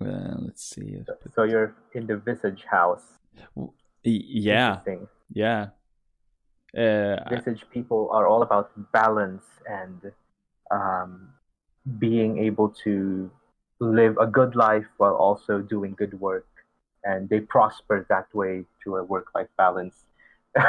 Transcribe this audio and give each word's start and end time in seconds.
Uh, 0.00 0.34
let's 0.38 0.64
see. 0.64 0.98
So 1.34 1.44
you're 1.44 1.74
in 1.94 2.06
the 2.06 2.16
Visage 2.16 2.64
house. 2.70 3.04
Yeah. 4.02 4.80
Yeah. 5.32 5.68
Uh, 6.76 7.16
Visage 7.30 7.64
people 7.70 8.10
are 8.12 8.26
all 8.26 8.42
about 8.42 8.70
balance 8.92 9.44
and 9.68 10.12
um, 10.70 11.28
being 11.98 12.38
able 12.38 12.70
to 12.84 13.30
live 13.78 14.16
a 14.20 14.26
good 14.26 14.56
life 14.56 14.86
while 14.96 15.14
also 15.14 15.60
doing 15.60 15.94
good 15.96 16.18
work. 16.20 16.46
And 17.04 17.28
they 17.28 17.40
prosper 17.40 18.06
that 18.08 18.34
way 18.34 18.64
through 18.82 18.96
a 18.96 19.04
work 19.04 19.26
life 19.34 19.48
balance. 19.56 19.94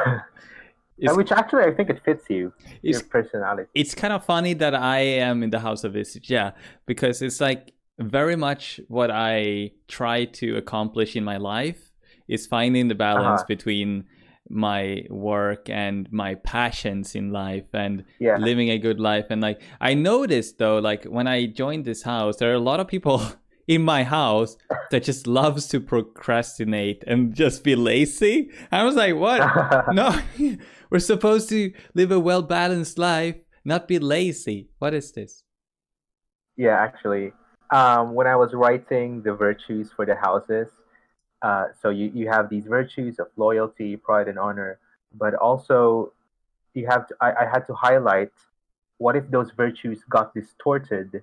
which 0.97 1.31
actually 1.31 1.63
I 1.63 1.73
think 1.73 1.89
it 1.89 2.01
fits 2.03 2.25
you, 2.29 2.53
your 2.81 3.01
personality. 3.03 3.69
It's 3.73 3.95
kind 3.95 4.13
of 4.13 4.23
funny 4.23 4.53
that 4.55 4.75
I 4.75 4.99
am 4.99 5.43
in 5.43 5.49
the 5.49 5.59
House 5.59 5.83
of 5.83 5.93
Visage, 5.93 6.29
yeah, 6.29 6.51
because 6.85 7.21
it's 7.21 7.41
like 7.41 7.74
very 7.99 8.35
much 8.35 8.79
what 8.87 9.11
I 9.11 9.71
try 9.87 10.25
to 10.25 10.57
accomplish 10.57 11.15
in 11.15 11.23
my 11.23 11.37
life 11.37 11.91
is 12.27 12.47
finding 12.47 12.87
the 12.87 12.95
balance 12.95 13.41
uh-huh. 13.41 13.47
between 13.47 14.05
my 14.49 15.05
work 15.09 15.69
and 15.69 16.11
my 16.11 16.35
passions 16.35 17.15
in 17.15 17.31
life 17.31 17.67
and 17.73 18.03
yeah. 18.19 18.37
living 18.37 18.69
a 18.69 18.77
good 18.77 18.99
life. 18.99 19.25
And 19.29 19.41
like 19.41 19.61
i 19.81 19.93
noticed 19.93 20.57
though 20.59 20.77
like 20.77 21.05
when 21.05 21.27
i 21.27 21.47
joined 21.47 21.85
this 21.85 22.03
house 22.03 22.37
there 22.37 22.51
are 22.51 22.55
a 22.55 22.59
lot 22.59 22.79
of 22.79 22.87
people 22.87 23.21
in 23.67 23.81
my 23.81 24.03
house 24.03 24.55
that 24.91 25.03
just 25.03 25.25
loves 25.25 25.67
to 25.67 25.79
procrastinate 25.79 27.03
and 27.07 27.33
just 27.33 27.63
be 27.63 27.75
lazy. 27.75 28.51
I 28.71 28.83
was 28.83 28.95
like 28.95 29.15
what? 29.15 29.41
No 29.93 30.19
we're 30.91 30.99
supposed 30.99 31.49
to 31.49 31.73
live 31.95 32.11
a 32.11 32.19
well 32.19 32.43
balanced 32.43 32.99
life 32.99 33.37
not 33.67 33.87
be 33.87 33.97
lazy. 33.97 34.69
What 34.77 34.93
is 34.93 35.11
this? 35.11 35.43
Yeah 36.55 36.77
actually 36.79 37.33
um, 37.71 38.13
when 38.13 38.27
i 38.27 38.35
was 38.35 38.53
writing 38.53 39.21
the 39.21 39.33
virtues 39.33 39.91
for 39.91 40.05
the 40.05 40.15
houses 40.15 40.69
uh, 41.45 41.67
so 41.79 41.91
you, 41.91 42.11
you 42.13 42.27
have 42.27 42.49
these 42.49 42.65
virtues 42.65 43.19
of 43.19 43.27
loyalty, 43.37 43.95
pride, 43.95 44.27
and 44.27 44.39
honor, 44.39 44.79
but 45.13 45.35
also 45.35 46.11
you 46.73 46.87
have 46.87 47.07
to, 47.07 47.15
I, 47.21 47.33
I 47.43 47.45
had 47.45 47.67
to 47.67 47.73
highlight 47.75 48.31
what 48.97 49.15
if 49.15 49.29
those 49.29 49.51
virtues 49.51 50.03
got 50.09 50.33
distorted, 50.33 51.21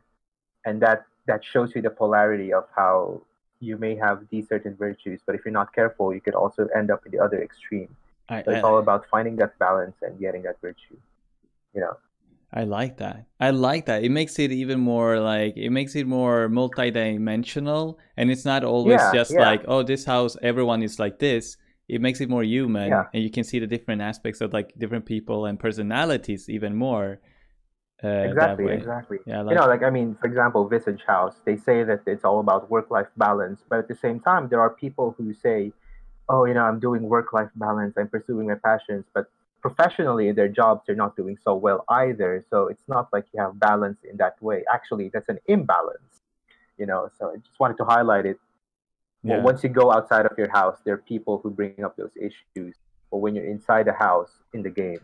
and 0.64 0.80
that 0.80 1.06
that 1.26 1.44
shows 1.44 1.74
you 1.74 1.82
the 1.82 1.90
polarity 1.90 2.52
of 2.52 2.64
how 2.76 3.22
you 3.58 3.76
may 3.78 3.96
have 3.96 4.22
these 4.30 4.48
certain 4.48 4.76
virtues, 4.76 5.20
but 5.26 5.34
if 5.34 5.44
you're 5.44 5.52
not 5.52 5.72
careful, 5.72 6.14
you 6.14 6.20
could 6.20 6.34
also 6.34 6.68
end 6.76 6.92
up 6.92 7.04
in 7.04 7.10
the 7.10 7.18
other 7.18 7.42
extreme. 7.42 7.88
I, 8.28 8.42
so 8.44 8.52
it's 8.52 8.64
I, 8.64 8.68
all 8.68 8.78
about 8.78 9.06
finding 9.10 9.34
that 9.36 9.58
balance 9.58 9.96
and 10.02 10.20
getting 10.20 10.42
that 10.42 10.60
virtue. 10.60 10.98
You 11.74 11.80
know. 11.80 11.96
I 12.52 12.64
like 12.64 12.98
that. 12.98 13.26
I 13.40 13.50
like 13.50 13.86
that. 13.86 14.04
It 14.04 14.10
makes 14.10 14.38
it 14.38 14.52
even 14.52 14.78
more 14.78 15.18
like 15.20 15.56
it 15.56 15.70
makes 15.70 15.96
it 15.96 16.06
more 16.06 16.48
multidimensional 16.48 17.96
and 18.16 18.30
it's 18.30 18.44
not 18.44 18.62
always 18.62 19.00
yeah, 19.00 19.12
just 19.12 19.32
yeah. 19.32 19.40
like, 19.40 19.64
oh, 19.66 19.82
this 19.82 20.04
house 20.04 20.36
everyone 20.42 20.82
is 20.82 20.98
like 20.98 21.18
this. 21.18 21.56
It 21.88 22.00
makes 22.00 22.20
it 22.20 22.28
more 22.28 22.44
human 22.44 22.90
yeah. 22.90 23.04
and 23.14 23.22
you 23.22 23.30
can 23.30 23.44
see 23.44 23.58
the 23.58 23.66
different 23.66 24.02
aspects 24.02 24.40
of 24.40 24.52
like 24.52 24.74
different 24.78 25.06
people 25.06 25.46
and 25.46 25.58
personalities 25.58 26.50
even 26.50 26.76
more. 26.76 27.20
Uh, 28.04 28.08
exactly, 28.08 28.72
exactly. 28.72 29.18
Yeah, 29.26 29.42
like, 29.42 29.54
you 29.54 29.60
know, 29.60 29.66
like 29.66 29.82
I 29.82 29.90
mean, 29.90 30.16
for 30.20 30.26
example, 30.26 30.68
Visage 30.68 31.02
House, 31.06 31.40
they 31.44 31.56
say 31.56 31.84
that 31.84 32.00
it's 32.06 32.24
all 32.24 32.40
about 32.40 32.68
work-life 32.68 33.06
balance, 33.16 33.62
but 33.68 33.78
at 33.78 33.86
the 33.86 33.94
same 33.94 34.18
time, 34.18 34.48
there 34.48 34.60
are 34.60 34.70
people 34.70 35.14
who 35.16 35.32
say, 35.32 35.72
"Oh, 36.28 36.44
you 36.44 36.54
know, 36.54 36.64
I'm 36.64 36.80
doing 36.80 37.02
work-life 37.02 37.50
balance, 37.54 37.94
I'm 37.96 38.08
pursuing 38.08 38.48
my 38.48 38.56
passions," 38.56 39.04
but 39.14 39.30
professionally 39.62 40.32
their 40.32 40.48
jobs 40.48 40.82
they're 40.86 40.96
not 40.96 41.16
doing 41.16 41.38
so 41.42 41.54
well 41.54 41.84
either. 41.88 42.44
So 42.50 42.66
it's 42.66 42.86
not 42.88 43.08
like 43.12 43.24
you 43.32 43.40
have 43.40 43.58
balance 43.58 43.98
in 44.08 44.16
that 44.18 44.42
way. 44.42 44.64
Actually 44.72 45.10
that's 45.12 45.28
an 45.28 45.38
imbalance 45.46 46.12
you 46.78 46.86
know 46.86 47.08
so 47.18 47.30
i 47.30 47.36
just 47.36 47.58
wanted 47.60 47.76
to 47.76 47.84
highlight 47.84 48.26
it. 48.26 48.38
Yeah. 49.24 49.40
once 49.40 49.62
you 49.62 49.68
go 49.68 49.92
outside 49.92 50.26
of 50.26 50.36
your 50.36 50.50
house 50.50 50.78
there 50.84 50.94
are 50.94 51.04
people 51.14 51.38
who 51.42 51.50
bring 51.50 51.84
up 51.84 51.96
those 51.96 52.10
issues 52.16 52.74
but 53.10 53.18
when 53.18 53.36
you're 53.36 53.44
inside 53.44 53.86
the 53.86 53.92
house 53.92 54.32
in 54.52 54.62
the 54.62 54.70
game 54.70 54.98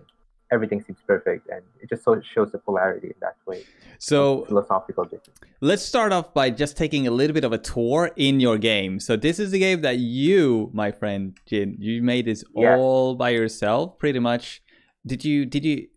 everything 0.51 0.83
seems 0.83 0.99
perfect 1.07 1.49
and 1.49 1.63
it 1.81 1.89
just 1.89 2.05
so 2.05 2.21
shows 2.35 2.53
the 2.53 2.59
polarity 2.59 3.09
in 3.09 3.15
that 3.21 3.37
way. 3.47 3.65
So 3.99 4.45
philosophical 4.47 5.05
difference 5.05 5.39
let's 5.61 5.83
start 5.83 6.13
off 6.13 6.33
by 6.33 6.51
just 6.51 6.77
taking 6.77 7.07
a 7.07 7.11
little 7.11 7.35
bit 7.35 7.45
of 7.45 7.53
a 7.53 7.59
tour 7.59 8.11
in 8.17 8.41
your 8.41 8.59
game. 8.59 9.01
So 9.01 9.17
this 9.17 9.39
is 9.39 9.51
the 9.51 9.59
game 9.59 9.81
that 9.83 9.99
you 9.99 10.71
my 10.73 10.93
friend 10.93 11.37
jin 11.47 11.77
you 11.79 12.03
made 12.03 12.27
this 12.27 12.45
yes. 12.55 12.79
all 12.79 13.15
by 13.15 13.31
yourself 13.31 13.99
pretty 13.99 14.19
much. 14.19 14.63
Did 15.07 15.25
you 15.25 15.47
did 15.47 15.65
you 15.65 15.89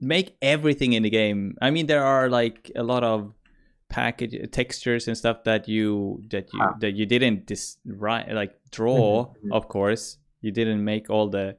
make 0.00 0.36
everything 0.40 0.92
in 0.94 1.02
the 1.02 1.10
game? 1.10 1.56
I 1.60 1.70
mean 1.70 1.86
there 1.86 2.04
are 2.04 2.28
like 2.28 2.70
a 2.76 2.82
lot 2.82 3.04
of 3.04 3.34
package 3.88 4.50
textures 4.52 5.06
and 5.06 5.16
stuff 5.16 5.44
that 5.44 5.68
you 5.68 6.22
that 6.30 6.48
you 6.52 6.60
ah. 6.62 6.74
that 6.80 6.94
you 6.94 7.04
didn't 7.04 7.46
dis, 7.46 7.76
right 7.84 8.30
like 8.32 8.54
draw 8.70 9.26
mm-hmm. 9.26 9.52
of 9.52 9.68
course. 9.68 10.18
You 10.40 10.50
didn't 10.50 10.84
make 10.84 11.08
all 11.08 11.28
the 11.28 11.56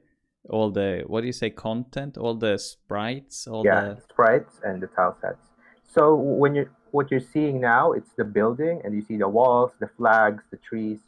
all 0.49 0.71
the 0.71 1.03
what 1.07 1.21
do 1.21 1.27
you 1.27 1.33
say 1.33 1.49
content? 1.49 2.17
All 2.17 2.35
the 2.35 2.57
sprites 2.57 3.47
all 3.47 3.63
yeah 3.65 3.93
the... 3.95 4.01
sprites 4.01 4.59
and 4.63 4.81
the 4.81 4.87
tile 4.87 5.17
sets. 5.21 5.49
So 5.83 6.15
when 6.15 6.55
you're 6.55 6.71
what 6.91 7.09
you're 7.09 7.19
seeing 7.19 7.59
now 7.61 7.91
it's 7.91 8.11
the 8.17 8.23
building 8.23 8.81
and 8.83 8.93
you 8.93 9.01
see 9.01 9.17
the 9.17 9.27
walls 9.27 9.71
the 9.79 9.89
flags 9.97 10.43
the 10.51 10.57
trees. 10.57 10.99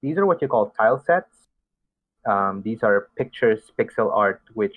These 0.00 0.16
are 0.18 0.26
what 0.26 0.42
you 0.42 0.48
call 0.48 0.70
tile 0.70 1.02
sets. 1.04 1.34
Um, 2.26 2.62
these 2.64 2.82
are 2.82 3.08
pictures 3.16 3.72
pixel 3.78 4.14
art 4.14 4.42
which 4.54 4.76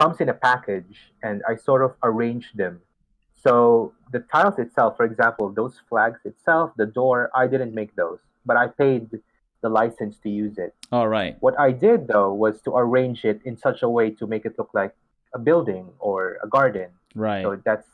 comes 0.00 0.20
in 0.20 0.28
a 0.28 0.34
package 0.34 1.12
and 1.22 1.42
i 1.48 1.56
sort 1.56 1.82
of 1.82 1.92
arrange 2.02 2.52
them. 2.54 2.80
So 3.34 3.94
the 4.12 4.20
tiles 4.20 4.58
itself 4.58 4.96
for 4.96 5.04
example 5.04 5.50
those 5.50 5.80
flags 5.88 6.20
itself 6.24 6.72
the 6.76 6.86
door 6.86 7.30
i 7.34 7.46
didn't 7.46 7.74
make 7.74 7.94
those 7.96 8.18
but 8.44 8.56
i 8.56 8.66
paid 8.66 9.10
the 9.62 9.68
license 9.68 10.18
to 10.18 10.30
use 10.30 10.58
it. 10.58 10.74
All 10.92 11.08
right. 11.08 11.36
What 11.40 11.58
I 11.58 11.72
did 11.72 12.08
though 12.08 12.32
was 12.32 12.60
to 12.62 12.76
arrange 12.76 13.24
it 13.24 13.40
in 13.44 13.56
such 13.56 13.82
a 13.82 13.88
way 13.88 14.10
to 14.10 14.26
make 14.26 14.44
it 14.44 14.54
look 14.58 14.70
like 14.72 14.94
a 15.34 15.38
building 15.38 15.90
or 15.98 16.38
a 16.42 16.48
garden. 16.48 16.90
Right. 17.14 17.42
So 17.42 17.60
that's 17.64 17.88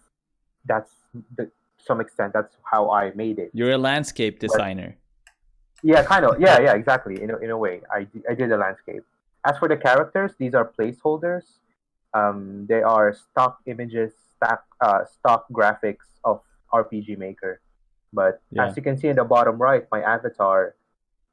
that's 0.67 0.93
the, 1.37 1.51
some 1.79 2.01
extent 2.01 2.33
that's 2.33 2.57
how 2.63 2.91
I 2.91 3.13
made 3.15 3.39
it. 3.39 3.51
You're 3.53 3.73
a 3.73 3.79
landscape 3.79 4.41
designer. 4.41 4.97
But, 4.97 5.31
yeah, 5.85 6.03
kind 6.03 6.25
of. 6.25 6.41
Yeah, 6.41 6.61
yeah, 6.61 6.75
exactly. 6.75 7.23
In 7.23 7.31
a, 7.31 7.37
in 7.39 7.51
a 7.51 7.59
way, 7.59 7.83
I 7.93 8.07
I 8.29 8.35
did 8.35 8.51
a 8.53 8.57
landscape. 8.57 9.05
As 9.45 9.59
for 9.59 9.69
the 9.69 9.77
characters, 9.77 10.33
these 10.39 10.55
are 10.55 10.65
placeholders. 10.65 11.45
Um, 12.15 12.65
they 12.69 12.81
are 12.81 13.13
stock 13.13 13.61
images, 13.67 14.13
stock 14.37 14.65
uh, 14.81 15.05
stock 15.05 15.47
graphics 15.53 16.09
of 16.25 16.41
RPG 16.73 17.19
Maker. 17.19 17.61
But 18.13 18.41
yeah. 18.51 18.67
as 18.67 18.77
you 18.77 18.83
can 18.83 18.97
see 18.97 19.09
in 19.09 19.17
the 19.17 19.25
bottom 19.25 19.59
right, 19.59 19.85
my 19.91 20.01
avatar 20.01 20.75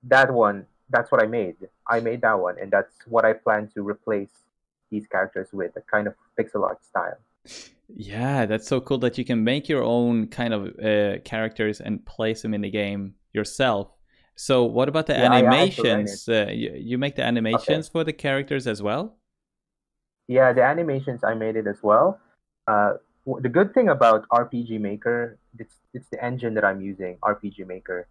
that 0.03 0.34
one 0.34 0.66
that's 0.91 1.12
what 1.12 1.23
I 1.23 1.28
made. 1.28 1.56
I 1.89 2.00
made 2.00 2.22
that 2.22 2.39
one, 2.39 2.56
and 2.59 2.69
that's 2.69 2.94
what 3.07 3.25
I 3.25 3.34
plan 3.34 3.69
to 3.73 3.88
replace 3.88 4.31
these 4.91 5.07
characters 5.07 5.47
with 5.53 5.75
a 5.78 5.81
kind 5.81 6.06
of 6.07 6.13
pixel 6.38 6.63
art 6.63 6.84
style. 6.84 7.17
Yeah, 7.88 8.45
that's 8.45 8.67
so 8.67 8.79
cool 8.81 9.00
that 9.00 9.17
you 9.17 9.25
can 9.25 9.44
make 9.44 9.67
your 9.67 9.84
own 9.84 10.28
kind 10.28 10.53
of 10.53 10.79
uh, 10.79 11.19
characters 11.23 11.81
and 11.81 12.06
place 12.06 12.41
them 12.41 12.53
in 12.53 12.61
the 12.61 12.69
game 12.69 13.16
yourself. 13.34 13.90
So, 14.35 14.63
what 14.66 14.90
about 14.90 15.07
the 15.07 15.13
yeah, 15.13 15.31
animations? 15.31 16.28
Uh, 16.28 16.47
you, 16.50 16.73
you, 16.75 16.97
make 16.97 17.16
the 17.16 17.23
animations 17.23 17.88
okay. 17.88 17.91
for 17.91 18.03
the 18.03 18.13
characters 18.13 18.67
as 18.67 18.81
well? 18.81 19.17
Yeah, 20.28 20.53
the 20.53 20.63
animations 20.63 21.23
I 21.23 21.34
made 21.34 21.56
it 21.56 21.67
as 21.67 21.84
well. 21.84 22.19
Uh, 22.67 22.94
the 23.40 23.50
good 23.50 23.73
thing 23.73 23.90
about 23.90 24.28
RPG 24.29 24.79
Maker, 24.79 25.38
it's 25.59 25.75
it's 25.94 26.09
the 26.09 26.23
engine 26.23 26.53
that 26.56 26.63
I'm 26.63 26.81
using, 26.81 27.17
RPG 27.23 27.67
Maker 27.67 28.07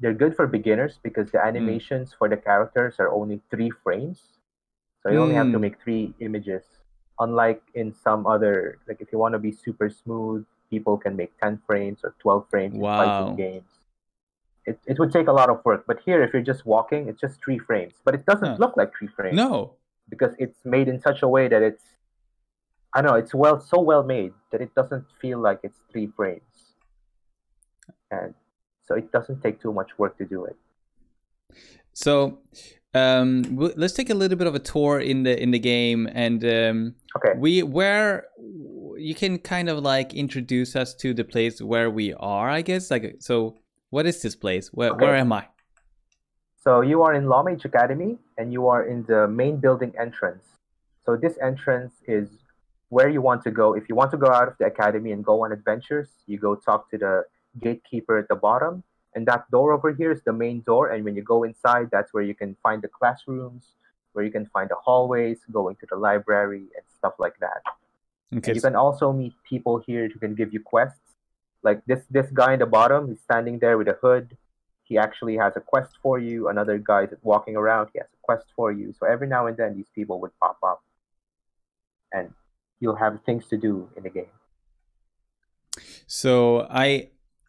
they're 0.00 0.14
good 0.14 0.36
for 0.36 0.46
beginners 0.46 0.98
because 1.02 1.30
the 1.30 1.38
hmm. 1.38 1.48
animations 1.48 2.10
mm. 2.10 2.18
for 2.18 2.28
the 2.28 2.36
characters 2.36 2.96
are 2.98 3.10
only 3.10 3.40
three 3.50 3.70
frames. 3.82 4.20
So 5.02 5.10
you 5.10 5.18
mm. 5.18 5.22
only 5.22 5.34
have 5.34 5.46
to 5.46 5.52
hmm. 5.52 5.62
make 5.62 5.82
three 5.82 6.14
images. 6.20 6.64
Unlike 7.20 7.62
in 7.74 7.92
some 7.92 8.26
other, 8.26 8.78
like 8.86 9.00
if 9.00 9.08
you 9.10 9.18
want 9.18 9.32
to 9.34 9.38
be 9.38 9.50
super 9.50 9.90
smooth, 9.90 10.44
people 10.70 10.96
can 10.96 11.16
make 11.16 11.36
10 11.38 11.60
frames 11.66 12.00
or 12.04 12.14
12 12.20 12.46
frames 12.48 12.74
wow. 12.76 12.90
in 12.90 13.08
fighting 13.08 13.36
games. 13.36 13.70
It, 14.66 14.78
it 14.86 14.98
would 14.98 15.12
take 15.12 15.26
a 15.26 15.32
lot 15.32 15.50
of 15.50 15.64
work. 15.64 15.84
But 15.86 15.98
here, 16.04 16.22
if 16.22 16.32
you're 16.32 16.42
just 16.42 16.66
walking, 16.66 17.08
it's 17.08 17.20
just 17.20 17.42
three 17.42 17.58
frames. 17.58 17.94
But 18.04 18.14
it 18.14 18.26
doesn't 18.26 18.46
huh. 18.46 18.56
look 18.58 18.76
like 18.76 18.92
three 18.96 19.08
frames. 19.08 19.34
No. 19.34 19.74
Because 20.08 20.34
it's 20.38 20.58
made 20.64 20.88
in 20.88 21.00
such 21.00 21.22
a 21.22 21.28
way 21.28 21.48
that 21.48 21.62
it's, 21.62 21.82
I 22.94 23.02
know, 23.02 23.14
it's 23.14 23.34
well 23.34 23.60
so 23.60 23.80
well 23.80 24.02
made 24.04 24.32
that 24.52 24.60
it 24.60 24.74
doesn't 24.74 25.04
feel 25.20 25.38
like 25.38 25.60
it's 25.62 25.78
three 25.90 26.08
frames. 26.16 26.42
And 28.10 28.34
so 28.88 28.94
it 28.94 29.12
doesn't 29.12 29.42
take 29.42 29.60
too 29.60 29.72
much 29.72 29.90
work 29.98 30.16
to 30.18 30.24
do 30.24 30.46
it. 30.46 30.56
So 31.92 32.38
um, 32.94 33.44
let's 33.76 33.92
take 33.92 34.10
a 34.10 34.14
little 34.14 34.38
bit 34.38 34.46
of 34.46 34.54
a 34.54 34.58
tour 34.58 34.98
in 34.98 35.22
the 35.22 35.40
in 35.40 35.50
the 35.50 35.58
game 35.58 36.08
and 36.12 36.42
um, 36.44 36.94
okay. 37.16 37.38
we 37.38 37.62
where 37.62 38.28
you 38.96 39.14
can 39.14 39.38
kind 39.38 39.68
of 39.68 39.78
like 39.78 40.14
introduce 40.14 40.74
us 40.74 40.94
to 40.94 41.12
the 41.12 41.24
place 41.24 41.62
where 41.62 41.90
we 41.90 42.14
are 42.14 42.48
i 42.50 42.62
guess? 42.62 42.90
Like 42.90 43.16
so 43.20 43.56
what 43.90 44.06
is 44.06 44.20
this 44.22 44.36
place? 44.36 44.68
Where, 44.72 44.90
okay. 44.90 45.04
where 45.04 45.16
am 45.16 45.32
i? 45.32 45.46
So 46.64 46.80
you 46.80 47.02
are 47.02 47.14
in 47.14 47.24
Lawmage 47.24 47.64
Academy 47.64 48.18
and 48.36 48.52
you 48.52 48.68
are 48.68 48.82
in 48.84 49.04
the 49.04 49.26
main 49.28 49.56
building 49.56 49.92
entrance. 49.98 50.44
So 51.06 51.16
this 51.16 51.38
entrance 51.42 51.92
is 52.06 52.28
where 52.90 53.08
you 53.08 53.22
want 53.22 53.42
to 53.44 53.50
go. 53.50 53.74
If 53.74 53.88
you 53.88 53.94
want 53.94 54.10
to 54.10 54.18
go 54.18 54.28
out 54.28 54.48
of 54.48 54.54
the 54.58 54.66
academy 54.66 55.12
and 55.12 55.24
go 55.24 55.44
on 55.44 55.52
adventures 55.52 56.08
you 56.26 56.38
go 56.38 56.54
talk 56.54 56.90
to 56.90 56.98
the 56.98 57.24
gatekeeper 57.60 58.18
at 58.18 58.28
the 58.28 58.36
bottom. 58.36 58.82
And 59.14 59.26
that 59.26 59.50
door 59.50 59.72
over 59.72 59.92
here 59.92 60.12
is 60.12 60.22
the 60.22 60.32
main 60.32 60.60
door. 60.60 60.90
And 60.90 61.04
when 61.04 61.16
you 61.16 61.22
go 61.22 61.44
inside, 61.44 61.88
that's 61.90 62.12
where 62.12 62.22
you 62.22 62.34
can 62.34 62.56
find 62.62 62.82
the 62.82 62.88
classrooms, 62.88 63.64
where 64.12 64.24
you 64.24 64.30
can 64.30 64.46
find 64.46 64.68
the 64.68 64.76
hallways, 64.76 65.38
going 65.50 65.76
to 65.76 65.86
the 65.90 65.96
library, 65.96 66.66
and 66.76 66.84
stuff 66.96 67.14
like 67.18 67.38
that. 67.40 67.62
Okay. 68.36 68.50
And 68.50 68.56
you 68.56 68.60
can 68.60 68.76
also 68.76 69.12
meet 69.12 69.32
people 69.48 69.78
here 69.78 70.08
who 70.08 70.18
can 70.18 70.34
give 70.34 70.52
you 70.52 70.60
quests. 70.60 71.00
Like 71.62 71.84
this 71.86 72.04
this 72.10 72.30
guy 72.32 72.52
in 72.52 72.60
the 72.60 72.66
bottom, 72.66 73.08
he's 73.08 73.20
standing 73.20 73.58
there 73.58 73.78
with 73.78 73.88
a 73.88 73.98
hood. 74.00 74.36
He 74.84 74.96
actually 74.96 75.36
has 75.36 75.56
a 75.56 75.60
quest 75.60 75.96
for 76.02 76.18
you. 76.18 76.48
Another 76.48 76.78
guy 76.78 77.04
is 77.04 77.10
walking 77.22 77.56
around, 77.56 77.90
he 77.92 77.98
has 77.98 78.08
a 78.08 78.20
quest 78.22 78.46
for 78.54 78.70
you. 78.72 78.94
So 78.98 79.06
every 79.06 79.26
now 79.26 79.46
and 79.46 79.56
then, 79.56 79.74
these 79.74 79.90
people 79.94 80.20
would 80.20 80.30
pop 80.38 80.58
up, 80.62 80.82
and 82.12 82.32
you'll 82.80 82.96
have 82.96 83.20
things 83.26 83.46
to 83.48 83.56
do 83.56 83.90
in 83.96 84.04
the 84.04 84.10
game. 84.10 84.32
So 86.06 86.66
I 86.70 87.08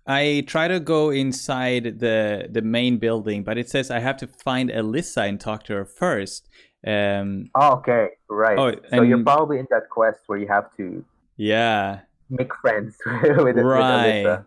I 0.09 0.43
try 0.47 0.67
to 0.67 0.79
go 0.79 1.11
inside 1.11 1.99
the 1.99 2.47
the 2.49 2.63
main 2.63 2.97
building, 2.97 3.43
but 3.43 3.59
it 3.59 3.69
says 3.69 3.91
I 3.91 3.99
have 3.99 4.17
to 4.17 4.27
find 4.27 4.71
Alyssa 4.71 5.29
and 5.29 5.39
talk 5.39 5.63
to 5.65 5.73
her 5.73 5.85
first. 5.85 6.49
Um, 6.85 7.51
oh, 7.53 7.73
okay, 7.73 8.07
right. 8.27 8.57
Oh, 8.57 8.73
so 8.89 9.03
you're 9.03 9.23
probably 9.23 9.59
in 9.59 9.67
that 9.69 9.87
quest 9.91 10.21
where 10.25 10.39
you 10.39 10.47
have 10.47 10.75
to 10.77 11.05
yeah 11.37 11.99
make 12.31 12.53
friends 12.55 12.97
with, 13.05 13.37
right. 13.37 13.45
with 13.45 13.57
Alyssa. 13.57 14.45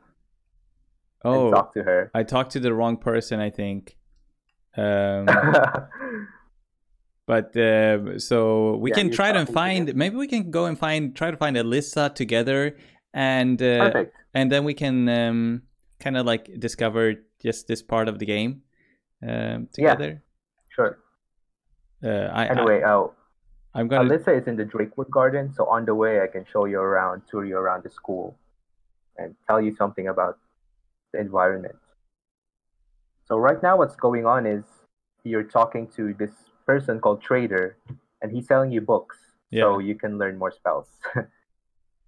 Oh, 1.24 1.52
talk 1.52 1.72
to 1.74 1.84
her. 1.84 2.10
I 2.12 2.24
talked 2.24 2.50
to 2.52 2.60
the 2.60 2.74
wrong 2.74 2.96
person, 2.96 3.38
I 3.38 3.50
think. 3.50 3.96
Um, 4.76 5.26
but 7.26 7.56
uh, 7.56 8.18
so 8.18 8.78
we 8.78 8.90
yeah, 8.90 8.96
can 8.96 9.10
try 9.12 9.30
to 9.30 9.46
find. 9.46 9.94
Maybe 9.94 10.16
we 10.16 10.26
can 10.26 10.50
go 10.50 10.64
and 10.64 10.76
find. 10.76 11.14
Try 11.14 11.30
to 11.30 11.36
find 11.36 11.56
Alyssa 11.56 12.12
together, 12.12 12.76
and 13.14 13.62
uh, 13.62 14.04
and 14.34 14.50
then 14.50 14.64
we 14.64 14.74
can 14.74 15.08
um, 15.08 15.62
kind 16.00 16.16
of 16.16 16.26
like 16.26 16.58
discover 16.58 17.14
just 17.42 17.66
this 17.66 17.82
part 17.82 18.08
of 18.08 18.18
the 18.18 18.26
game 18.26 18.62
um, 19.26 19.68
together. 19.72 20.10
Yeah, 20.10 20.74
sure. 20.74 20.98
Uh, 22.04 22.30
I, 22.32 22.46
anyway, 22.46 22.82
I, 22.82 22.90
oh, 22.90 23.14
I'm 23.74 23.88
gonna. 23.88 24.08
Alyssa 24.08 24.40
is 24.40 24.46
in 24.46 24.56
the 24.56 24.64
Drakewood 24.64 25.10
Garden, 25.10 25.52
so 25.54 25.66
on 25.66 25.84
the 25.84 25.94
way 25.94 26.20
I 26.20 26.26
can 26.26 26.44
show 26.50 26.64
you 26.64 26.78
around, 26.78 27.22
tour 27.30 27.44
you 27.44 27.56
around 27.56 27.84
the 27.84 27.90
school, 27.90 28.36
and 29.16 29.34
tell 29.46 29.60
you 29.60 29.74
something 29.76 30.08
about 30.08 30.38
the 31.12 31.20
environment. 31.20 31.76
So 33.24 33.36
right 33.36 33.62
now, 33.62 33.76
what's 33.76 33.96
going 33.96 34.26
on 34.26 34.46
is 34.46 34.64
you're 35.24 35.44
talking 35.44 35.86
to 35.96 36.14
this 36.18 36.32
person 36.66 37.00
called 37.00 37.22
Trader, 37.22 37.76
and 38.20 38.32
he's 38.32 38.46
selling 38.46 38.72
you 38.72 38.80
books, 38.80 39.18
yeah. 39.50 39.62
so 39.62 39.78
you 39.78 39.94
can 39.94 40.18
learn 40.18 40.38
more 40.38 40.50
spells. 40.50 40.88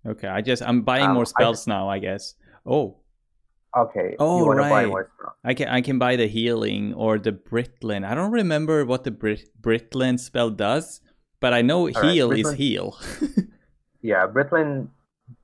okay, 0.06 0.28
I 0.28 0.40
just 0.40 0.62
I'm 0.62 0.82
buying 0.82 1.06
um, 1.06 1.14
more 1.14 1.26
spells 1.26 1.66
I, 1.68 1.72
now, 1.72 1.88
I 1.88 1.98
guess. 1.98 2.34
Oh. 2.66 2.96
Okay. 3.76 4.14
Oh, 4.20 4.46
right. 4.46 5.06
I 5.42 5.54
can 5.54 5.68
I 5.68 5.80
can 5.80 5.98
buy 5.98 6.14
the 6.14 6.28
healing 6.28 6.94
or 6.94 7.18
the 7.18 7.32
Britlin. 7.32 8.06
I 8.06 8.14
don't 8.14 8.30
remember 8.30 8.84
what 8.84 9.02
the 9.02 9.10
Brit 9.10 9.50
Britlin 9.60 10.18
spell 10.20 10.50
does, 10.50 11.00
but 11.40 11.52
I 11.52 11.62
know 11.62 11.88
All 11.88 12.02
heal 12.02 12.30
right. 12.30 12.38
is 12.38 12.52
heal. 12.52 12.96
yeah, 14.02 14.26
Britlin 14.28 14.88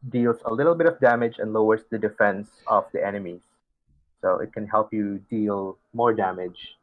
deals 0.09 0.37
a 0.45 0.53
little 0.53 0.75
bit 0.75 0.87
of 0.87 1.01
damage 1.01 1.37
and 1.39 1.53
lowers 1.53 1.83
the 1.91 1.99
defense 1.99 2.49
of 2.69 2.85
the 2.93 3.05
enemies. 3.05 3.41
So 4.23 4.39
it 4.39 4.53
can 4.53 4.67
help 4.67 4.93
you 4.93 5.21
deal 5.31 5.79
more 5.93 6.13
damage 6.13 6.77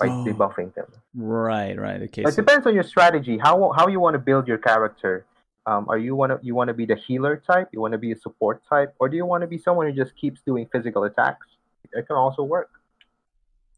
by 0.00 0.08
oh, 0.08 0.24
debuffing 0.24 0.74
them. 0.74 0.86
Right, 1.14 1.78
right. 1.78 2.02
Okay. 2.02 2.22
But 2.22 2.34
so... 2.34 2.40
It 2.40 2.46
depends 2.46 2.66
on 2.66 2.74
your 2.74 2.84
strategy. 2.84 3.38
How 3.38 3.72
how 3.76 3.88
you 3.88 4.00
want 4.00 4.14
to 4.14 4.18
build 4.18 4.48
your 4.48 4.58
character. 4.58 5.24
Um, 5.66 5.86
are 5.88 5.98
you 5.98 6.14
want 6.14 6.30
to 6.30 6.38
you 6.46 6.54
want 6.54 6.68
to 6.68 6.74
be 6.74 6.86
the 6.86 6.94
healer 6.94 7.42
type? 7.44 7.68
You 7.72 7.80
want 7.80 7.92
to 7.92 7.98
be 7.98 8.12
a 8.12 8.16
support 8.16 8.62
type, 8.68 8.94
or 9.00 9.08
do 9.08 9.16
you 9.16 9.26
want 9.26 9.42
to 9.42 9.48
be 9.48 9.58
someone 9.58 9.86
who 9.86 9.92
just 9.92 10.16
keeps 10.16 10.40
doing 10.42 10.68
physical 10.70 11.04
attacks? 11.04 11.46
It 11.92 12.06
can 12.06 12.16
also 12.16 12.42
work. 12.44 12.70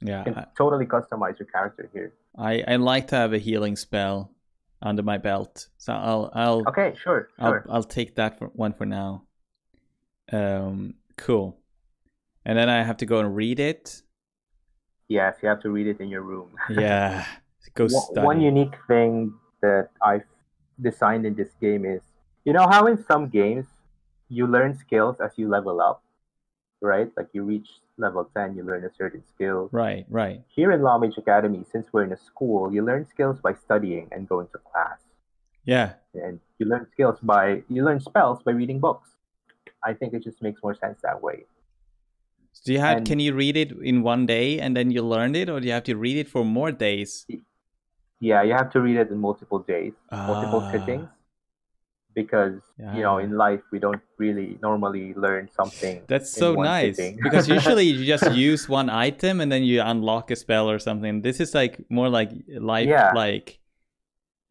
Yeah, 0.01 0.19
you 0.19 0.33
can 0.33 0.35
I, 0.35 0.47
totally 0.57 0.85
customize 0.85 1.39
your 1.39 1.49
character 1.49 1.89
here. 1.93 2.13
I 2.37 2.63
I 2.69 2.77
like 2.77 3.09
to 3.09 3.17
have 3.17 3.33
a 3.33 3.39
healing 3.39 3.75
spell 3.77 4.31
under 4.83 5.03
my 5.03 5.17
belt, 5.17 5.69
so 5.79 5.95
I'll 5.95 6.31
I'll 6.35 6.69
okay 6.69 6.95
sure 7.03 7.31
I'll 7.39 7.63
I'll 7.71 7.83
take 7.85 8.17
that 8.17 8.39
for, 8.39 8.49
one 8.49 8.75
for 8.75 8.85
now. 8.85 9.25
Um, 10.31 10.95
cool. 11.17 11.59
And 12.45 12.59
then 12.59 12.69
I 12.69 12.83
have 12.83 12.99
to 12.99 13.07
go 13.07 13.21
and 13.21 13.35
read 13.35 13.61
it. 13.61 14.03
Yes, 15.09 15.37
you 15.43 15.49
have 15.49 15.61
to 15.63 15.71
read 15.71 15.87
it 15.87 16.01
in 16.01 16.09
your 16.11 16.23
room. 16.23 16.51
yeah, 16.69 17.25
go 17.75 17.89
study. 17.89 18.27
One 18.27 18.43
unique 18.43 18.75
thing 18.87 19.33
that 19.63 19.89
I've 20.03 20.25
designed 20.81 21.27
in 21.27 21.35
this 21.35 21.51
game 21.61 21.85
is 21.85 22.03
you 22.45 22.53
know 22.53 22.67
how 22.67 22.87
in 22.87 23.03
some 23.05 23.29
games 23.29 23.67
you 24.29 24.47
learn 24.47 24.77
skills 24.77 25.17
as 25.21 25.33
you 25.37 25.49
level 25.49 25.81
up, 25.81 26.03
right? 26.81 27.11
Like 27.17 27.29
you 27.33 27.43
reach 27.43 27.69
level 27.97 28.29
10, 28.35 28.57
you 28.57 28.63
learn 28.63 28.85
a 28.85 28.95
certain 28.95 29.23
skill. 29.27 29.69
Right, 29.73 30.07
right. 30.09 30.43
Here 30.49 30.73
in 30.73 30.83
Law 30.83 30.99
Mage 30.99 31.19
Academy, 31.19 31.65
since 31.71 31.87
we're 31.93 32.05
in 32.05 32.13
a 32.13 32.17
school, 32.17 32.73
you 32.73 32.85
learn 32.85 33.07
skills 33.07 33.39
by 33.41 33.55
studying 33.55 34.09
and 34.13 34.29
going 34.29 34.49
to 34.53 34.59
class. 34.59 34.99
Yeah. 35.65 35.93
And 36.15 36.41
you 36.59 36.67
learn 36.67 36.87
skills 36.93 37.19
by, 37.23 37.63
you 37.69 37.85
learn 37.85 38.01
spells 38.01 38.43
by 38.43 38.53
reading 38.53 38.79
books. 38.81 39.09
I 39.85 39.95
think 39.95 40.15
it 40.15 40.23
just 40.23 40.43
makes 40.43 40.63
more 40.63 40.75
sense 40.75 41.01
that 41.03 41.23
way. 41.23 41.45
So 42.53 42.63
do 42.67 42.73
you 42.73 42.81
have, 42.81 42.99
and, 42.99 43.07
can 43.07 43.21
you 43.21 43.35
read 43.35 43.57
it 43.57 43.73
in 43.73 44.03
one 44.03 44.27
day 44.27 44.59
and 44.59 44.77
then 44.77 44.91
you 44.91 45.03
learn 45.03 45.35
it, 45.35 45.49
or 45.49 45.61
do 45.61 45.67
you 45.67 45.73
have 45.73 45.85
to 45.85 45.97
read 45.97 46.17
it 46.17 46.29
for 46.29 46.45
more 46.45 46.73
days? 46.73 47.27
Yeah, 48.21 48.43
you 48.43 48.53
have 48.53 48.71
to 48.73 48.81
read 48.81 48.97
it 48.97 49.11
in 49.11 49.19
multiple 49.19 49.61
days, 49.61 49.93
multiple 50.11 50.61
ah. 50.61 50.73
sittings, 50.73 51.09
because 52.15 52.61
yeah. 52.79 52.97
you 52.97 53.03
know 53.03 53.19
in 53.19 53.37
life 53.37 53.61
we 53.71 53.79
don't 53.79 54.03
really 54.19 54.59
normally 54.61 55.15
learn 55.15 55.49
something. 55.55 56.03
That's 56.09 56.31
so 56.31 56.55
nice 56.55 56.97
because 56.97 57.49
usually 57.59 57.85
you 57.85 58.05
just 58.05 58.33
use 58.33 58.69
one 58.69 58.91
item 58.91 59.41
and 59.41 59.53
then 59.53 59.63
you 59.63 59.81
unlock 59.83 60.31
a 60.31 60.37
spell 60.37 60.69
or 60.69 60.79
something. 60.79 61.23
This 61.23 61.39
is 61.39 61.55
like 61.55 61.81
more 61.89 62.09
like 62.09 62.31
life 62.49 62.89
yeah. 62.89 63.13
like. 63.15 63.61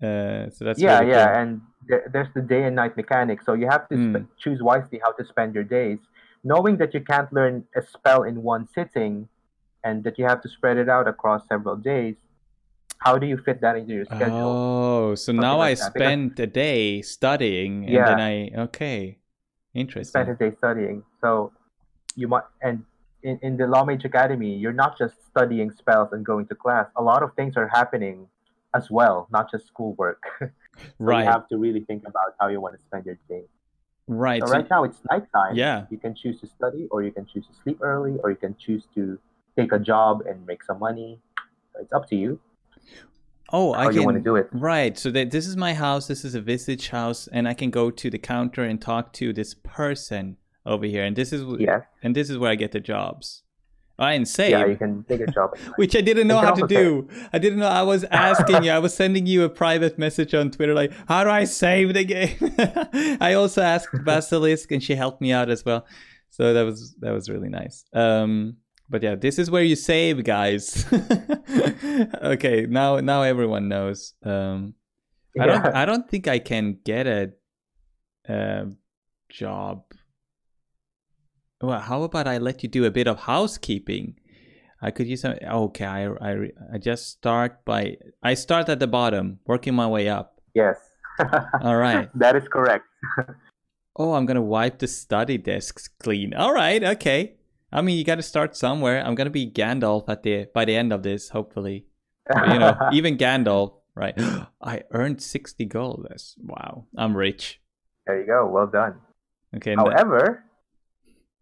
Uh, 0.01 0.49
so 0.51 0.63
that's 0.63 0.79
yeah, 0.79 0.99
really 0.99 1.11
yeah, 1.11 1.27
cool. 1.27 1.41
and 1.41 1.61
there's 2.13 2.27
the 2.35 2.41
day 2.41 2.63
and 2.63 2.75
night 2.75 2.95
mechanic. 2.95 3.41
So 3.41 3.53
you 3.53 3.67
have 3.67 3.89
to 3.89 3.95
mm. 3.95 4.23
sp- 4.23 4.29
choose 4.37 4.61
wisely 4.61 5.01
how 5.03 5.11
to 5.13 5.25
spend 5.25 5.55
your 5.55 5.63
days 5.63 5.99
knowing 6.43 6.77
that 6.77 6.93
you 6.93 7.01
can't 7.01 7.31
learn 7.33 7.63
a 7.75 7.81
spell 7.81 8.23
in 8.23 8.41
one 8.41 8.67
sitting 8.67 9.27
and 9.83 10.03
that 10.03 10.17
you 10.17 10.25
have 10.25 10.41
to 10.41 10.49
spread 10.49 10.77
it 10.77 10.89
out 10.89 11.07
across 11.07 11.47
several 11.47 11.75
days 11.75 12.15
how 12.99 13.17
do 13.17 13.27
you 13.27 13.37
fit 13.37 13.61
that 13.61 13.75
into 13.75 13.93
your 13.93 14.05
schedule 14.05 14.53
oh 15.11 15.15
so 15.15 15.25
Something 15.27 15.41
now 15.41 15.57
like 15.57 15.77
i 15.77 15.81
that. 15.81 15.93
spend 15.93 16.35
because, 16.35 16.43
a 16.43 16.47
day 16.47 17.01
studying 17.01 17.85
and 17.85 17.93
yeah, 17.93 18.05
then 18.05 18.19
i 18.19 18.51
okay 18.63 19.19
interesting 19.73 20.09
spend 20.09 20.29
a 20.29 20.35
day 20.35 20.55
studying 20.55 21.03
so 21.21 21.51
you 22.15 22.27
might 22.27 22.43
and 22.61 22.83
in, 23.23 23.39
in 23.41 23.57
the 23.57 23.67
law 23.67 23.83
mage 23.83 24.05
academy 24.05 24.55
you're 24.55 24.73
not 24.73 24.97
just 24.97 25.15
studying 25.27 25.71
spells 25.71 26.09
and 26.11 26.25
going 26.25 26.45
to 26.47 26.55
class 26.55 26.87
a 26.95 27.03
lot 27.03 27.23
of 27.23 27.33
things 27.35 27.55
are 27.57 27.67
happening 27.67 28.27
as 28.75 28.89
well 28.89 29.27
not 29.31 29.49
just 29.51 29.67
schoolwork 29.67 30.21
so 30.39 30.49
right 30.99 31.23
you 31.23 31.29
have 31.29 31.47
to 31.47 31.57
really 31.57 31.81
think 31.81 32.03
about 32.07 32.35
how 32.39 32.47
you 32.47 32.59
want 32.59 32.75
to 32.75 32.81
spend 32.81 33.05
your 33.05 33.17
day 33.29 33.43
Right. 34.07 34.41
So 34.41 34.47
right 34.51 34.67
now 34.69 34.83
it's 34.83 34.99
nighttime. 35.11 35.55
Yeah. 35.55 35.85
You 35.89 35.97
can 35.97 36.15
choose 36.15 36.39
to 36.41 36.47
study, 36.47 36.87
or 36.91 37.03
you 37.03 37.11
can 37.11 37.25
choose 37.25 37.45
to 37.47 37.53
sleep 37.61 37.79
early, 37.81 38.17
or 38.23 38.29
you 38.29 38.37
can 38.37 38.55
choose 38.57 38.83
to 38.95 39.19
take 39.57 39.71
a 39.73 39.79
job 39.79 40.23
and 40.27 40.45
make 40.45 40.63
some 40.63 40.79
money. 40.79 41.19
It's 41.79 41.91
up 41.91 42.07
to 42.09 42.15
you. 42.15 42.39
Oh, 43.51 43.73
I 43.73 43.91
can. 43.91 44.03
want 44.03 44.17
to 44.17 44.23
do 44.23 44.35
it. 44.35 44.47
Right. 44.51 44.97
So 44.97 45.09
that 45.11 45.31
this 45.31 45.47
is 45.47 45.55
my 45.55 45.73
house. 45.73 46.07
This 46.07 46.25
is 46.25 46.35
a 46.35 46.41
Visage 46.41 46.89
house, 46.89 47.27
and 47.27 47.47
I 47.47 47.53
can 47.53 47.69
go 47.69 47.89
to 47.91 48.09
the 48.09 48.19
counter 48.19 48.63
and 48.63 48.81
talk 48.81 49.13
to 49.13 49.33
this 49.33 49.53
person 49.53 50.37
over 50.65 50.85
here, 50.85 51.03
and 51.03 51.15
this 51.15 51.31
is 51.31 51.43
yeah. 51.59 51.81
and 52.03 52.15
this 52.15 52.29
is 52.29 52.37
where 52.37 52.51
I 52.51 52.55
get 52.55 52.71
the 52.71 52.79
jobs. 52.79 53.43
I 53.99 54.21
save. 54.23 54.51
Yeah, 54.51 54.65
you 54.65 54.75
can 54.75 55.03
take 55.05 55.21
a 55.21 55.27
job. 55.27 55.57
Which 55.77 55.95
I 55.95 56.01
didn't 56.01 56.27
know 56.27 56.37
how 56.39 56.53
to 56.53 56.67
do. 56.67 57.07
Save. 57.09 57.29
I 57.33 57.39
didn't 57.39 57.59
know. 57.59 57.67
I 57.67 57.81
was 57.81 58.03
asking 58.11 58.63
you. 58.63 58.71
I 58.71 58.79
was 58.79 58.93
sending 58.93 59.25
you 59.25 59.43
a 59.43 59.49
private 59.49 59.97
message 59.97 60.35
on 60.35 60.51
Twitter, 60.51 60.73
like, 60.73 60.91
"How 61.07 61.23
do 61.23 61.29
I 61.29 61.45
save 61.45 61.93
the 61.93 62.03
game?" 62.03 62.37
I 63.21 63.33
also 63.33 63.61
asked 63.61 64.03
Basilisk, 64.03 64.71
and 64.71 64.83
she 64.83 64.95
helped 64.95 65.21
me 65.21 65.31
out 65.31 65.49
as 65.49 65.65
well. 65.65 65.85
So 66.29 66.53
that 66.53 66.63
was 66.63 66.95
that 66.99 67.11
was 67.11 67.29
really 67.29 67.49
nice. 67.49 67.85
Um, 67.93 68.57
but 68.89 69.03
yeah, 69.03 69.15
this 69.15 69.39
is 69.39 69.51
where 69.51 69.63
you 69.63 69.75
save, 69.75 70.23
guys. 70.23 70.85
okay, 72.21 72.65
now 72.67 72.99
now 72.99 73.23
everyone 73.23 73.67
knows. 73.67 74.13
Um, 74.23 74.75
I 75.39 75.45
don't 75.45 75.65
I 75.65 75.85
don't 75.85 76.09
think 76.09 76.27
I 76.27 76.39
can 76.39 76.79
get 76.83 77.07
a, 77.07 77.31
a 78.27 78.67
job 79.29 79.83
well, 81.61 81.79
how 81.79 82.03
about 82.03 82.27
I 82.27 82.37
let 82.37 82.61
you 82.61 82.69
do 82.69 82.85
a 82.85 82.91
bit 82.91 83.07
of 83.07 83.21
housekeeping? 83.21 84.15
I 84.81 84.91
could 84.91 85.07
use 85.07 85.21
some. 85.21 85.35
Okay, 85.43 85.85
I, 85.85 86.07
I, 86.07 86.49
I 86.73 86.77
just 86.77 87.09
start 87.09 87.65
by. 87.65 87.97
I 88.21 88.35
start 88.35 88.69
at 88.69 88.79
the 88.79 88.87
bottom, 88.87 89.39
working 89.47 89.73
my 89.73 89.87
way 89.87 90.07
up. 90.07 90.39
Yes. 90.53 90.77
All 91.61 91.77
right. 91.77 92.09
That 92.15 92.35
is 92.35 92.47
correct. 92.47 92.85
oh, 93.95 94.13
I'm 94.13 94.27
gonna 94.27 94.41
wipe 94.41 94.77
the 94.77 94.87
study 94.87 95.39
desks 95.39 95.87
clean. 95.87 96.35
All 96.35 96.53
right. 96.53 96.83
Okay. 96.83 97.36
I 97.71 97.81
mean, 97.81 97.97
you 97.97 98.03
got 98.03 98.15
to 98.15 98.23
start 98.23 98.55
somewhere. 98.55 99.03
I'm 99.03 99.15
gonna 99.15 99.29
be 99.29 99.49
Gandalf 99.49 100.07
at 100.07 100.23
the 100.23 100.47
by 100.53 100.65
the 100.65 100.75
end 100.75 100.93
of 100.93 101.03
this, 101.03 101.29
hopefully. 101.29 101.85
You 102.29 102.59
know, 102.59 102.77
even 102.93 103.17
Gandalf, 103.17 103.73
right? 103.95 104.17
I 104.61 104.83
earned 104.91 105.21
sixty 105.21 105.65
gold. 105.65 106.05
That's 106.09 106.35
wow. 106.41 106.85
I'm 106.97 107.15
rich. 107.15 107.59
There 108.05 108.19
you 108.19 108.25
go. 108.25 108.47
Well 108.47 108.67
done. 108.67 108.95
Okay. 109.55 109.75
However, 109.75 110.45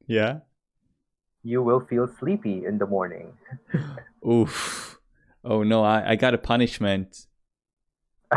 yeah. 0.08 0.40
you 1.44 1.62
will 1.62 1.82
feel 1.82 2.10
sleepy 2.20 2.66
in 2.66 2.80
the 2.80 2.88
morning. 2.88 3.34
Oof. 4.28 4.98
Oh 5.44 5.62
no, 5.62 5.84
I, 5.84 6.12
I 6.12 6.16
got 6.16 6.34
a 6.34 6.40
punishment. 6.40 7.28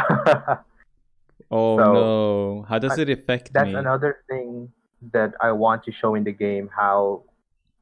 oh 1.51 1.79
so, 1.79 1.93
no. 1.93 2.67
How 2.69 2.79
does 2.79 2.99
it 2.99 3.09
affect 3.09 3.53
that's 3.55 3.67
me? 3.67 3.73
That's 3.73 3.81
another 3.81 4.19
thing 4.29 4.73
that 5.13 5.33
I 5.41 5.53
want 5.53 5.85
to 5.85 5.93
show 5.93 6.15
in 6.15 6.25
the 6.25 6.33
game 6.33 6.69
how 6.75 7.25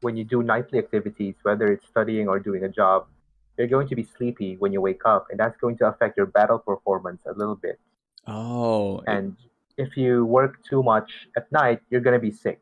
when 0.00 0.16
you 0.16 0.24
do 0.24 0.42
nightly 0.42 0.78
activities, 0.78 1.34
whether 1.42 1.72
it's 1.72 1.86
studying 1.86 2.28
or 2.28 2.38
doing 2.38 2.64
a 2.64 2.68
job, 2.68 3.06
you're 3.56 3.66
going 3.66 3.88
to 3.88 3.96
be 3.96 4.02
sleepy 4.16 4.56
when 4.56 4.72
you 4.72 4.80
wake 4.80 5.02
up, 5.06 5.28
and 5.30 5.40
that's 5.40 5.56
going 5.56 5.76
to 5.78 5.86
affect 5.86 6.16
your 6.16 6.26
battle 6.26 6.58
performance 6.58 7.22
a 7.26 7.32
little 7.32 7.56
bit. 7.56 7.80
Oh. 8.26 9.02
And 9.06 9.36
if 9.76 9.96
you 9.96 10.24
work 10.24 10.62
too 10.68 10.82
much 10.82 11.10
at 11.36 11.50
night, 11.52 11.80
you're 11.90 12.00
going 12.00 12.14
to 12.14 12.20
be 12.20 12.32
sick. 12.32 12.60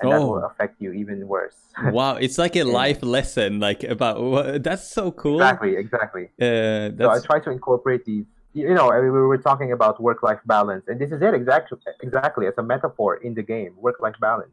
And 0.00 0.12
oh. 0.12 0.12
that 0.12 0.20
will 0.20 0.44
oh. 0.44 0.46
affect 0.46 0.80
you 0.80 0.92
even 0.92 1.26
worse. 1.26 1.56
wow, 1.84 2.16
it's 2.16 2.38
like 2.38 2.56
a 2.56 2.64
life 2.64 3.02
lesson, 3.02 3.60
like 3.60 3.84
about 3.84 4.62
that's 4.62 4.90
so 4.90 5.10
cool. 5.12 5.40
Exactly, 5.40 5.76
exactly. 5.76 6.24
Uh, 6.40 6.90
so 6.98 7.10
I 7.10 7.18
try 7.20 7.40
to 7.40 7.50
incorporate 7.50 8.04
these. 8.04 8.26
You 8.54 8.74
know, 8.74 8.90
we 8.90 9.08
were 9.08 9.38
talking 9.38 9.72
about 9.72 9.98
work-life 9.98 10.40
balance, 10.44 10.84
and 10.86 11.00
this 11.00 11.10
is 11.10 11.22
it 11.22 11.32
exactly, 11.32 11.78
exactly 12.02 12.46
as 12.46 12.52
a 12.58 12.62
metaphor 12.62 13.16
in 13.16 13.32
the 13.32 13.42
game. 13.42 13.74
Work-life 13.78 14.16
balance. 14.20 14.52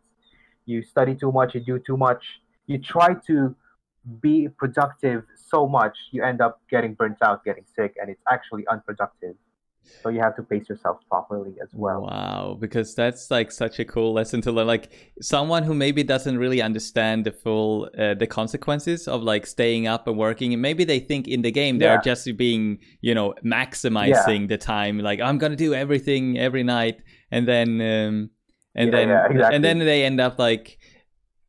You 0.69 0.83
study 0.83 1.15
too 1.15 1.31
much, 1.31 1.55
you 1.55 1.61
do 1.61 1.79
too 1.79 1.97
much. 1.97 2.23
You 2.67 2.77
try 2.77 3.15
to 3.27 3.55
be 4.21 4.47
productive 4.61 5.23
so 5.35 5.67
much, 5.67 5.95
you 6.11 6.23
end 6.23 6.41
up 6.41 6.61
getting 6.69 6.93
burnt 6.93 7.17
out, 7.21 7.43
getting 7.43 7.65
sick, 7.75 7.95
and 7.99 8.09
it's 8.09 8.23
actually 8.31 8.65
unproductive. 8.67 9.35
So 10.03 10.09
you 10.09 10.19
have 10.19 10.35
to 10.35 10.43
pace 10.43 10.69
yourself 10.69 10.97
properly 11.09 11.55
as 11.63 11.69
well. 11.73 12.01
Wow, 12.03 12.57
because 12.59 12.93
that's 12.93 13.31
like 13.31 13.51
such 13.51 13.79
a 13.79 13.85
cool 13.85 14.13
lesson 14.13 14.39
to 14.41 14.51
learn. 14.51 14.67
Like 14.67 14.91
someone 15.21 15.63
who 15.63 15.73
maybe 15.73 16.03
doesn't 16.03 16.37
really 16.37 16.61
understand 16.61 17.25
the 17.25 17.31
full 17.31 17.89
uh, 17.97 18.13
the 18.13 18.27
consequences 18.27 19.07
of 19.07 19.23
like 19.23 19.47
staying 19.47 19.87
up 19.87 20.07
and 20.07 20.17
working, 20.17 20.53
and 20.53 20.61
maybe 20.61 20.83
they 20.83 20.99
think 20.99 21.27
in 21.27 21.41
the 21.41 21.51
game 21.51 21.79
they're 21.79 22.01
just 22.01 22.37
being 22.37 22.79
you 23.01 23.15
know 23.15 23.33
maximizing 23.43 24.41
yeah. 24.41 24.47
the 24.47 24.57
time. 24.57 24.99
Like 24.99 25.19
I'm 25.19 25.37
gonna 25.37 25.55
do 25.55 25.73
everything 25.73 26.37
every 26.37 26.63
night, 26.63 27.01
and 27.31 27.47
then 27.47 27.81
um, 27.81 28.29
and 28.79 28.91
yeah, 28.91 28.97
then 28.97 29.09
exactly. 29.09 29.55
and 29.55 29.63
then 29.63 29.79
they 29.79 30.03
end 30.03 30.19
up 30.19 30.39
like 30.39 30.79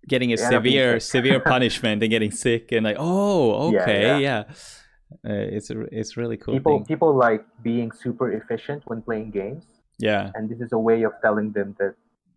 getting 0.08 0.32
a 0.32 0.36
severe 0.36 1.00
severe 1.00 1.40
punishment 1.54 2.02
and 2.02 2.10
getting 2.10 2.30
sick 2.30 2.72
and 2.72 2.84
like 2.84 2.96
oh 2.98 3.68
okay 3.68 4.02
yeah, 4.02 4.18
yeah. 4.18 4.44
Uh, 5.28 5.56
it's 5.56 5.70
a, 5.70 5.80
it's 5.90 6.16
really 6.16 6.36
cool 6.36 6.54
people 6.54 6.78
thing. 6.78 6.84
people 6.86 7.12
like 7.12 7.44
being 7.62 7.90
super 7.90 8.30
efficient 8.32 8.82
when 8.86 9.02
playing 9.02 9.30
games. 9.30 9.64
Yeah. 9.98 10.30
And 10.34 10.48
this 10.48 10.60
is 10.60 10.72
a 10.72 10.78
way 10.78 11.02
of 11.02 11.12
telling 11.20 11.50
them 11.52 11.74
that 11.80 11.94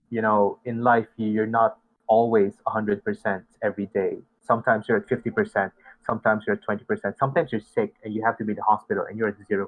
you 0.09 0.21
know 0.21 0.59
in 0.65 0.81
life 0.81 1.07
you're 1.17 1.53
not 1.62 1.77
always 2.07 2.53
100% 2.67 3.43
every 3.62 3.85
day. 3.93 4.17
Sometimes 4.41 4.88
you're 4.88 4.97
at 4.97 5.07
50% 5.07 5.71
sometimes 6.05 6.43
you're 6.45 6.55
at 6.55 6.63
20% 6.67 7.17
sometimes 7.17 7.51
you're 7.51 7.62
sick 7.62 7.93
and 8.03 8.13
you 8.13 8.23
have 8.25 8.38
to 8.38 8.43
be 8.43 8.51
in 8.51 8.57
the 8.57 8.63
hospital 8.63 9.05
and 9.09 9.17
you're 9.17 9.29
at 9.29 9.35
0% 9.50 9.67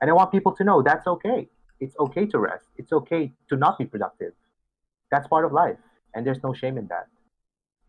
and 0.00 0.10
i 0.10 0.12
want 0.12 0.32
people 0.32 0.52
to 0.52 0.64
know 0.64 0.82
that's 0.82 1.06
okay 1.06 1.48
it's 1.80 1.96
okay 1.98 2.26
to 2.26 2.38
rest. 2.38 2.66
It's 2.76 2.92
okay 2.92 3.32
to 3.48 3.56
not 3.56 3.78
be 3.78 3.86
productive. 3.86 4.32
That's 5.10 5.26
part 5.28 5.44
of 5.44 5.52
life 5.52 5.78
and 6.14 6.26
there's 6.26 6.42
no 6.42 6.52
shame 6.52 6.78
in 6.78 6.86
that 6.88 7.08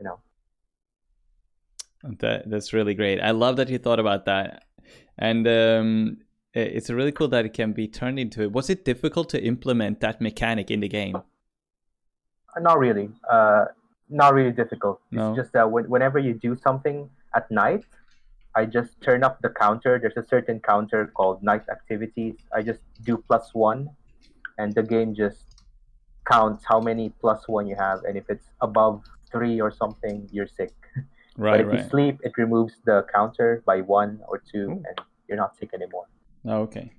you 0.01 0.07
know? 0.07 0.19
That 2.19 2.49
that's 2.49 2.73
really 2.73 2.95
great. 2.95 3.21
I 3.21 3.31
love 3.31 3.57
that 3.57 3.69
you 3.69 3.77
thought 3.77 3.99
about 3.99 4.25
that. 4.25 4.63
And 5.17 5.47
um, 5.47 6.17
it's 6.53 6.89
really 6.89 7.11
cool 7.11 7.27
that 7.27 7.45
it 7.45 7.53
can 7.53 7.73
be 7.73 7.87
turned 7.87 8.17
into 8.17 8.41
it 8.41 8.51
was 8.51 8.69
it 8.69 8.83
difficult 8.83 9.29
to 9.29 9.43
implement 9.43 9.99
that 9.99 10.19
mechanic 10.19 10.71
in 10.71 10.79
the 10.79 10.87
game? 10.87 11.15
Uh, 11.15 12.59
not 12.59 12.79
really. 12.79 13.11
Uh, 13.29 13.65
not 14.09 14.33
really 14.33 14.51
difficult. 14.51 14.99
No. 15.11 15.29
it's 15.29 15.37
just 15.37 15.53
that 15.53 15.71
when, 15.71 15.85
whenever 15.89 16.17
you 16.17 16.33
do 16.33 16.55
something 16.55 17.09
at 17.35 17.49
night 17.51 17.85
i 18.55 18.65
just 18.65 18.99
turn 19.01 19.23
up 19.23 19.41
the 19.41 19.49
counter 19.49 19.99
there's 19.99 20.17
a 20.17 20.27
certain 20.27 20.59
counter 20.59 21.07
called 21.15 21.41
night 21.41 21.63
activities 21.69 22.35
i 22.53 22.61
just 22.61 22.81
do 23.03 23.17
plus 23.27 23.53
one 23.53 23.89
and 24.57 24.73
the 24.75 24.83
game 24.83 25.13
just 25.15 25.63
counts 26.29 26.63
how 26.65 26.79
many 26.79 27.09
plus 27.21 27.47
one 27.47 27.67
you 27.67 27.75
have 27.75 28.03
and 28.03 28.17
if 28.17 28.29
it's 28.29 28.47
above 28.61 29.01
three 29.31 29.59
or 29.59 29.71
something, 29.71 30.27
you're 30.31 30.47
sick. 30.47 30.73
Right. 31.37 31.51
but 31.51 31.61
if 31.61 31.67
right. 31.67 31.83
you 31.85 31.89
sleep, 31.89 32.19
it 32.23 32.33
removes 32.37 32.73
the 32.83 33.05
counter 33.15 33.63
by 33.65 33.79
one 33.79 34.19
or 34.27 34.43
two, 34.51 34.67
Ooh. 34.67 34.83
and 34.85 34.99
you're 35.29 35.37
not 35.37 35.57
sick 35.57 35.73
anymore. 35.73 36.05
Oh, 36.43 36.67
okay. 36.67 36.91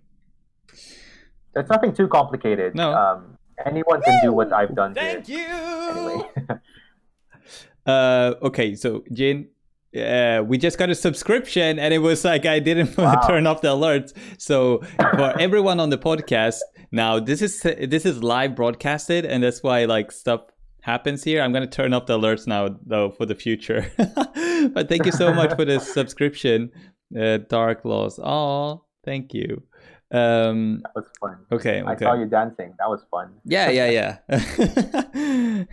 It's 1.54 1.68
nothing 1.68 1.92
too 1.92 2.08
complicated. 2.08 2.74
No. 2.74 2.94
Um, 2.94 3.36
anyone 3.66 4.00
can 4.00 4.18
do 4.22 4.32
what 4.32 4.50
I've 4.50 4.74
done. 4.74 4.94
Thank 4.94 5.26
here. 5.26 5.46
you. 5.46 5.90
Anyway. 5.90 6.30
uh, 7.86 8.34
okay, 8.40 8.74
so 8.74 9.04
Jin, 9.12 9.48
uh, 9.96 10.42
we 10.46 10.58
just 10.58 10.78
got 10.78 10.90
a 10.90 10.94
subscription 10.94 11.78
and 11.78 11.92
it 11.92 11.98
was 11.98 12.24
like 12.24 12.46
I 12.46 12.58
didn't 12.58 12.96
wow. 12.98 13.26
turn 13.26 13.46
off 13.46 13.60
the 13.60 13.68
alerts. 13.68 14.12
So 14.38 14.82
for 14.98 15.38
everyone 15.38 15.80
on 15.80 15.90
the 15.90 15.98
podcast, 15.98 16.60
now 16.90 17.20
this 17.20 17.42
is 17.42 17.60
this 17.62 18.06
is 18.06 18.22
live 18.22 18.54
broadcasted 18.54 19.24
and 19.24 19.42
that's 19.42 19.62
why 19.62 19.84
like 19.84 20.12
stuff 20.12 20.42
happens 20.82 21.24
here. 21.24 21.40
I'm 21.40 21.52
going 21.52 21.68
to 21.68 21.70
turn 21.70 21.94
off 21.94 22.06
the 22.06 22.18
alerts 22.18 22.46
now, 22.46 22.76
though, 22.84 23.10
for 23.10 23.24
the 23.24 23.34
future. 23.34 23.90
but 23.96 24.88
thank 24.88 25.06
you 25.06 25.12
so 25.12 25.32
much 25.32 25.56
for 25.56 25.64
the 25.64 25.80
subscription, 25.98 26.70
uh, 27.18 27.38
Dark 27.48 27.84
Laws. 27.84 28.20
Oh, 28.22 28.84
thank 29.04 29.32
you. 29.32 29.62
Um, 30.12 30.82
that 30.82 30.94
was 30.94 31.06
fun. 31.18 31.38
Okay, 31.50 31.80
okay. 31.82 31.90
I 31.90 31.96
saw 31.96 32.14
you 32.14 32.26
dancing. 32.26 32.74
That 32.78 32.88
was 32.88 33.02
fun. 33.10 33.32
Yeah, 33.44 33.70
yeah, 33.70 34.18
yeah. 34.28 35.64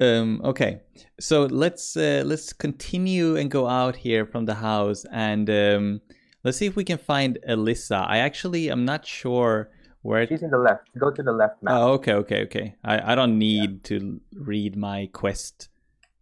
um, 0.00 0.40
okay, 0.44 0.80
so 1.20 1.44
let's 1.44 1.96
uh, 1.96 2.24
let's 2.26 2.52
continue 2.52 3.36
and 3.36 3.50
go 3.50 3.68
out 3.68 3.94
here 3.94 4.26
from 4.26 4.46
the 4.46 4.54
house, 4.54 5.06
and 5.12 5.48
um, 5.48 6.00
let's 6.42 6.58
see 6.58 6.66
if 6.66 6.74
we 6.74 6.82
can 6.82 6.98
find 6.98 7.38
Alyssa. 7.48 8.04
I 8.08 8.18
actually 8.18 8.68
I'm 8.68 8.84
not 8.84 9.06
sure 9.06 9.70
where 10.02 10.26
she's 10.26 10.42
in 10.42 10.50
the 10.50 10.58
left. 10.58 10.88
Go 10.98 11.12
to 11.12 11.22
the 11.22 11.32
left 11.32 11.62
map. 11.62 11.74
Oh, 11.74 11.92
okay, 11.92 12.14
okay, 12.14 12.42
okay. 12.42 12.74
I, 12.82 13.12
I 13.12 13.14
don't 13.14 13.38
need 13.38 13.70
yeah. 13.70 13.98
to 13.98 14.20
read 14.34 14.76
my 14.76 15.08
quest 15.12 15.68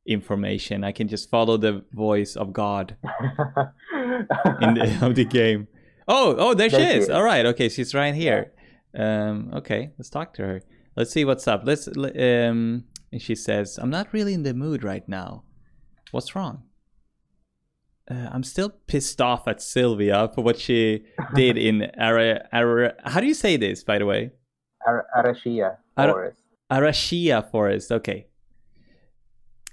information. 0.06 0.84
I 0.84 0.92
can 0.92 1.08
just 1.08 1.30
follow 1.30 1.56
the 1.56 1.84
voice 1.92 2.36
of 2.36 2.52
God 2.52 2.96
in 3.94 4.74
the, 4.74 4.98
of 5.00 5.14
the 5.14 5.24
game. 5.24 5.68
Oh, 6.08 6.34
oh, 6.38 6.54
there, 6.54 6.70
she 6.70 6.82
is. 6.82 7.08
All 7.08 7.22
right, 7.22 7.46
okay, 7.46 7.68
she's 7.68 7.94
right 7.94 8.14
here. 8.14 8.52
Um, 8.96 9.50
okay, 9.54 9.92
let's 9.98 10.10
talk 10.10 10.34
to 10.34 10.42
her. 10.42 10.62
Let's 10.96 11.10
see 11.12 11.24
what's 11.24 11.46
up. 11.48 11.62
Let's 11.64 11.88
um. 11.88 12.84
And 13.12 13.20
she 13.20 13.34
says, 13.34 13.78
"I'm 13.78 13.90
not 13.90 14.12
really 14.12 14.34
in 14.34 14.42
the 14.42 14.54
mood 14.54 14.82
right 14.82 15.06
now. 15.08 15.44
What's 16.10 16.34
wrong?" 16.34 16.64
uh, 18.10 18.28
I'm 18.32 18.42
still 18.42 18.70
pissed 18.86 19.20
off 19.20 19.46
at 19.46 19.62
Sylvia 19.62 20.30
for 20.34 20.42
what 20.42 20.58
she 20.58 21.04
did 21.34 21.56
in 21.56 21.82
Ara, 21.96 22.48
Ara. 22.52 22.94
How 23.04 23.20
do 23.20 23.26
you 23.26 23.34
say 23.34 23.56
this, 23.56 23.84
by 23.84 23.98
the 23.98 24.06
way? 24.06 24.32
Ar- 24.86 25.06
Arashia 25.16 25.76
Forest. 25.96 26.42
Ar- 26.70 26.80
Arashia 26.80 27.50
Forest. 27.50 27.92
Okay. 27.92 28.26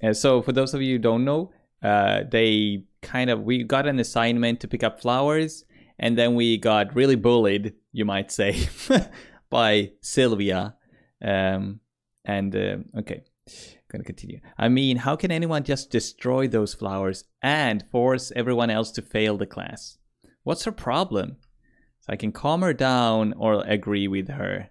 Uh, 0.03 0.13
so 0.13 0.41
for 0.41 0.51
those 0.51 0.73
of 0.73 0.81
you 0.81 0.95
who 0.95 0.99
don't 0.99 1.25
know, 1.25 1.51
uh, 1.83 2.21
they 2.29 2.83
kind 3.01 3.29
of 3.29 3.41
we 3.41 3.63
got 3.63 3.87
an 3.87 3.99
assignment 3.99 4.59
to 4.61 4.67
pick 4.67 4.83
up 4.83 5.01
flowers, 5.01 5.65
and 5.99 6.17
then 6.17 6.35
we 6.35 6.57
got 6.57 6.95
really 6.95 7.15
bullied, 7.15 7.73
you 7.91 8.05
might 8.05 8.31
say, 8.31 8.67
by 9.49 9.91
Sylvia. 10.01 10.75
Um, 11.21 11.81
and 12.25 12.55
uh, 12.55 12.77
okay, 12.99 13.23
Gonna 13.89 14.03
continue. 14.03 14.39
I 14.55 14.69
mean, 14.69 14.97
how 14.97 15.15
can 15.15 15.31
anyone 15.31 15.63
just 15.63 15.89
destroy 15.89 16.47
those 16.47 16.75
flowers 16.75 17.23
and 17.41 17.83
force 17.89 18.31
everyone 18.35 18.69
else 18.69 18.91
to 18.91 19.01
fail 19.01 19.35
the 19.35 19.47
class? 19.47 19.97
What's 20.43 20.65
her 20.65 20.71
problem? 20.71 21.37
So 22.01 22.13
I 22.13 22.15
can 22.15 22.31
calm 22.31 22.61
her 22.61 22.73
down 22.73 23.33
or 23.33 23.63
agree 23.65 24.07
with 24.07 24.27
her. 24.29 24.69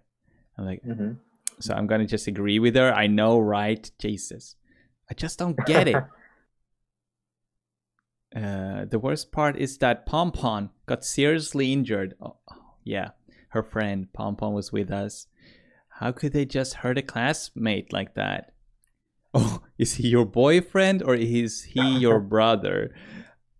I'm 0.56 0.64
like, 0.64 0.84
mm-hmm. 0.84 1.14
so 1.58 1.74
I'm 1.74 1.88
gonna 1.88 2.06
just 2.06 2.28
agree 2.28 2.60
with 2.60 2.76
her. 2.76 2.92
I 2.92 3.08
know, 3.08 3.40
right? 3.40 3.90
Jesus, 3.98 4.54
I 5.10 5.14
just 5.14 5.36
don't 5.36 5.58
get 5.66 5.88
it. 5.88 5.96
uh, 8.38 8.84
the 8.84 8.98
worst 8.98 9.32
part 9.32 9.56
is 9.56 9.78
that 9.78 10.06
Pompon 10.06 10.70
got 10.86 11.04
seriously 11.04 11.72
injured. 11.72 12.14
Oh, 12.20 12.36
yeah, 12.84 13.10
her 13.50 13.62
friend 13.62 14.08
Pompon 14.12 14.52
was 14.52 14.72
with 14.72 14.90
us. 14.90 15.26
How 16.00 16.12
could 16.12 16.32
they 16.32 16.44
just 16.44 16.74
hurt 16.74 16.98
a 16.98 17.02
classmate 17.02 17.92
like 17.92 18.14
that? 18.14 18.52
Oh, 19.34 19.62
is 19.78 19.94
he 19.94 20.08
your 20.08 20.24
boyfriend 20.24 21.02
or 21.02 21.14
is 21.14 21.64
he 21.64 21.98
your 21.98 22.20
brother? 22.34 22.94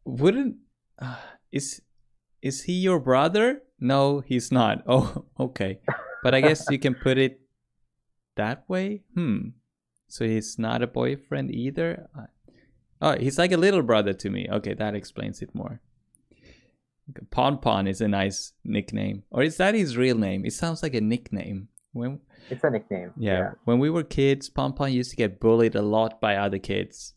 Wouldn't 0.04 0.56
uh, 0.99 1.16
is 1.50 1.82
is 2.40 2.64
he 2.64 2.75
your 2.75 3.00
brother? 3.00 3.62
No, 3.80 4.20
he's 4.20 4.52
not. 4.52 4.85
Oh, 4.88 5.25
okay. 5.38 5.80
But 6.23 6.35
I 6.35 6.40
guess 6.40 6.66
you 6.70 6.78
can 6.78 6.94
put 6.94 7.18
it 7.18 7.40
that 8.37 8.68
way. 8.68 9.02
Hmm. 9.14 9.58
So 10.08 10.25
he's 10.25 10.58
not 10.58 10.82
a 10.82 10.87
boyfriend 10.87 11.50
either. 11.54 12.08
Oh, 13.00 13.17
he's 13.19 13.38
like 13.38 13.52
a 13.52 13.57
little 13.57 13.83
brother 13.83 14.12
to 14.12 14.31
me. 14.31 14.49
Okay, 14.50 14.75
that 14.75 14.95
explains 14.95 15.43
it 15.43 15.55
more. 15.55 15.81
Pompon 17.31 17.87
is 17.88 18.00
a 18.00 18.09
nice 18.09 18.52
nickname, 18.64 19.23
or 19.31 19.43
is 19.43 19.57
that 19.57 19.75
his 19.75 19.97
real 19.97 20.19
name? 20.19 20.45
It 20.45 20.52
sounds 20.52 20.83
like 20.83 20.95
a 20.95 21.00
nickname. 21.00 21.69
When 21.93 22.21
it's 22.50 22.62
a 22.62 22.71
nickname. 22.71 23.12
Yeah. 23.17 23.38
yeah. 23.38 23.50
When 23.64 23.78
we 23.78 23.88
were 23.88 24.02
kids, 24.05 24.49
Pompon 24.50 24.93
used 24.93 25.11
to 25.11 25.17
get 25.17 25.40
bullied 25.40 25.75
a 25.75 25.83
lot 25.83 26.21
by 26.21 26.37
other 26.37 26.59
kids. 26.59 27.14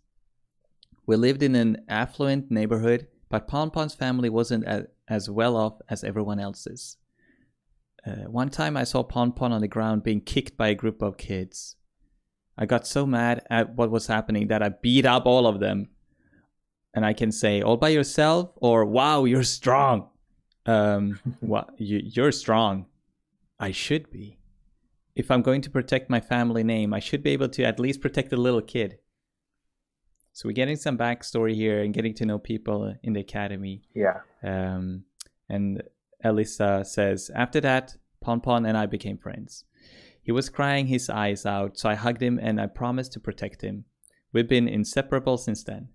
We 1.06 1.16
lived 1.16 1.44
in 1.44 1.56
an 1.56 1.84
affluent 1.90 2.50
neighborhood, 2.50 3.08
but 3.30 3.48
Pompon's 3.48 3.96
family 3.96 4.30
wasn't 4.30 4.66
as 5.08 5.30
well 5.30 5.58
off 5.58 5.82
as 5.90 6.04
everyone 6.04 6.40
else's. 6.40 6.98
Uh, 8.06 8.30
one 8.30 8.50
time 8.50 8.78
I 8.78 8.84
saw 8.84 9.04
Pompon 9.04 9.52
on 9.52 9.62
the 9.62 9.68
ground 9.68 10.04
being 10.04 10.22
kicked 10.22 10.58
by 10.58 10.70
a 10.70 10.76
group 10.76 11.02
of 11.02 11.18
kids. 11.18 11.76
I 12.62 12.68
got 12.68 12.86
so 12.86 13.08
mad 13.08 13.44
at 13.50 13.74
what 13.76 13.90
was 13.90 14.06
happening 14.06 14.50
that 14.50 14.62
I 14.62 14.70
beat 14.70 15.04
up 15.04 15.26
all 15.26 15.48
of 15.48 15.60
them. 15.60 15.90
And 16.94 17.04
I 17.04 17.14
can 17.14 17.32
say, 17.32 17.64
all 17.64 17.76
by 17.76 17.90
yourself, 17.90 18.52
or 18.58 18.86
wow, 18.86 19.26
you're 19.26 19.42
strong. 19.42 20.10
Um, 20.68 21.20
well, 21.42 21.68
you, 21.80 22.02
you're 22.04 22.32
strong. 22.32 22.86
I 23.60 23.72
should 23.72 24.12
be. 24.12 24.38
If 25.16 25.32
I'm 25.32 25.42
going 25.42 25.62
to 25.62 25.72
protect 25.72 26.12
my 26.12 26.20
family 26.20 26.64
name, 26.64 26.94
I 26.94 27.00
should 27.00 27.24
be 27.24 27.32
able 27.32 27.50
to 27.50 27.64
at 27.64 27.80
least 27.80 28.00
protect 28.00 28.30
the 28.30 28.38
little 28.38 28.62
kid. 28.62 29.00
So 30.32 30.48
we're 30.48 30.54
getting 30.54 30.78
some 30.78 31.00
backstory 31.00 31.56
here 31.56 31.82
and 31.82 31.96
getting 31.96 32.14
to 32.16 32.28
know 32.28 32.38
people 32.38 32.94
in 33.02 33.14
the 33.14 33.22
academy. 33.22 33.82
Yeah. 33.96 34.20
Um, 34.44 35.06
and 35.50 35.82
Alyssa 36.24 36.86
says, 36.86 37.32
After 37.34 37.60
that, 37.62 37.96
Pompon 38.24 38.68
and 38.68 38.78
I 38.78 38.86
became 38.86 39.18
friends. 39.18 39.66
He 40.22 40.32
was 40.32 40.50
crying 40.50 40.88
his 40.88 41.10
eyes 41.10 41.46
out, 41.46 41.78
so 41.78 41.90
I 41.90 41.96
hugged 41.96 42.22
him 42.22 42.40
and 42.42 42.62
I 42.62 42.68
promised 42.68 43.14
to 43.14 43.20
protect 43.20 43.62
him. 43.62 43.86
We've 44.34 44.48
been 44.48 44.68
inseparable 44.68 45.38
since 45.38 45.64
then. 45.64 45.90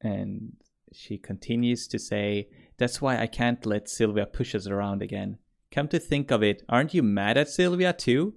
And 0.00 0.56
she 0.92 1.18
continues 1.18 1.86
to 1.88 1.98
say, 1.98 2.48
That's 2.78 3.00
why 3.00 3.18
I 3.18 3.26
can't 3.26 3.64
let 3.64 3.88
Sylvia 3.88 4.26
push 4.26 4.54
us 4.54 4.66
around 4.66 5.02
again. 5.02 5.38
Come 5.70 5.88
to 5.88 5.98
think 5.98 6.30
of 6.30 6.42
it, 6.42 6.62
aren't 6.68 6.94
you 6.94 7.02
mad 7.02 7.38
at 7.38 7.48
Sylvia 7.48 7.92
too? 7.92 8.34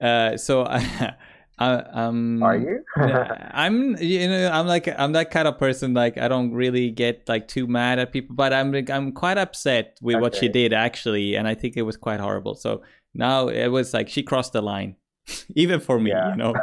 Uh, 0.00 0.36
so 0.36 0.64
I, 1.58 1.74
um, 1.74 2.42
Are 2.42 2.56
you? 2.56 2.84
I'm, 2.96 3.96
you 3.96 4.28
know, 4.28 4.50
I'm 4.50 4.66
like, 4.66 4.88
I'm 4.98 5.12
that 5.12 5.30
kind 5.30 5.48
of 5.48 5.58
person. 5.58 5.94
Like, 5.94 6.18
I 6.18 6.28
don't 6.28 6.52
really 6.52 6.90
get 6.90 7.26
like 7.28 7.48
too 7.48 7.66
mad 7.66 7.98
at 7.98 8.12
people, 8.12 8.36
but 8.36 8.52
I'm, 8.52 8.74
I'm 8.90 9.12
quite 9.12 9.38
upset 9.38 9.98
with 10.02 10.16
okay. 10.16 10.22
what 10.22 10.34
she 10.34 10.48
did 10.48 10.72
actually, 10.72 11.34
and 11.34 11.48
I 11.48 11.54
think 11.54 11.76
it 11.76 11.82
was 11.82 11.96
quite 11.96 12.20
horrible. 12.20 12.54
So 12.56 12.82
now 13.14 13.48
it 13.48 13.68
was 13.68 13.94
like 13.94 14.08
she 14.08 14.22
crossed 14.22 14.52
the 14.52 14.60
line, 14.60 14.96
even 15.54 15.80
for 15.80 15.98
me. 15.98 16.10
Yeah. 16.10 16.30
You 16.30 16.36
know, 16.36 16.54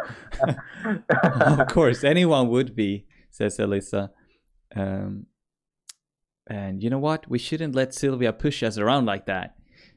of 1.60 1.68
course, 1.70 2.04
anyone 2.04 2.50
would 2.50 2.76
be, 2.76 3.08
says 3.32 3.58
Alyssa. 3.58 4.12
Um, 4.76 5.26
and 6.46 6.84
you 6.84 6.90
know 6.90 7.00
what? 7.00 7.30
We 7.30 7.40
shouldn't 7.40 7.74
let 7.74 7.94
Sylvia 7.96 8.34
push 8.34 8.62
us 8.62 8.78
around 8.78 9.06
like 9.06 9.26
that. 9.26 9.56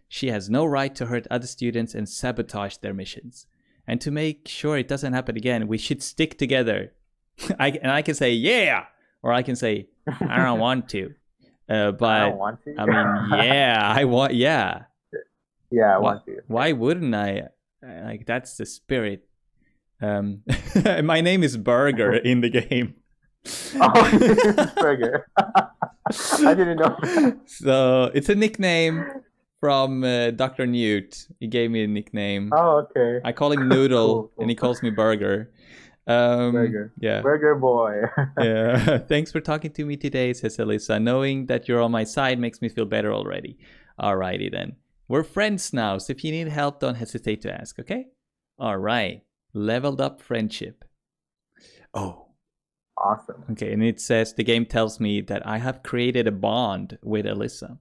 She 0.08 0.28
has 0.28 0.48
no 0.48 0.64
right 0.64 0.94
to 0.94 1.06
hurt 1.06 1.26
other 1.30 1.46
students 1.46 1.94
and 1.94 2.08
sabotage 2.08 2.76
their 2.76 2.94
missions. 2.94 3.46
And 3.86 4.00
to 4.00 4.10
make 4.10 4.48
sure 4.48 4.76
it 4.76 4.88
doesn't 4.88 5.12
happen 5.12 5.36
again, 5.36 5.68
we 5.68 5.78
should 5.78 6.02
stick 6.02 6.38
together. 6.38 6.92
I, 7.58 7.70
and 7.70 7.90
I 7.90 8.02
can 8.02 8.14
say, 8.14 8.32
yeah, 8.32 8.86
or 9.22 9.32
I 9.32 9.42
can 9.42 9.56
say, 9.56 9.88
I 10.06 10.44
don't 10.44 10.60
want 10.60 10.88
to. 10.90 11.14
Uh, 11.68 11.90
but 11.90 12.22
I, 12.22 12.28
want 12.28 12.62
to. 12.62 12.76
I 12.78 12.86
mean, 12.86 13.44
yeah, 13.44 13.92
I 13.92 14.04
want, 14.04 14.34
yeah. 14.34 14.82
Yeah, 15.68 15.96
I 15.96 15.98
why, 15.98 16.12
want 16.12 16.26
to. 16.26 16.40
Why 16.46 16.70
wouldn't 16.70 17.12
I? 17.12 17.48
Like, 17.82 18.24
that's 18.24 18.56
the 18.56 18.64
spirit. 18.64 19.26
Um, 20.00 20.44
my 21.02 21.20
name 21.20 21.42
is 21.42 21.56
Burger 21.56 22.14
in 22.14 22.40
the 22.40 22.50
game. 22.50 22.94
oh, 23.80 24.72
Burger. 24.76 25.26
I 25.34 26.54
didn't 26.54 26.76
know. 26.76 27.36
So 27.46 28.12
it's 28.14 28.28
a 28.28 28.36
nickname 28.36 29.04
from 29.60 30.04
uh, 30.04 30.30
Dr. 30.30 30.66
Newt. 30.66 31.28
He 31.40 31.46
gave 31.46 31.70
me 31.70 31.84
a 31.84 31.86
nickname. 31.86 32.52
Oh, 32.54 32.86
okay. 32.90 33.20
I 33.24 33.32
call 33.32 33.52
him 33.52 33.68
Noodle, 33.68 34.06
cool, 34.06 34.22
cool. 34.36 34.42
and 34.42 34.50
he 34.50 34.56
calls 34.56 34.82
me 34.82 34.90
Burger. 34.90 35.50
Um, 36.06 36.52
Burger. 36.52 36.92
Yeah. 37.00 37.20
Burger 37.20 37.54
boy. 37.56 38.02
yeah. 38.40 38.98
Thanks 39.08 39.32
for 39.32 39.40
talking 39.40 39.72
to 39.72 39.84
me 39.84 39.96
today, 39.96 40.32
says 40.32 40.56
Alyssa. 40.56 41.02
Knowing 41.02 41.46
that 41.46 41.68
you're 41.68 41.82
on 41.82 41.90
my 41.90 42.04
side 42.04 42.38
makes 42.38 42.62
me 42.62 42.68
feel 42.68 42.84
better 42.84 43.12
already. 43.12 43.58
Alrighty 44.00 44.50
then. 44.52 44.76
We're 45.08 45.24
friends 45.24 45.72
now, 45.72 45.98
so 45.98 46.12
if 46.12 46.24
you 46.24 46.32
need 46.32 46.48
help, 46.48 46.80
don't 46.80 46.96
hesitate 46.96 47.40
to 47.42 47.52
ask, 47.52 47.78
okay? 47.78 48.06
Alright. 48.60 49.22
Leveled 49.52 50.00
up 50.00 50.20
friendship. 50.20 50.84
Oh. 51.94 52.22
Awesome. 52.98 53.44
Okay, 53.50 53.72
and 53.72 53.82
it 53.82 54.00
says 54.00 54.32
the 54.32 54.42
game 54.42 54.64
tells 54.64 54.98
me 55.00 55.20
that 55.20 55.46
I 55.46 55.58
have 55.58 55.82
created 55.82 56.26
a 56.26 56.32
bond 56.32 56.98
with 57.02 57.26
Alyssa. 57.26 57.78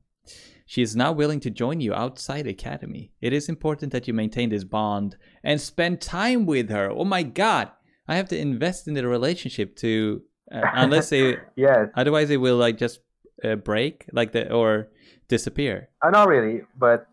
She 0.65 0.81
is 0.81 0.95
now 0.95 1.11
willing 1.11 1.39
to 1.41 1.51
join 1.51 1.79
you 1.79 1.93
outside 1.93 2.47
Academy. 2.47 3.11
It 3.21 3.33
is 3.33 3.47
important 3.47 3.91
that 3.91 4.07
you 4.07 4.13
maintain 4.13 4.49
this 4.49 4.63
bond 4.63 5.15
and 5.43 5.61
spend 5.61 6.01
time 6.01 6.45
with 6.47 6.69
her. 6.69 6.89
Oh 6.89 7.05
my 7.05 7.21
god, 7.21 7.69
I 8.07 8.15
have 8.15 8.27
to 8.29 8.37
invest 8.37 8.87
in 8.87 8.95
the 8.95 9.07
relationship 9.07 9.75
to 9.77 10.23
uh, 10.51 10.61
unless 10.73 11.09
they 11.09 11.37
yes. 11.55 11.89
Otherwise, 11.95 12.31
it 12.31 12.37
will 12.37 12.57
like 12.57 12.77
just 12.77 12.99
uh, 13.43 13.55
break 13.55 14.05
like 14.11 14.31
the 14.31 14.51
or 14.51 14.87
disappear. 15.27 15.89
Uh, 16.01 16.09
not 16.09 16.27
really, 16.27 16.61
but 16.77 17.07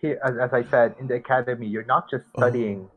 here, 0.00 0.20
as, 0.22 0.36
as 0.38 0.52
I 0.52 0.64
said, 0.70 0.94
in 1.00 1.06
the 1.06 1.14
academy, 1.14 1.66
you're 1.66 1.84
not 1.84 2.10
just 2.10 2.24
oh. 2.34 2.40
studying 2.40 2.88
oh. 2.88 2.90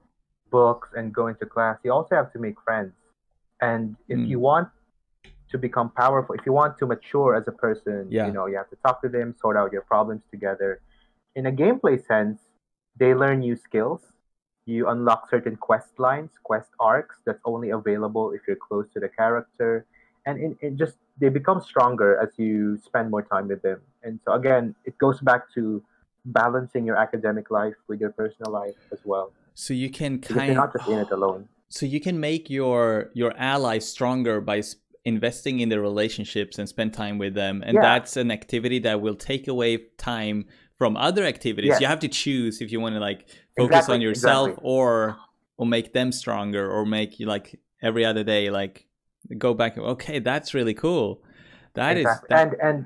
books 0.52 0.90
and 0.96 1.14
going 1.14 1.36
to 1.36 1.46
class. 1.46 1.78
You 1.84 1.94
also 1.94 2.16
have 2.16 2.34
to 2.34 2.40
make 2.40 2.56
friends, 2.66 2.92
and 3.62 3.96
if 4.10 4.20
mm. 4.20 4.28
you 4.28 4.40
want 4.40 4.68
to 5.52 5.58
become 5.58 5.90
powerful, 5.90 6.36
if 6.36 6.46
you 6.46 6.54
want 6.54 6.78
to 6.80 6.86
mature 6.86 7.36
as 7.36 7.48
a 7.48 7.52
person, 7.52 8.08
yeah. 8.10 8.26
you 8.28 8.34
know, 8.34 8.46
you 8.48 8.58
have 8.58 8.70
to 8.70 8.78
talk 8.78 9.02
to 9.02 9.10
them, 9.10 9.36
sort 9.40 9.58
out 9.58 9.72
your 9.72 9.82
problems 9.82 10.24
together. 10.32 10.82
In 11.36 11.46
a 11.46 11.52
gameplay 11.52 12.06
sense, 12.06 12.40
they 12.98 13.14
learn 13.14 13.40
new 13.40 13.56
skills. 13.56 14.02
You 14.66 14.88
unlock 14.90 15.30
certain 15.30 15.56
quest 15.56 16.00
lines, 16.00 16.32
quest 16.44 16.70
arcs 16.80 17.18
that's 17.26 17.42
only 17.46 17.72
available 17.72 18.32
if 18.32 18.42
you're 18.48 18.58
close 18.68 18.86
to 18.94 19.00
the 19.00 19.10
character. 19.10 19.86
And 20.26 20.40
it, 20.40 20.58
it 20.62 20.76
just 20.78 20.98
they 21.20 21.30
become 21.30 21.62
stronger 21.62 22.18
as 22.18 22.30
you 22.38 22.80
spend 22.84 23.10
more 23.10 23.24
time 23.24 23.48
with 23.48 23.62
them. 23.62 23.82
And 24.04 24.20
so 24.24 24.34
again, 24.34 24.76
it 24.86 24.98
goes 24.98 25.20
back 25.20 25.52
to 25.56 25.84
balancing 26.26 26.86
your 26.86 26.96
academic 26.96 27.50
life 27.50 27.76
with 27.88 28.00
your 28.00 28.12
personal 28.12 28.52
life 28.52 28.76
as 28.92 29.00
well. 29.04 29.34
So 29.54 29.74
you 29.74 29.90
can 29.90 30.20
kind 30.20 30.52
of 30.52 30.58
not 30.58 30.74
just 30.74 30.88
in 30.88 31.00
it 31.00 31.12
alone. 31.12 31.50
So 31.70 31.86
you 31.86 32.00
can 32.00 32.20
make 32.20 32.50
your 32.50 33.10
your 33.14 33.34
allies 33.38 33.88
stronger 33.88 34.42
by 34.42 34.62
investing 35.04 35.60
in 35.60 35.70
their 35.70 35.82
relationships 35.82 36.60
and 36.60 36.70
spend 36.70 36.94
time 36.94 37.18
with 37.18 37.34
them 37.34 37.64
and 37.66 37.76
yeah. 37.76 37.82
that's 37.82 38.18
an 38.18 38.30
activity 38.30 38.78
that 38.80 39.02
will 39.02 39.16
take 39.16 39.48
away 39.48 39.78
time 39.98 40.46
from 40.78 40.96
other 40.96 41.24
activities 41.24 41.70
yes. 41.70 41.82
you 41.82 41.88
have 41.88 42.00
to 42.00 42.08
choose 42.08 42.62
if 42.62 42.72
you 42.72 42.80
want 42.80 42.94
to 42.94 43.00
like 43.00 43.28
focus 43.58 43.78
exactly, 43.78 43.96
on 43.96 44.02
yourself 44.02 44.48
exactly. 44.50 44.70
or 44.70 45.18
or 45.58 45.66
make 45.66 45.94
them 45.94 46.12
stronger 46.12 46.70
or 46.70 46.86
make 46.86 47.20
you 47.20 47.26
like 47.26 47.60
every 47.82 48.06
other 48.06 48.24
day 48.24 48.52
like 48.52 48.86
go 49.38 49.54
back 49.56 49.78
okay 49.78 50.20
that's 50.20 50.54
really 50.54 50.74
cool 50.74 51.22
That 51.74 51.98
exactly. 51.98 52.26
is 52.26 52.30
that... 52.30 52.42
and 52.42 52.62
and 52.62 52.86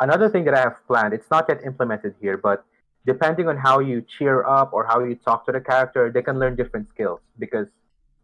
another 0.00 0.28
thing 0.28 0.44
that 0.44 0.54
i 0.54 0.60
have 0.60 0.76
planned 0.86 1.14
it's 1.14 1.30
not 1.30 1.46
yet 1.48 1.60
implemented 1.64 2.14
here 2.20 2.36
but 2.36 2.66
depending 3.06 3.48
on 3.48 3.56
how 3.56 3.78
you 3.78 4.02
cheer 4.02 4.44
up 4.44 4.74
or 4.74 4.84
how 4.84 5.00
you 5.02 5.14
talk 5.14 5.46
to 5.46 5.52
the 5.52 5.60
character 5.60 6.10
they 6.12 6.22
can 6.22 6.38
learn 6.38 6.54
different 6.54 6.88
skills 6.88 7.20
because 7.38 7.68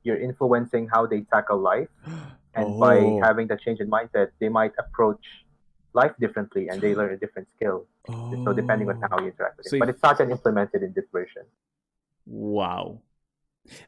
you're 0.03 0.21
influencing 0.21 0.88
how 0.88 1.07
they 1.07 1.21
tackle 1.33 1.59
life 1.59 1.88
and 2.55 2.67
oh. 2.67 2.79
by 2.79 3.27
having 3.27 3.47
that 3.47 3.61
change 3.61 3.81
in 3.81 3.88
mindset 3.91 4.29
they 4.41 4.49
might 4.49 4.73
approach 4.79 5.25
life 5.95 6.12
differently 6.21 6.69
and 6.69 6.81
they 6.81 6.95
learn 6.95 7.12
a 7.12 7.17
different 7.17 7.49
skill 7.57 7.87
oh. 8.09 8.45
so 8.45 8.53
depending 8.53 8.88
on 8.88 9.01
how 9.11 9.19
you 9.21 9.27
interact 9.27 9.59
with 9.59 9.67
so 9.67 9.77
it 9.77 9.81
but 9.81 9.88
it's 9.88 10.03
not 10.03 10.19
yet 10.19 10.31
implemented 10.31 10.83
in 10.83 10.93
this 10.95 11.05
version 11.12 11.43
wow 12.27 13.01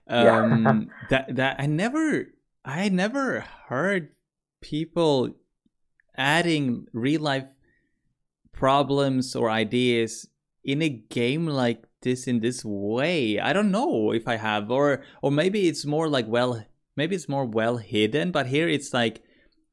um 0.08 0.64
yeah. 0.64 0.80
that 1.10 1.36
that 1.36 1.56
i 1.58 1.66
never 1.66 2.26
i 2.64 2.88
never 2.88 3.40
heard 3.68 4.10
people 4.60 5.30
adding 6.16 6.86
real 6.92 7.20
life 7.20 7.46
problems 8.52 9.34
or 9.34 9.50
ideas 9.50 10.28
in 10.62 10.80
a 10.80 10.88
game 10.88 11.46
like 11.46 11.84
this 12.02 12.26
in 12.26 12.40
this 12.40 12.64
way 12.64 13.40
i 13.40 13.52
don't 13.52 13.70
know 13.70 14.12
if 14.12 14.28
i 14.28 14.36
have 14.36 14.70
or 14.70 15.02
or 15.22 15.30
maybe 15.30 15.66
it's 15.68 15.84
more 15.84 16.08
like 16.08 16.26
well 16.28 16.64
maybe 16.96 17.14
it's 17.14 17.28
more 17.28 17.44
well 17.44 17.78
hidden 17.78 18.30
but 18.30 18.46
here 18.46 18.68
it's 18.68 18.92
like 18.92 19.22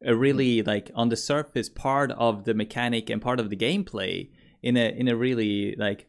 a 0.04 0.16
really 0.16 0.64
like 0.64 0.92
on 0.96 1.10
the 1.10 1.18
surface 1.18 1.70
part 1.70 2.12
of 2.12 2.46
the 2.46 2.54
mechanic 2.54 3.10
and 3.10 3.22
part 3.22 3.40
of 3.40 3.50
the 3.50 3.56
gameplay 3.56 4.30
in 4.64 4.76
a 4.78 4.90
in 4.90 5.08
a 5.08 5.16
really 5.16 5.76
like 5.78 6.08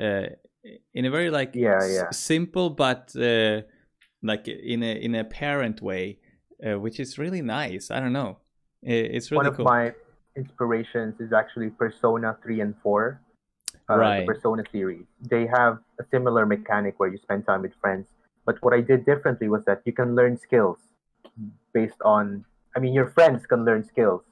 uh 0.00 0.26
in 0.94 1.04
a 1.04 1.10
very 1.10 1.30
like 1.30 1.54
yeah 1.54 1.84
yeah. 1.86 2.08
s- 2.08 2.18
simple 2.18 2.70
but 2.70 3.14
uh 3.16 3.60
like 4.22 4.48
in 4.48 4.82
a 4.82 4.92
in 5.04 5.14
a 5.14 5.24
parent 5.24 5.82
way 5.82 6.18
uh, 6.64 6.78
which 6.78 7.00
is 7.00 7.18
really 7.18 7.42
nice. 7.42 7.90
I 7.90 8.00
don't 8.00 8.12
know. 8.12 8.38
It's 8.82 9.30
really 9.30 9.38
one 9.38 9.46
of 9.46 9.56
cool. 9.56 9.64
my 9.64 9.92
inspirations 10.36 11.14
is 11.20 11.32
actually 11.32 11.70
persona 11.70 12.36
3 12.42 12.60
and 12.60 12.74
4 12.82 13.20
uh, 13.88 13.96
right. 13.96 14.20
the 14.20 14.32
persona 14.32 14.62
series. 14.70 15.06
They 15.20 15.46
have 15.46 15.78
a 15.98 16.04
similar 16.10 16.44
mechanic 16.44 17.00
where 17.00 17.08
you 17.08 17.18
spend 17.18 17.46
time 17.46 17.62
with 17.62 17.72
friends 17.80 18.06
but 18.44 18.62
what 18.62 18.74
I 18.74 18.80
did 18.80 19.04
differently 19.04 19.48
was 19.48 19.64
that 19.64 19.82
you 19.84 19.92
can 19.92 20.14
learn 20.14 20.36
skills 20.36 20.78
based 21.72 22.00
on, 22.04 22.44
I 22.76 22.78
mean, 22.78 22.92
your 22.92 23.06
friends 23.06 23.46
can 23.46 23.64
learn 23.64 23.84
skills 23.84 24.22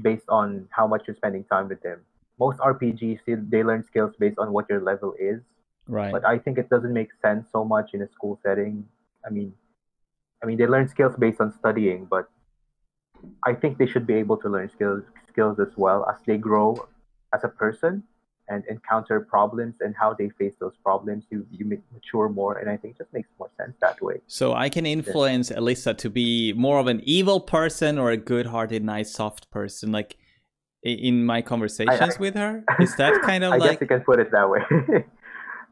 based 0.00 0.28
on 0.28 0.68
how 0.70 0.86
much 0.86 1.02
you're 1.06 1.16
spending 1.16 1.44
time 1.44 1.68
with 1.68 1.82
them. 1.82 2.00
Most 2.38 2.58
RPGs, 2.58 3.50
they 3.50 3.62
learn 3.62 3.84
skills 3.84 4.14
based 4.18 4.38
on 4.38 4.52
what 4.52 4.66
your 4.68 4.80
level 4.80 5.14
is. 5.18 5.42
Right. 5.86 6.12
But 6.12 6.24
I 6.24 6.38
think 6.38 6.58
it 6.58 6.68
doesn't 6.70 6.92
make 6.92 7.10
sense 7.20 7.46
so 7.52 7.64
much 7.64 7.92
in 7.92 8.02
a 8.02 8.08
school 8.08 8.38
setting. 8.42 8.86
I 9.26 9.30
mean, 9.30 9.52
I 10.42 10.46
mean, 10.46 10.56
they 10.56 10.66
learn 10.66 10.88
skills 10.88 11.14
based 11.18 11.40
on 11.40 11.52
studying, 11.52 12.06
but 12.06 12.28
I 13.44 13.52
think 13.52 13.78
they 13.78 13.86
should 13.86 14.06
be 14.06 14.14
able 14.14 14.36
to 14.38 14.48
learn 14.48 14.68
skills 14.70 15.04
skills 15.28 15.58
as 15.58 15.72
well 15.76 16.08
as 16.10 16.16
they 16.26 16.36
grow 16.36 16.88
as 17.32 17.44
a 17.44 17.48
person 17.48 18.02
and 18.52 18.64
encounter 18.66 19.20
problems 19.20 19.74
and 19.80 19.94
how 20.02 20.14
they 20.14 20.28
face 20.40 20.54
those 20.60 20.76
problems. 20.84 21.24
You 21.30 21.46
you 21.50 21.64
mature 21.92 22.28
more, 22.28 22.58
and 22.58 22.68
I 22.70 22.76
think 22.76 22.94
it 22.94 22.98
just 22.98 23.12
makes 23.12 23.28
more 23.38 23.50
sense 23.56 23.74
that 23.80 24.00
way. 24.00 24.20
So 24.26 24.54
I 24.54 24.68
can 24.68 24.86
influence 24.86 25.50
yeah. 25.50 25.58
Alyssa 25.58 25.96
to 25.98 26.10
be 26.10 26.52
more 26.52 26.78
of 26.78 26.86
an 26.86 27.00
evil 27.04 27.40
person 27.40 27.98
or 27.98 28.10
a 28.10 28.16
good-hearted, 28.16 28.84
nice, 28.84 29.10
soft 29.12 29.50
person, 29.50 29.92
like 29.92 30.16
in 30.82 31.24
my 31.24 31.42
conversations 31.42 32.00
I, 32.00 32.06
I, 32.06 32.18
with 32.18 32.34
her. 32.34 32.64
Is 32.80 32.96
that 32.96 33.22
kind 33.22 33.44
of 33.44 33.52
I 33.52 33.56
like? 33.56 33.70
guess 33.72 33.80
you 33.80 33.86
can 33.86 34.00
put 34.00 34.18
it 34.18 34.30
that 34.32 34.48
way. 34.48 34.60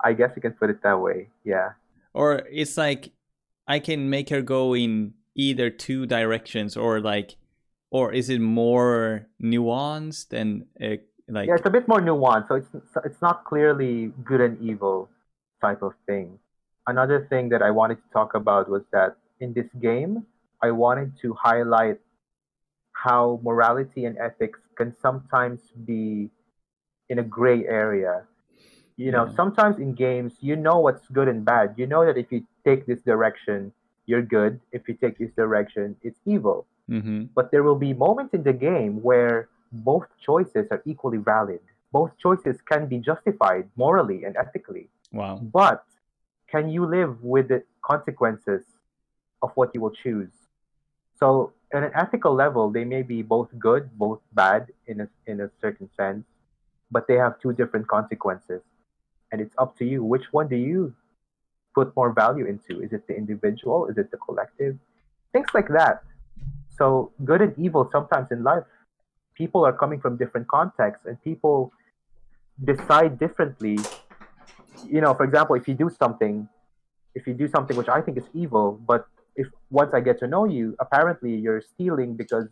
I 0.04 0.12
guess 0.12 0.30
you 0.36 0.42
can 0.42 0.52
put 0.52 0.70
it 0.70 0.82
that 0.82 1.00
way. 1.00 1.28
Yeah. 1.44 1.72
Or 2.14 2.46
it's 2.50 2.76
like 2.76 3.12
I 3.66 3.78
can 3.78 4.10
make 4.10 4.30
her 4.30 4.42
go 4.42 4.74
in 4.74 5.14
either 5.34 5.70
two 5.70 6.06
directions, 6.06 6.76
or 6.76 7.00
like, 7.00 7.36
or 7.90 8.12
is 8.12 8.28
it 8.28 8.40
more 8.40 9.26
nuanced 9.42 10.32
and 10.32 10.66
uh, 10.82 10.96
like? 11.32 11.48
Yeah, 11.48 11.54
it's 11.54 11.66
a 11.66 11.70
bit 11.70 11.86
more 11.88 12.00
nuanced. 12.00 12.48
So 12.48 12.54
it's 12.56 12.68
it's 13.04 13.22
not 13.22 13.44
clearly 13.44 14.12
good 14.24 14.40
and 14.40 14.60
evil 14.60 15.08
type 15.60 15.82
of 15.82 15.94
thing. 16.06 16.38
Another 16.86 17.26
thing 17.30 17.48
that 17.50 17.62
I 17.62 17.70
wanted 17.70 17.96
to 17.96 18.08
talk 18.12 18.34
about 18.34 18.68
was 18.68 18.82
that 18.92 19.16
in 19.40 19.52
this 19.52 19.68
game, 19.80 20.26
I 20.62 20.70
wanted 20.70 21.12
to 21.22 21.34
highlight 21.34 21.98
how 22.92 23.40
morality 23.42 24.04
and 24.04 24.18
ethics 24.18 24.60
can 24.74 24.94
sometimes 25.00 25.60
be 25.84 26.30
in 27.08 27.18
a 27.18 27.22
gray 27.22 27.64
area 27.66 28.24
you 29.00 29.10
know, 29.10 29.24
yeah. 29.24 29.34
sometimes 29.34 29.78
in 29.78 29.94
games, 29.94 30.34
you 30.40 30.56
know 30.56 30.78
what's 30.78 31.08
good 31.08 31.26
and 31.26 31.42
bad. 31.42 31.72
You 31.78 31.86
know 31.86 32.04
that 32.04 32.18
if 32.18 32.30
you 32.30 32.44
take 32.66 32.84
this 32.84 33.00
direction, 33.00 33.72
you're 34.04 34.20
good. 34.20 34.60
If 34.72 34.88
you 34.88 34.94
take 34.94 35.16
this 35.16 35.30
direction, 35.32 35.96
it's 36.02 36.20
evil. 36.26 36.66
Mm-hmm. 36.90 37.32
But 37.34 37.50
there 37.50 37.62
will 37.62 37.80
be 37.80 37.94
moments 37.94 38.34
in 38.34 38.42
the 38.42 38.52
game 38.52 39.00
where 39.00 39.48
both 39.72 40.06
choices 40.24 40.66
are 40.70 40.83
equally 40.85 41.18
valid. 41.18 41.61
Both 41.92 42.16
choices 42.18 42.61
can 42.62 42.87
be 42.87 42.98
justified 42.98 43.68
morally 43.76 44.24
and 44.24 44.37
ethically. 44.37 44.88
Wow. 45.12 45.40
But 45.42 45.85
can 46.48 46.68
you 46.68 46.87
live 46.87 47.22
with 47.22 47.48
the 47.48 47.62
consequences 47.83 48.62
of 49.42 49.50
what 49.54 49.70
you 49.74 49.80
will 49.80 49.90
choose? 49.90 50.30
So, 51.18 51.52
at 51.72 51.85
an 51.85 51.92
ethical 51.94 52.35
level, 52.35 52.70
they 52.70 52.85
may 52.85 53.02
be 53.02 53.22
both 53.22 53.48
good, 53.59 53.96
both 53.96 54.20
bad 54.33 54.72
in 54.87 55.02
a, 55.02 55.09
in 55.26 55.40
a 55.40 55.50
certain 55.61 55.88
sense, 55.96 56.24
but 56.90 57.06
they 57.06 57.14
have 57.14 57.38
two 57.40 57.52
different 57.52 57.87
consequences 57.87 58.62
and 59.30 59.40
it's 59.40 59.54
up 59.59 59.76
to 59.78 59.85
you. 59.85 60.02
Which 60.02 60.24
one 60.33 60.48
do 60.48 60.56
you 60.56 60.94
put 61.74 61.94
more 61.94 62.12
value 62.12 62.46
into? 62.46 62.83
Is 62.83 62.92
it 62.92 63.06
the 63.06 63.16
individual? 63.16 63.87
Is 63.87 63.98
it 63.98 64.11
the 64.11 64.16
collective? 64.16 64.76
Things 65.33 65.48
like 65.54 65.68
that. 65.68 66.02
So, 66.76 67.12
good 67.24 67.42
and 67.42 67.56
evil 67.59 67.88
sometimes 67.92 68.33
in 68.33 68.42
life, 68.42 68.64
people 69.40 69.64
are 69.68 69.76
coming 69.83 70.00
from 70.05 70.12
different 70.22 70.46
contexts 70.57 71.05
and 71.09 71.16
people 71.31 71.72
decide 72.72 73.18
differently. 73.24 73.79
You 74.94 75.00
know, 75.05 75.12
for 75.14 75.24
example, 75.29 75.55
if 75.61 75.64
you 75.68 75.74
do 75.85 75.88
something, 76.03 76.35
if 77.14 77.22
you 77.26 77.35
do 77.42 77.48
something 77.48 77.76
which 77.81 77.88
I 77.88 78.00
think 78.05 78.18
is 78.22 78.29
evil, 78.35 78.66
but 78.90 79.03
if 79.42 79.46
once 79.70 79.92
I 79.98 80.00
get 80.09 80.16
to 80.22 80.26
know 80.35 80.44
you, 80.57 80.76
apparently 80.85 81.33
you're 81.44 81.62
stealing 81.72 82.11
because 82.22 82.46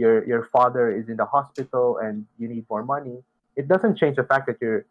your 0.00 0.14
your 0.32 0.42
father 0.56 0.84
is 0.98 1.06
in 1.12 1.16
the 1.22 1.28
hospital 1.36 1.86
and 2.04 2.14
you 2.38 2.46
need 2.54 2.64
more 2.74 2.84
money, 2.94 3.16
it 3.60 3.66
doesn't 3.72 3.94
change 4.00 4.16
the 4.22 4.26
fact 4.32 4.44
that 4.48 4.58
you're 4.62 4.82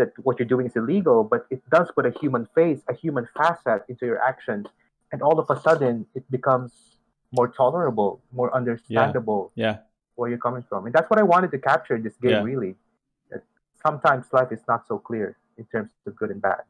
that 0.00 0.10
what 0.26 0.34
you're 0.38 0.52
doing 0.54 0.66
is 0.70 0.74
illegal, 0.82 1.18
but 1.32 1.40
it 1.54 1.62
does 1.76 1.88
put 1.96 2.04
a 2.10 2.14
human 2.22 2.44
face, 2.58 2.80
a 2.92 2.94
human 3.02 3.26
facet 3.36 3.80
into 3.90 4.04
your 4.10 4.20
actions, 4.30 4.66
and 5.12 5.18
all 5.26 5.38
of 5.42 5.46
a 5.54 5.58
sudden 5.66 5.94
it 6.18 6.24
becomes 6.36 6.70
more 7.38 7.48
tolerable, 7.62 8.12
more 8.40 8.50
understandable. 8.60 9.42
Yeah. 9.54 9.64
yeah. 9.66 9.93
Where 10.16 10.28
you're 10.30 10.38
coming 10.38 10.64
from, 10.68 10.86
and 10.86 10.94
that's 10.94 11.10
what 11.10 11.18
I 11.18 11.22
wanted 11.22 11.50
to 11.52 11.58
capture 11.58 11.96
in 11.96 12.02
this 12.02 12.14
game. 12.22 12.30
Yeah. 12.30 12.42
Really, 12.42 12.76
that 13.30 13.42
sometimes 13.84 14.26
life 14.32 14.52
is 14.52 14.60
not 14.68 14.86
so 14.86 14.98
clear 14.98 15.36
in 15.58 15.64
terms 15.66 15.90
of 16.06 16.16
good 16.16 16.30
and 16.30 16.42
bad. 16.42 16.62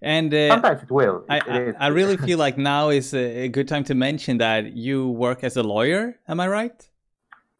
And 0.00 0.32
uh, 0.32 0.48
sometimes 0.48 0.82
it 0.82 0.90
will. 0.90 1.24
I, 1.28 1.36
it 1.38 1.76
I, 1.78 1.86
I 1.86 1.88
really 1.88 2.16
feel 2.16 2.38
like 2.38 2.58
now 2.58 2.90
is 2.90 3.14
a 3.14 3.48
good 3.48 3.68
time 3.68 3.84
to 3.84 3.94
mention 3.94 4.38
that 4.38 4.76
you 4.76 5.08
work 5.08 5.44
as 5.44 5.56
a 5.56 5.62
lawyer. 5.62 6.18
Am 6.28 6.40
I 6.40 6.48
right? 6.48 6.88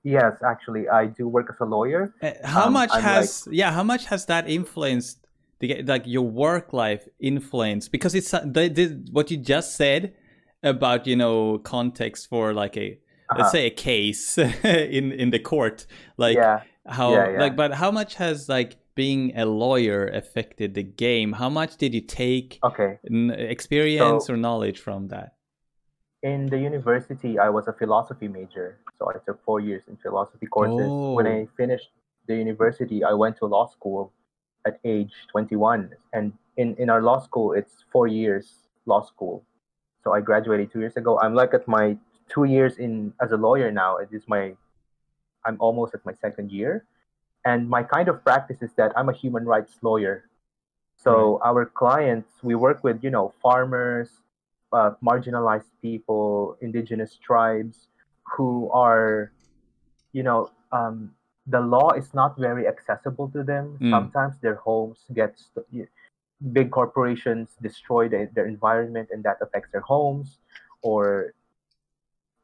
Yes, 0.05 0.35
actually, 0.45 0.89
I 0.89 1.07
do 1.07 1.29
work 1.29 1.47
as 1.49 1.57
a 1.61 1.65
lawyer. 1.65 2.15
Uh, 2.21 2.33
how 2.45 2.67
um, 2.67 2.73
much 2.73 2.91
I'm 2.93 3.03
has 3.03 3.47
like, 3.47 3.57
yeah? 3.57 3.73
How 3.73 3.85
much 3.85 4.07
has 4.07 4.27
that 4.27 4.49
influenced 4.49 5.19
the 5.61 5.83
like 5.83 6.03
your 6.07 6.27
work 6.27 6.73
life 6.73 7.09
influence? 7.21 7.89
Because 7.89 8.15
it's 8.15 8.35
uh, 8.35 8.41
the, 8.45 8.69
the, 8.69 8.87
what 9.13 9.31
you 9.31 9.37
just 9.37 9.77
said 9.77 10.15
about 10.65 11.07
you 11.07 11.15
know 11.15 11.59
context 11.59 12.29
for 12.29 12.53
like 12.53 12.77
a 12.77 12.99
uh-huh. 13.33 13.41
let's 13.41 13.53
say 13.53 13.67
a 13.67 13.71
case 13.71 14.39
in 14.89 15.13
in 15.13 15.31
the 15.31 15.39
court, 15.39 15.87
like 16.17 16.37
yeah. 16.37 16.63
how 16.87 17.15
yeah, 17.15 17.31
yeah. 17.31 17.41
like 17.41 17.57
but 17.57 17.73
how 17.75 17.91
much 17.91 18.15
has 18.17 18.49
like 18.49 18.77
being 18.95 19.33
a 19.37 19.47
lawyer 19.47 20.07
affected 20.09 20.75
the 20.75 20.83
game? 20.83 21.33
How 21.33 21.49
much 21.49 21.77
did 21.77 21.95
you 21.95 22.01
take 22.01 22.59
okay 22.63 22.99
n- 23.11 23.31
experience 23.31 24.27
so, 24.27 24.35
or 24.35 24.37
knowledge 24.37 24.79
from 24.81 25.09
that? 25.09 25.35
in 26.23 26.47
the 26.47 26.59
university, 26.59 27.39
I 27.39 27.49
was 27.49 27.69
a 27.69 27.73
philosophy 27.73 28.29
major. 28.29 28.79
So 28.99 29.11
I 29.11 29.19
took 29.27 29.45
four 29.45 29.61
years 29.61 29.83
in 29.89 29.97
philosophy 29.97 30.47
courses. 30.47 30.89
Oh. 30.89 31.15
When 31.15 31.27
I 31.27 31.49
finished 31.57 31.91
the 32.29 32.37
university, 32.37 33.03
I 33.03 33.13
went 33.13 33.37
to 33.39 33.47
law 33.47 33.67
school 33.67 34.13
at 34.67 34.79
age 34.85 35.13
21. 35.33 35.91
And 36.13 36.33
in, 36.57 36.77
in 36.77 36.89
our 36.91 37.03
law 37.03 37.21
school, 37.21 37.53
it's 37.53 37.85
four 37.91 38.07
years 38.07 38.69
law 38.87 39.03
school. 39.03 39.45
So 40.05 40.13
I 40.15 40.21
graduated 40.21 40.73
two 40.73 40.81
years 40.81 40.97
ago. 40.97 41.19
I'm 41.21 41.35
like 41.35 41.55
at 41.55 41.67
my 41.67 41.97
two 42.33 42.45
years 42.45 42.79
in 42.79 43.13
as 43.21 43.31
a 43.33 43.37
lawyer 43.37 43.71
now. 43.71 43.99
It 43.99 44.09
is 44.13 44.23
my, 44.27 44.55
I'm 45.45 45.57
almost 45.61 45.95
at 45.95 46.05
my 46.05 46.15
second 46.15 46.51
year. 46.51 46.85
And 47.45 47.69
my 47.69 47.83
kind 47.83 48.09
of 48.09 48.23
practice 48.25 48.63
is 48.63 48.73
that 48.77 48.93
I'm 48.97 49.09
a 49.09 49.13
human 49.13 49.45
rights 49.45 49.75
lawyer. 49.83 50.25
So 50.97 51.39
right. 51.39 51.49
our 51.49 51.67
clients, 51.67 52.31
we 52.43 52.55
work 52.55 52.85
with, 52.85 53.03
you 53.03 53.11
know, 53.11 53.35
farmers, 53.43 54.09
uh, 54.73 54.93
marginalized 55.03 55.73
people, 55.83 56.57
indigenous 56.61 57.19
tribes 57.29 57.89
who 58.37 58.71
are, 58.71 59.33
you 60.13 60.23
know, 60.23 60.51
um, 60.71 61.11
the 61.47 61.61
law 61.61 61.91
is 61.91 62.15
not 62.15 62.39
very 62.39 62.69
accessible 62.69 63.29
to 63.31 63.43
them. 63.43 63.77
Mm. 63.81 63.91
Sometimes 63.91 64.35
their 64.41 64.55
homes 64.55 64.99
get 65.13 65.37
st- 65.37 65.89
big 66.53 66.71
corporations 66.71 67.57
destroy 67.61 68.09
the, 68.09 68.31
their 68.35 68.47
environment, 68.47 69.09
and 69.11 69.25
that 69.25 69.39
affects 69.43 69.71
their 69.73 69.83
homes. 69.83 70.39
Or 70.83 71.35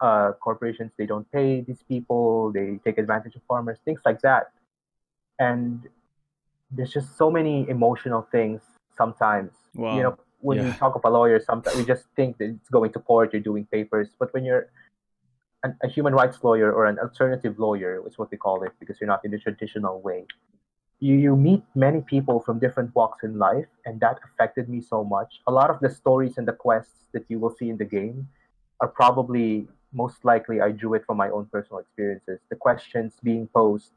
uh, 0.01 0.33
corporations 0.41 0.93
they 0.97 1.07
don't 1.07 1.31
pay 1.33 1.61
these 1.61 1.83
people, 1.89 2.53
they 2.53 2.79
take 2.85 2.99
advantage 2.99 3.35
of 3.35 3.43
farmers, 3.49 3.79
things 3.85 4.01
like 4.05 4.21
that. 4.23 4.53
And 5.39 5.89
there's 6.71 6.93
just 6.93 7.17
so 7.17 7.31
many 7.31 7.69
emotional 7.69 8.27
things 8.31 8.63
sometimes. 8.97 9.53
Wow. 9.75 9.97
You 9.97 10.03
know, 10.03 10.19
when 10.41 10.59
yeah. 10.59 10.67
you 10.67 10.73
talk 10.73 10.95
of 10.95 11.05
a 11.05 11.11
lawyer, 11.11 11.41
sometimes 11.41 11.77
we 11.77 11.85
just 11.85 12.05
think 12.15 12.39
that 12.39 12.51
it's 12.51 12.69
going 12.69 12.93
to 12.93 13.01
court, 13.01 13.33
you're 13.33 13.43
doing 13.43 13.67
papers. 13.67 14.09
But 14.19 14.33
when 14.33 14.45
you're 14.45 14.69
an, 15.63 15.77
a 15.83 15.89
human 15.89 16.15
rights 16.15 16.39
lawyer 16.43 16.73
or 16.73 16.87
an 16.87 16.99
alternative 16.99 17.59
lawyer, 17.59 18.03
which 18.03 18.15
is 18.15 18.19
what 18.19 18.31
we 18.31 18.37
call 18.37 18.63
it, 18.63 18.73
because 18.79 19.01
you're 19.01 19.09
not 19.09 19.25
in 19.25 19.31
the 19.31 19.39
traditional 19.39 20.01
way. 20.01 20.27
You, 21.01 21.15
you 21.15 21.37
meet 21.37 21.63
many 21.75 22.01
people 22.01 22.41
from 22.41 22.59
different 22.59 22.95
walks 22.95 23.23
in 23.23 23.39
life, 23.39 23.67
and 23.85 24.01
that 24.01 24.19
affected 24.25 24.69
me 24.69 24.81
so 24.81 25.05
much. 25.05 25.41
A 25.47 25.53
lot 25.53 25.71
of 25.71 25.79
the 25.81 25.91
stories 25.91 26.39
and 26.39 26.47
the 26.47 26.53
quests 26.53 27.07
that 27.13 27.25
you 27.29 27.39
will 27.39 27.55
see 27.55 27.69
in 27.69 27.77
the 27.77 27.85
game 27.85 28.29
are 28.81 28.89
probably 28.89 29.69
most 29.93 30.25
likely 30.25 30.61
I 30.61 30.71
drew 30.73 30.95
it 30.95 31.05
from 31.07 31.17
my 31.17 31.31
own 31.31 31.47
personal 31.47 31.79
experiences. 31.79 32.41
The 32.51 32.57
questions 32.57 33.15
being 33.23 33.49
posed, 33.49 33.93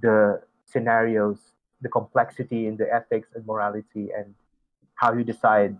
the 0.00 0.42
scenarios, 0.64 1.38
the 1.80 1.88
complexity 1.88 2.66
in 2.66 2.76
the 2.76 2.92
ethics 2.92 3.28
and 3.34 3.46
morality, 3.46 4.10
and 4.16 4.34
how 4.96 5.12
you 5.12 5.24
decide 5.24 5.76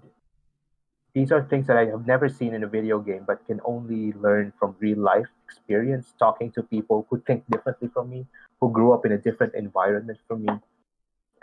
these 1.15 1.31
are 1.31 1.45
things 1.45 1.69
that 1.69 1.77
I 1.77 1.87
have 1.87 2.07
never 2.07 2.29
seen 2.29 2.55
in 2.55 2.65
a 2.65 2.67
video 2.67 2.99
game, 2.99 3.23
but 3.25 3.47
can 3.47 3.61
only 3.65 4.13
learn 4.15 4.53
from 4.59 4.75
real 4.81 4.99
life 4.99 5.29
experience, 5.45 6.13
talking 6.19 6.51
to 6.53 6.63
people 6.63 7.07
who 7.09 7.21
think 7.21 7.45
differently 7.51 7.89
from 7.89 8.11
me, 8.11 8.27
who 8.61 8.71
grew 8.73 8.93
up 8.93 9.07
in 9.07 9.13
a 9.13 9.19
different 9.19 9.55
environment 9.55 10.19
from 10.27 10.43
me. 10.43 10.53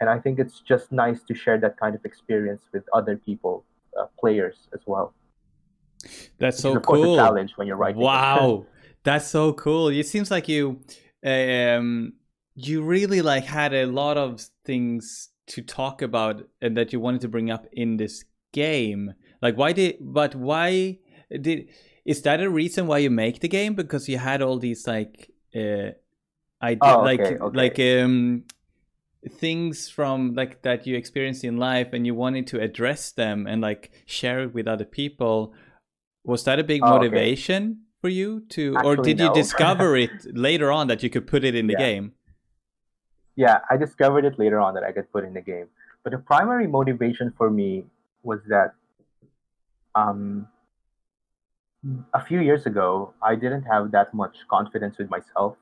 And 0.02 0.10
I 0.10 0.20
think 0.20 0.40
it's 0.40 0.60
just 0.60 0.92
nice 0.92 1.24
to 1.24 1.34
share 1.34 1.58
that 1.60 1.78
kind 1.78 1.96
of 1.96 2.04
experience 2.04 2.64
with 2.74 2.84
other 2.94 3.16
people, 3.16 3.64
uh, 3.98 4.08
players 4.20 4.68
as 4.74 4.82
well. 4.86 5.14
That's 6.38 6.60
so 6.60 6.80
cool. 6.80 7.16
challenge 7.16 7.54
when 7.56 7.68
you're 7.68 7.78
writing. 7.78 8.02
Wow, 8.02 8.66
that's 9.04 9.28
so 9.28 9.54
cool. 9.54 9.90
It 9.90 10.08
seems 10.08 10.32
like 10.32 10.48
you, 10.48 10.82
um, 11.26 12.14
you 12.56 12.82
really 12.82 13.22
like 13.22 13.46
had 13.46 13.74
a 13.74 13.86
lot 13.86 14.18
of 14.18 14.42
things 14.64 15.30
to 15.48 15.62
talk 15.62 16.02
about 16.02 16.48
and 16.62 16.78
that 16.78 16.94
you 16.94 17.00
wanted 17.00 17.22
to 17.22 17.28
bring 17.28 17.52
up 17.52 17.66
in 17.74 17.98
this 17.98 18.24
game 18.54 19.14
like 19.42 19.58
why 19.58 19.72
did 19.72 19.98
but 20.00 20.36
why 20.36 20.98
did 21.42 21.68
is 22.06 22.22
that 22.22 22.42
a 22.42 22.50
reason 22.50 22.88
why 22.88 22.98
you 22.98 23.10
make 23.10 23.40
the 23.40 23.48
game 23.48 23.74
because 23.74 24.08
you 24.08 24.18
had 24.18 24.42
all 24.42 24.58
these 24.58 24.88
like 24.88 25.32
uh 25.56 25.92
I 26.64 26.78
oh, 26.80 27.02
like 27.02 27.20
okay, 27.20 27.38
okay. 27.38 27.58
like 27.58 27.80
um 27.80 28.44
things 29.30 29.90
from 29.90 30.36
like 30.36 30.62
that 30.64 30.88
you 30.88 30.96
experienced 30.96 31.44
in 31.44 31.58
life 31.58 31.90
and 31.94 32.06
you 32.06 32.16
wanted 32.16 32.48
to 32.48 32.60
address 32.60 33.12
them 33.12 33.48
and 33.48 33.62
like 33.62 33.92
share 34.06 34.42
it 34.42 34.54
with 34.54 34.68
other 34.68 34.86
people 34.86 35.54
was 36.24 36.44
that 36.44 36.60
a 36.60 36.64
big 36.64 36.82
oh, 36.84 36.90
motivation 36.90 37.64
okay. 37.64 37.76
for 38.02 38.10
you 38.10 38.42
to, 38.50 38.76
Actually, 38.78 38.90
or 38.90 38.96
did 38.98 39.18
no. 39.18 39.26
you 39.26 39.34
discover 39.42 39.96
it 39.98 40.12
later 40.36 40.72
on 40.72 40.88
that 40.88 41.04
you 41.04 41.10
could 41.10 41.28
put 41.28 41.44
it 41.44 41.56
in 41.56 41.68
the 41.68 41.74
yeah. 41.74 41.86
game? 41.86 42.14
Yeah, 43.36 43.60
I 43.70 43.78
discovered 43.78 44.26
it 44.26 44.38
later 44.38 44.60
on 44.60 44.74
that 44.76 44.84
I 44.84 44.92
could 44.92 45.12
put 45.12 45.24
in 45.24 45.34
the 45.34 45.42
game. 45.42 45.68
But 46.04 46.12
the 46.12 46.20
primary 46.20 46.68
motivation 46.68 47.34
for 47.38 47.50
me 47.50 47.86
was 48.24 48.42
that 48.50 48.74
um, 49.96 50.48
a 52.14 52.24
few 52.24 52.40
years 52.42 52.66
ago, 52.66 53.14
I 53.22 53.36
didn't 53.36 53.64
have 53.64 53.92
that 53.92 54.14
much 54.14 54.38
confidence 54.50 54.98
with 54.98 55.10
myself. 55.10 55.58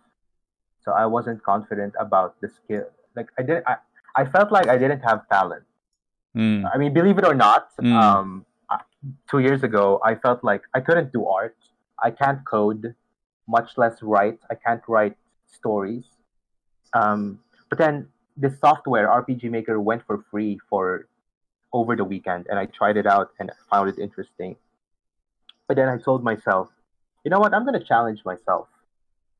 So 0.83 0.91
I 0.91 1.05
wasn't 1.05 1.43
confident 1.43 1.93
about 1.99 2.39
the 2.41 2.49
skill. 2.49 2.85
Like 3.15 3.27
I 3.37 3.43
didn't, 3.43 3.67
I, 3.67 3.77
I 4.15 4.25
felt 4.25 4.51
like 4.51 4.67
I 4.67 4.77
didn't 4.77 5.01
have 5.01 5.27
talent. 5.29 5.63
Mm. 6.35 6.69
I 6.73 6.77
mean, 6.77 6.93
believe 6.93 7.17
it 7.17 7.25
or 7.25 7.33
not, 7.33 7.75
mm. 7.77 7.91
um, 7.93 8.45
two 9.29 9.39
years 9.39 9.63
ago, 9.63 9.99
I 10.03 10.15
felt 10.15 10.43
like 10.43 10.63
I 10.73 10.79
couldn't 10.81 11.11
do 11.11 11.25
art. 11.25 11.55
I 12.01 12.11
can't 12.11 12.43
code, 12.45 12.95
much 13.47 13.77
less 13.77 14.01
write. 14.01 14.39
I 14.49 14.55
can't 14.55 14.81
write 14.87 15.15
stories. 15.47 16.05
Um, 16.93 17.39
but 17.69 17.77
then 17.77 18.07
this 18.37 18.59
software, 18.59 19.07
RPG 19.07 19.49
Maker, 19.51 19.79
went 19.79 20.05
for 20.05 20.23
free 20.31 20.59
for 20.69 21.07
over 21.71 21.95
the 21.95 22.03
weekend, 22.03 22.47
and 22.49 22.57
I 22.57 22.65
tried 22.65 22.97
it 22.97 23.05
out 23.05 23.29
and 23.39 23.51
found 23.69 23.89
it 23.89 23.99
interesting. 23.99 24.55
But 25.67 25.77
then 25.77 25.87
I 25.87 25.97
told 25.97 26.23
myself, 26.23 26.69
you 27.23 27.29
know 27.29 27.39
what? 27.39 27.53
I'm 27.53 27.65
going 27.65 27.79
to 27.79 27.85
challenge 27.85 28.21
myself. 28.25 28.67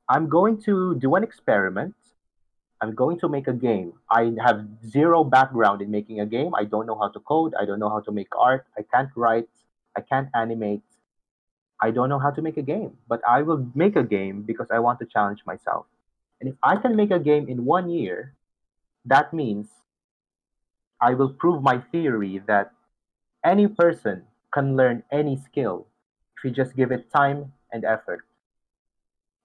I'm 0.08 0.28
going 0.28 0.62
to 0.64 0.96
do 0.96 1.16
an 1.16 1.24
experiment 1.24 1.96
I'm 2.82 2.96
going 2.96 3.20
to 3.20 3.28
make 3.28 3.48
a 3.48 3.54
game. 3.54 3.94
I 4.10 4.34
have 4.44 4.66
zero 4.88 5.24
background 5.24 5.82
in 5.82 5.92
making 5.92 6.22
a 6.22 6.26
game. 6.26 6.56
I 6.56 6.64
don't 6.64 6.86
know 6.86 6.98
how 6.98 7.10
to 7.10 7.20
code. 7.20 7.54
I 7.60 7.66
don't 7.66 7.80
know 7.80 7.90
how 7.90 8.00
to 8.00 8.12
make 8.12 8.30
art. 8.38 8.66
I 8.78 8.84
can't 8.84 9.10
write. 9.16 9.50
I 9.98 10.02
can't 10.02 10.30
animate. 10.34 10.84
I 11.82 11.92
don't 11.92 12.10
know 12.10 12.20
how 12.20 12.32
to 12.32 12.42
make 12.42 12.58
a 12.58 12.62
game, 12.62 12.98
but 13.08 13.22
I 13.28 13.42
will 13.42 13.68
make 13.76 13.96
a 13.96 14.04
game 14.04 14.44
because 14.44 14.68
I 14.72 14.80
want 14.80 15.00
to 15.00 15.06
challenge 15.06 15.42
myself. 15.46 15.86
And 16.40 16.50
if 16.50 16.56
I 16.64 16.78
can 16.78 16.96
make 16.96 17.12
a 17.12 17.20
game 17.20 17.48
in 17.50 17.66
one 17.66 17.90
year, 17.90 18.34
that 19.06 19.34
means 19.34 19.68
I 21.02 21.14
will 21.14 21.30
prove 21.30 21.64
my 21.64 21.80
theory 21.92 22.42
that 22.48 22.72
any 23.44 23.68
person 23.68 24.24
can 24.54 24.76
learn 24.76 25.04
any 25.12 25.38
skill 25.38 25.88
if 26.38 26.44
you 26.44 26.52
just 26.52 26.76
give 26.76 26.92
it 26.92 27.12
time 27.12 27.54
and 27.72 27.86
effort. 27.86 28.26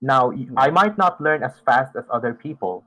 Now, 0.00 0.32
I 0.56 0.70
might 0.70 0.98
not 0.98 1.20
learn 1.20 1.42
as 1.42 1.52
fast 1.64 1.96
as 1.96 2.04
other 2.10 2.34
people, 2.34 2.84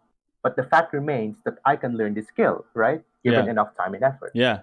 but 0.48 0.56
the 0.56 0.64
fact 0.64 0.94
remains 0.94 1.36
that 1.44 1.56
I 1.66 1.76
can 1.76 1.98
learn 1.98 2.14
this 2.14 2.28
skill, 2.28 2.64
right? 2.74 3.02
Given 3.22 3.46
yeah. 3.46 3.52
enough 3.52 3.76
time 3.76 3.94
and 3.96 4.02
effort. 4.02 4.32
Yeah. 4.34 4.60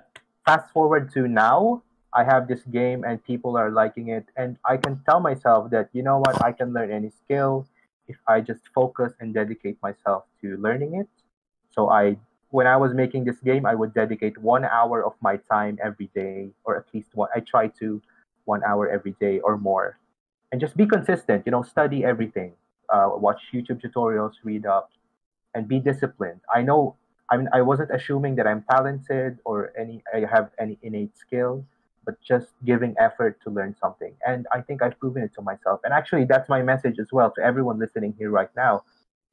Fast 0.47 0.73
forward 0.73 1.13
to 1.13 1.29
now, 1.29 1.83
I 2.15 2.25
have 2.25 2.49
this 2.49 2.63
game 2.63 3.05
and 3.05 3.23
people 3.23 3.55
are 3.59 3.71
liking 3.71 4.09
it. 4.09 4.25
And 4.35 4.57
I 4.65 4.79
can 4.79 5.03
tell 5.07 5.21
myself 5.21 5.71
that, 5.73 5.91
you 5.93 6.03
know 6.03 6.21
what, 6.21 6.43
I 6.43 6.53
can 6.53 6.73
learn 6.73 6.91
any 6.91 7.11
skill 7.11 7.67
if 8.09 8.17
I 8.27 8.41
just 8.41 8.63
focus 8.75 9.13
and 9.21 9.35
dedicate 9.35 9.77
myself 9.83 10.25
to 10.41 10.57
learning 10.57 10.95
it. 10.95 11.09
So 11.75 11.91
I 11.91 12.17
when 12.49 12.67
I 12.67 12.79
was 12.79 12.95
making 12.95 13.25
this 13.25 13.41
game, 13.41 13.67
I 13.67 13.75
would 13.75 13.93
dedicate 13.93 14.39
one 14.39 14.65
hour 14.65 15.05
of 15.05 15.13
my 15.21 15.37
time 15.37 15.77
every 15.85 16.09
day, 16.15 16.49
or 16.65 16.79
at 16.79 16.87
least 16.95 17.11
one 17.13 17.29
I 17.37 17.41
try 17.41 17.67
to 17.81 18.01
one 18.47 18.63
hour 18.65 18.89
every 18.89 19.15
day 19.21 19.41
or 19.41 19.59
more. 19.59 19.99
And 20.51 20.63
just 20.63 20.79
be 20.79 20.87
consistent, 20.87 21.43
you 21.45 21.53
know, 21.53 21.63
study 21.63 22.05
everything. 22.05 22.53
Uh, 22.89 23.11
watch 23.27 23.41
YouTube 23.53 23.83
tutorials, 23.85 24.35
read 24.45 24.65
up, 24.65 24.89
and 25.55 25.69
be 25.69 25.79
disciplined. 25.79 26.41
I 26.55 26.63
know 26.63 26.97
I 27.31 27.37
mean 27.37 27.49
I 27.53 27.63
wasn't 27.63 27.91
assuming 27.93 28.37
that 28.37 28.47
I'm 28.47 28.65
talented 28.71 29.39
or 29.45 29.73
any 29.79 30.03
I 30.13 30.21
have 30.31 30.51
any 30.59 30.79
innate 30.83 31.17
skill, 31.17 31.65
but 32.05 32.21
just 32.21 32.49
giving 32.65 32.95
effort 32.99 33.41
to 33.45 33.51
learn 33.51 33.75
something. 33.81 34.15
And 34.27 34.47
I 34.53 34.61
think 34.61 34.83
I've 34.83 34.99
proven 34.99 35.23
it 35.23 35.33
to 35.35 35.43
myself. 35.43 35.81
And 35.85 35.93
actually 35.93 36.25
that's 36.25 36.49
my 36.49 36.63
message 36.63 36.99
as 36.99 37.13
well 37.13 37.31
to 37.37 37.43
everyone 37.43 37.79
listening 37.79 38.15
here 38.19 38.31
right 38.31 38.51
now. 38.57 38.85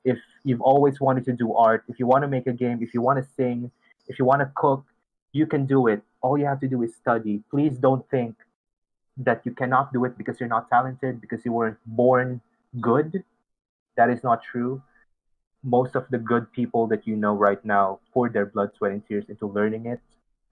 If 0.03 0.19
you've 0.43 0.61
always 0.61 0.99
wanted 0.99 1.25
to 1.25 1.33
do 1.33 1.53
art, 1.53 1.83
if 1.87 1.99
you 1.99 2.07
want 2.07 2.23
to 2.23 2.27
make 2.27 2.47
a 2.47 2.53
game, 2.53 2.79
if 2.81 2.93
you 2.93 3.01
want 3.01 3.19
to 3.23 3.29
sing, 3.37 3.71
if 4.07 4.17
you 4.17 4.25
want 4.25 4.41
to 4.41 4.51
cook, 4.55 4.85
you 5.31 5.45
can 5.45 5.65
do 5.65 5.87
it. 5.87 6.01
All 6.21 6.37
you 6.37 6.45
have 6.45 6.59
to 6.61 6.67
do 6.67 6.81
is 6.81 6.95
study. 6.95 7.43
Please 7.51 7.77
don't 7.77 8.07
think 8.09 8.35
that 9.17 9.41
you 9.45 9.51
cannot 9.51 9.93
do 9.93 10.05
it 10.05 10.17
because 10.17 10.39
you're 10.39 10.49
not 10.49 10.69
talented, 10.69 11.21
because 11.21 11.45
you 11.45 11.51
weren't 11.51 11.77
born 11.85 12.41
good. 12.79 13.23
That 13.95 14.09
is 14.09 14.23
not 14.23 14.41
true 14.43 14.81
most 15.63 15.95
of 15.95 16.05
the 16.09 16.17
good 16.17 16.51
people 16.51 16.87
that 16.87 17.05
you 17.05 17.15
know 17.15 17.35
right 17.35 17.63
now 17.63 17.99
poured 18.13 18.33
their 18.33 18.45
blood, 18.45 18.71
sweat, 18.77 18.91
and 18.91 19.05
tears 19.07 19.25
into 19.29 19.47
learning 19.47 19.85
it. 19.85 19.99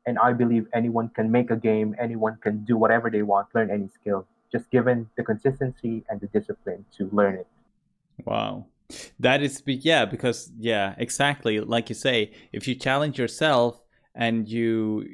And 0.05 0.17
I 0.17 0.33
believe 0.33 0.67
anyone 0.73 1.09
can 1.09 1.31
make 1.31 1.51
a 1.51 1.55
game, 1.55 1.95
anyone 1.99 2.37
can 2.41 2.63
do 2.63 2.77
whatever 2.77 3.09
they 3.09 3.21
want, 3.21 3.47
learn 3.53 3.69
any 3.69 3.87
skill, 3.87 4.27
just 4.51 4.69
given 4.71 5.09
the 5.17 5.23
consistency 5.23 6.03
and 6.09 6.19
the 6.21 6.27
discipline 6.27 6.85
to 6.97 7.09
learn 7.11 7.35
it. 7.35 7.47
Wow. 8.25 8.67
That 9.19 9.43
is, 9.43 9.61
yeah, 9.65 10.05
because, 10.05 10.51
yeah, 10.57 10.95
exactly. 10.97 11.59
Like 11.59 11.89
you 11.89 11.95
say, 11.95 12.31
if 12.51 12.67
you 12.67 12.75
challenge 12.75 13.19
yourself 13.19 13.83
and 14.15 14.47
you, 14.49 15.05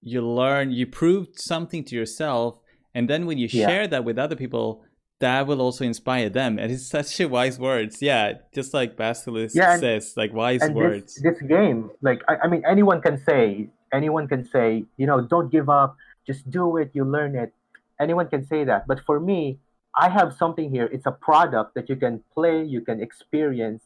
you 0.00 0.26
learn, 0.26 0.72
you 0.72 0.86
proved 0.86 1.38
something 1.38 1.84
to 1.84 1.94
yourself, 1.94 2.58
and 2.94 3.08
then 3.08 3.26
when 3.26 3.38
you 3.38 3.48
yeah. 3.50 3.66
share 3.66 3.86
that 3.88 4.04
with 4.04 4.18
other 4.18 4.36
people, 4.36 4.84
that 5.22 5.46
will 5.46 5.62
also 5.62 5.84
inspire 5.84 6.28
them. 6.28 6.58
And 6.58 6.70
it's 6.72 6.86
such 6.86 7.18
a 7.20 7.28
wise 7.28 7.58
words. 7.58 8.02
Yeah, 8.02 8.34
just 8.52 8.74
like 8.74 8.96
Basilisk 8.96 9.54
yeah, 9.54 9.72
and, 9.72 9.80
says, 9.80 10.14
like 10.16 10.32
wise 10.34 10.68
words. 10.68 11.14
This, 11.14 11.38
this 11.38 11.42
game, 11.48 11.90
like 12.02 12.20
I, 12.28 12.34
I, 12.44 12.46
mean, 12.48 12.62
anyone 12.68 13.00
can 13.00 13.16
say, 13.16 13.68
anyone 13.92 14.26
can 14.26 14.44
say, 14.44 14.84
you 14.96 15.06
know, 15.06 15.20
don't 15.20 15.50
give 15.50 15.70
up, 15.70 15.96
just 16.26 16.50
do 16.50 16.76
it, 16.76 16.90
you 16.92 17.04
learn 17.04 17.36
it. 17.36 17.54
Anyone 18.00 18.28
can 18.28 18.44
say 18.44 18.64
that. 18.64 18.88
But 18.88 18.98
for 19.06 19.20
me, 19.20 19.58
I 19.96 20.08
have 20.08 20.34
something 20.34 20.70
here. 20.70 20.88
It's 20.92 21.06
a 21.06 21.12
product 21.12 21.76
that 21.76 21.88
you 21.88 21.94
can 21.94 22.24
play, 22.34 22.64
you 22.64 22.80
can 22.80 23.00
experience, 23.00 23.84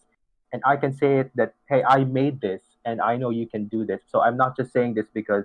and 0.52 0.62
I 0.64 0.76
can 0.76 0.96
say 0.96 1.18
it 1.20 1.30
that, 1.34 1.54
hey, 1.68 1.84
I 1.84 2.04
made 2.04 2.40
this, 2.40 2.62
and 2.86 3.00
I 3.00 3.16
know 3.16 3.28
you 3.28 3.46
can 3.46 3.66
do 3.66 3.84
this. 3.84 4.00
So 4.06 4.22
I'm 4.22 4.38
not 4.38 4.56
just 4.56 4.72
saying 4.72 4.94
this 4.94 5.06
because 5.12 5.44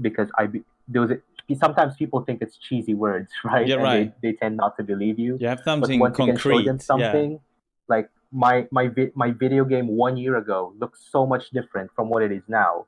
because 0.00 0.30
I 0.36 0.48
those 0.90 1.10
sometimes 1.58 1.96
people 1.96 2.20
think 2.22 2.42
it's 2.42 2.56
cheesy 2.56 2.94
words, 2.94 3.30
right? 3.44 3.66
Yeah, 3.66 3.76
right. 3.76 4.20
They, 4.20 4.32
they, 4.32 4.36
tend 4.36 4.56
not 4.56 4.76
to 4.76 4.84
believe 4.84 5.18
you. 5.18 5.36
You 5.40 5.48
have 5.48 5.60
something 5.64 5.98
but 5.98 6.10
once 6.10 6.16
concrete. 6.16 6.34
You 6.34 6.64
can 6.64 6.64
show 6.64 6.70
them 6.70 6.78
something, 6.78 7.32
yeah. 7.32 7.38
like 7.88 8.10
my 8.32 8.66
my 8.70 8.88
vi- 8.88 9.12
my 9.14 9.30
video 9.30 9.64
game 9.64 9.88
one 9.88 10.16
year 10.16 10.36
ago 10.36 10.74
looks 10.78 11.00
so 11.10 11.26
much 11.26 11.50
different 11.50 11.90
from 11.94 12.08
what 12.08 12.22
it 12.22 12.32
is 12.32 12.42
now, 12.48 12.86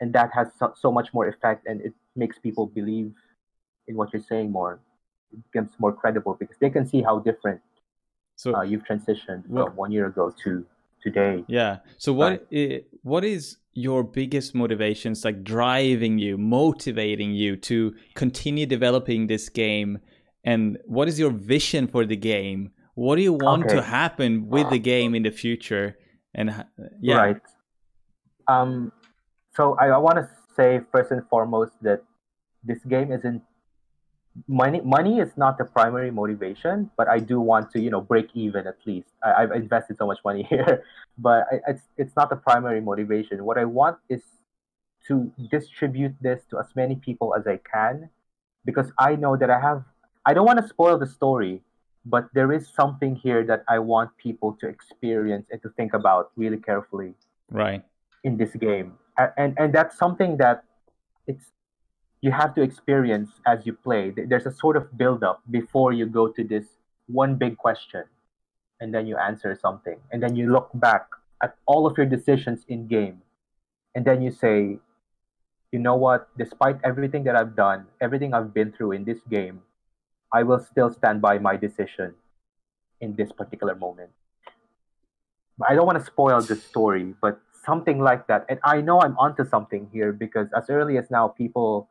and 0.00 0.12
that 0.12 0.30
has 0.32 0.48
so, 0.58 0.74
so 0.76 0.90
much 0.90 1.12
more 1.12 1.28
effect, 1.28 1.66
and 1.66 1.80
it 1.80 1.94
makes 2.16 2.38
people 2.38 2.66
believe 2.66 3.12
in 3.86 3.96
what 3.96 4.12
you're 4.12 4.22
saying 4.22 4.50
more. 4.50 4.80
It 5.32 5.38
becomes 5.52 5.70
more 5.78 5.92
credible 5.92 6.34
because 6.34 6.56
they 6.58 6.70
can 6.70 6.86
see 6.86 7.02
how 7.02 7.20
different 7.20 7.60
so 8.34 8.56
uh, 8.56 8.62
you've 8.62 8.84
transitioned 8.84 9.46
from 9.46 9.76
one 9.76 9.92
year 9.92 10.06
ago 10.06 10.34
to 10.44 10.64
today. 11.02 11.44
Yeah. 11.46 11.78
So 11.98 12.12
what 12.12 12.30
right. 12.30 12.46
is, 12.50 12.82
what 13.02 13.24
is 13.24 13.56
your 13.72 14.02
biggest 14.02 14.54
motivations 14.54 15.24
like 15.24 15.44
driving 15.44 16.18
you, 16.18 16.36
motivating 16.36 17.32
you 17.32 17.56
to 17.56 17.94
continue 18.14 18.66
developing 18.66 19.26
this 19.26 19.48
game 19.48 19.98
and 20.44 20.78
what 20.86 21.08
is 21.08 21.18
your 21.18 21.30
vision 21.30 21.86
for 21.86 22.06
the 22.06 22.16
game? 22.16 22.70
What 22.94 23.16
do 23.16 23.22
you 23.22 23.34
want 23.34 23.64
okay. 23.64 23.76
to 23.76 23.82
happen 23.82 24.48
with 24.48 24.70
the 24.70 24.78
game 24.78 25.14
in 25.14 25.22
the 25.22 25.30
future? 25.30 25.98
And 26.34 26.64
yeah. 27.00 27.16
Right. 27.16 27.40
Um 28.48 28.92
so 29.54 29.76
I, 29.78 29.88
I 29.88 29.98
want 29.98 30.16
to 30.16 30.28
say 30.56 30.80
first 30.92 31.10
and 31.10 31.22
foremost 31.28 31.72
that 31.82 32.02
this 32.64 32.84
game 32.84 33.12
isn't 33.12 33.42
money 34.48 34.80
money 34.80 35.18
is 35.18 35.36
not 35.36 35.58
the 35.58 35.64
primary 35.64 36.10
motivation 36.10 36.90
but 36.96 37.08
i 37.08 37.18
do 37.18 37.40
want 37.40 37.70
to 37.70 37.80
you 37.80 37.90
know 37.90 38.00
break 38.00 38.28
even 38.34 38.66
at 38.66 38.76
least. 38.86 39.08
I, 39.22 39.42
have 39.42 39.52
invested 39.52 39.98
so 39.98 40.06
much 40.06 40.18
money 40.24 40.42
here 40.50 40.84
but 41.18 41.46
I, 41.52 41.60
it's 41.68 41.82
it's 41.96 42.16
not 42.16 42.30
the 42.30 42.36
primary 42.36 42.80
motivation. 42.80 43.44
What 43.44 43.58
i 43.58 43.64
want 43.64 43.98
is 44.08 44.22
to 45.08 45.32
distribute 45.50 46.14
this 46.20 46.42
to 46.50 46.58
as 46.58 46.66
many 46.76 46.94
people 46.94 47.34
as 47.34 47.46
i 47.46 47.58
can 47.58 48.10
because 48.64 48.92
i 48.98 49.16
know 49.16 49.36
that 49.36 49.50
i 49.50 49.58
have 49.58 49.82
i 50.26 50.34
don't 50.34 50.46
want 50.46 50.60
to 50.60 50.68
spoil 50.68 50.98
the 50.98 51.06
story 51.06 51.62
but 52.04 52.28
there 52.34 52.52
is 52.52 52.68
something 52.68 53.16
here 53.16 53.42
that 53.44 53.64
i 53.66 53.78
want 53.78 54.10
people 54.18 54.56
to 54.60 54.68
experience 54.68 55.46
and 55.50 55.62
to 55.62 55.70
think 55.70 55.94
about 55.94 56.30
really 56.36 56.58
carefully 56.58 57.14
right. 57.50 57.82
in 58.24 58.36
this 58.36 58.54
game. 58.56 58.94
And 59.36 59.54
and 59.58 59.72
that's 59.72 59.98
something 59.98 60.38
that 60.38 60.64
it's 61.26 61.52
you 62.22 62.30
have 62.30 62.54
to 62.54 62.62
experience 62.62 63.30
as 63.46 63.64
you 63.64 63.72
play. 63.72 64.10
There's 64.10 64.46
a 64.46 64.52
sort 64.52 64.76
of 64.76 64.96
build 64.96 65.24
up 65.24 65.42
before 65.50 65.92
you 65.92 66.06
go 66.06 66.28
to 66.28 66.44
this 66.44 66.66
one 67.06 67.36
big 67.36 67.56
question 67.56 68.04
and 68.80 68.94
then 68.94 69.06
you 69.06 69.16
answer 69.16 69.58
something. 69.60 69.96
And 70.12 70.22
then 70.22 70.36
you 70.36 70.52
look 70.52 70.70
back 70.74 71.06
at 71.42 71.56
all 71.66 71.86
of 71.86 71.96
your 71.96 72.06
decisions 72.06 72.64
in 72.68 72.86
game. 72.86 73.22
And 73.94 74.04
then 74.04 74.22
you 74.22 74.30
say, 74.30 74.78
you 75.72 75.78
know 75.78 75.96
what, 75.96 76.28
despite 76.36 76.78
everything 76.84 77.24
that 77.24 77.36
I've 77.36 77.56
done, 77.56 77.86
everything 78.00 78.34
I've 78.34 78.52
been 78.52 78.72
through 78.72 78.92
in 78.92 79.04
this 79.04 79.20
game, 79.30 79.62
I 80.32 80.42
will 80.42 80.58
still 80.58 80.90
stand 80.90 81.20
by 81.20 81.38
my 81.38 81.56
decision 81.56 82.14
in 83.00 83.14
this 83.16 83.32
particular 83.32 83.74
moment. 83.74 84.10
I 85.66 85.74
don't 85.74 85.86
want 85.86 85.98
to 85.98 86.04
spoil 86.04 86.40
the 86.40 86.56
story, 86.56 87.14
but 87.20 87.40
something 87.64 88.00
like 88.00 88.26
that. 88.28 88.46
And 88.48 88.58
I 88.64 88.80
know 88.80 89.00
I'm 89.00 89.16
onto 89.18 89.44
something 89.44 89.88
here 89.92 90.12
because 90.12 90.48
as 90.56 90.70
early 90.70 90.96
as 90.96 91.10
now, 91.10 91.28
people 91.28 91.88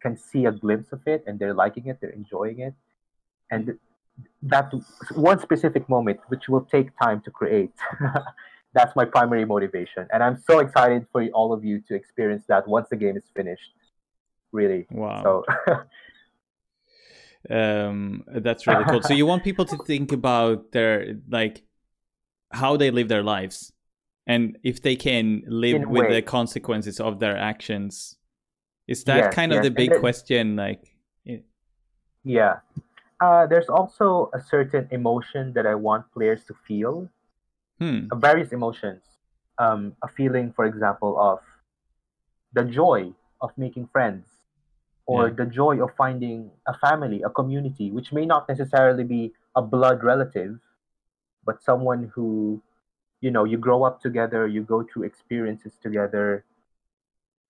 can 0.00 0.16
see 0.16 0.46
a 0.46 0.52
glimpse 0.52 0.92
of 0.92 1.00
it 1.06 1.24
and 1.26 1.38
they're 1.38 1.54
liking 1.54 1.86
it, 1.86 1.98
they're 2.00 2.10
enjoying 2.10 2.60
it. 2.60 2.74
And 3.50 3.78
that 4.42 4.72
one 5.14 5.40
specific 5.40 5.88
moment, 5.88 6.20
which 6.28 6.48
will 6.48 6.62
take 6.62 6.96
time 6.98 7.20
to 7.22 7.30
create, 7.30 7.72
that's 8.74 8.94
my 8.94 9.04
primary 9.04 9.44
motivation. 9.44 10.06
And 10.12 10.22
I'm 10.22 10.42
so 10.48 10.58
excited 10.60 11.06
for 11.12 11.24
all 11.28 11.52
of 11.52 11.64
you 11.64 11.80
to 11.88 11.94
experience 11.94 12.44
that 12.48 12.68
once 12.68 12.88
the 12.90 12.96
game 12.96 13.16
is 13.16 13.24
finished. 13.34 13.72
Really. 14.52 14.86
Wow. 14.90 15.22
So 15.22 15.44
um, 17.54 18.24
that's 18.26 18.66
really 18.66 18.84
cool. 18.84 19.02
so 19.02 19.14
you 19.14 19.26
want 19.26 19.44
people 19.44 19.64
to 19.66 19.76
think 19.78 20.12
about 20.12 20.72
their 20.72 21.14
like 21.28 21.62
how 22.50 22.76
they 22.76 22.90
live 22.90 23.08
their 23.08 23.22
lives 23.22 23.72
and 24.26 24.56
if 24.62 24.80
they 24.80 24.96
can 24.96 25.42
live 25.46 25.82
with 25.86 26.06
way. 26.06 26.14
the 26.14 26.22
consequences 26.22 26.98
of 26.98 27.18
their 27.18 27.36
actions 27.36 28.16
is 28.88 29.04
that 29.04 29.18
yes, 29.18 29.34
kind 29.34 29.52
of 29.52 29.56
yes. 29.56 29.64
the 29.64 29.70
big 29.70 29.90
then, 29.90 30.00
question 30.00 30.56
like 30.56 30.92
yeah 32.24 32.56
uh, 33.20 33.46
there's 33.46 33.68
also 33.68 34.30
a 34.34 34.40
certain 34.40 34.88
emotion 34.90 35.52
that 35.52 35.66
i 35.66 35.74
want 35.74 36.04
players 36.12 36.42
to 36.44 36.54
feel 36.66 37.08
hmm. 37.78 38.08
Uh, 38.10 38.16
various 38.16 38.52
emotions 38.52 39.02
um, 39.58 39.92
a 40.02 40.08
feeling 40.08 40.52
for 40.52 40.64
example 40.64 41.18
of 41.20 41.38
the 42.54 42.64
joy 42.64 43.12
of 43.40 43.50
making 43.56 43.86
friends 43.92 44.26
or 45.06 45.28
yeah. 45.28 45.34
the 45.34 45.46
joy 45.46 45.82
of 45.82 45.90
finding 45.96 46.50
a 46.66 46.74
family 46.78 47.22
a 47.22 47.30
community 47.30 47.90
which 47.90 48.12
may 48.12 48.26
not 48.26 48.48
necessarily 48.48 49.04
be 49.04 49.32
a 49.54 49.62
blood 49.62 50.02
relative 50.02 50.58
but 51.44 51.62
someone 51.62 52.10
who 52.14 52.62
you 53.20 53.30
know 53.30 53.44
you 53.44 53.58
grow 53.58 53.82
up 53.82 54.00
together 54.00 54.46
you 54.46 54.62
go 54.62 54.82
through 54.82 55.02
experiences 55.02 55.72
together 55.82 56.44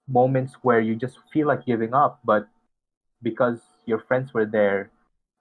moments 0.09 0.55
where 0.63 0.81
you 0.81 0.95
just 0.95 1.19
feel 1.33 1.47
like 1.47 1.67
giving 1.67 1.95
up 1.95 2.21
but 2.25 2.49
because 3.23 3.61
your 3.87 3.99
friends 3.99 4.33
were 4.33 4.47
there 4.47 4.91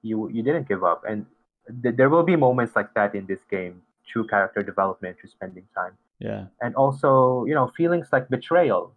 you 0.01 0.29
you 0.29 0.43
didn't 0.43 0.67
give 0.67 0.83
up. 0.83 1.03
And 1.07 1.25
th- 1.83 1.95
there 1.95 2.09
will 2.09 2.23
be 2.23 2.35
moments 2.35 2.75
like 2.75 2.93
that 2.95 3.15
in 3.15 3.25
this 3.25 3.43
game 3.49 3.81
through 4.07 4.27
character 4.27 4.63
development 4.63 5.17
through 5.19 5.29
spending 5.29 5.67
time. 5.75 5.93
Yeah. 6.19 6.45
And 6.61 6.75
also 6.75 7.45
you 7.45 7.53
know 7.53 7.67
feelings 7.67 8.07
like 8.11 8.29
betrayal 8.29 8.93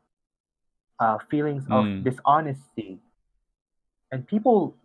uh, 0.99 1.19
feelings 1.31 1.65
of 1.71 1.85
mm. 1.85 2.05
dishonesty. 2.05 2.99
And 4.13 4.27
people 4.27 4.77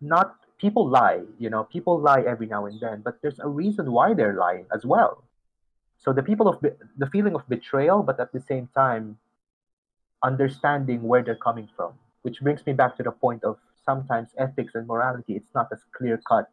not 0.00 0.36
people 0.58 0.88
lie 0.88 1.22
you 1.38 1.50
know 1.50 1.64
people 1.64 1.98
lie 1.98 2.22
every 2.22 2.46
now 2.46 2.66
and 2.66 2.78
then 2.80 3.02
but 3.02 3.18
there's 3.22 3.40
a 3.40 3.48
reason 3.48 3.90
why 3.92 4.14
they're 4.14 4.36
lying 4.36 4.66
as 4.74 4.84
well. 4.84 5.24
So 5.98 6.12
the 6.12 6.22
people 6.22 6.48
of 6.48 6.60
the 6.60 7.06
feeling 7.06 7.34
of 7.34 7.48
betrayal 7.48 8.02
but 8.02 8.20
at 8.20 8.32
the 8.32 8.40
same 8.40 8.68
time 8.74 9.18
understanding 10.22 11.02
where 11.02 11.22
they're 11.22 11.44
coming 11.48 11.68
from 11.76 11.92
which 12.22 12.40
brings 12.40 12.64
me 12.66 12.72
back 12.72 12.96
to 12.96 13.02
the 13.02 13.10
point 13.10 13.42
of 13.44 13.58
sometimes 13.84 14.28
ethics 14.38 14.74
and 14.74 14.86
morality 14.86 15.34
it's 15.34 15.54
not 15.54 15.68
as 15.72 15.80
clear 15.96 16.20
cut 16.28 16.48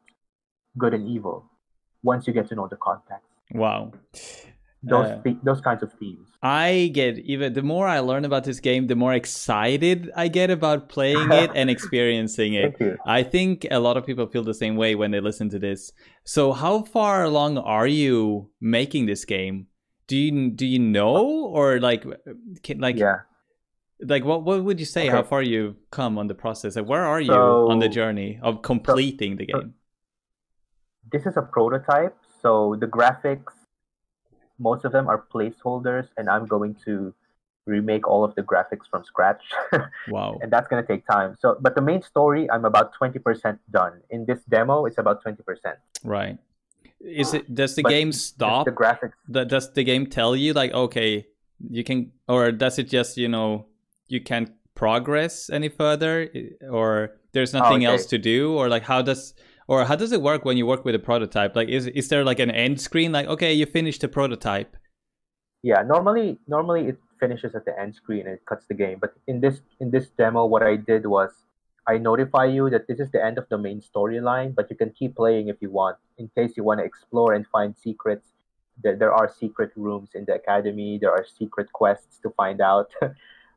good 0.77 0.93
and 0.93 1.07
evil 1.07 1.45
once 2.03 2.27
you 2.27 2.33
get 2.33 2.47
to 2.47 2.55
know 2.55 2.67
the 2.67 2.77
context 2.77 3.27
wow 3.53 3.91
those 4.83 5.05
uh, 5.05 5.33
those 5.43 5.61
kinds 5.61 5.83
of 5.83 5.93
themes. 5.93 6.27
I 6.41 6.89
get 6.93 7.19
even 7.19 7.53
the 7.53 7.61
more 7.61 7.87
I 7.87 7.99
learn 7.99 8.25
about 8.25 8.45
this 8.45 8.59
game, 8.59 8.87
the 8.87 8.95
more 8.95 9.13
excited 9.13 10.11
I 10.15 10.27
get 10.27 10.49
about 10.49 10.89
playing 10.89 11.31
it 11.31 11.51
and 11.53 11.69
experiencing 11.75 12.55
it. 12.55 12.75
I 13.05 13.21
think 13.21 13.67
a 13.69 13.79
lot 13.79 13.97
of 13.97 14.05
people 14.05 14.25
feel 14.27 14.43
the 14.43 14.55
same 14.55 14.75
way 14.75 14.95
when 14.95 15.11
they 15.11 15.19
listen 15.19 15.49
to 15.49 15.59
this. 15.59 15.91
So, 16.23 16.51
how 16.51 16.81
far 16.81 17.23
along 17.23 17.59
are 17.59 17.87
you 17.87 18.49
making 18.59 19.05
this 19.05 19.23
game? 19.23 19.67
Do 20.07 20.17
you 20.17 20.49
do 20.49 20.65
you 20.65 20.79
know 20.79 21.45
or 21.45 21.79
like 21.79 22.03
can, 22.63 22.79
like 22.79 22.97
yeah. 22.97 23.19
Like 24.03 24.25
what 24.25 24.43
what 24.43 24.63
would 24.63 24.79
you 24.79 24.85
say? 24.85 25.03
Okay. 25.03 25.11
How 25.11 25.23
far 25.23 25.41
you've 25.41 25.75
come 25.91 26.17
on 26.17 26.27
the 26.27 26.35
process? 26.35 26.75
Like 26.75 26.87
where 26.87 27.05
are 27.05 27.21
you 27.21 27.33
so, 27.33 27.69
on 27.69 27.79
the 27.79 27.89
journey 27.89 28.39
of 28.41 28.61
completing 28.61 29.33
so, 29.33 29.37
the 29.37 29.45
game? 29.45 29.73
This 31.11 31.25
is 31.25 31.37
a 31.37 31.41
prototype, 31.41 32.15
so 32.41 32.75
the 32.79 32.87
graphics 32.87 33.53
most 34.61 34.85
of 34.85 34.91
them 34.91 35.09
are 35.09 35.25
placeholders, 35.33 36.07
and 36.17 36.29
I'm 36.29 36.45
going 36.45 36.75
to 36.85 37.13
remake 37.65 38.07
all 38.07 38.23
of 38.23 38.35
the 38.35 38.43
graphics 38.43 38.85
from 38.89 39.03
scratch. 39.03 39.43
wow. 40.09 40.37
and 40.41 40.51
that's 40.51 40.67
going 40.67 40.81
to 40.81 40.87
take 40.87 41.05
time. 41.07 41.35
So, 41.39 41.57
but 41.59 41.75
the 41.75 41.81
main 41.81 42.01
story, 42.01 42.49
I'm 42.49 42.65
about 42.65 42.93
20% 42.95 43.57
done. 43.71 44.01
In 44.09 44.25
this 44.25 44.39
demo, 44.43 44.85
it's 44.85 44.99
about 44.99 45.23
20%. 45.23 45.37
Right. 46.03 46.37
Is 46.99 47.33
it 47.33 47.55
does 47.55 47.73
the 47.75 47.81
but 47.81 47.89
game 47.89 48.11
stop? 48.11 48.65
The 48.65 48.71
graphics. 48.71 49.13
Does 49.29 49.73
the 49.73 49.83
game 49.83 50.05
tell 50.05 50.35
you 50.35 50.53
like 50.53 50.71
okay, 50.71 51.25
you 51.67 51.83
can 51.83 52.11
or 52.27 52.51
does 52.51 52.77
it 52.77 52.89
just, 52.89 53.17
you 53.17 53.27
know, 53.27 53.65
you 54.11 54.21
can't 54.21 54.51
progress 54.75 55.49
any 55.49 55.69
further 55.69 56.29
or 56.69 57.11
there's 57.33 57.53
oh, 57.53 57.59
nothing 57.59 57.85
oh, 57.85 57.89
okay. 57.89 57.93
else 57.93 58.05
to 58.07 58.17
do? 58.17 58.53
Or 58.53 58.69
like 58.69 58.83
how 58.83 59.01
does 59.01 59.33
or 59.67 59.85
how 59.85 59.95
does 59.95 60.11
it 60.11 60.21
work 60.21 60.45
when 60.45 60.57
you 60.57 60.65
work 60.65 60.83
with 60.85 60.95
a 60.95 60.99
prototype? 60.99 61.55
Like 61.55 61.69
is 61.69 61.87
is 61.87 62.09
there 62.09 62.23
like 62.23 62.39
an 62.39 62.51
end 62.51 62.81
screen? 62.81 63.11
Like 63.11 63.27
okay 63.27 63.53
you 63.53 63.65
finished 63.65 64.01
the 64.01 64.07
prototype. 64.07 64.75
Yeah 65.63 65.81
normally 65.83 66.39
normally 66.47 66.87
it 66.87 66.97
finishes 67.19 67.53
at 67.55 67.65
the 67.65 67.79
end 67.79 67.95
screen 67.95 68.21
and 68.21 68.33
it 68.35 68.45
cuts 68.45 68.65
the 68.67 68.73
game. 68.73 68.97
But 68.99 69.13
in 69.27 69.41
this 69.41 69.61
in 69.79 69.91
this 69.91 70.09
demo 70.09 70.45
what 70.45 70.63
i 70.63 70.75
did 70.75 71.05
was 71.05 71.31
i 71.87 71.97
notify 71.97 72.45
you 72.45 72.69
that 72.69 72.87
this 72.87 72.99
is 72.99 73.09
the 73.11 73.23
end 73.23 73.37
of 73.37 73.45
the 73.49 73.57
main 73.57 73.81
storyline 73.81 74.53
but 74.53 74.69
you 74.69 74.75
can 74.75 74.91
keep 74.91 75.15
playing 75.15 75.47
if 75.47 75.57
you 75.61 75.71
want 75.71 75.97
in 76.17 76.29
case 76.37 76.55
you 76.55 76.63
want 76.63 76.79
to 76.79 76.85
explore 76.85 77.33
and 77.33 77.45
find 77.47 77.75
secrets. 77.77 78.27
There, 78.83 78.95
there 78.95 79.13
are 79.13 79.29
secret 79.29 79.71
rooms 79.75 80.09
in 80.15 80.25
the 80.25 80.35
academy. 80.35 80.97
There 80.99 81.11
are 81.11 81.25
secret 81.25 81.71
quests 81.71 82.19
to 82.23 82.29
find 82.31 82.61
out 82.61 82.89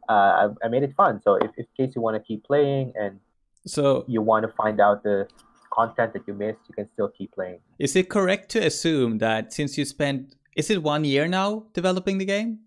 Uh, 0.09 0.49
I, 0.63 0.67
I 0.67 0.69
made 0.69 0.83
it 0.83 0.95
fun 0.97 1.21
so 1.25 1.35
if, 1.37 1.51
if 1.57 1.67
in 1.79 1.87
case 1.87 1.97
you 1.97 2.03
want 2.03 2.17
to 2.17 2.23
keep 2.23 2.45
playing 2.45 2.93
and 2.95 3.21
so 3.67 4.05
you 4.07 4.21
want 4.21 4.47
to 4.47 4.53
find 4.53 4.81
out 4.81 5.03
the 5.03 5.27
content 5.75 6.13
that 6.13 6.23
you 6.27 6.35
missed, 6.35 6.61
you 6.69 6.75
can 6.75 6.89
still 6.93 7.09
keep 7.09 7.33
playing. 7.33 7.59
Is 7.79 7.97
it 7.97 8.09
correct 8.09 8.51
to 8.51 8.65
assume 8.65 9.19
that 9.19 9.53
since 9.53 9.77
you 9.77 9.85
spent, 9.85 10.37
is 10.57 10.71
it 10.71 10.83
one 10.83 11.05
year 11.05 11.27
now 11.27 11.65
developing 11.73 12.19
the 12.19 12.25
game? 12.25 12.61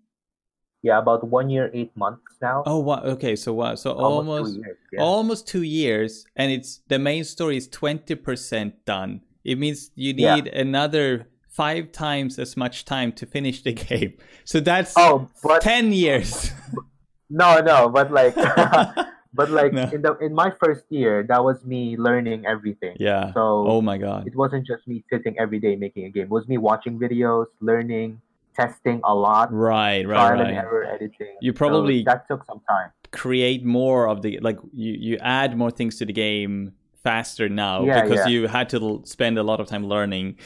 Yeah, 0.82 0.98
about 0.98 1.26
one 1.26 1.50
year, 1.50 1.70
eight 1.74 1.96
months 1.96 2.22
now. 2.40 2.62
Oh? 2.64 2.88
Okay, 3.14 3.34
so 3.34 3.52
what? 3.52 3.78
So 3.80 3.92
almost 3.92 4.28
almost 4.28 4.54
two, 4.54 4.60
years, 4.60 4.76
yeah. 4.92 5.00
almost 5.00 5.48
two 5.48 5.62
years, 5.62 6.24
and 6.36 6.52
it's 6.52 6.82
the 6.86 7.00
main 7.00 7.24
story 7.24 7.56
is 7.56 7.66
twenty 7.66 8.14
percent 8.14 8.84
done. 8.84 9.22
It 9.42 9.58
means 9.58 9.90
you 9.96 10.12
need 10.12 10.46
yeah. 10.46 10.60
another 10.60 11.26
five 11.48 11.90
times 11.90 12.38
as 12.38 12.56
much 12.56 12.84
time 12.84 13.10
to 13.14 13.26
finish 13.26 13.64
the 13.64 13.72
game. 13.88 14.18
So 14.44 14.60
that's 14.60 14.92
oh, 14.96 15.28
but, 15.42 15.62
ten 15.62 15.92
years. 15.92 16.52
No, 17.30 17.60
no, 17.60 17.88
but 17.88 18.10
like 18.10 18.34
But 19.34 19.50
like 19.50 19.72
no. 19.72 19.82
in 19.92 20.02
the 20.02 20.16
in 20.18 20.34
my 20.34 20.50
first 20.58 20.84
year, 20.88 21.24
that 21.28 21.44
was 21.44 21.64
me 21.64 21.96
learning 21.96 22.46
everything. 22.46 22.96
Yeah. 22.98 23.32
So 23.34 23.64
oh 23.68 23.80
my 23.82 23.98
god, 23.98 24.26
it 24.26 24.34
wasn't 24.34 24.66
just 24.66 24.88
me 24.88 25.04
sitting 25.10 25.38
every 25.38 25.60
day 25.60 25.76
making 25.76 26.06
a 26.06 26.10
game. 26.10 26.24
It 26.24 26.30
was 26.30 26.48
me 26.48 26.56
watching 26.56 26.98
videos, 26.98 27.46
learning, 27.60 28.20
testing 28.56 29.00
a 29.04 29.14
lot. 29.14 29.52
Right, 29.52 30.06
right, 30.06 30.16
trial 30.16 30.38
right. 30.40 30.48
and 30.48 30.56
error 30.56 30.84
editing. 30.84 31.36
You 31.42 31.52
probably 31.52 32.00
so 32.00 32.10
that 32.10 32.26
took 32.26 32.44
some 32.46 32.60
time. 32.68 32.90
Create 33.10 33.64
more 33.64 34.08
of 34.08 34.22
the 34.22 34.40
like 34.40 34.58
you 34.72 34.94
you 34.94 35.18
add 35.18 35.56
more 35.56 35.70
things 35.70 35.96
to 35.98 36.06
the 36.06 36.12
game 36.12 36.72
faster 37.04 37.48
now 37.48 37.84
yeah, 37.84 38.02
because 38.02 38.20
yeah. 38.20 38.28
you 38.28 38.48
had 38.48 38.68
to 38.70 39.02
spend 39.04 39.38
a 39.38 39.42
lot 39.42 39.60
of 39.60 39.68
time 39.68 39.86
learning. 39.86 40.36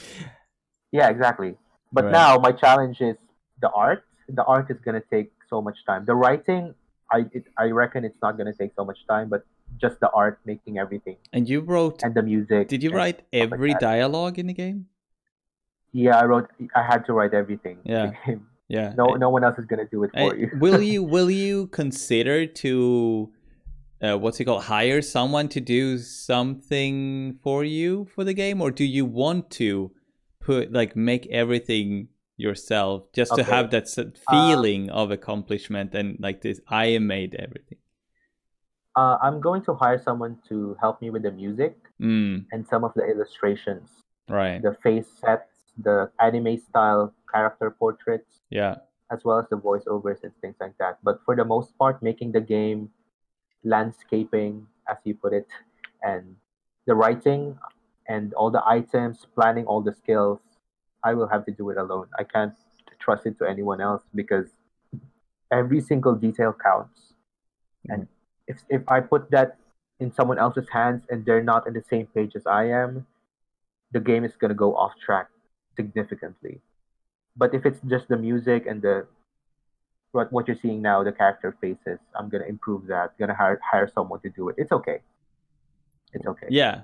Yeah, 0.91 1.09
exactly. 1.09 1.55
But 1.93 2.05
right. 2.05 2.13
now 2.13 2.39
my 2.39 2.53
challenge 2.53 3.01
is 3.01 3.17
the 3.61 3.71
art. 3.71 4.05
The 4.29 4.45
art 4.45 4.71
is 4.71 4.79
gonna 4.85 5.03
take 5.11 5.33
so 5.53 5.61
much 5.69 5.79
time. 5.87 6.05
The 6.13 6.17
writing 6.23 6.75
I 7.13 7.19
it, 7.39 7.45
I 7.59 7.67
reckon 7.83 8.05
it's 8.05 8.21
not 8.23 8.39
gonna 8.39 8.57
take 8.63 8.73
so 8.75 8.85
much 8.85 9.01
time, 9.07 9.29
but 9.29 9.45
just 9.81 10.01
the 10.01 10.11
art 10.11 10.41
making 10.45 10.79
everything. 10.79 11.19
And 11.33 11.49
you 11.49 11.61
wrote 11.61 12.03
and 12.03 12.15
the 12.15 12.23
music. 12.23 12.69
Did 12.69 12.83
you 12.83 12.91
write 12.91 13.23
every 13.33 13.73
like 13.73 13.81
dialogue 13.81 14.39
in 14.39 14.47
the 14.47 14.55
game? 14.55 14.87
Yeah, 15.93 16.19
I 16.19 16.25
wrote. 16.25 16.49
I 16.75 16.83
had 16.91 17.05
to 17.07 17.13
write 17.13 17.35
everything. 17.35 17.79
Yeah. 17.85 18.13
Yeah. 18.69 18.95
No, 18.97 19.05
no 19.25 19.29
one 19.29 19.45
else 19.45 19.59
is 19.59 19.67
gonna 19.67 19.91
do 19.97 20.05
it 20.05 20.11
for 20.17 20.35
you. 20.35 20.51
will 20.65 20.81
you 20.81 21.03
Will 21.03 21.31
you 21.31 21.67
consider 21.67 22.47
to, 22.47 23.31
uh, 24.01 24.17
what's 24.17 24.41
it 24.41 24.47
called? 24.47 24.65
Hire 24.65 25.03
someone 25.03 25.49
to 25.51 25.61
do 25.61 25.99
something 25.99 27.39
for 27.43 27.65
you 27.65 28.07
for 28.15 28.25
the 28.25 28.33
game, 28.33 28.63
or 28.63 28.71
do 28.71 28.85
you 28.85 29.05
want 29.05 29.51
to 29.61 29.93
put 30.41 30.73
like 30.73 30.97
make 30.97 31.27
everything 31.27 32.09
yourself 32.37 33.05
just 33.13 33.33
okay. 33.33 33.43
to 33.43 33.51
have 33.51 33.71
that 33.71 33.87
uh, 33.99 34.05
feeling 34.31 34.91
uh, 34.91 34.95
of 34.95 35.11
accomplishment 35.11 35.95
and 35.95 36.17
like 36.19 36.41
this 36.41 36.61
i 36.69 36.99
made 36.99 37.35
everything. 37.35 37.79
Uh, 38.97 39.17
i'm 39.23 39.41
going 39.41 39.63
to 39.63 39.75
hire 39.75 40.01
someone 40.03 40.39
to 40.49 40.77
help 40.81 41.01
me 41.01 41.11
with 41.11 41.23
the 41.23 41.31
music 41.31 41.77
mm. 42.03 42.45
and 42.53 42.67
some 42.67 42.85
of 42.85 42.93
the 42.95 43.05
illustrations. 43.05 43.89
Right. 44.29 44.61
The 44.61 44.77
face 44.83 45.07
sets 45.21 45.49
the 45.79 46.11
anime 46.21 46.59
style 46.59 47.15
character 47.33 47.71
portraits 47.71 48.41
yeah. 48.51 48.77
as 49.11 49.25
well 49.25 49.39
as 49.39 49.47
the 49.49 49.57
voiceovers 49.57 50.23
and 50.23 50.33
things 50.41 50.57
like 50.61 50.77
that. 50.79 50.99
But 51.03 51.21
for 51.25 51.35
the 51.35 51.45
most 51.45 51.77
part 51.79 52.03
making 52.03 52.33
the 52.33 52.41
game 52.41 52.91
landscaping 53.65 54.67
as 54.91 54.99
you 55.05 55.15
put 55.15 55.33
it 55.33 55.47
and 56.03 56.37
the 56.87 56.95
writing 56.95 57.57
and 58.09 58.35
all 58.35 58.51
the 58.51 58.63
items 58.67 59.27
planning 59.35 59.65
all 59.67 59.81
the 59.81 59.95
skills 59.95 60.41
I 61.05 61.15
will 61.15 61.29
have 61.29 61.45
to 61.47 61.53
do 61.53 61.71
it 61.71 61.77
alone. 61.77 62.09
I 62.19 62.25
can't 62.25 62.55
trust 62.99 63.27
it 63.27 63.39
to 63.39 63.45
anyone 63.47 63.81
else 63.81 64.03
because 64.15 64.49
every 65.51 65.81
single 65.81 66.15
detail 66.15 66.55
counts. 66.55 67.15
And 67.89 68.03
mm-hmm. 68.03 68.53
if 68.53 68.57
if 68.69 68.83
I 68.89 69.01
put 69.01 69.31
that 69.31 69.59
in 70.01 70.13
someone 70.13 70.39
else's 70.39 70.69
hands 70.69 71.05
and 71.11 71.25
they're 71.25 71.43
not 71.43 71.67
in 71.67 71.75
the 71.75 71.83
same 71.83 72.07
page 72.07 72.33
as 72.35 72.47
I 72.47 72.65
am, 72.71 73.07
the 73.93 74.01
game 74.01 74.25
is 74.25 74.37
gonna 74.37 74.55
go 74.55 74.75
off 74.77 74.93
track 74.99 75.29
significantly. 75.77 76.61
But 77.37 77.55
if 77.55 77.67
it's 77.67 77.81
just 77.89 78.09
the 78.09 78.17
music 78.17 78.67
and 78.67 78.83
the 78.83 79.07
what 80.13 80.33
what 80.33 80.47
you're 80.47 80.61
seeing 80.61 80.83
now, 80.83 81.03
the 81.03 81.13
character 81.13 81.57
faces, 81.61 81.99
I'm 82.15 82.29
gonna 82.29 82.47
improve 82.47 82.87
that. 82.87 83.19
Gonna 83.19 83.35
hire 83.35 83.61
hire 83.63 83.89
someone 83.89 84.21
to 84.21 84.31
do 84.31 84.49
it. 84.49 84.57
It's 84.59 84.73
okay. 84.73 85.01
It's 86.13 86.27
okay. 86.27 86.49
Yeah, 86.51 86.83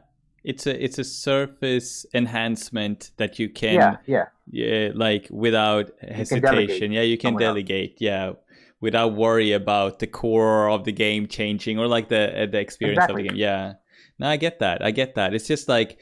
it's 0.49 0.67
a 0.67 0.83
it's 0.83 0.99
a 0.99 1.05
surface 1.05 2.07
enhancement 2.15 3.11
that 3.19 3.39
you 3.39 3.51
can 3.51 3.75
yeah 3.75 3.97
yeah 4.07 4.25
yeah 4.51 4.89
like 4.95 5.29
without 5.31 5.91
hesitation 6.01 6.91
yeah 6.91 7.03
you 7.03 7.19
can 7.19 7.37
delegate 7.37 7.91
else. 7.91 8.01
yeah 8.01 8.33
without 8.81 9.15
worry 9.15 9.53
about 9.53 9.99
the 9.99 10.07
core 10.07 10.71
of 10.71 10.85
the 10.85 10.93
game 10.93 11.29
changing 11.29 11.79
or 11.79 11.87
like 11.87 12.09
the 12.09 12.43
uh, 12.43 12.47
the 12.47 12.59
experience 12.59 12.97
exactly. 12.97 13.23
of 13.23 13.25
the 13.25 13.29
game 13.29 13.39
yeah 13.39 13.75
no 14.19 14.27
i 14.27 14.37
get 14.39 14.59
that 14.61 14.83
i 14.83 14.91
get 14.91 15.15
that 15.17 15.35
it's 15.35 15.47
just 15.47 15.69
like 15.69 16.01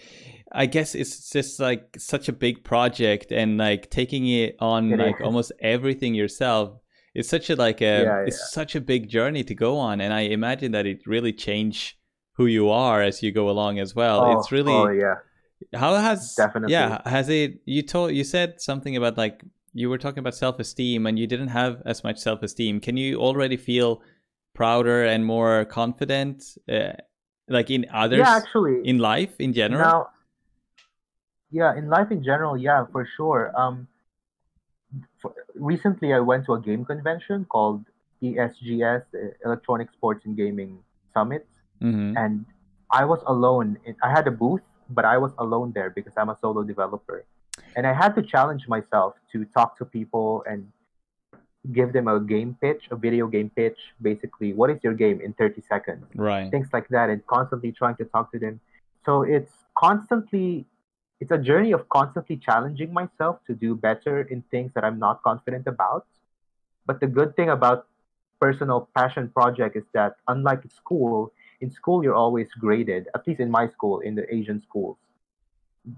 i 0.52 0.64
guess 0.64 0.94
it's 0.94 1.28
just 1.30 1.58
like 1.58 1.96
such 1.98 2.28
a 2.28 2.32
big 2.32 2.62
project 2.62 3.32
and 3.32 3.58
like 3.58 3.90
taking 3.90 4.28
it 4.28 4.54
on 4.60 4.92
it 4.92 4.98
like 5.00 5.16
is. 5.16 5.22
almost 5.24 5.50
everything 5.60 6.14
yourself 6.14 6.78
it's 7.14 7.28
such 7.28 7.50
a 7.50 7.56
like 7.56 7.80
a 7.80 7.84
yeah, 7.84 8.02
yeah. 8.02 8.24
it's 8.26 8.52
such 8.52 8.76
a 8.76 8.80
big 8.80 9.08
journey 9.08 9.42
to 9.42 9.56
go 9.56 9.76
on 9.76 10.00
and 10.00 10.14
i 10.14 10.20
imagine 10.20 10.70
that 10.70 10.86
it 10.86 11.00
really 11.04 11.32
changed 11.32 11.96
who 12.36 12.46
you 12.46 12.70
are 12.70 13.02
as 13.02 13.22
you 13.22 13.32
go 13.32 13.48
along 13.48 13.78
as 13.78 13.94
well. 13.94 14.20
Oh, 14.20 14.38
it's 14.38 14.52
really 14.52 14.72
oh 14.72 14.88
yeah. 14.88 15.16
How 15.74 15.94
has 15.94 16.34
definitely 16.34 16.72
yeah 16.72 17.00
has 17.08 17.28
it 17.28 17.60
you 17.64 17.82
told 17.82 18.12
you 18.12 18.24
said 18.24 18.60
something 18.60 18.96
about 18.96 19.16
like 19.16 19.42
you 19.72 19.90
were 19.90 19.98
talking 19.98 20.20
about 20.20 20.34
self 20.34 20.58
esteem 20.58 21.06
and 21.06 21.18
you 21.18 21.26
didn't 21.26 21.48
have 21.48 21.82
as 21.84 22.02
much 22.02 22.18
self 22.18 22.42
esteem. 22.42 22.80
Can 22.80 22.96
you 22.96 23.18
already 23.18 23.56
feel 23.56 24.02
prouder 24.54 25.04
and 25.04 25.24
more 25.24 25.66
confident, 25.66 26.56
uh, 26.68 26.92
like 27.48 27.70
in 27.70 27.86
others? 27.92 28.20
Yeah, 28.20 28.36
actually, 28.36 28.86
in 28.88 28.98
life 28.98 29.34
in 29.38 29.52
general. 29.52 29.82
Now, 29.82 30.08
yeah, 31.50 31.76
in 31.76 31.88
life 31.88 32.10
in 32.10 32.24
general, 32.24 32.56
yeah, 32.56 32.86
for 32.90 33.06
sure. 33.16 33.52
Um, 33.54 33.86
for, 35.20 35.34
recently 35.54 36.14
I 36.14 36.20
went 36.20 36.46
to 36.46 36.54
a 36.54 36.60
game 36.60 36.84
convention 36.84 37.44
called 37.44 37.84
ESGS, 38.22 39.02
Electronic 39.44 39.92
Sports 39.92 40.24
and 40.24 40.36
Gaming 40.36 40.78
Summit, 41.12 41.46
Mm-hmm. 41.82 42.16
And 42.16 42.44
I 42.90 43.04
was 43.04 43.20
alone. 43.26 43.78
I 44.02 44.10
had 44.10 44.26
a 44.26 44.30
booth, 44.30 44.62
but 44.90 45.04
I 45.04 45.18
was 45.18 45.32
alone 45.38 45.72
there 45.74 45.90
because 45.90 46.12
I'm 46.16 46.28
a 46.28 46.38
solo 46.40 46.62
developer. 46.62 47.24
And 47.74 47.86
I 47.86 47.92
had 47.92 48.14
to 48.14 48.22
challenge 48.22 48.68
myself 48.68 49.14
to 49.32 49.44
talk 49.46 49.76
to 49.78 49.84
people 49.84 50.44
and 50.48 50.70
give 51.72 51.92
them 51.92 52.08
a 52.08 52.20
game 52.20 52.56
pitch, 52.60 52.88
a 52.90 52.96
video 52.96 53.26
game 53.26 53.50
pitch. 53.50 53.78
Basically, 54.00 54.52
what 54.52 54.70
is 54.70 54.78
your 54.82 54.94
game 54.94 55.20
in 55.20 55.32
30 55.34 55.62
seconds? 55.68 56.04
Right. 56.14 56.50
Things 56.50 56.68
like 56.72 56.88
that, 56.88 57.10
and 57.10 57.26
constantly 57.26 57.72
trying 57.72 57.96
to 57.96 58.04
talk 58.04 58.32
to 58.32 58.38
them. 58.38 58.60
So 59.04 59.22
it's 59.22 59.52
constantly, 59.76 60.66
it's 61.20 61.32
a 61.32 61.38
journey 61.38 61.72
of 61.72 61.88
constantly 61.88 62.36
challenging 62.36 62.92
myself 62.92 63.38
to 63.46 63.54
do 63.54 63.74
better 63.74 64.22
in 64.22 64.42
things 64.50 64.72
that 64.74 64.84
I'm 64.84 64.98
not 64.98 65.22
confident 65.22 65.66
about. 65.66 66.06
But 66.86 67.00
the 67.00 67.06
good 67.06 67.34
thing 67.36 67.50
about 67.50 67.86
personal 68.40 68.88
passion 68.94 69.28
project 69.28 69.76
is 69.76 69.84
that 69.92 70.16
unlike 70.28 70.62
school, 70.74 71.32
in 71.60 71.70
school 71.70 72.02
you're 72.02 72.14
always 72.14 72.48
graded 72.58 73.08
at 73.14 73.26
least 73.26 73.40
in 73.40 73.50
my 73.50 73.68
school 73.68 74.00
in 74.00 74.14
the 74.14 74.34
asian 74.34 74.60
schools. 74.60 74.96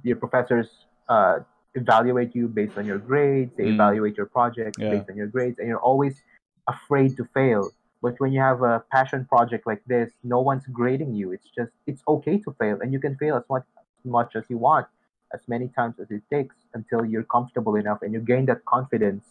Your 0.02 0.16
professors 0.16 0.68
uh, 1.08 1.38
evaluate 1.74 2.34
you 2.34 2.48
based 2.48 2.76
on 2.76 2.84
your 2.86 2.98
grades 2.98 3.52
they 3.56 3.64
mm. 3.64 3.74
evaluate 3.74 4.16
your 4.16 4.26
projects 4.26 4.78
yeah. 4.78 4.90
based 4.90 5.10
on 5.10 5.16
your 5.16 5.26
grades 5.26 5.58
and 5.58 5.68
you're 5.68 5.80
always 5.80 6.22
afraid 6.68 7.16
to 7.16 7.24
fail. 7.32 7.70
But 8.00 8.14
when 8.20 8.32
you 8.32 8.40
have 8.40 8.62
a 8.62 8.84
passion 8.92 9.24
project 9.24 9.66
like 9.66 9.82
this 9.86 10.12
no 10.22 10.40
one's 10.40 10.66
grading 10.72 11.14
you. 11.14 11.32
It's 11.32 11.50
just 11.56 11.72
it's 11.86 12.02
okay 12.06 12.38
to 12.38 12.54
fail 12.60 12.78
and 12.80 12.92
you 12.92 13.00
can 13.00 13.16
fail 13.16 13.36
as 13.36 13.44
much 13.48 13.64
as 13.78 14.04
much 14.04 14.36
as 14.36 14.44
you 14.48 14.58
want 14.58 14.86
as 15.34 15.40
many 15.46 15.68
times 15.68 15.96
as 16.00 16.10
it 16.10 16.22
takes 16.32 16.56
until 16.72 17.04
you're 17.04 17.28
comfortable 17.36 17.74
enough 17.76 18.00
and 18.02 18.14
you 18.14 18.20
gain 18.20 18.46
that 18.46 18.64
confidence 18.64 19.24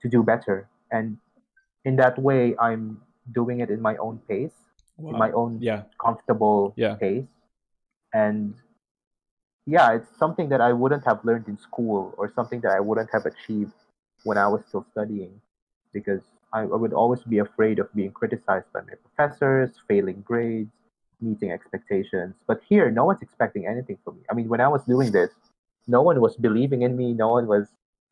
to 0.00 0.08
do 0.08 0.22
better. 0.22 0.68
And 0.90 1.18
in 1.84 1.96
that 1.96 2.18
way 2.18 2.54
i'm 2.58 3.00
doing 3.32 3.60
it 3.60 3.70
in 3.70 3.80
my 3.80 3.96
own 3.96 4.20
pace 4.28 4.58
wow. 4.96 5.12
in 5.12 5.18
my 5.18 5.30
own 5.32 5.58
yeah. 5.60 5.82
comfortable 6.00 6.74
yeah. 6.76 6.94
pace. 6.94 7.24
And 8.12 8.54
yeah, 9.66 9.92
it's 9.92 10.08
something 10.18 10.48
that 10.50 10.60
I 10.60 10.72
wouldn't 10.72 11.04
have 11.04 11.24
learned 11.24 11.48
in 11.48 11.58
school 11.58 12.14
or 12.18 12.32
something 12.34 12.60
that 12.60 12.72
I 12.72 12.80
wouldn't 12.80 13.10
have 13.12 13.26
achieved 13.26 13.72
when 14.24 14.38
I 14.38 14.48
was 14.48 14.62
still 14.68 14.86
studying 14.92 15.40
because 15.92 16.20
I, 16.52 16.60
I 16.60 16.64
would 16.64 16.92
always 16.92 17.22
be 17.22 17.38
afraid 17.38 17.78
of 17.78 17.92
being 17.94 18.10
criticized 18.10 18.66
by 18.72 18.80
my 18.80 18.94
professors, 18.94 19.70
failing 19.88 20.22
grades, 20.22 20.70
meeting 21.20 21.50
expectations. 21.50 22.34
But 22.46 22.60
here, 22.68 22.90
no 22.90 23.04
one's 23.04 23.22
expecting 23.22 23.66
anything 23.66 23.98
from 24.04 24.16
me. 24.16 24.22
I 24.30 24.34
mean, 24.34 24.48
when 24.48 24.60
I 24.60 24.68
was 24.68 24.82
doing 24.84 25.12
this, 25.12 25.30
no 25.86 26.02
one 26.02 26.20
was 26.20 26.36
believing 26.36 26.82
in 26.82 26.96
me. 26.96 27.12
No 27.12 27.28
one 27.30 27.46
was, 27.46 27.68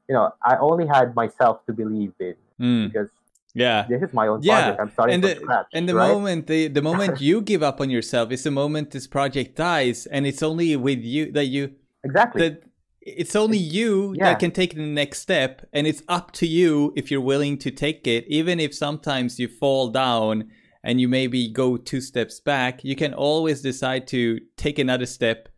you 0.09 0.15
know, 0.15 0.33
I 0.45 0.57
only 0.57 0.87
had 0.87 1.15
myself 1.15 1.65
to 1.67 1.73
believe 1.73 2.13
in 2.19 2.37
mm. 2.61 2.93
because 2.93 3.11
yeah 3.55 3.87
this 3.89 4.03
is 4.03 4.13
my 4.13 4.27
own 4.27 4.41
yeah. 4.43 4.61
project 4.61 4.81
i'm 4.81 4.91
starting 4.91 5.15
and 5.15 5.25
the, 5.25 5.37
scratch 5.37 5.67
and 5.73 5.89
the 5.89 5.95
right? 5.95 6.09
moment 6.09 6.47
the, 6.47 6.69
the 6.69 6.83
moment 6.83 7.21
you 7.21 7.41
give 7.51 7.63
up 7.63 7.81
on 7.81 7.91
yourself 7.91 8.31
is 8.31 8.45
the 8.45 8.51
moment 8.51 8.91
this 8.91 9.07
project 9.07 9.57
dies 9.57 10.07
and 10.07 10.27
it's 10.27 10.43
only 10.43 10.77
with 10.77 11.01
you 11.01 11.33
that 11.33 11.47
you 11.47 11.73
exactly 12.05 12.49
that 12.49 12.63
it's 13.03 13.35
only 13.35 13.59
you 13.59 14.15
yeah. 14.17 14.27
that 14.27 14.39
can 14.39 14.51
take 14.51 14.75
the 14.75 14.87
next 14.87 15.21
step 15.21 15.67
and 15.73 15.87
it's 15.87 16.03
up 16.09 16.33
to 16.33 16.47
you 16.47 16.93
if 16.97 17.11
you're 17.11 17.21
willing 17.21 17.57
to 17.57 17.71
take 17.71 18.07
it 18.07 18.25
even 18.29 18.61
if 18.61 18.75
sometimes 18.75 19.39
you 19.39 19.49
fall 19.49 19.89
down 19.89 20.49
and 20.83 21.01
you 21.01 21.09
maybe 21.09 21.49
go 21.49 21.77
two 21.77 22.01
steps 22.01 22.41
back 22.41 22.85
you 22.85 22.95
can 22.95 23.15
always 23.15 23.63
decide 23.63 24.07
to 24.07 24.39
take 24.57 24.79
another 24.79 25.07
step 25.07 25.49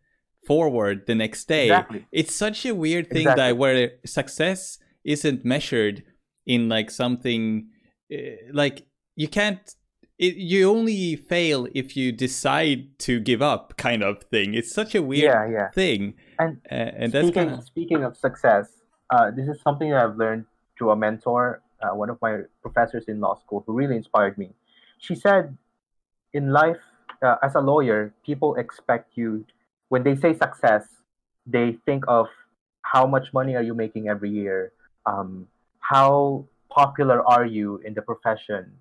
forward 0.47 1.05
the 1.05 1.15
next 1.15 1.45
day 1.45 1.65
exactly. 1.65 2.05
it's 2.11 2.35
such 2.35 2.65
a 2.65 2.73
weird 2.73 3.07
thing 3.09 3.27
exactly. 3.27 3.43
that 3.43 3.57
where 3.57 3.91
success 4.05 4.79
isn't 5.03 5.43
measured 5.43 6.03
in 6.45 6.69
like 6.69 6.89
something 6.89 7.67
like 8.51 8.85
you 9.15 9.27
can't 9.27 9.75
it, 10.19 10.35
you 10.35 10.69
only 10.69 11.15
fail 11.15 11.67
if 11.73 11.97
you 11.97 12.11
decide 12.11 12.99
to 12.99 13.19
give 13.19 13.41
up 13.41 13.77
kind 13.77 14.03
of 14.03 14.23
thing. 14.23 14.53
It's 14.53 14.73
such 14.73 14.95
a 14.95 15.01
weird 15.01 15.23
yeah, 15.23 15.49
yeah. 15.49 15.69
thing. 15.71 16.13
And, 16.39 16.61
uh, 16.71 16.75
and 16.75 17.11
speaking, 17.11 17.11
that's 17.11 17.35
kind 17.35 17.51
of 17.51 17.63
speaking 17.63 18.03
of 18.03 18.15
success 18.15 18.67
uh, 19.09 19.31
this 19.31 19.47
is 19.47 19.61
something 19.61 19.91
that 19.91 20.03
i've 20.03 20.17
learned 20.17 20.45
through 20.75 20.89
a 20.89 20.95
mentor 20.95 21.61
uh, 21.83 21.93
one 21.93 22.09
of 22.09 22.17
my 22.21 22.39
professors 22.61 23.05
in 23.07 23.19
law 23.19 23.35
school 23.35 23.63
who 23.65 23.73
really 23.73 23.95
inspired 23.95 24.37
me. 24.37 24.49
She 24.99 25.15
said 25.15 25.57
in 26.33 26.51
life 26.51 26.81
uh, 27.21 27.35
as 27.43 27.55
a 27.55 27.59
lawyer 27.59 28.13
people 28.25 28.55
expect 28.55 29.17
you 29.17 29.45
when 29.89 30.03
they 30.03 30.15
say 30.15 30.33
success 30.33 30.85
they 31.45 31.77
think 31.85 32.05
of 32.07 32.27
how 32.81 33.05
much 33.05 33.33
money 33.33 33.55
are 33.55 33.61
you 33.61 33.73
making 33.73 34.07
every 34.07 34.29
year? 34.29 34.71
Um, 35.05 35.47
how 35.79 36.45
popular 36.73 37.21
are 37.27 37.45
you 37.45 37.81
in 37.85 37.93
the 37.93 38.01
profession? 38.01 38.71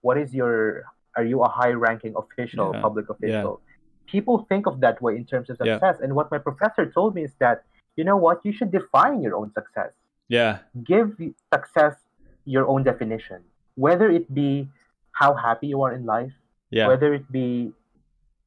What 0.00 0.16
is 0.18 0.34
your 0.34 0.84
are 1.16 1.24
you 1.24 1.42
a 1.42 1.48
high 1.48 1.74
ranking 1.86 2.14
official, 2.16 2.72
yeah. 2.74 2.80
public 2.80 3.10
official? 3.10 3.60
Yeah. 3.60 3.68
People 4.06 4.46
think 4.48 4.66
of 4.66 4.80
that 4.80 5.00
way 5.00 5.16
in 5.16 5.24
terms 5.24 5.50
of 5.50 5.56
success. 5.56 5.96
Yeah. 5.98 6.04
And 6.04 6.14
what 6.14 6.30
my 6.30 6.38
professor 6.38 6.90
told 6.90 7.14
me 7.14 7.24
is 7.24 7.34
that, 7.38 7.64
you 7.96 8.04
know 8.04 8.16
what, 8.16 8.40
you 8.44 8.52
should 8.52 8.72
define 8.72 9.22
your 9.22 9.36
own 9.36 9.52
success. 9.52 9.92
Yeah. 10.28 10.58
Give 10.82 11.12
success 11.52 11.96
your 12.44 12.66
own 12.66 12.82
definition. 12.82 13.40
Whether 13.74 14.10
it 14.10 14.32
be 14.32 14.68
how 15.12 15.34
happy 15.34 15.68
you 15.68 15.82
are 15.82 15.92
in 15.92 16.04
life, 16.06 16.32
yeah. 16.70 16.88
whether 16.88 17.14
it 17.14 17.30
be 17.30 17.72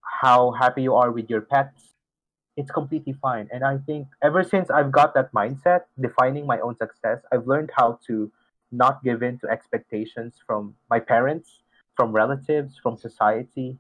how 0.02 0.52
happy 0.52 0.84
you 0.84 0.96
are 0.96 1.12
with 1.12 1.30
your 1.30 1.42
pets, 1.42 1.94
it's 2.58 2.72
completely 2.72 3.14
fine. 3.22 3.48
And 3.52 3.64
I 3.64 3.78
think 3.86 4.08
ever 4.24 4.44
since 4.44 4.70
I've 4.70 4.92
got 4.92 5.14
that 5.14 5.32
mindset, 5.34 5.82
defining 6.00 6.46
my 6.46 6.60
own 6.60 6.76
success, 6.78 7.20
I've 7.32 7.48
learned 7.48 7.72
how 7.76 8.00
to 8.08 8.32
not 8.72 9.04
give 9.04 9.24
in 9.24 9.40
to 9.40 9.48
expectations 9.50 10.36
from 10.46 10.76
my 10.90 11.00
parents, 11.00 11.62
from 11.96 12.12
relatives, 12.12 12.78
from 12.82 12.98
society, 12.98 13.78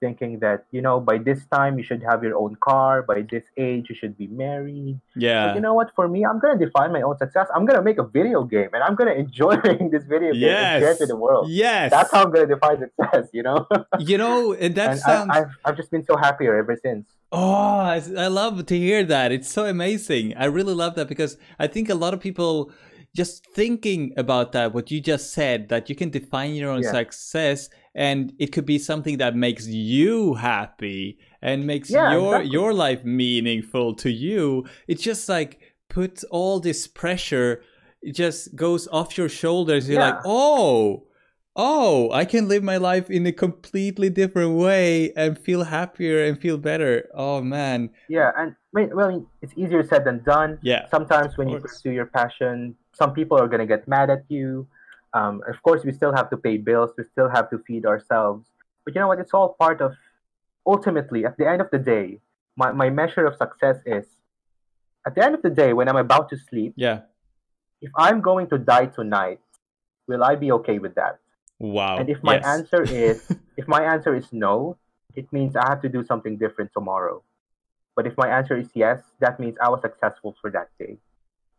thinking 0.00 0.38
that, 0.40 0.66
you 0.70 0.82
know, 0.82 1.00
by 1.00 1.16
this 1.18 1.46
time 1.46 1.78
you 1.78 1.84
should 1.84 2.02
have 2.02 2.22
your 2.22 2.36
own 2.36 2.56
car, 2.56 3.02
by 3.02 3.22
this 3.22 3.44
age 3.56 3.86
you 3.88 3.94
should 3.94 4.16
be 4.18 4.26
married. 4.26 5.00
Yeah. 5.16 5.46
But 5.46 5.54
you 5.56 5.62
know 5.62 5.74
what? 5.74 5.88
For 5.94 6.06
me, 6.08 6.26
I'm 6.26 6.38
gonna 6.38 6.58
define 6.58 6.92
my 6.92 7.02
own 7.02 7.16
success. 7.16 7.46
I'm 7.54 7.64
gonna 7.64 7.82
make 7.82 7.98
a 7.98 8.06
video 8.18 8.44
game 8.44 8.70
and 8.74 8.82
I'm 8.82 8.94
gonna 8.94 9.12
enjoy 9.24 9.56
making 9.64 9.90
this 9.90 10.04
video 10.04 10.32
game 10.32 10.42
yes. 10.42 10.74
and 10.74 10.82
share 10.82 10.92
it 10.92 10.98
to 10.98 11.06
the 11.06 11.16
world. 11.16 11.50
Yes. 11.50 11.90
That's 11.90 12.10
how 12.12 12.24
I'm 12.24 12.32
gonna 12.32 12.46
define 12.46 12.78
success, 12.78 13.28
you 13.32 13.42
know? 13.42 13.66
you 13.98 14.18
know, 14.18 14.52
and 14.52 14.74
that 14.74 14.90
and 14.90 15.00
sounds 15.00 15.30
I, 15.32 15.40
I've, 15.40 15.52
I've 15.64 15.76
just 15.76 15.90
been 15.90 16.04
so 16.04 16.16
happier 16.16 16.56
ever 16.56 16.76
since. 16.76 17.06
Oh, 17.32 17.80
I 17.80 18.28
love 18.28 18.64
to 18.66 18.78
hear 18.78 19.02
that. 19.04 19.32
It's 19.32 19.50
so 19.50 19.66
amazing. 19.66 20.36
I 20.36 20.44
really 20.44 20.74
love 20.74 20.94
that 20.94 21.08
because 21.08 21.36
I 21.58 21.66
think 21.66 21.88
a 21.88 21.94
lot 21.96 22.14
of 22.14 22.20
people 22.20 22.70
just 23.14 23.46
thinking 23.54 24.12
about 24.16 24.52
that, 24.52 24.74
what 24.74 24.90
you 24.90 25.00
just 25.00 25.32
said, 25.32 25.68
that 25.68 25.88
you 25.88 25.94
can 25.94 26.10
define 26.10 26.54
your 26.54 26.70
own 26.70 26.82
yeah. 26.82 26.90
success 26.90 27.68
and 27.94 28.32
it 28.38 28.52
could 28.52 28.66
be 28.66 28.78
something 28.78 29.18
that 29.18 29.36
makes 29.36 29.68
you 29.68 30.34
happy 30.34 31.18
and 31.40 31.66
makes 31.66 31.90
yeah, 31.90 32.12
your 32.12 32.36
exactly. 32.36 32.52
your 32.52 32.74
life 32.74 33.04
meaningful 33.04 33.94
to 33.94 34.10
you. 34.10 34.66
It 34.88 34.98
just 34.98 35.28
like 35.28 35.60
puts 35.88 36.24
all 36.24 36.58
this 36.58 36.88
pressure, 36.88 37.62
it 38.02 38.12
just 38.12 38.56
goes 38.56 38.88
off 38.88 39.16
your 39.16 39.28
shoulders. 39.28 39.88
You're 39.88 40.00
yeah. 40.00 40.10
like, 40.10 40.22
oh, 40.24 41.06
oh, 41.54 42.10
I 42.10 42.24
can 42.24 42.48
live 42.48 42.64
my 42.64 42.78
life 42.78 43.08
in 43.10 43.26
a 43.26 43.32
completely 43.32 44.10
different 44.10 44.56
way 44.56 45.12
and 45.14 45.38
feel 45.38 45.64
happier 45.64 46.24
and 46.24 46.40
feel 46.40 46.58
better. 46.58 47.08
Oh 47.14 47.40
man. 47.40 47.90
Yeah, 48.08 48.32
and 48.36 48.56
well, 48.72 49.30
it's 49.40 49.52
easier 49.56 49.86
said 49.86 50.04
than 50.04 50.24
done. 50.24 50.58
Yeah. 50.62 50.88
Sometimes 50.90 51.38
when 51.38 51.48
you 51.48 51.60
pursue 51.60 51.92
your 51.92 52.06
passion, 52.06 52.74
some 52.94 53.12
people 53.12 53.38
are 53.38 53.48
gonna 53.48 53.66
get 53.66 53.86
mad 53.86 54.10
at 54.10 54.24
you. 54.28 54.66
Um, 55.12 55.42
of 55.48 55.62
course, 55.62 55.84
we 55.84 55.92
still 55.92 56.12
have 56.12 56.30
to 56.30 56.36
pay 56.36 56.56
bills. 56.56 56.90
We 56.98 57.04
still 57.04 57.28
have 57.28 57.50
to 57.50 57.58
feed 57.66 57.86
ourselves. 57.86 58.46
But 58.84 58.94
you 58.94 59.00
know 59.00 59.08
what? 59.08 59.20
It's 59.20 59.32
all 59.32 59.54
part 59.58 59.80
of. 59.80 59.94
Ultimately, 60.66 61.26
at 61.26 61.36
the 61.36 61.46
end 61.46 61.60
of 61.60 61.70
the 61.70 61.78
day, 61.78 62.20
my, 62.56 62.72
my 62.72 62.88
measure 62.88 63.26
of 63.26 63.36
success 63.36 63.76
is 63.84 64.06
at 65.06 65.14
the 65.14 65.22
end 65.22 65.34
of 65.34 65.42
the 65.42 65.50
day 65.50 65.72
when 65.72 65.88
I'm 65.88 65.96
about 65.96 66.30
to 66.30 66.38
sleep. 66.38 66.72
Yeah. 66.76 67.00
If 67.82 67.90
I'm 67.96 68.22
going 68.22 68.48
to 68.48 68.58
die 68.58 68.86
tonight, 68.86 69.40
will 70.08 70.24
I 70.24 70.36
be 70.36 70.50
okay 70.52 70.78
with 70.78 70.94
that? 70.94 71.18
Wow. 71.58 71.98
And 71.98 72.08
if 72.08 72.22
my 72.22 72.36
yes. 72.36 72.46
answer 72.46 72.82
is 72.82 73.28
if 73.56 73.68
my 73.68 73.82
answer 73.82 74.14
is 74.14 74.32
no, 74.32 74.76
it 75.14 75.32
means 75.32 75.54
I 75.56 75.68
have 75.68 75.82
to 75.82 75.88
do 75.88 76.04
something 76.04 76.36
different 76.36 76.72
tomorrow. 76.72 77.22
But 77.94 78.06
if 78.06 78.16
my 78.16 78.28
answer 78.28 78.56
is 78.56 78.68
yes, 78.74 79.00
that 79.20 79.38
means 79.38 79.56
I 79.62 79.68
was 79.68 79.80
successful 79.82 80.34
for 80.40 80.50
that 80.50 80.68
day. 80.78 80.98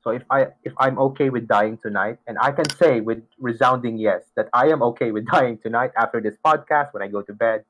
So 0.06 0.12
if 0.12 0.22
I 0.30 0.47
if 0.64 0.74
I'm 0.78 0.99
okay 0.99 1.32
with 1.32 1.47
dying 1.47 1.80
tonight, 1.82 2.20
and 2.28 2.38
I 2.39 2.51
can 2.51 2.70
say 2.70 3.01
with 3.01 3.24
resounding 3.39 3.97
yes 3.97 4.22
that 4.36 4.49
I 4.53 4.68
am 4.68 4.84
okay 4.84 5.12
with 5.12 5.26
dying 5.32 5.58
tonight 5.58 5.91
after 5.97 6.22
this 6.22 6.36
podcast 6.45 6.93
when 6.93 7.01
I 7.01 7.08
go 7.08 7.24
to 7.24 7.34
bed, 7.34 7.66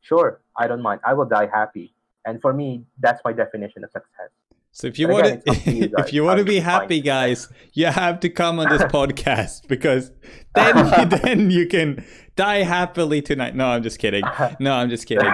sure, 0.00 0.40
I 0.56 0.68
don't 0.68 0.82
mind. 0.82 1.00
I 1.04 1.14
will 1.14 1.24
die 1.24 1.48
happy. 1.52 1.92
And 2.24 2.40
for 2.40 2.52
me, 2.52 2.84
that's 3.00 3.20
my 3.24 3.32
definition 3.32 3.82
of 3.82 3.90
success. 3.90 4.30
So 4.70 4.86
if 4.86 5.00
you 5.00 5.08
want 5.08 5.26
to, 5.26 5.42
if 5.46 6.12
you 6.12 6.22
want 6.22 6.38
to 6.38 6.44
be 6.44 6.60
happy, 6.60 7.00
guys, 7.00 7.48
you 7.72 7.86
have 7.86 8.20
to 8.20 8.28
come 8.28 8.60
on 8.60 8.68
this 8.68 8.82
podcast 8.98 9.66
because 9.66 10.12
then 10.54 10.76
you, 10.76 11.18
then 11.18 11.50
you 11.50 11.66
can 11.66 12.04
die 12.36 12.62
happily 12.62 13.20
tonight. 13.20 13.56
No, 13.56 13.66
I'm 13.66 13.82
just 13.82 13.98
kidding. 13.98 14.22
No, 14.60 14.74
I'm 14.74 14.90
just 14.90 15.06
kidding. 15.06 15.28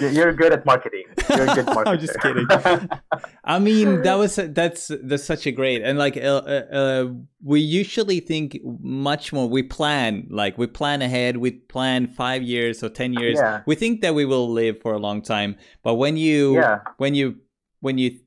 You're 0.00 0.32
good 0.32 0.52
at 0.52 0.66
marketing. 0.66 1.04
You're 1.28 1.46
good. 1.46 1.68
I'm 1.86 1.98
just 1.98 2.20
kidding. 2.20 2.46
I 3.44 3.58
mean, 3.58 4.02
that 4.02 4.14
was 4.14 4.36
that's 4.36 4.90
that's 5.02 5.24
such 5.24 5.46
a 5.46 5.52
great 5.52 5.82
and 5.82 5.98
like 5.98 6.16
uh, 6.16 6.20
uh, 6.20 6.74
uh, 6.76 7.06
we 7.42 7.60
usually 7.60 8.20
think 8.20 8.58
much 8.64 9.32
more. 9.32 9.48
We 9.48 9.62
plan 9.62 10.26
like 10.30 10.58
we 10.58 10.66
plan 10.66 11.02
ahead. 11.02 11.36
We 11.36 11.52
plan 11.52 12.06
five 12.06 12.42
years 12.42 12.82
or 12.82 12.88
ten 12.88 13.12
years. 13.12 13.38
Yeah. 13.38 13.62
We 13.66 13.74
think 13.74 14.00
that 14.02 14.14
we 14.14 14.24
will 14.24 14.50
live 14.50 14.80
for 14.80 14.92
a 14.92 14.98
long 14.98 15.22
time, 15.22 15.56
but 15.82 15.94
when 15.94 16.16
you 16.16 16.56
yeah. 16.56 16.80
when 16.98 17.14
you 17.14 17.36
when 17.80 17.98
you 17.98 18.18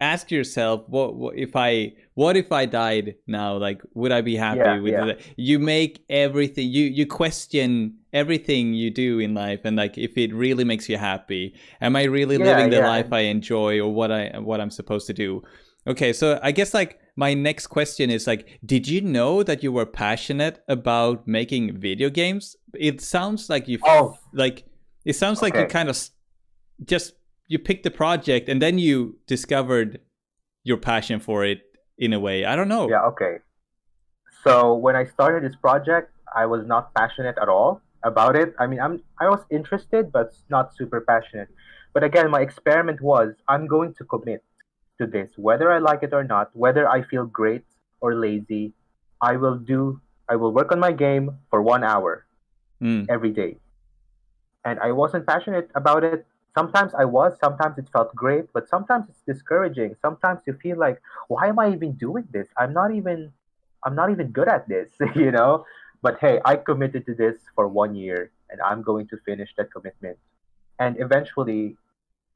ask 0.00 0.30
yourself 0.30 0.82
what, 0.88 1.14
what, 1.14 1.36
if 1.36 1.54
i 1.54 1.92
what 2.14 2.36
if 2.36 2.50
i 2.50 2.64
died 2.64 3.16
now 3.26 3.56
like 3.56 3.82
would 3.94 4.10
i 4.10 4.22
be 4.22 4.34
happy 4.34 4.58
yeah, 4.58 4.80
with 4.80 4.92
yeah. 4.92 5.06
it 5.06 5.20
you 5.36 5.58
make 5.58 6.02
everything 6.08 6.66
you 6.68 6.84
you 6.84 7.06
question 7.06 7.99
everything 8.12 8.74
you 8.74 8.90
do 8.90 9.18
in 9.18 9.34
life 9.34 9.60
and 9.64 9.76
like 9.76 9.96
if 9.96 10.16
it 10.16 10.34
really 10.34 10.64
makes 10.64 10.88
you 10.88 10.96
happy 10.96 11.54
am 11.80 11.94
i 11.96 12.04
really 12.04 12.36
yeah, 12.36 12.44
living 12.44 12.70
the 12.70 12.80
life 12.80 13.12
i 13.12 13.20
enjoy 13.20 13.80
or 13.80 13.92
what 13.92 14.10
i 14.10 14.30
what 14.38 14.60
i'm 14.60 14.70
supposed 14.70 15.06
to 15.06 15.12
do 15.12 15.42
okay 15.86 16.12
so 16.12 16.38
i 16.42 16.50
guess 16.50 16.74
like 16.74 16.98
my 17.16 17.34
next 17.34 17.68
question 17.68 18.10
is 18.10 18.26
like 18.26 18.58
did 18.64 18.88
you 18.88 19.00
know 19.00 19.42
that 19.42 19.62
you 19.62 19.70
were 19.70 19.86
passionate 19.86 20.62
about 20.68 21.26
making 21.26 21.78
video 21.78 22.10
games 22.10 22.56
it 22.74 23.00
sounds 23.00 23.48
like 23.48 23.68
you 23.68 23.78
oh. 23.86 24.16
like 24.32 24.64
it 25.04 25.14
sounds 25.14 25.40
like 25.42 25.54
you 25.54 25.66
kind 25.66 25.88
of 25.88 25.96
just 26.84 27.14
you 27.46 27.58
picked 27.58 27.82
the 27.82 27.90
project 27.90 28.48
and 28.48 28.62
then 28.62 28.78
you 28.78 29.18
discovered 29.26 30.00
your 30.62 30.76
passion 30.76 31.20
for 31.20 31.44
it 31.44 31.62
in 31.98 32.12
a 32.12 32.20
way. 32.20 32.44
I 32.44 32.54
don't 32.56 32.68
know. 32.68 32.88
Yeah, 32.88 33.02
okay. 33.06 33.38
So 34.44 34.74
when 34.74 34.96
I 34.96 35.06
started 35.06 35.42
this 35.48 35.56
project, 35.56 36.12
I 36.34 36.46
was 36.46 36.66
not 36.66 36.94
passionate 36.94 37.36
at 37.42 37.48
all 37.48 37.82
about 38.02 38.36
it. 38.36 38.54
I 38.58 38.66
mean, 38.66 38.80
I'm 38.80 39.02
I 39.20 39.28
was 39.28 39.40
interested 39.50 40.12
but 40.12 40.32
not 40.48 40.74
super 40.76 41.00
passionate. 41.00 41.48
But 41.92 42.04
again, 42.04 42.30
my 42.30 42.40
experiment 42.40 43.00
was 43.00 43.34
I'm 43.48 43.66
going 43.66 43.94
to 43.94 44.04
commit 44.04 44.44
to 44.98 45.06
this 45.06 45.30
whether 45.36 45.72
I 45.72 45.78
like 45.78 46.02
it 46.02 46.12
or 46.12 46.24
not, 46.24 46.50
whether 46.54 46.88
I 46.88 47.02
feel 47.02 47.26
great 47.26 47.64
or 48.00 48.14
lazy, 48.14 48.72
I 49.20 49.36
will 49.36 49.56
do 49.56 50.00
I 50.28 50.36
will 50.36 50.52
work 50.52 50.72
on 50.72 50.78
my 50.78 50.92
game 50.92 51.38
for 51.50 51.60
1 51.60 51.82
hour 51.82 52.26
mm. 52.80 53.06
every 53.08 53.32
day. 53.32 53.58
And 54.64 54.78
I 54.78 54.92
wasn't 54.92 55.26
passionate 55.26 55.70
about 55.74 56.04
it 56.04 56.26
sometimes 56.56 56.92
I 56.94 57.04
was, 57.04 57.38
sometimes 57.42 57.78
it 57.78 57.88
felt 57.92 58.14
great, 58.14 58.52
but 58.52 58.68
sometimes 58.68 59.06
it's 59.08 59.22
discouraging. 59.26 59.94
Sometimes 60.02 60.40
you 60.46 60.54
feel 60.54 60.78
like, 60.78 61.00
why 61.28 61.48
am 61.48 61.58
I 61.58 61.72
even 61.72 61.92
doing 61.92 62.26
this? 62.30 62.48
I'm 62.56 62.72
not 62.72 62.94
even 62.94 63.32
I'm 63.82 63.94
not 63.94 64.10
even 64.10 64.28
good 64.28 64.48
at 64.48 64.68
this, 64.68 64.90
you 65.14 65.30
know? 65.30 65.64
But 66.02 66.18
hey, 66.20 66.40
I 66.44 66.56
committed 66.56 67.06
to 67.06 67.14
this 67.14 67.36
for 67.54 67.68
one 67.68 67.94
year 67.94 68.30
and 68.50 68.60
I'm 68.62 68.82
going 68.82 69.06
to 69.08 69.16
finish 69.24 69.50
that 69.56 69.72
commitment. 69.72 70.18
And 70.78 70.98
eventually 70.98 71.76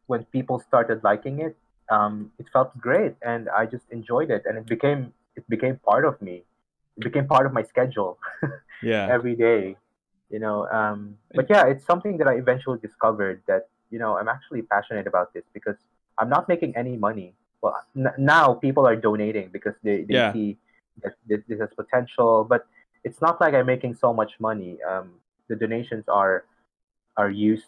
when 0.06 0.24
people 0.26 0.60
started 0.60 1.02
liking 1.02 1.40
it, 1.40 1.56
um, 1.90 2.30
it 2.38 2.46
felt 2.52 2.76
great 2.78 3.14
and 3.22 3.48
I 3.48 3.66
just 3.66 3.84
enjoyed 3.90 4.30
it 4.30 4.42
and 4.46 4.58
it 4.58 4.66
became 4.66 5.12
it 5.36 5.48
became 5.48 5.76
part 5.78 6.04
of 6.04 6.20
me. 6.22 6.44
It 6.96 7.04
became 7.04 7.26
part 7.26 7.46
of 7.46 7.52
my 7.52 7.62
schedule. 7.62 8.18
yeah. 8.82 9.08
Every 9.10 9.34
day. 9.34 9.76
You 10.30 10.40
know, 10.40 10.66
um, 10.68 11.18
but 11.34 11.46
yeah, 11.48 11.66
it's 11.66 11.84
something 11.84 12.16
that 12.18 12.26
I 12.26 12.34
eventually 12.34 12.78
discovered 12.78 13.42
that 13.46 13.68
you 13.94 14.00
know, 14.00 14.18
I'm 14.18 14.28
actually 14.28 14.62
passionate 14.62 15.06
about 15.06 15.32
this 15.32 15.44
because 15.52 15.76
I'm 16.18 16.28
not 16.28 16.48
making 16.48 16.76
any 16.76 16.96
money. 16.96 17.34
Well, 17.62 17.76
n- 17.96 18.18
now 18.18 18.54
people 18.54 18.86
are 18.88 18.96
donating 18.96 19.50
because 19.52 19.74
they, 19.84 20.02
they 20.02 20.14
yeah. 20.14 20.32
see 20.32 20.56
that 21.02 21.14
this, 21.28 21.40
this 21.48 21.60
has 21.60 21.68
potential, 21.76 22.44
but 22.44 22.66
it's 23.04 23.20
not 23.20 23.40
like 23.40 23.54
I'm 23.54 23.66
making 23.66 23.94
so 23.94 24.12
much 24.12 24.32
money. 24.40 24.78
Um, 24.82 25.12
the 25.48 25.56
donations 25.56 26.04
are 26.08 26.44
are 27.16 27.30
used 27.30 27.66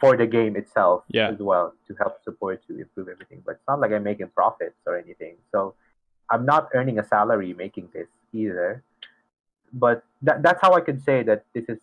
for 0.00 0.16
the 0.16 0.26
game 0.26 0.56
itself 0.56 1.04
yeah. 1.08 1.28
as 1.28 1.38
well 1.38 1.74
to 1.86 1.94
help 1.94 2.22
support 2.24 2.66
to 2.66 2.78
improve 2.78 3.08
everything. 3.08 3.42
But 3.46 3.52
it's 3.52 3.68
not 3.68 3.80
like 3.80 3.92
I'm 3.92 4.02
making 4.02 4.28
profits 4.28 4.76
or 4.84 4.98
anything. 4.98 5.36
So 5.52 5.74
I'm 6.28 6.44
not 6.44 6.68
earning 6.74 6.98
a 6.98 7.04
salary 7.06 7.54
making 7.54 7.88
this 7.94 8.08
either. 8.32 8.82
But 9.72 10.04
that, 10.22 10.42
that's 10.42 10.60
how 10.60 10.74
I 10.74 10.80
can 10.80 11.00
say 11.00 11.22
that 11.22 11.44
this 11.54 11.64
is 11.68 11.78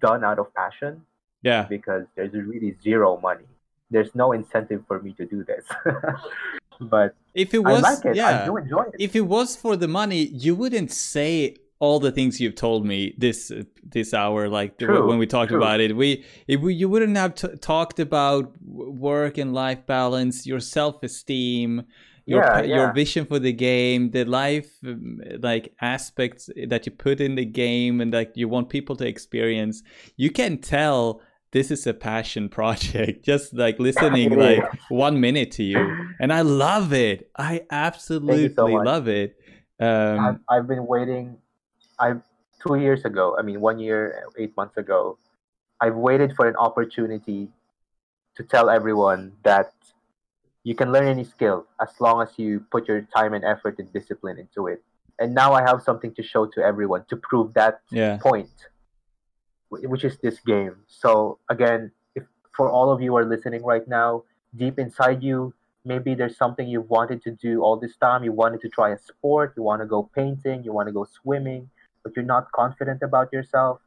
done 0.00 0.24
out 0.24 0.38
of 0.38 0.52
passion 0.52 1.02
yeah. 1.44 1.64
Because 1.68 2.06
there's 2.16 2.32
really 2.32 2.74
zero 2.82 3.20
money. 3.20 3.44
There's 3.90 4.12
no 4.14 4.32
incentive 4.32 4.82
for 4.88 5.00
me 5.00 5.12
to 5.12 5.26
do 5.26 5.44
this. 5.44 5.64
but 6.80 7.14
if 7.34 7.52
it 7.52 7.58
was, 7.58 7.82
like 7.82 8.04
it. 8.06 8.16
yeah, 8.16 8.42
I 8.42 8.46
do 8.46 8.56
enjoy 8.56 8.84
it. 8.84 8.94
If 8.98 9.14
it 9.14 9.20
was 9.20 9.54
for 9.54 9.76
the 9.76 9.86
money, 9.86 10.24
you 10.24 10.54
wouldn't 10.56 10.90
say 10.90 11.56
all 11.84 12.00
the 12.00 12.12
things 12.12 12.40
you've 12.40 12.54
told 12.54 12.84
me 12.84 13.14
this 13.18 13.52
this 13.96 14.14
hour 14.14 14.48
like 14.48 14.78
true, 14.78 15.06
when 15.06 15.18
we 15.18 15.26
talked 15.26 15.50
true. 15.50 15.62
about 15.62 15.80
it 15.80 15.94
we, 15.94 16.24
we 16.48 16.74
you 16.74 16.88
wouldn't 16.88 17.16
have 17.16 17.34
t- 17.34 17.56
talked 17.60 17.98
about 18.00 18.52
work 18.62 19.38
and 19.38 19.52
life 19.54 19.86
balance 19.86 20.46
your 20.46 20.60
self-esteem 20.60 21.84
your 22.26 22.42
yeah, 22.42 22.62
yeah. 22.62 22.76
your 22.76 22.92
vision 22.92 23.26
for 23.26 23.38
the 23.38 23.52
game 23.52 24.10
the 24.10 24.24
life 24.24 24.70
um, 24.86 25.20
like 25.40 25.74
aspects 25.80 26.48
that 26.68 26.86
you 26.86 26.92
put 26.92 27.20
in 27.20 27.34
the 27.34 27.44
game 27.44 28.00
and 28.00 28.12
like 28.12 28.32
you 28.34 28.48
want 28.48 28.68
people 28.68 28.96
to 28.96 29.06
experience. 29.06 29.82
You 30.16 30.30
can 30.30 30.58
tell 30.58 31.20
this 31.52 31.70
is 31.70 31.86
a 31.86 31.94
passion 31.94 32.48
project 32.58 33.24
just 33.24 33.54
like 33.54 33.78
listening 33.88 34.36
like 34.36 34.62
one 34.88 35.20
minute 35.20 35.50
to 35.52 35.62
you. 35.62 35.96
And 36.20 36.32
i 36.32 36.40
love 36.40 36.92
it. 36.92 37.30
I 37.36 37.62
absolutely 37.70 38.54
so 38.54 38.66
love 38.66 39.08
it. 39.08 39.36
Um, 39.80 40.20
I've, 40.20 40.38
I've, 40.48 40.68
been 40.68 40.86
waiting 40.86 41.36
i've 41.98 42.22
two 42.62 42.76
years 42.76 43.04
ago 43.04 43.36
i 43.38 43.42
mean 43.42 43.60
one 43.60 43.78
year 43.78 44.24
eight 44.38 44.56
months 44.56 44.76
ago 44.76 45.18
i've 45.80 45.96
waited 45.96 46.34
for 46.34 46.48
an 46.48 46.56
opportunity 46.56 47.48
to 48.34 48.42
tell 48.42 48.70
everyone 48.70 49.32
that 49.42 49.72
you 50.64 50.74
can 50.74 50.90
learn 50.90 51.06
any 51.06 51.24
skill 51.24 51.66
as 51.80 51.88
long 52.00 52.22
as 52.22 52.30
you 52.38 52.64
put 52.70 52.88
your 52.88 53.02
time 53.14 53.34
and 53.34 53.44
effort 53.44 53.78
and 53.78 53.92
discipline 53.92 54.38
into 54.38 54.66
it 54.66 54.82
and 55.18 55.34
now 55.34 55.52
i 55.52 55.60
have 55.60 55.82
something 55.82 56.14
to 56.14 56.22
show 56.22 56.46
to 56.46 56.62
everyone 56.62 57.04
to 57.08 57.16
prove 57.16 57.52
that 57.54 57.80
yeah. 57.90 58.16
point 58.18 58.50
which 59.82 60.04
is 60.04 60.18
this 60.18 60.38
game. 60.40 60.76
So 60.86 61.38
again, 61.48 61.90
if 62.14 62.24
for 62.52 62.70
all 62.70 62.90
of 62.90 63.00
you 63.00 63.10
who 63.10 63.16
are 63.16 63.24
listening 63.24 63.64
right 63.64 63.86
now, 63.88 64.24
deep 64.56 64.78
inside 64.78 65.22
you, 65.22 65.54
maybe 65.84 66.14
there's 66.14 66.36
something 66.36 66.66
you've 66.68 66.88
wanted 66.88 67.22
to 67.24 67.30
do 67.32 67.62
all 67.62 67.76
this 67.76 67.96
time. 67.96 68.24
You 68.24 68.32
wanted 68.32 68.60
to 68.62 68.68
try 68.68 68.90
a 68.90 68.98
sport, 68.98 69.54
you 69.56 69.62
want 69.62 69.82
to 69.82 69.86
go 69.86 70.10
painting, 70.14 70.64
you 70.64 70.72
want 70.72 70.88
to 70.88 70.92
go 70.92 71.04
swimming, 71.04 71.70
but 72.04 72.12
you're 72.14 72.24
not 72.24 72.52
confident 72.52 73.02
about 73.02 73.32
yourself. 73.32 73.80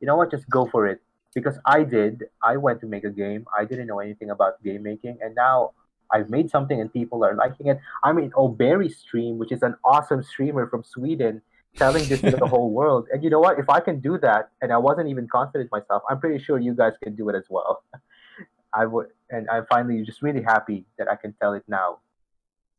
You 0.00 0.06
know 0.06 0.16
what? 0.16 0.30
Just 0.30 0.48
go 0.48 0.66
for 0.66 0.86
it. 0.86 1.02
Because 1.34 1.58
I 1.66 1.82
did. 1.82 2.24
I 2.42 2.56
went 2.56 2.80
to 2.80 2.86
make 2.86 3.04
a 3.04 3.10
game. 3.10 3.44
I 3.56 3.66
didn't 3.66 3.88
know 3.88 3.98
anything 4.00 4.30
about 4.30 4.62
game 4.62 4.82
making, 4.82 5.18
and 5.20 5.34
now 5.34 5.72
I've 6.10 6.30
made 6.30 6.50
something 6.50 6.80
and 6.80 6.92
people 6.92 7.24
are 7.24 7.34
liking 7.34 7.66
it. 7.66 7.78
I'm 8.02 8.18
in 8.18 8.32
O'Berry 8.36 8.88
Stream, 8.88 9.38
which 9.38 9.52
is 9.52 9.62
an 9.62 9.74
awesome 9.84 10.22
streamer 10.22 10.68
from 10.68 10.84
Sweden 10.84 11.42
telling 11.76 12.06
this 12.08 12.20
to 12.22 12.30
the 12.30 12.46
whole 12.54 12.70
world. 12.70 13.06
And 13.12 13.22
you 13.22 13.30
know 13.30 13.40
what? 13.40 13.58
If 13.58 13.68
I 13.68 13.80
can 13.80 14.00
do 14.00 14.18
that, 14.18 14.50
and 14.62 14.72
I 14.72 14.78
wasn't 14.78 15.08
even 15.08 15.28
confident 15.28 15.70
myself, 15.70 16.02
I'm 16.08 16.18
pretty 16.20 16.42
sure 16.42 16.58
you 16.58 16.74
guys 16.74 16.92
can 17.02 17.14
do 17.14 17.28
it 17.28 17.36
as 17.36 17.44
well. 17.48 17.82
I 18.72 18.86
would, 18.86 19.08
and 19.30 19.48
I'm 19.48 19.66
finally 19.70 20.02
just 20.04 20.22
really 20.22 20.42
happy 20.42 20.84
that 20.98 21.08
I 21.10 21.16
can 21.16 21.34
tell 21.40 21.54
it 21.54 21.64
now 21.66 21.98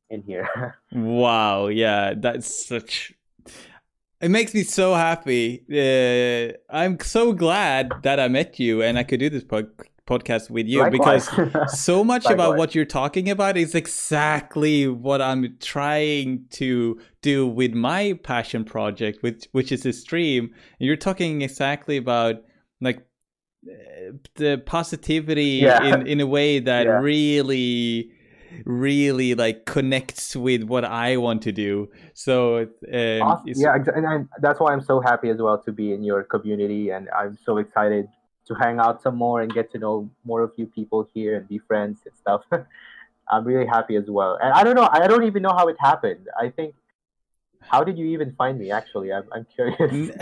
in 0.10 0.22
here. 0.22 0.76
wow, 0.92 1.68
yeah, 1.68 2.14
that's 2.16 2.68
such. 2.68 3.14
It 4.22 4.30
makes 4.30 4.54
me 4.54 4.64
so 4.64 4.94
happy. 4.94 5.64
Uh, 5.72 6.58
I'm 6.74 7.00
so 7.00 7.34
glad 7.34 7.92
that 8.04 8.20
I 8.20 8.28
met 8.28 8.60
you 8.60 8.82
and 8.82 8.98
I 8.98 9.04
could 9.04 9.20
do 9.20 9.30
this 9.30 9.44
pod- 9.44 9.70
podcast 10.08 10.50
with 10.50 10.68
you 10.68 10.80
Likewise. 10.80 11.30
because 11.30 11.80
so 11.80 12.04
much 12.04 12.26
about 12.26 12.58
what 12.58 12.74
you're 12.74 12.86
talking 12.86 13.30
about 13.30 13.58
is 13.58 13.76
exactly 13.76 14.88
what 14.88 15.22
I'm 15.22 15.58
trying 15.60 16.46
to 16.52 17.00
do 17.22 17.46
with 17.46 17.74
my 17.74 18.20
passion 18.24 18.64
project, 18.64 19.22
which 19.22 19.48
which 19.52 19.72
is 19.72 19.86
a 19.86 19.94
stream. 19.94 20.54
you're 20.80 20.96
talking 20.96 21.42
exactly 21.42 21.98
about 21.98 22.38
like 22.82 23.06
the 24.36 24.62
positivity 24.66 25.60
yeah. 25.62 25.84
in 25.84 26.08
in 26.08 26.22
a 26.22 26.28
way 26.28 26.60
that 26.60 26.86
yeah. 26.86 27.00
really 27.00 28.12
really 28.66 29.36
like 29.36 29.66
connects 29.66 30.36
with 30.36 30.64
what 30.64 30.86
I 30.86 31.18
want 31.18 31.42
to 31.44 31.52
do. 31.52 31.90
So 32.14 32.60
um, 32.60 33.22
awesome. 33.22 33.54
yeah, 33.56 33.76
and, 33.76 34.06
and 34.06 34.30
that's 34.42 34.60
why 34.60 34.74
I'm 34.74 34.82
so 34.82 35.00
happy 35.00 35.30
as 35.30 35.38
well 35.38 35.58
to 35.64 35.72
be 35.72 35.94
in 35.94 36.04
your 36.04 36.24
community, 36.24 36.90
and 36.90 37.10
I'm 37.18 37.38
so 37.46 37.58
excited 37.58 38.08
to 38.48 38.54
hang 38.56 38.80
out 38.80 39.02
some 39.02 39.16
more 39.16 39.42
and 39.42 39.54
get 39.54 39.72
to 39.74 39.78
know 39.78 40.10
more 40.24 40.42
of 40.42 40.52
you 40.58 40.66
people 40.66 41.08
here 41.14 41.36
and 41.36 41.48
be 41.48 41.58
friends 41.58 42.00
and 42.06 42.16
stuff. 42.16 42.44
I'm 43.30 43.44
really 43.44 43.66
happy 43.66 43.96
as 43.98 44.06
well. 44.08 44.38
And 44.42 44.54
I 44.54 44.64
don't 44.64 44.76
know, 44.76 44.88
I 44.92 45.06
don't 45.08 45.26
even 45.26 45.42
know 45.44 45.54
how 45.56 45.68
it 45.68 45.76
happened. 45.80 46.28
I 46.40 46.50
think 46.50 46.76
how 47.62 47.84
did 47.84 47.98
you 47.98 48.06
even 48.08 48.34
find 48.36 48.58
me? 48.60 48.72
Actually, 48.72 49.12
I'm, 49.12 49.24
I'm 49.32 49.46
curious. 49.54 50.12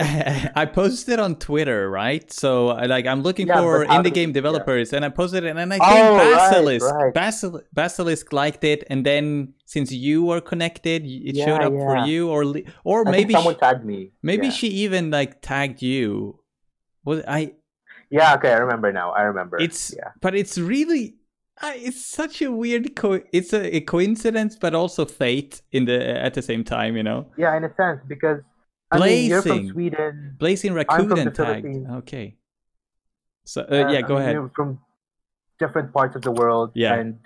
I 0.56 0.66
posted 0.66 1.18
on 1.18 1.36
Twitter, 1.36 1.88
right? 1.90 2.30
So, 2.32 2.66
like, 2.66 3.06
I'm 3.06 3.22
looking 3.22 3.48
yeah, 3.48 3.60
for 3.60 3.86
indie 3.86 4.12
game 4.12 4.32
developers, 4.32 4.92
yeah. 4.92 4.96
and 4.96 5.04
I 5.04 5.08
posted 5.10 5.44
it, 5.44 5.56
and 5.56 5.60
I 5.60 5.78
think 5.78 5.82
oh, 5.84 6.16
Basilisk, 6.16 6.86
right, 6.86 7.04
right. 7.04 7.14
Basil- 7.14 7.62
Basilisk 7.72 8.32
liked 8.32 8.64
it, 8.64 8.84
and 8.90 9.06
then 9.06 9.54
since 9.64 9.92
you 9.92 10.24
were 10.24 10.40
connected, 10.40 11.04
it 11.04 11.36
yeah, 11.36 11.44
showed 11.44 11.62
up 11.62 11.72
for 11.72 11.98
you, 12.06 12.28
or 12.28 12.44
or 12.84 13.06
I 13.06 13.10
maybe 13.10 13.34
someone 13.34 13.54
she, 13.54 13.60
tagged 13.60 13.84
me. 13.84 14.12
Maybe 14.22 14.50
she 14.50 14.68
even 14.68 15.10
like 15.10 15.40
tagged 15.42 15.82
you. 15.82 16.40
Well, 17.04 17.22
I. 17.28 17.54
Yeah. 18.10 18.34
Okay, 18.34 18.52
I 18.52 18.58
remember 18.58 18.92
now. 18.92 19.10
I 19.12 19.22
remember. 19.22 19.58
It's 19.60 19.94
yeah, 19.96 20.10
but 20.20 20.34
it's 20.34 20.58
really 20.58 21.16
it's 21.62 22.04
such 22.04 22.42
a 22.42 22.50
weird 22.52 22.94
co- 22.96 23.22
it's 23.32 23.52
a, 23.52 23.76
a, 23.76 23.80
coincidence 23.80 24.56
but 24.56 24.74
also 24.74 25.04
fate 25.04 25.62
in 25.72 25.86
the 25.86 25.98
at 26.22 26.34
the 26.34 26.42
same 26.42 26.62
time 26.64 26.96
you 26.96 27.02
know? 27.02 27.26
Yeah 27.36 27.56
in 27.56 27.64
a 27.64 27.74
sense 27.74 28.00
because 28.06 28.40
I 28.90 28.98
blazing 28.98 29.22
mean, 29.22 29.30
you're 29.30 29.42
from 29.42 29.68
sweden. 29.68 30.36
Blazing 30.38 30.72
raccoon 30.72 31.32
tagged 31.32 31.90
okay. 31.90 32.36
So 33.44 33.62
uh, 33.62 33.88
yeah 33.90 34.02
go 34.02 34.16
I 34.16 34.26
mean, 34.26 34.36
ahead. 34.36 34.50
from 34.54 34.78
different 35.58 35.92
parts 35.92 36.14
of 36.16 36.22
the 36.22 36.32
world 36.32 36.70
yeah. 36.74 36.94
and 36.94 37.18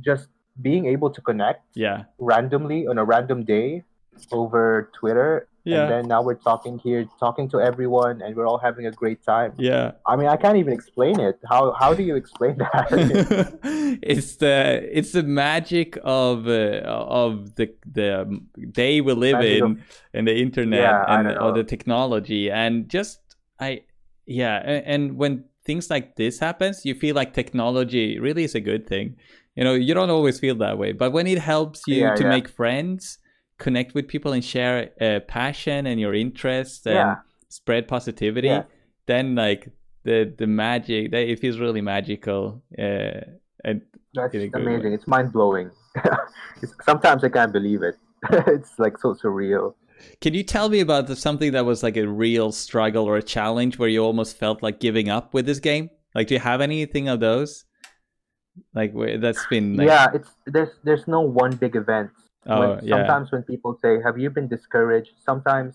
just 0.00 0.28
being 0.60 0.86
able 0.86 1.10
to 1.10 1.20
connect 1.20 1.64
yeah. 1.74 2.04
randomly 2.18 2.86
on 2.86 2.98
a 2.98 3.04
random 3.04 3.44
day 3.44 3.84
over 4.32 4.90
twitter 4.98 5.48
yeah. 5.66 5.82
And 5.82 5.90
then 5.90 6.08
now 6.08 6.22
we're 6.22 6.34
talking 6.34 6.78
here, 6.78 7.08
talking 7.18 7.48
to 7.50 7.60
everyone, 7.60 8.22
and 8.22 8.36
we're 8.36 8.46
all 8.46 8.58
having 8.58 8.86
a 8.86 8.92
great 8.92 9.24
time. 9.24 9.52
Yeah. 9.58 9.92
I 10.06 10.14
mean, 10.14 10.28
I 10.28 10.36
can't 10.36 10.56
even 10.56 10.72
explain 10.72 11.18
it. 11.18 11.40
How 11.48 11.72
how 11.72 11.92
do 11.92 12.04
you 12.04 12.14
explain 12.14 12.56
that? 12.58 13.58
it's 14.02 14.36
the 14.36 14.88
it's 14.92 15.10
the 15.10 15.24
magic 15.24 15.98
of 16.04 16.46
uh, 16.46 16.82
of 16.84 17.56
the 17.56 17.74
the 17.90 18.40
day 18.70 19.00
we 19.00 19.12
live 19.12 19.38
magic 19.40 19.58
in 19.58 19.64
of, 19.64 19.78
and 20.14 20.28
the 20.28 20.36
internet 20.36 20.80
yeah, 20.80 21.04
and 21.08 21.36
all 21.36 21.52
the 21.52 21.64
technology 21.64 22.48
and 22.48 22.88
just 22.88 23.18
I 23.58 23.82
yeah 24.24 24.62
and, 24.64 24.86
and 24.86 25.16
when 25.16 25.44
things 25.64 25.90
like 25.90 26.14
this 26.14 26.38
happens, 26.38 26.84
you 26.84 26.94
feel 26.94 27.16
like 27.16 27.34
technology 27.34 28.20
really 28.20 28.44
is 28.44 28.54
a 28.54 28.60
good 28.60 28.86
thing. 28.86 29.16
You 29.56 29.64
know, 29.64 29.74
you 29.74 29.94
don't 29.94 30.10
always 30.10 30.38
feel 30.38 30.54
that 30.56 30.78
way, 30.78 30.92
but 30.92 31.10
when 31.10 31.26
it 31.26 31.40
helps 31.40 31.82
you 31.88 32.02
yeah, 32.02 32.14
to 32.14 32.22
yeah. 32.22 32.28
make 32.28 32.48
friends 32.48 33.18
connect 33.58 33.94
with 33.94 34.08
people 34.08 34.32
and 34.32 34.44
share 34.44 34.90
a 35.00 35.20
passion 35.20 35.86
and 35.86 36.00
your 36.00 36.14
interests 36.14 36.86
and 36.86 36.94
yeah. 36.94 37.16
spread 37.48 37.88
positivity, 37.88 38.48
yeah. 38.48 38.64
then 39.06 39.34
like 39.34 39.68
the 40.04 40.32
the 40.36 40.46
magic, 40.46 41.10
that 41.10 41.28
it 41.28 41.38
feels 41.38 41.58
really 41.58 41.80
magical. 41.80 42.62
Uh, 42.78 43.20
and 43.64 43.82
that's 44.14 44.34
amazing. 44.34 44.90
Way. 44.90 44.94
It's 44.94 45.06
mind 45.06 45.32
blowing. 45.32 45.70
sometimes 46.84 47.24
I 47.24 47.28
can't 47.28 47.52
believe 47.52 47.82
it. 47.82 47.96
it's 48.46 48.78
like 48.78 48.98
so 48.98 49.14
surreal. 49.14 49.74
Can 50.20 50.34
you 50.34 50.42
tell 50.42 50.68
me 50.68 50.80
about 50.80 51.06
the, 51.06 51.16
something 51.16 51.52
that 51.52 51.64
was 51.64 51.82
like 51.82 51.96
a 51.96 52.06
real 52.06 52.52
struggle 52.52 53.04
or 53.04 53.16
a 53.16 53.22
challenge 53.22 53.78
where 53.78 53.88
you 53.88 54.04
almost 54.04 54.36
felt 54.36 54.62
like 54.62 54.78
giving 54.78 55.08
up 55.08 55.32
with 55.32 55.46
this 55.46 55.58
game? 55.58 55.90
Like, 56.14 56.28
do 56.28 56.34
you 56.34 56.40
have 56.40 56.60
anything 56.60 57.08
of 57.08 57.20
those? 57.20 57.64
Like, 58.74 58.92
that's 59.20 59.44
been 59.46 59.76
like... 59.76 59.86
yeah. 59.86 60.08
It's 60.14 60.30
there's 60.46 60.70
there's 60.84 61.08
no 61.08 61.20
one 61.20 61.56
big 61.56 61.76
event 61.76 62.10
when, 62.46 62.58
oh, 62.58 62.80
yeah. 62.82 62.96
Sometimes 62.96 63.32
when 63.32 63.42
people 63.42 63.78
say, 63.82 64.00
"Have 64.02 64.18
you 64.18 64.30
been 64.30 64.48
discouraged?" 64.48 65.12
Sometimes 65.24 65.74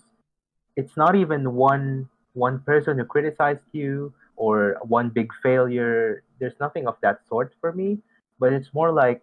it's 0.76 0.96
not 0.96 1.14
even 1.14 1.54
one 1.54 2.08
one 2.32 2.60
person 2.60 2.98
who 2.98 3.04
criticized 3.04 3.68
you 3.72 4.12
or 4.36 4.78
one 4.82 5.10
big 5.10 5.30
failure. 5.42 6.24
There's 6.40 6.58
nothing 6.60 6.86
of 6.86 6.96
that 7.02 7.20
sort 7.28 7.54
for 7.60 7.72
me. 7.72 7.98
But 8.40 8.52
it's 8.52 8.72
more 8.72 8.90
like 8.90 9.22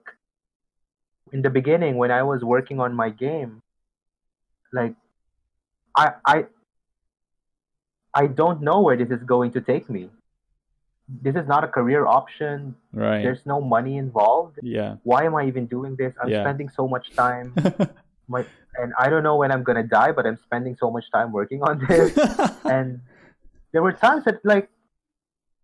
in 1.33 1.41
the 1.41 1.49
beginning 1.49 1.97
when 1.97 2.11
I 2.11 2.23
was 2.23 2.43
working 2.43 2.79
on 2.79 2.93
my 2.93 3.09
game, 3.09 3.61
like 4.71 4.95
I 5.97 6.13
I 6.25 6.45
I 8.13 8.27
don't 8.27 8.61
know 8.61 8.81
where 8.81 8.97
this 8.97 9.09
is 9.09 9.23
going 9.23 9.51
to 9.53 9.61
take 9.61 9.89
me 9.89 10.09
this 11.22 11.36
is 11.36 11.47
not 11.47 11.64
a 11.64 11.68
career 11.68 12.05
option. 12.05 12.76
Right. 12.93 13.24
There's 13.24 13.45
no 13.45 13.60
money 13.60 13.97
involved. 13.97 14.60
Yeah. 14.62 14.97
Why 15.03 15.24
am 15.24 15.36
I 15.36 15.45
even 15.47 15.66
doing 15.66 15.95
this? 15.95 16.14
I'm 16.22 16.30
yeah. 16.30 16.43
spending 16.43 16.70
so 16.70 16.88
much 16.88 17.12
time. 17.16 17.53
my 18.28 18.45
and 18.76 18.93
I 18.97 19.10
don't 19.10 19.24
know 19.24 19.36
when 19.36 19.51
I'm 19.51 19.64
gonna 19.64 19.84
die, 19.84 20.12
but 20.12 20.26
I'm 20.26 20.38
spending 20.38 20.78
so 20.80 20.91
much 20.91 21.05
time 21.12 21.32
working 21.32 21.64
on 21.64 21.84
this. 21.88 22.18
and 22.64 23.01
there 23.72 23.82
were 23.82 23.93
times 23.93 24.26
that 24.26 24.39
like, 24.43 24.70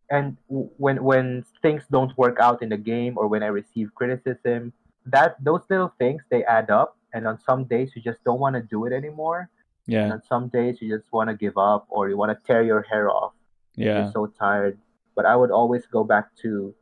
and 0.10 0.38
when 0.50 1.04
when 1.04 1.46
things 1.62 1.84
don't 1.91 2.16
work 2.18 2.38
out 2.39 2.62
in 2.62 2.70
the 2.70 2.78
game 2.78 3.18
or 3.18 3.28
when 3.28 3.43
I 3.43 3.48
receive 3.48 3.93
criticism, 3.93 4.74
that 5.06 5.38
those 5.43 5.62
little 5.70 5.93
things 6.00 6.24
they 6.30 6.43
add 6.46 6.70
up. 6.70 6.98
And 7.14 7.26
on 7.26 7.39
some 7.39 7.64
days 7.64 7.91
you 7.96 8.02
just 8.02 8.22
don't 8.26 8.41
want 8.41 8.56
to 8.56 8.62
do 8.62 8.86
it 8.86 8.91
anymore. 8.91 9.50
Yeah. 9.88 10.04
And 10.04 10.14
on 10.14 10.22
some 10.28 10.50
days 10.50 10.80
you 10.82 10.93
just 10.93 11.14
want 11.14 11.30
to 11.30 11.36
give 11.36 11.58
up 11.58 11.86
or 11.89 12.10
you 12.10 12.18
want 12.18 12.32
to 12.36 12.48
tear 12.48 12.62
your 12.62 12.82
hair 12.82 13.10
off. 13.10 13.32
Yeah. 13.76 14.04
You're 14.04 14.12
so 14.12 14.28
tired 14.28 14.78
but 15.16 15.26
I 15.26 15.36
would 15.36 15.51
always 15.51 15.86
go 15.86 16.03
back 16.03 16.36
to 16.43 16.74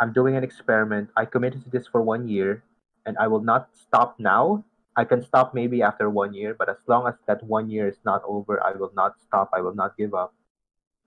I'm 0.00 0.12
doing 0.12 0.36
an 0.36 0.42
experiment. 0.42 1.10
I 1.16 1.24
committed 1.24 1.64
to 1.64 1.70
this 1.70 1.86
for 1.86 2.02
one 2.02 2.26
year 2.28 2.64
and 3.06 3.16
I 3.18 3.28
will 3.28 3.42
not 3.42 3.68
stop 3.74 4.18
now. 4.18 4.64
I 4.96 5.04
can 5.04 5.22
stop 5.22 5.54
maybe 5.54 5.82
after 5.82 6.08
one 6.08 6.34
year, 6.34 6.54
but 6.54 6.68
as 6.68 6.78
long 6.86 7.06
as 7.06 7.14
that 7.26 7.42
one 7.42 7.70
year 7.70 7.88
is 7.88 7.98
not 8.04 8.22
over, 8.26 8.62
I 8.64 8.72
will 8.72 8.92
not 8.94 9.14
stop. 9.20 9.50
I 9.52 9.60
will 9.60 9.74
not 9.74 9.96
give 9.96 10.14
up 10.14 10.34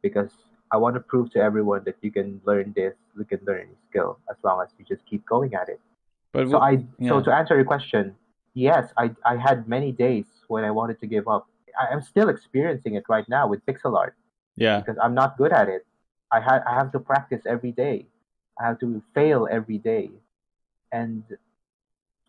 because 0.02 0.32
I 0.72 0.78
want 0.78 0.96
to 0.96 1.00
prove 1.00 1.32
to 1.32 1.40
everyone 1.40 1.84
that 1.86 1.96
you 2.02 2.12
can 2.12 2.42
learn 2.46 2.74
this, 2.76 2.96
you 3.18 3.24
can 3.24 3.40
learn 3.46 3.62
any 3.62 3.78
skill 3.90 4.20
as 4.30 4.36
long 4.44 4.62
as 4.62 4.70
you 4.78 4.86
just 4.86 5.06
keep 5.06 5.26
going 5.26 5.54
at 5.56 5.70
it. 5.70 5.80
But 6.34 6.50
so 6.50 6.60
I 6.60 6.84
yeah. 7.00 7.10
so 7.10 7.22
to 7.22 7.34
answer 7.34 7.56
your 7.56 7.66
question, 7.66 8.16
yes, 8.54 8.92
I 8.98 9.12
I 9.26 9.38
had 9.38 9.68
many 9.68 9.92
days 9.92 10.26
when 10.48 10.64
I 10.66 10.72
wanted 10.72 11.00
to 11.00 11.08
give 11.08 11.28
up. 11.28 11.48
I 11.80 11.94
am 11.94 12.02
still 12.02 12.28
experiencing 12.28 12.96
it 12.96 13.06
right 13.08 13.28
now 13.30 13.48
with 13.48 13.66
pixel 13.66 13.98
art. 13.98 14.16
Yeah. 14.58 14.80
Because 14.80 14.98
I'm 15.02 15.14
not 15.14 15.38
good 15.38 15.54
at 15.54 15.70
it. 15.70 15.86
I 16.32 16.40
had 16.42 16.64
I 16.68 16.76
have 16.76 16.92
to 16.92 17.00
practice 17.00 17.42
every 17.46 17.72
day. 17.72 18.06
I 18.60 18.66
have 18.68 18.80
to 18.80 19.02
fail 19.14 19.48
every 19.50 19.78
day, 19.78 20.10
and 20.92 21.24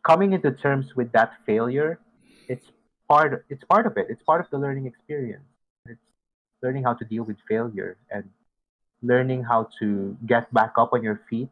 coming 0.03 0.32
into 0.32 0.51
terms 0.53 0.94
with 0.94 1.12
that 1.12 1.32
failure, 1.46 1.99
it's 2.49 2.66
part 3.09 3.44
it's 3.49 3.64
part 3.64 3.86
of 3.86 3.96
it. 3.96 4.07
It's 4.09 4.22
part 4.22 4.40
of 4.40 4.51
the 4.51 4.59
learning 4.59 4.86
experience. 4.86 5.44
It's 5.86 6.01
learning 6.62 6.84
how 6.84 6.94
to 6.94 7.05
deal 7.05 7.24
with 7.24 7.36
failure 7.49 7.96
and 8.11 8.24
learning 9.03 9.44
how 9.44 9.68
to 9.78 10.16
get 10.26 10.53
back 10.53 10.72
up 10.76 10.92
on 10.92 11.03
your 11.03 11.20
feet 11.28 11.51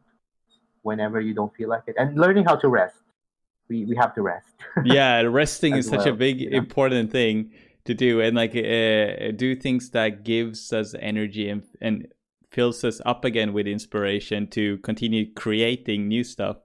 whenever 0.83 1.19
you 1.19 1.33
don't 1.33 1.53
feel 1.55 1.69
like 1.69 1.83
it, 1.87 1.95
and 1.97 2.17
learning 2.17 2.45
how 2.45 2.55
to 2.55 2.67
rest. 2.67 2.95
We 3.69 3.85
we 3.85 3.95
have 3.97 4.15
to 4.15 4.21
rest. 4.21 4.53
yeah, 4.85 5.21
resting 5.21 5.75
is 5.75 5.87
such 5.87 6.05
well, 6.05 6.13
a 6.13 6.17
big 6.25 6.39
you 6.39 6.49
know? 6.49 6.57
important 6.57 7.11
thing 7.11 7.51
to 7.85 7.93
do 7.93 8.21
and 8.21 8.35
like 8.35 8.51
uh, 8.51 9.31
do 9.35 9.55
things 9.55 9.89
that 9.91 10.23
gives 10.23 10.71
us 10.73 10.93
energy 10.99 11.49
and 11.49 11.63
and 11.81 12.07
fills 12.49 12.83
us 12.83 13.01
up 13.05 13.25
again 13.25 13.53
with 13.53 13.67
inspiration 13.67 14.47
to 14.47 14.77
continue 14.79 15.33
creating 15.33 16.07
new 16.07 16.23
stuff. 16.23 16.57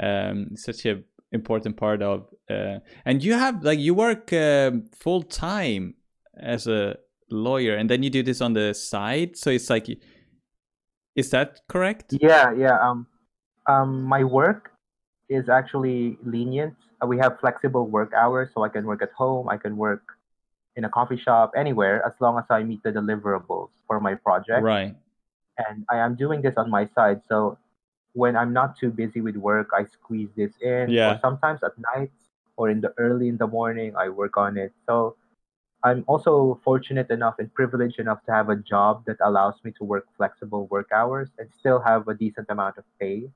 Um, 0.00 0.56
such 0.56 0.86
a 0.86 1.02
important 1.32 1.76
part 1.76 2.02
of 2.02 2.26
uh, 2.50 2.78
and 3.04 3.22
you 3.22 3.34
have 3.34 3.62
like 3.62 3.78
you 3.78 3.94
work 3.94 4.32
uh, 4.32 4.72
full 4.98 5.22
time 5.22 5.94
as 6.36 6.66
a 6.66 6.96
lawyer 7.30 7.76
and 7.76 7.88
then 7.88 8.02
you 8.02 8.10
do 8.10 8.22
this 8.22 8.40
on 8.40 8.52
the 8.54 8.74
side 8.74 9.36
so 9.36 9.50
it's 9.50 9.70
like 9.70 9.86
is 11.14 11.30
that 11.30 11.60
correct? 11.68 12.14
Yeah 12.20 12.52
yeah 12.52 12.78
um 12.80 13.06
um 13.66 14.02
my 14.02 14.24
work 14.24 14.72
is 15.28 15.48
actually 15.48 16.18
lenient. 16.24 16.74
Uh, 17.00 17.06
we 17.06 17.18
have 17.18 17.38
flexible 17.38 17.86
work 17.86 18.12
hours 18.14 18.48
so 18.54 18.64
i 18.64 18.68
can 18.68 18.84
work 18.84 19.02
at 19.02 19.12
home 19.12 19.48
i 19.48 19.56
can 19.56 19.76
work 19.76 20.02
in 20.76 20.84
a 20.84 20.88
coffee 20.88 21.16
shop 21.16 21.52
anywhere 21.56 22.04
as 22.04 22.12
long 22.20 22.38
as 22.38 22.44
i 22.50 22.62
meet 22.62 22.82
the 22.82 22.90
deliverables 22.90 23.68
for 23.86 24.00
my 24.00 24.14
project. 24.14 24.62
Right 24.62 24.96
and 25.58 25.84
I 25.90 25.98
am 25.98 26.14
doing 26.14 26.42
this 26.42 26.54
on 26.56 26.70
my 26.70 26.88
side. 26.94 27.20
So 27.28 27.58
when 28.12 28.36
I'm 28.36 28.52
not 28.52 28.76
too 28.78 28.90
busy 28.90 29.20
with 29.20 29.36
work, 29.36 29.70
I 29.76 29.84
squeeze 29.84 30.28
this 30.36 30.52
in. 30.60 30.90
Yeah. 30.90 31.14
Or 31.14 31.20
sometimes 31.20 31.60
at 31.62 31.72
night 31.94 32.10
or 32.56 32.70
in 32.70 32.80
the 32.80 32.92
early 32.98 33.28
in 33.28 33.36
the 33.36 33.46
morning, 33.46 33.94
I 33.96 34.08
work 34.08 34.36
on 34.36 34.56
it. 34.56 34.72
So 34.86 35.16
I'm 35.82 36.04
also 36.06 36.60
fortunate 36.62 37.10
enough 37.10 37.36
and 37.38 37.52
privileged 37.54 37.98
enough 37.98 38.24
to 38.26 38.32
have 38.32 38.48
a 38.50 38.56
job 38.56 39.04
that 39.06 39.16
allows 39.24 39.54
me 39.64 39.72
to 39.78 39.84
work 39.84 40.06
flexible 40.16 40.66
work 40.66 40.90
hours 40.92 41.28
and 41.38 41.48
still 41.58 41.80
have 41.80 42.08
a 42.08 42.14
decent 42.14 42.46
amount 42.50 42.76
of 42.78 42.84
pay. 43.00 43.30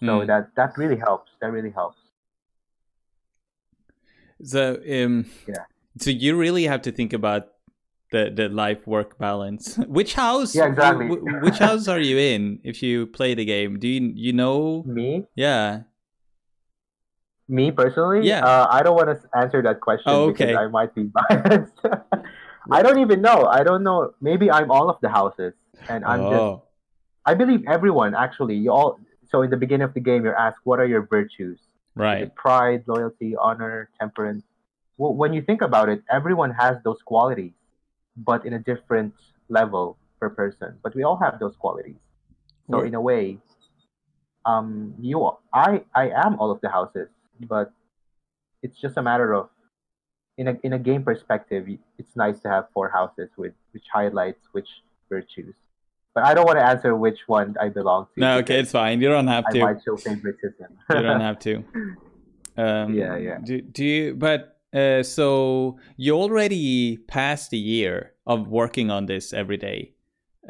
So 0.00 0.06
mm. 0.06 0.26
that 0.26 0.54
that 0.56 0.76
really 0.78 0.96
helps. 0.96 1.32
That 1.40 1.52
really 1.52 1.70
helps. 1.70 1.98
So 4.42 4.76
um 4.76 5.26
yeah. 5.46 5.64
So 5.98 6.10
you 6.10 6.36
really 6.36 6.64
have 6.64 6.82
to 6.82 6.92
think 6.92 7.12
about 7.12 7.53
the 8.14 8.30
the 8.30 8.48
life 8.48 8.86
work 8.86 9.18
balance. 9.18 9.76
which 9.98 10.14
house? 10.14 10.54
Yeah, 10.54 10.68
exactly. 10.68 11.08
which 11.42 11.58
house 11.58 11.88
are 11.88 12.00
you 12.00 12.16
in 12.16 12.60
if 12.62 12.82
you 12.82 13.06
play 13.06 13.34
the 13.34 13.44
game? 13.44 13.78
Do 13.78 13.88
you 13.88 14.12
you 14.14 14.32
know 14.32 14.84
me? 14.86 15.26
Yeah. 15.34 15.90
Me 17.46 17.70
personally, 17.70 18.26
yeah. 18.26 18.40
Uh, 18.40 18.66
I 18.70 18.82
don't 18.82 18.96
want 18.96 19.10
to 19.12 19.18
answer 19.36 19.60
that 19.62 19.80
question 19.80 20.10
oh, 20.10 20.30
okay. 20.30 20.46
because 20.46 20.56
I 20.56 20.66
might 20.68 20.94
be 20.94 21.10
biased. 21.18 21.76
I 22.72 22.80
don't 22.80 22.98
even 23.00 23.20
know. 23.20 23.44
I 23.44 23.62
don't 23.62 23.82
know. 23.82 24.14
Maybe 24.22 24.50
I'm 24.50 24.70
all 24.70 24.88
of 24.88 24.96
the 25.02 25.10
houses, 25.10 25.52
and 25.90 26.06
I'm 26.06 26.20
oh. 26.20 26.30
just. 26.32 26.64
I 27.26 27.34
believe 27.34 27.60
everyone 27.68 28.14
actually. 28.14 28.56
You 28.56 28.72
all. 28.72 28.98
So 29.28 29.42
in 29.42 29.50
the 29.50 29.58
beginning 29.58 29.84
of 29.84 29.92
the 29.92 30.00
game, 30.00 30.24
you're 30.24 30.38
asked, 30.46 30.60
"What 30.64 30.78
are 30.80 30.86
your 30.86 31.04
virtues?" 31.04 31.60
Right. 31.94 32.34
Pride, 32.34 32.84
loyalty, 32.86 33.36
honor, 33.36 33.90
temperance. 34.00 34.44
Well, 34.96 35.14
when 35.14 35.32
you 35.34 35.42
think 35.42 35.60
about 35.60 35.88
it, 35.88 36.02
everyone 36.08 36.52
has 36.52 36.76
those 36.82 37.02
qualities, 37.04 37.52
but 38.16 38.46
in 38.46 38.54
a 38.54 38.58
different 38.58 39.14
level 39.48 39.96
per 40.20 40.30
person. 40.30 40.76
But 40.82 40.94
we 40.94 41.02
all 41.02 41.16
have 41.16 41.38
those 41.38 41.56
qualities. 41.56 41.96
So 42.70 42.80
yeah. 42.80 42.88
in 42.88 42.94
a 42.94 43.00
way, 43.00 43.38
um, 44.46 44.94
you, 45.00 45.30
I, 45.52 45.82
I 45.94 46.10
am 46.10 46.38
all 46.38 46.50
of 46.50 46.60
the 46.60 46.68
houses 46.68 47.08
but 47.40 47.72
it's 48.62 48.80
just 48.80 48.96
a 48.96 49.02
matter 49.02 49.34
of 49.34 49.48
in 50.36 50.48
a 50.48 50.56
in 50.62 50.72
a 50.72 50.78
game 50.78 51.04
perspective, 51.04 51.68
it's 51.98 52.16
nice 52.16 52.40
to 52.40 52.48
have 52.48 52.66
four 52.74 52.88
houses 52.88 53.28
with 53.36 53.52
which 53.72 53.84
highlights 53.92 54.48
which 54.52 54.68
virtues. 55.08 55.54
But 56.14 56.24
I 56.24 56.34
don't 56.34 56.44
want 56.44 56.58
to 56.58 56.64
answer 56.64 56.94
which 56.94 57.18
one 57.26 57.56
I 57.60 57.68
belong 57.68 58.06
to. 58.14 58.20
No, 58.20 58.38
okay, 58.38 58.60
it's 58.60 58.72
fine. 58.72 59.00
You 59.00 59.08
don't 59.08 59.26
have 59.26 59.44
to. 59.50 59.60
I 59.60 59.72
might 59.72 59.82
show 59.84 59.96
favoritism. 59.96 60.66
you 60.90 61.02
don't 61.02 61.20
have 61.28 61.38
to. 61.40 61.64
Um, 62.56 62.94
yeah, 62.94 63.16
yeah. 63.16 63.38
Do, 63.42 63.60
do 63.60 63.84
you? 63.84 64.14
But 64.14 64.53
uh, 64.74 65.02
so 65.02 65.78
you 65.96 66.14
already 66.14 66.96
passed 66.96 67.52
a 67.52 67.56
year 67.56 68.12
of 68.26 68.48
working 68.48 68.90
on 68.90 69.06
this 69.06 69.32
every 69.32 69.56
day. 69.56 69.94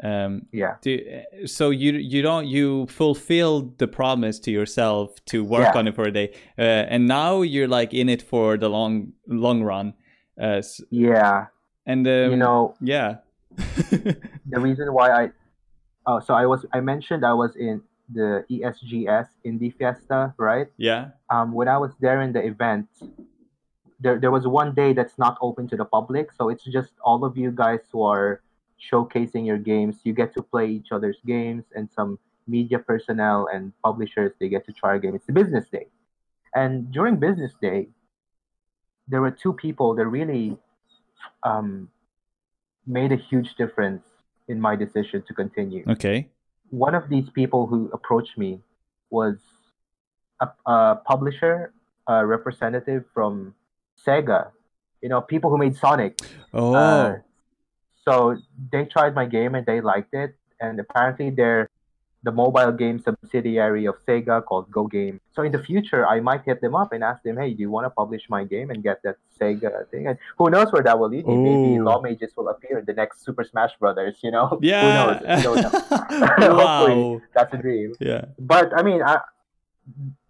Um, 0.03 0.47
yeah. 0.51 0.75
Do, 0.81 0.99
so 1.45 1.69
you 1.69 1.93
you 1.93 2.21
don't 2.21 2.47
you 2.47 2.85
fulfilled 2.87 3.77
the 3.77 3.87
promise 3.87 4.39
to 4.39 4.51
yourself 4.51 5.23
to 5.25 5.43
work 5.43 5.73
yeah. 5.73 5.79
on 5.79 5.87
it 5.87 5.95
for 5.95 6.03
a 6.03 6.11
day, 6.11 6.33
uh, 6.57 6.61
and 6.61 7.07
now 7.07 7.41
you're 7.41 7.67
like 7.67 7.93
in 7.93 8.09
it 8.09 8.21
for 8.21 8.57
the 8.57 8.67
long 8.67 9.13
long 9.27 9.63
run. 9.63 9.93
Uh, 10.41 10.61
yeah. 10.89 11.45
And 11.85 12.05
um, 12.07 12.31
you 12.31 12.37
know, 12.37 12.75
yeah. 12.81 13.17
the 13.55 14.59
reason 14.59 14.91
why 14.91 15.11
I, 15.11 15.31
oh, 16.07 16.19
so 16.19 16.33
I 16.33 16.45
was 16.45 16.65
I 16.73 16.81
mentioned 16.81 17.25
I 17.25 17.33
was 17.33 17.55
in 17.55 17.81
the 18.11 18.43
ESGS 18.51 19.27
Indie 19.45 19.73
Fiesta, 19.73 20.33
right? 20.37 20.67
Yeah. 20.77 21.11
Um, 21.29 21.53
when 21.53 21.67
I 21.67 21.77
was 21.77 21.91
there 21.99 22.21
in 22.21 22.33
the 22.33 22.45
event, 22.45 22.87
there 24.05 24.19
there 24.19 24.31
was 24.37 24.45
one 24.45 24.71
day 24.81 24.93
that's 24.93 25.17
not 25.17 25.35
open 25.41 25.67
to 25.71 25.75
the 25.81 25.89
public, 25.97 26.31
so 26.37 26.49
it's 26.53 26.63
just 26.77 26.93
all 27.03 27.25
of 27.25 27.35
you 27.35 27.49
guys 27.51 27.81
who 27.91 28.03
are 28.03 28.41
showcasing 28.89 29.43
your 29.49 29.57
games. 29.57 29.95
You 30.03 30.13
get 30.13 30.33
to 30.35 30.41
play 30.43 30.67
each 30.77 30.89
other's 30.91 31.17
games, 31.25 31.65
and 31.75 31.89
some 31.97 32.19
media 32.47 32.77
personnel 32.77 33.49
and 33.51 33.73
publishers 33.83 34.31
they 34.39 34.47
get 34.55 34.63
to 34.67 34.73
try 34.81 34.95
a 34.95 34.99
game. 34.99 35.15
It's 35.15 35.27
a 35.27 35.37
business 35.41 35.65
day, 35.77 35.87
and 36.53 36.91
during 36.91 37.15
business 37.27 37.53
day, 37.59 37.89
there 39.07 39.21
were 39.25 39.35
two 39.43 39.53
people 39.53 39.95
that 39.95 40.05
really 40.05 40.55
um, 41.41 41.89
made 42.85 43.11
a 43.11 43.19
huge 43.29 43.55
difference 43.55 44.03
in 44.47 44.61
my 44.61 44.75
decision 44.75 45.23
to 45.27 45.33
continue. 45.33 45.83
Okay. 45.89 46.29
One 46.69 46.93
of 46.93 47.09
these 47.09 47.29
people 47.39 47.65
who 47.65 47.89
approached 47.91 48.37
me 48.37 48.61
was 49.09 49.37
a, 50.39 50.47
a 50.65 50.77
publisher, 51.11 51.73
a 52.07 52.25
representative 52.25 53.05
from 53.15 53.55
Sega. 54.05 54.51
You 55.01 55.09
know, 55.09 55.21
people 55.21 55.49
who 55.49 55.57
made 55.57 55.75
Sonic. 55.75 56.19
Oh. 56.53 56.73
Uh, 56.73 57.17
so 58.07 58.37
they 58.71 58.85
tried 58.85 59.13
my 59.13 59.25
game 59.25 59.55
and 59.55 59.65
they 59.65 59.81
liked 59.81 60.13
it. 60.13 60.35
And 60.59 60.79
apparently 60.79 61.29
they're 61.29 61.69
the 62.25 62.31
mobile 62.31 62.71
game 62.71 62.99
subsidiary 62.99 63.85
of 63.85 63.95
Sega 64.07 64.43
called 64.43 64.69
Go 64.71 64.87
Game. 64.87 65.21
So 65.33 65.43
in 65.43 65.51
the 65.51 65.59
future, 65.59 66.07
I 66.07 66.19
might 66.19 66.43
hit 66.43 66.59
them 66.59 66.75
up 66.75 66.91
and 66.91 67.03
ask 67.03 67.21
them, 67.21 67.37
hey, 67.37 67.53
do 67.53 67.61
you 67.61 67.69
want 67.69 67.85
to 67.85 67.91
publish 67.91 68.23
my 68.29 68.43
game 68.43 68.71
and 68.71 68.81
get 68.81 69.03
that 69.03 69.17
Sega 69.39 69.87
thing? 69.91 70.07
And 70.07 70.17
who 70.37 70.49
knows 70.49 70.71
where 70.71 70.81
that 70.81 70.97
will 70.97 71.09
lead 71.09 71.27
me? 71.27 71.35
Maybe 71.35 71.79
Law 71.79 72.01
Mages 72.01 72.31
will 72.35 72.49
appear 72.49 72.79
in 72.79 72.85
the 72.85 72.93
next 72.93 73.23
Super 73.23 73.43
Smash 73.43 73.77
Brothers, 73.79 74.15
you 74.23 74.31
know? 74.31 74.59
Yeah. 74.65 75.19
who 75.19 75.43
knows? 75.43 75.63
wow. 75.91 77.21
that's 77.35 77.53
a 77.53 77.57
dream. 77.57 77.93
Yeah. 77.99 78.25
But 78.39 78.73
I 78.75 78.81
mean, 78.81 79.03
I, 79.03 79.19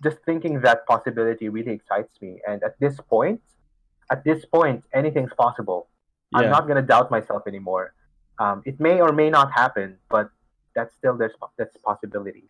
just 0.03 0.17
thinking 0.25 0.59
that 0.61 0.85
possibility 0.85 1.47
really 1.47 1.71
excites 1.71 2.21
me. 2.21 2.41
And 2.45 2.61
at 2.61 2.77
this 2.81 2.99
point, 3.09 3.39
at 4.11 4.23
this 4.23 4.45
point, 4.45 4.83
anything's 4.93 5.33
possible. 5.33 5.87
Yeah. 6.31 6.39
I'm 6.39 6.49
not 6.49 6.67
gonna 6.67 6.81
doubt 6.81 7.11
myself 7.11 7.43
anymore. 7.47 7.93
Um, 8.39 8.61
it 8.65 8.79
may 8.79 9.01
or 9.01 9.11
may 9.11 9.29
not 9.29 9.51
happen, 9.51 9.97
but 10.09 10.29
that's 10.75 10.93
still 10.95 11.15
there's 11.17 11.33
that's 11.57 11.77
possibility. 11.77 12.45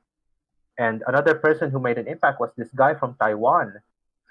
And 0.78 1.04
another 1.08 1.36
person 1.36 1.72
who 1.72 1.80
made 1.80 1.98
an 1.98 2.08
impact 2.08 2.40
was 2.40 2.50
this 2.58 2.70
guy 2.76 2.96
from 2.96 3.16
Taiwan, 3.20 3.74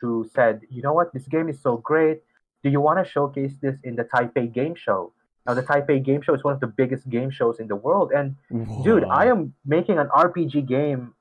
who 0.00 0.28
said, 0.34 0.62
"You 0.70 0.82
know 0.82 0.92
what? 0.92 1.12
This 1.12 1.26
game 1.26 1.48
is 1.48 1.60
so 1.60 1.76
great. 1.76 2.22
Do 2.62 2.70
you 2.70 2.80
want 2.80 3.04
to 3.04 3.10
showcase 3.10 3.54
this 3.60 3.76
in 3.84 3.96
the 3.96 4.04
Taipei 4.04 4.52
Game 4.52 4.74
Show?" 4.74 5.12
Now, 5.46 5.54
the 5.54 5.62
Taipei 5.62 6.02
Game 6.02 6.22
Show 6.22 6.34
is 6.34 6.42
one 6.42 6.54
of 6.54 6.60
the 6.60 6.66
biggest 6.66 7.08
game 7.08 7.30
shows 7.30 7.60
in 7.60 7.68
the 7.68 7.76
world, 7.76 8.12
and 8.12 8.36
Whoa. 8.48 8.82
dude, 8.82 9.04
I 9.04 9.26
am 9.26 9.54
making 9.64 9.98
an 9.98 10.08
RPG 10.08 10.66
game 10.66 11.14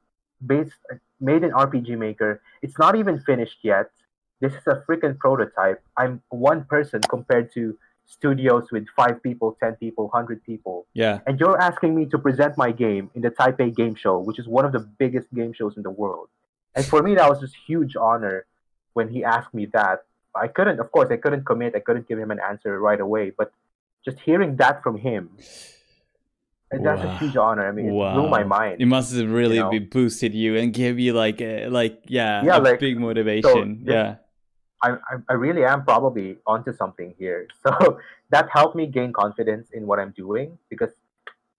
based 0.46 0.74
made 1.20 1.44
in 1.44 1.52
RPG 1.52 1.98
Maker. 1.98 2.42
It's 2.62 2.78
not 2.78 2.96
even 2.96 3.20
finished 3.20 3.60
yet. 3.64 3.90
This 4.44 4.52
is 4.56 4.68
a 4.68 4.84
freaking 4.86 5.18
prototype. 5.18 5.82
I'm 5.96 6.22
one 6.28 6.66
person 6.66 7.00
compared 7.00 7.54
to 7.54 7.78
studios 8.06 8.66
with 8.74 8.86
five 8.94 9.24
people, 9.24 9.56
10 9.64 9.76
people, 9.76 10.08
100 10.08 10.44
people. 10.44 10.86
Yeah. 10.94 11.22
And 11.26 11.40
you're 11.40 11.58
asking 11.62 11.96
me 11.96 12.08
to 12.08 12.18
present 12.18 12.58
my 12.58 12.74
game 12.74 13.10
in 13.16 13.22
the 13.22 13.30
Taipei 13.30 13.74
Game 13.74 13.96
Show, 13.96 14.20
which 14.20 14.40
is 14.40 14.46
one 14.46 14.66
of 14.66 14.74
the 14.74 14.82
biggest 14.82 15.34
game 15.34 15.54
shows 15.54 15.78
in 15.78 15.84
the 15.84 15.90
world. 15.90 16.28
And 16.76 16.84
for 16.86 17.02
me, 17.02 17.16
that 17.16 17.30
was 17.30 17.40
just 17.40 17.56
huge 17.66 17.96
honor 17.96 18.46
when 18.92 19.08
he 19.08 19.24
asked 19.24 19.54
me 19.54 19.66
that. 19.68 20.04
I 20.36 20.48
couldn't, 20.50 20.82
of 20.82 20.92
course, 20.92 21.10
I 21.10 21.16
couldn't 21.16 21.46
commit. 21.46 21.74
I 21.74 21.80
couldn't 21.80 22.10
give 22.10 22.20
him 22.20 22.30
an 22.30 22.42
answer 22.42 22.78
right 22.82 23.00
away. 23.00 23.30
But 23.30 23.54
just 24.04 24.20
hearing 24.20 24.58
that 24.58 24.84
from 24.84 24.98
him, 24.98 25.30
and 26.70 26.86
that's 26.86 27.02
wow. 27.02 27.16
a 27.16 27.18
huge 27.20 27.38
honor. 27.38 27.66
I 27.66 27.72
mean, 27.72 27.88
it 27.90 27.92
wow. 27.92 28.16
blew 28.16 28.28
my 28.28 28.44
mind. 28.44 28.82
It 28.82 28.88
must 28.88 29.16
have 29.16 29.32
really 29.32 29.58
you 29.58 29.80
know? 29.80 29.88
boosted 29.92 30.34
you 30.34 30.58
and 30.58 30.74
gave 30.74 30.98
you 31.00 31.14
like, 31.14 31.40
a, 31.40 31.70
like, 31.70 32.02
yeah, 32.08 32.44
yeah, 32.44 32.58
like, 32.58 32.80
big 32.80 33.00
motivation. 33.00 33.84
So 33.86 33.94
yeah 33.94 34.16
I, 34.84 34.98
I 35.30 35.34
really 35.34 35.64
am 35.64 35.84
probably 35.84 36.38
onto 36.46 36.74
something 36.74 37.14
here. 37.18 37.48
So 37.64 38.00
that 38.30 38.50
helped 38.52 38.76
me 38.76 38.88
gain 38.88 39.14
confidence 39.14 39.70
in 39.72 39.88
what 39.88 40.00
I'm 40.00 40.12
doing 40.12 40.58
because 40.70 40.92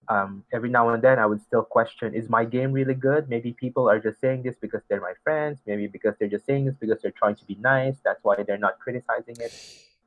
um, 0.09 0.45
every 0.53 0.69
now 0.69 0.91
and 0.91 1.03
then 1.03 1.19
I 1.19 1.27
would 1.27 1.41
still 1.41 1.63
question 1.63 2.15
is 2.15 2.29
my 2.29 2.45
game 2.45 2.73
really 2.73 2.95
good? 2.95 3.29
Maybe 3.29 3.53
people 3.53 3.89
are 3.89 3.99
just 3.99 4.21
saying 4.21 4.43
this 4.43 4.57
because 4.61 4.83
they're 4.89 5.01
my 5.01 5.15
friends, 5.23 5.61
maybe 5.67 5.87
because 5.87 6.15
they're 6.19 6.29
just 6.29 6.45
saying 6.47 6.67
this 6.67 6.77
because 6.79 7.01
they're 7.01 7.19
trying 7.23 7.37
to 7.37 7.45
be 7.47 7.57
nice. 7.61 7.97
That's 8.05 8.23
why 8.23 8.43
they're 8.43 8.59
not 8.59 8.79
criticizing 8.79 9.37
it. 9.41 9.53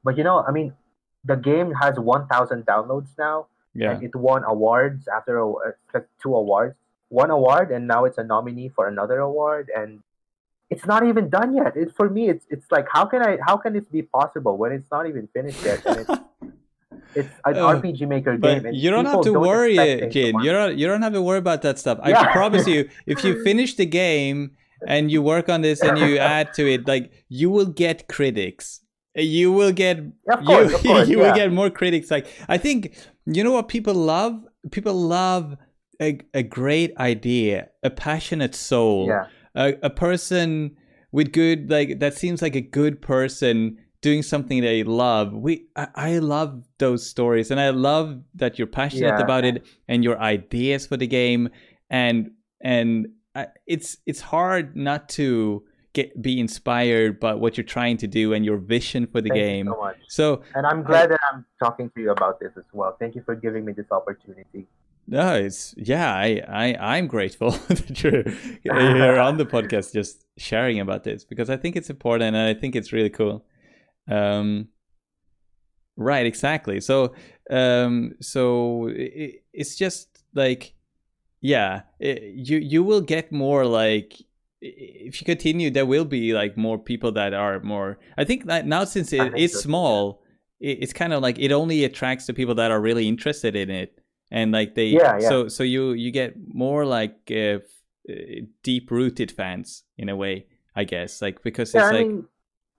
But 0.04 0.18
you 0.18 0.24
know, 0.24 0.44
I 0.48 0.52
mean, 0.52 0.74
the 1.26 1.36
game 1.36 1.74
has 1.74 2.00
1,000 2.00 2.66
downloads 2.66 3.10
now. 3.18 3.48
Yeah. 3.74 3.92
And 3.92 4.04
it 4.04 4.16
won 4.16 4.44
awards 4.44 5.08
after 5.08 5.40
a, 5.40 5.48
like 5.94 6.08
two 6.22 6.36
awards. 6.36 6.76
One 7.10 7.32
award, 7.32 7.72
and 7.72 7.88
now 7.88 8.04
it's 8.06 8.18
a 8.18 8.24
nominee 8.24 8.70
for 8.70 8.88
another 8.88 9.20
award. 9.20 9.70
And 9.74 10.02
it's 10.70 10.86
not 10.86 11.06
even 11.08 11.30
done 11.30 11.56
yet. 11.56 11.76
It, 11.76 11.96
for 11.96 12.10
me, 12.10 12.30
it's 12.30 12.46
it's 12.50 12.66
like 12.72 12.88
how 12.92 13.06
can 13.06 13.22
I 13.22 13.38
how 13.46 13.58
can 13.58 13.74
this 13.74 13.86
be 13.86 14.02
possible 14.02 14.58
when 14.58 14.72
it's 14.72 14.90
not 14.92 15.08
even 15.08 15.28
finished 15.28 15.64
yet? 15.64 15.82
It's, 15.86 16.10
it's 17.16 17.30
an 17.46 17.58
uh, 17.58 17.74
RPG 17.74 18.08
Maker 18.08 18.38
game. 18.38 18.68
you 18.74 18.92
don't 18.92 19.06
have 19.06 19.22
to 19.22 19.34
don't 19.34 19.42
worry, 19.42 19.76
Jin. 20.10 20.40
You 20.40 20.52
don't 20.52 20.78
you 20.78 20.88
don't 20.88 21.02
have 21.02 21.14
to 21.14 21.22
worry 21.22 21.38
about 21.38 21.62
that 21.62 21.80
stuff. 21.80 22.00
I 22.02 22.32
promise 22.32 22.68
you, 22.68 22.90
if 23.06 23.24
you 23.24 23.44
finish 23.44 23.76
the 23.76 23.86
game 23.86 24.52
and 24.86 25.10
you 25.10 25.22
work 25.22 25.48
on 25.50 25.62
this 25.62 25.82
and 25.82 25.98
you 25.98 26.18
add 26.18 26.54
to 26.56 26.70
it, 26.70 26.88
like 26.88 27.12
you 27.30 27.50
will 27.50 27.66
get 27.66 28.08
critics. 28.08 28.82
You 29.16 29.52
will 29.52 29.72
get 29.72 30.00
course, 30.46 30.72
you, 30.72 30.78
course, 30.90 31.08
you 31.10 31.20
yeah. 31.20 31.30
will 31.30 31.36
get 31.36 31.52
more 31.52 31.70
critics. 31.70 32.12
Like 32.12 32.28
I 32.50 32.58
think 32.58 32.96
you 33.26 33.44
know 33.44 33.54
what 33.54 33.70
people 33.70 33.94
love. 33.94 34.46
People 34.70 34.96
love 34.96 35.56
a, 36.02 36.20
a 36.34 36.44
great 36.44 36.96
idea, 36.98 37.70
a 37.84 37.90
passionate 37.90 38.54
soul. 38.54 39.08
Yeah 39.08 39.28
a, 39.58 39.74
a 39.84 39.90
person 39.90 40.78
with 41.12 41.34
good 41.34 41.70
like 41.70 42.00
that 42.00 42.14
seems 42.14 42.42
like 42.42 42.56
a 42.56 42.62
good 42.62 43.02
person 43.02 43.78
doing 44.02 44.22
something 44.22 44.62
they 44.62 44.84
love. 44.84 45.34
We 45.34 45.68
I, 45.76 45.88
I 45.96 46.20
love 46.20 46.64
those 46.78 47.06
stories 47.06 47.52
and 47.52 47.60
I 47.60 47.72
love 47.72 48.22
that 48.36 48.58
you're 48.58 48.68
passionate 48.68 49.18
yeah. 49.18 49.24
about 49.24 49.44
it 49.44 49.66
and 49.88 50.04
your 50.04 50.20
ideas 50.20 50.86
for 50.86 50.96
the 50.96 51.08
game 51.08 51.50
and 51.90 52.32
and 52.62 53.08
it's 53.66 53.98
it's 54.06 54.22
hard 54.22 54.76
not 54.76 55.10
to 55.10 55.64
get 55.94 56.22
be 56.22 56.40
inspired 56.40 57.20
by 57.20 57.34
what 57.34 57.58
you're 57.58 57.64
trying 57.64 57.98
to 57.98 58.08
do 58.08 58.34
and 58.34 58.46
your 58.46 58.58
vision 58.58 59.08
for 59.08 59.22
the 59.22 59.30
Thank 59.30 59.42
game. 59.42 59.68
so, 59.68 59.94
so, 60.08 60.44
and 60.54 60.66
I'm 60.66 60.84
glad 60.84 61.06
I, 61.06 61.08
that 61.08 61.20
I'm 61.32 61.46
talking 61.64 61.90
to 61.96 62.02
you 62.02 62.12
about 62.12 62.40
this 62.40 62.52
as 62.58 62.66
well. 62.74 62.96
Thank 63.00 63.16
you 63.16 63.24
for 63.24 63.36
giving 63.36 63.66
me 63.66 63.74
this 63.74 63.92
opportunity. 63.92 64.68
No, 65.08 65.36
it's 65.36 65.74
yeah, 65.78 66.14
I 66.14 66.42
I 66.48 66.98
I'm 66.98 67.08
grateful 67.08 67.52
that 67.70 68.04
you're 68.04 68.24
here 68.64 69.20
on 69.20 69.38
the 69.38 69.46
podcast 69.56 69.94
just 69.94 70.26
sharing 70.38 70.80
about 70.80 71.04
this 71.04 71.24
because 71.24 71.50
I 71.50 71.58
think 71.58 71.76
it's 71.76 71.90
important 71.90 72.36
and 72.36 72.50
I 72.50 72.60
think 72.60 72.76
it's 72.76 72.92
really 72.92 73.10
cool. 73.10 73.46
Um, 74.10 74.68
right, 75.96 76.26
exactly. 76.26 76.82
So 76.82 77.16
um, 77.50 78.16
so 78.20 78.88
it, 78.88 79.44
it's 79.54 79.76
just 79.76 80.24
like 80.34 80.74
yeah, 81.40 81.84
it, 82.00 82.24
you 82.24 82.58
you 82.58 82.84
will 82.84 83.02
get 83.02 83.32
more 83.32 83.66
like 83.66 84.14
if 84.62 85.22
you 85.22 85.26
continue, 85.26 85.70
there 85.70 85.86
will 85.86 86.06
be 86.06 86.34
like 86.34 86.58
more 86.58 86.78
people 86.78 87.12
that 87.14 87.34
are 87.34 87.60
more. 87.62 88.00
I 88.18 88.24
think 88.24 88.46
that 88.46 88.66
now 88.66 88.84
since 88.84 89.14
it 89.14 89.38
is 89.38 89.54
small, 89.54 90.22
it, 90.60 90.80
it's 90.82 90.94
kind 90.94 91.14
of 91.14 91.22
like 91.22 91.40
it 91.40 91.52
only 91.52 91.84
attracts 91.84 92.26
the 92.26 92.34
people 92.34 92.56
that 92.56 92.72
are 92.72 92.82
really 92.82 93.08
interested 93.08 93.56
in 93.56 93.70
it, 93.70 93.97
and 94.32 94.52
like 94.52 94.76
they. 94.76 94.88
Yeah, 94.88 95.20
yeah. 95.20 95.30
So 95.30 95.48
so 95.48 95.64
you 95.64 95.94
you 95.94 96.12
get 96.12 96.36
more 96.54 96.86
like 96.86 97.32
uh, 97.32 97.60
deep 98.64 98.92
rooted 98.92 99.32
fans 99.32 99.84
in 99.98 100.10
a 100.10 100.16
way, 100.16 100.48
I 100.76 100.84
guess, 100.84 101.22
like 101.22 101.44
because 101.44 101.74
yeah, 101.74 101.82
it's 101.82 101.92
I 101.92 101.98
like. 101.98 102.08
Mean, 102.08 102.28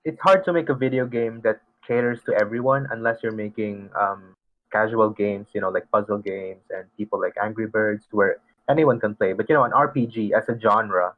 it's 0.05 0.21
hard 0.21 0.45
to 0.45 0.53
make 0.53 0.69
a 0.69 0.75
video 0.75 1.07
game 1.07 1.41
that 1.45 1.61
caters 1.87 2.21
to 2.25 2.33
everyone 2.35 2.87
unless 2.91 3.23
you're 3.23 3.33
making 3.33 3.91
um, 3.99 4.37
casual 4.73 5.11
games, 5.11 5.49
you 5.53 5.61
know, 5.61 5.69
like 5.69 5.91
puzzle 5.91 6.19
games 6.19 6.63
and 6.71 6.85
people 6.97 7.21
like 7.21 7.35
Angry 7.43 7.67
Birds, 7.67 8.05
where 8.11 8.39
anyone 8.71 9.01
can 9.01 9.15
play. 9.15 9.33
But 9.33 9.49
you 9.49 9.55
know, 9.55 9.65
an 9.65 9.73
RPG 9.73 10.33
as 10.33 10.49
a 10.49 10.59
genre 10.59 11.15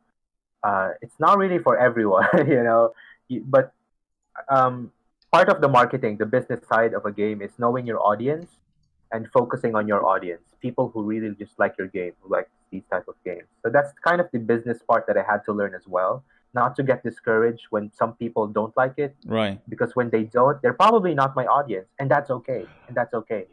uh, 0.62 0.90
it's 1.00 1.18
not 1.18 1.38
really 1.38 1.58
for 1.58 1.78
everyone, 1.78 2.28
you 2.46 2.62
know. 2.62 2.92
But 3.44 3.72
um, 4.48 4.92
part 5.32 5.48
of 5.48 5.60
the 5.60 5.68
marketing, 5.68 6.18
the 6.18 6.26
business 6.26 6.60
side 6.66 6.94
of 6.94 7.04
a 7.04 7.12
game, 7.12 7.42
is 7.42 7.52
knowing 7.58 7.86
your 7.86 8.00
audience 8.00 8.48
and 9.12 9.28
focusing 9.32 9.74
on 9.74 9.88
your 9.88 10.04
audience, 10.06 10.42
people 10.60 10.90
who 10.92 11.02
really 11.02 11.34
just 11.34 11.58
like 11.58 11.74
your 11.78 11.88
game, 11.88 12.12
who 12.20 12.30
like 12.30 12.48
these 12.70 12.82
type 12.90 13.06
of 13.08 13.14
games. 13.24 13.48
So 13.62 13.70
that's 13.70 13.92
kind 14.04 14.20
of 14.20 14.28
the 14.32 14.38
business 14.38 14.78
part 14.86 15.06
that 15.06 15.16
I 15.16 15.22
had 15.22 15.44
to 15.46 15.52
learn 15.52 15.74
as 15.74 15.86
well. 15.86 16.24
Not 16.52 16.74
to 16.76 16.82
get 16.82 17.04
discouraged 17.04 17.66
when 17.70 17.92
some 17.92 18.14
people 18.14 18.48
don't 18.48 18.76
like 18.76 18.94
it, 18.96 19.14
right? 19.24 19.60
Because 19.68 19.94
when 19.94 20.10
they 20.10 20.24
don't, 20.24 20.60
they're 20.62 20.72
probably 20.72 21.14
not 21.14 21.36
my 21.36 21.46
audience, 21.46 21.86
and 22.00 22.10
that's 22.10 22.28
okay. 22.28 22.66
And 22.88 22.96
that's 22.96 23.14
okay. 23.14 23.46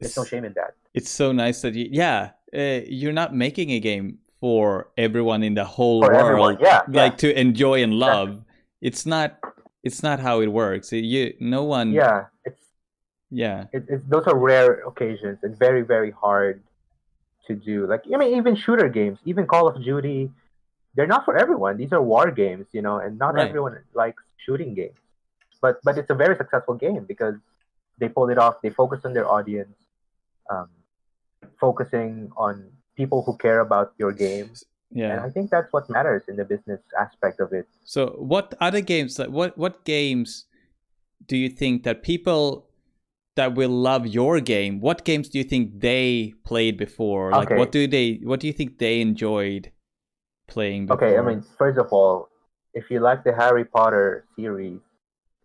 There's 0.00 0.10
it's, 0.10 0.16
no 0.16 0.24
shame 0.24 0.44
in 0.44 0.52
that. 0.54 0.74
It's 0.92 1.08
so 1.08 1.30
nice 1.30 1.62
that 1.62 1.74
you, 1.74 1.86
yeah, 1.92 2.30
uh, 2.52 2.80
you're 2.88 3.12
not 3.12 3.32
making 3.32 3.70
a 3.70 3.78
game 3.78 4.18
for 4.42 4.90
everyone 4.98 5.44
in 5.44 5.54
the 5.54 5.64
whole 5.64 6.04
for 6.04 6.12
world 6.12 6.58
yeah, 6.60 6.82
like 6.88 7.12
yeah. 7.12 7.16
to 7.16 7.40
enjoy 7.40 7.80
and 7.80 7.94
love 7.94 8.28
exactly. 8.28 8.44
it's 8.80 9.06
not 9.06 9.38
it's 9.84 10.02
not 10.02 10.18
how 10.18 10.40
it 10.40 10.48
works 10.48 10.90
you 10.92 11.32
no 11.38 11.62
one 11.62 11.92
yeah 11.92 12.24
it's 12.44 12.61
yeah 13.32 13.64
it, 13.72 13.84
it's 13.88 14.04
those 14.08 14.26
are 14.26 14.36
rare 14.36 14.82
occasions 14.86 15.38
and 15.42 15.58
very 15.58 15.82
very 15.82 16.10
hard 16.10 16.62
to 17.46 17.54
do 17.54 17.86
like 17.86 18.02
i 18.12 18.16
mean 18.16 18.36
even 18.36 18.54
shooter 18.54 18.88
games 18.88 19.18
even 19.24 19.46
call 19.46 19.66
of 19.66 19.82
duty 19.82 20.30
they're 20.94 21.12
not 21.14 21.24
for 21.24 21.36
everyone 21.36 21.76
these 21.76 21.92
are 21.92 22.02
war 22.02 22.30
games 22.30 22.66
you 22.72 22.82
know 22.82 22.98
and 22.98 23.18
not 23.18 23.34
right. 23.34 23.48
everyone 23.48 23.76
likes 23.94 24.22
shooting 24.44 24.74
games 24.74 24.98
but 25.60 25.80
but 25.82 25.96
it's 25.96 26.10
a 26.10 26.14
very 26.14 26.36
successful 26.36 26.74
game 26.74 27.04
because 27.04 27.34
they 27.98 28.08
pull 28.08 28.28
it 28.28 28.38
off 28.38 28.60
they 28.62 28.70
focus 28.70 29.00
on 29.04 29.12
their 29.12 29.28
audience 29.28 29.74
um, 30.50 30.68
focusing 31.58 32.30
on 32.36 32.70
people 32.96 33.22
who 33.22 33.36
care 33.36 33.60
about 33.60 33.92
your 33.98 34.12
games. 34.12 34.64
Yeah. 34.90 35.12
And 35.12 35.20
I 35.20 35.30
think 35.30 35.50
that's 35.50 35.72
what 35.72 35.88
matters 35.88 36.24
in 36.28 36.36
the 36.36 36.44
business 36.44 36.80
aspect 36.98 37.40
of 37.40 37.52
it. 37.52 37.66
So 37.84 38.08
what 38.18 38.54
other 38.60 38.80
games 38.80 39.18
Like, 39.18 39.30
what 39.30 39.56
what 39.56 39.84
games 39.84 40.44
do 41.26 41.36
you 41.36 41.48
think 41.48 41.84
that 41.84 42.02
people 42.02 42.66
that 43.36 43.54
will 43.54 43.70
love 43.70 44.06
your 44.06 44.40
game, 44.40 44.80
what 44.80 45.04
games 45.04 45.28
do 45.28 45.38
you 45.38 45.44
think 45.44 45.80
they 45.80 46.34
played 46.44 46.76
before? 46.76 47.30
Like 47.30 47.50
okay. 47.50 47.58
what 47.58 47.72
do 47.72 47.86
they 47.86 48.20
what 48.22 48.40
do 48.40 48.46
you 48.46 48.52
think 48.52 48.78
they 48.78 49.00
enjoyed 49.00 49.70
playing 50.48 50.86
before? 50.86 51.04
Okay, 51.04 51.18
I 51.18 51.22
mean 51.22 51.42
first 51.58 51.78
of 51.78 51.92
all, 51.92 52.28
if 52.74 52.90
you 52.90 53.00
like 53.00 53.24
the 53.24 53.34
Harry 53.34 53.64
Potter 53.64 54.26
series, 54.36 54.80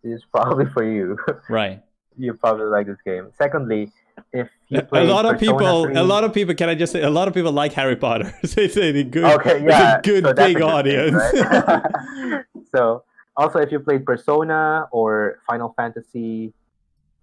it's 0.02 0.24
probably 0.34 0.66
for 0.66 0.84
you. 0.84 1.16
Right. 1.48 1.82
you 2.16 2.34
probably 2.34 2.66
like 2.66 2.86
this 2.86 2.98
game. 3.04 3.30
Secondly, 3.38 3.90
if 4.32 4.48
a 4.72 5.04
lot 5.04 5.24
of 5.24 5.38
people 5.38 5.84
3, 5.84 5.94
a 5.94 6.02
lot 6.02 6.24
of 6.24 6.32
people 6.34 6.52
can 6.52 6.68
i 6.68 6.74
just 6.74 6.92
say 6.92 7.02
a 7.02 7.10
lot 7.10 7.28
of 7.28 7.34
people 7.34 7.52
like 7.52 7.72
harry 7.72 7.94
potter 7.94 8.34
so 8.44 8.60
it's 8.60 8.76
a 8.76 9.04
good 9.04 9.24
okay 9.24 9.64
yeah 9.64 9.98
it's 9.98 10.08
a 10.08 10.10
good 10.10 10.24
so 10.24 10.32
big 10.34 10.56
good 10.56 10.62
audience 10.64 11.30
thing, 11.30 11.42
right? 11.44 12.44
so 12.74 13.04
also 13.36 13.60
if 13.60 13.70
you 13.70 13.78
played 13.78 14.04
persona 14.04 14.88
or 14.90 15.38
final 15.46 15.72
fantasy 15.76 16.52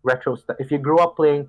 retro 0.05 0.35
stuff 0.35 0.55
if 0.59 0.71
you 0.71 0.77
grew 0.77 0.99
up 0.99 1.15
playing 1.15 1.47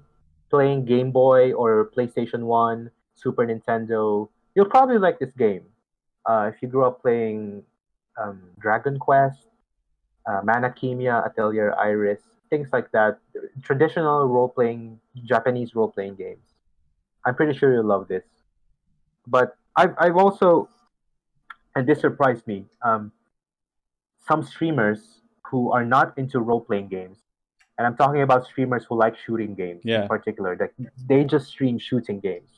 playing 0.51 0.85
game 0.85 1.11
boy 1.13 1.53
or 1.53 1.91
playstation 1.95 2.43
1 2.49 2.91
super 3.15 3.47
nintendo 3.47 4.29
you'll 4.55 4.73
probably 4.77 4.99
like 4.99 5.19
this 5.19 5.35
game 5.37 5.65
uh, 6.25 6.51
if 6.53 6.61
you 6.63 6.69
grew 6.69 6.85
up 6.85 7.01
playing 7.03 7.63
um, 8.21 8.41
dragon 8.59 8.99
quest 8.99 9.47
uh, 10.27 10.41
mana 10.43 10.71
khemia 10.71 11.25
atelier 11.27 11.75
iris 11.79 12.23
things 12.51 12.69
like 12.73 12.91
that, 12.93 13.19
traditional 13.63 14.27
role 14.27 14.49
playing, 14.49 15.01
Japanese 15.25 15.75
role 15.75 15.91
playing 15.91 16.15
games. 16.15 16.55
I'm 17.25 17.35
pretty 17.35 17.59
sure 17.59 17.73
you'll 17.73 17.85
love 17.85 18.09
this. 18.09 18.25
But 19.27 19.57
I've, 19.77 19.95
I've 19.99 20.17
also, 20.17 20.69
and 21.75 21.87
this 21.87 22.01
surprised 22.01 22.47
me, 22.47 22.67
um, 22.83 23.13
some 24.27 24.43
streamers 24.43 25.21
who 25.51 25.71
are 25.73 25.85
not 25.85 26.17
into 26.17 26.41
role 26.41 26.61
playing 26.61 26.89
games, 26.89 27.19
and 27.79 27.87
I'm 27.87 27.97
talking 27.97 28.22
about 28.22 28.47
streamers 28.47 28.85
who 28.89 28.97
like 28.97 29.16
shooting 29.24 29.55
games 29.55 29.83
yeah. 29.85 30.03
in 30.03 30.09
particular, 30.09 30.57
that 30.57 30.70
they 31.09 31.24
just 31.24 31.49
stream 31.49 31.79
shooting 31.79 32.20
games. 32.20 32.51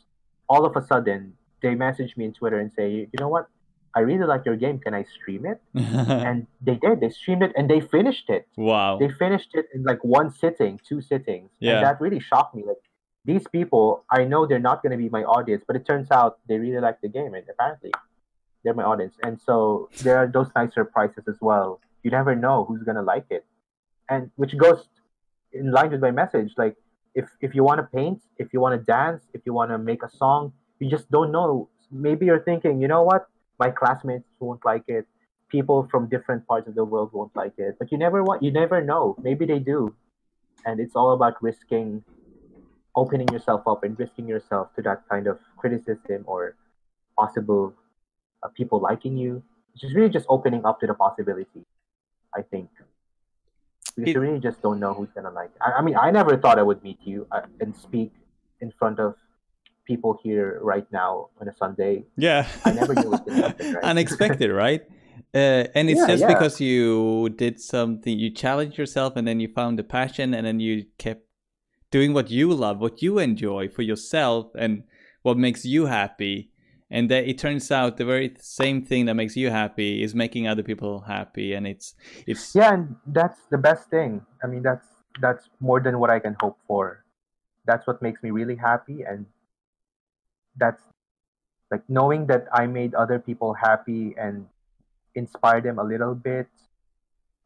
All 0.48 0.64
of 0.64 0.76
a 0.76 0.86
sudden, 0.86 1.34
they 1.62 1.74
message 1.74 2.16
me 2.16 2.24
in 2.26 2.32
Twitter 2.32 2.58
and 2.58 2.72
say, 2.72 2.90
you 2.90 3.18
know 3.18 3.28
what? 3.28 3.48
I 3.94 4.00
really 4.00 4.26
like 4.26 4.44
your 4.44 4.56
game. 4.56 4.78
Can 4.78 4.94
I 4.94 5.04
stream 5.04 5.44
it? 5.44 5.60
and 5.74 6.46
they 6.60 6.76
did. 6.76 7.00
They 7.00 7.10
streamed 7.10 7.42
it 7.42 7.52
and 7.56 7.68
they 7.68 7.80
finished 7.80 8.30
it. 8.30 8.46
Wow. 8.56 8.98
They 8.98 9.10
finished 9.10 9.50
it 9.54 9.66
in 9.74 9.82
like 9.82 10.04
one 10.04 10.30
sitting, 10.30 10.80
two 10.86 11.00
sittings. 11.00 11.50
Yeah. 11.58 11.76
And 11.76 11.86
that 11.86 12.00
really 12.00 12.20
shocked 12.20 12.54
me. 12.54 12.62
Like 12.64 12.76
these 13.24 13.46
people, 13.50 14.04
I 14.10 14.24
know 14.24 14.46
they're 14.46 14.58
not 14.58 14.82
going 14.82 14.92
to 14.92 14.98
be 14.98 15.08
my 15.08 15.24
audience, 15.24 15.64
but 15.66 15.74
it 15.74 15.84
turns 15.84 16.10
out 16.10 16.38
they 16.48 16.58
really 16.58 16.80
like 16.80 17.00
the 17.00 17.08
game, 17.08 17.34
and 17.34 17.44
apparently 17.50 17.92
they're 18.64 18.74
my 18.74 18.84
audience. 18.84 19.14
And 19.22 19.40
so 19.40 19.88
there 20.02 20.16
are 20.16 20.26
those 20.26 20.48
nice 20.54 20.72
surprises 20.72 21.24
as 21.28 21.36
well. 21.40 21.80
You 22.02 22.10
never 22.10 22.34
know 22.34 22.64
who's 22.64 22.82
going 22.84 22.96
to 22.96 23.02
like 23.02 23.26
it, 23.30 23.44
and 24.08 24.30
which 24.36 24.56
goes 24.56 24.88
in 25.52 25.70
line 25.72 25.90
with 25.90 26.00
my 26.00 26.10
message. 26.10 26.52
Like 26.56 26.76
if 27.14 27.26
if 27.40 27.54
you 27.54 27.64
want 27.64 27.78
to 27.78 27.96
paint, 27.96 28.22
if 28.38 28.52
you 28.52 28.60
want 28.60 28.78
to 28.78 28.84
dance, 28.84 29.24
if 29.34 29.42
you 29.46 29.52
want 29.52 29.70
to 29.70 29.78
make 29.78 30.02
a 30.02 30.10
song, 30.10 30.52
you 30.78 30.90
just 30.90 31.10
don't 31.10 31.32
know. 31.32 31.68
Maybe 31.90 32.26
you're 32.26 32.42
thinking, 32.42 32.80
you 32.80 32.88
know 32.88 33.02
what? 33.02 33.28
my 33.58 33.70
classmates 33.70 34.28
won't 34.38 34.64
like 34.64 34.84
it 34.88 35.06
people 35.48 35.88
from 35.90 36.08
different 36.08 36.46
parts 36.46 36.68
of 36.68 36.74
the 36.74 36.84
world 36.84 37.10
won't 37.12 37.34
like 37.34 37.54
it 37.58 37.76
but 37.78 37.90
you 37.90 37.98
never 37.98 38.22
want 38.22 38.42
you 38.42 38.50
never 38.50 38.82
know 38.82 39.16
maybe 39.22 39.46
they 39.46 39.58
do 39.58 39.94
and 40.64 40.80
it's 40.80 40.94
all 40.94 41.12
about 41.12 41.42
risking 41.42 42.04
opening 42.94 43.28
yourself 43.32 43.62
up 43.66 43.84
and 43.84 43.98
risking 43.98 44.28
yourself 44.28 44.74
to 44.74 44.82
that 44.82 45.02
kind 45.08 45.26
of 45.26 45.38
criticism 45.56 46.24
or 46.26 46.54
possible 47.18 47.74
uh, 48.42 48.48
people 48.48 48.80
liking 48.80 49.16
you 49.16 49.42
it's 49.74 49.94
really 49.94 50.10
just 50.10 50.26
opening 50.28 50.64
up 50.64 50.78
to 50.80 50.86
the 50.86 50.94
possibility 50.94 51.64
i 52.34 52.42
think 52.42 52.68
you 54.06 54.20
really 54.20 54.40
just 54.40 54.62
don't 54.62 54.80
know 54.80 54.94
who's 54.94 55.10
gonna 55.14 55.30
like. 55.30 55.50
I, 55.60 55.72
I 55.78 55.82
mean 55.82 55.96
i 55.96 56.10
never 56.10 56.36
thought 56.36 56.58
i 56.58 56.62
would 56.62 56.82
meet 56.82 56.98
you 57.04 57.26
uh, 57.32 57.42
and 57.60 57.74
speak 57.76 58.12
in 58.60 58.70
front 58.78 58.98
of 59.00 59.14
people 59.88 60.20
here 60.22 60.60
right 60.62 60.86
now 60.92 61.30
on 61.40 61.48
a 61.48 61.56
Sunday. 61.56 62.04
Yeah, 62.16 62.46
I 62.64 62.72
never 62.72 62.94
knew 62.94 63.02
it 63.02 63.08
was 63.08 63.20
to 63.22 63.34
happen. 63.34 63.74
Right? 63.74 63.84
Unexpected, 63.84 64.50
right? 64.64 64.82
Uh, 65.34 65.64
and 65.74 65.90
it's 65.90 66.00
yeah, 66.00 66.06
just 66.06 66.20
yeah. 66.22 66.28
because 66.28 66.60
you 66.60 67.30
did 67.30 67.60
something, 67.60 68.16
you 68.18 68.30
challenged 68.30 68.78
yourself, 68.78 69.16
and 69.16 69.26
then 69.26 69.40
you 69.40 69.48
found 69.48 69.78
the 69.78 69.84
passion, 69.84 70.34
and 70.34 70.46
then 70.46 70.60
you 70.60 70.86
kept 70.98 71.22
doing 71.90 72.12
what 72.12 72.30
you 72.30 72.52
love, 72.52 72.78
what 72.78 73.02
you 73.02 73.18
enjoy 73.18 73.68
for 73.68 73.82
yourself, 73.82 74.46
and 74.56 74.84
what 75.22 75.36
makes 75.36 75.64
you 75.64 75.86
happy. 75.86 76.50
And 76.90 77.10
that 77.10 77.28
it 77.28 77.36
turns 77.36 77.70
out 77.70 77.98
the 77.98 78.04
very 78.04 78.34
same 78.40 78.82
thing 78.82 79.04
that 79.06 79.14
makes 79.14 79.36
you 79.36 79.50
happy 79.50 80.02
is 80.02 80.14
making 80.14 80.48
other 80.48 80.62
people 80.62 81.00
happy, 81.00 81.52
and 81.52 81.66
it's 81.66 81.94
it's 82.26 82.54
yeah, 82.54 82.72
and 82.72 82.96
that's 83.06 83.40
the 83.50 83.58
best 83.58 83.90
thing. 83.90 84.24
I 84.42 84.46
mean, 84.46 84.62
that's 84.62 84.86
that's 85.20 85.50
more 85.60 85.80
than 85.80 85.98
what 85.98 86.08
I 86.08 86.18
can 86.18 86.34
hope 86.40 86.56
for. 86.66 87.04
That's 87.66 87.86
what 87.86 88.00
makes 88.00 88.22
me 88.22 88.30
really 88.30 88.56
happy, 88.56 89.02
and 89.02 89.26
that's 90.56 90.82
like 91.70 91.82
knowing 91.88 92.26
that 92.26 92.46
I 92.52 92.66
made 92.66 92.94
other 92.94 93.18
people 93.18 93.52
happy 93.52 94.14
and 94.16 94.48
inspire 95.14 95.60
them 95.60 95.78
a 95.78 95.84
little 95.84 96.14
bit. 96.14 96.48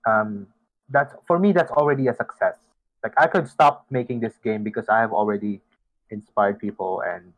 Um, 0.06 0.46
that's 0.88 1.14
for 1.26 1.38
me. 1.38 1.50
That's 1.50 1.72
already 1.72 2.06
a 2.06 2.14
success. 2.14 2.58
Like 3.02 3.14
I 3.18 3.26
could 3.26 3.48
stop 3.48 3.86
making 3.90 4.20
this 4.20 4.34
game 4.44 4.62
because 4.62 4.88
I 4.88 5.00
have 5.00 5.12
already 5.12 5.60
inspired 6.10 6.60
people 6.60 7.02
and 7.02 7.32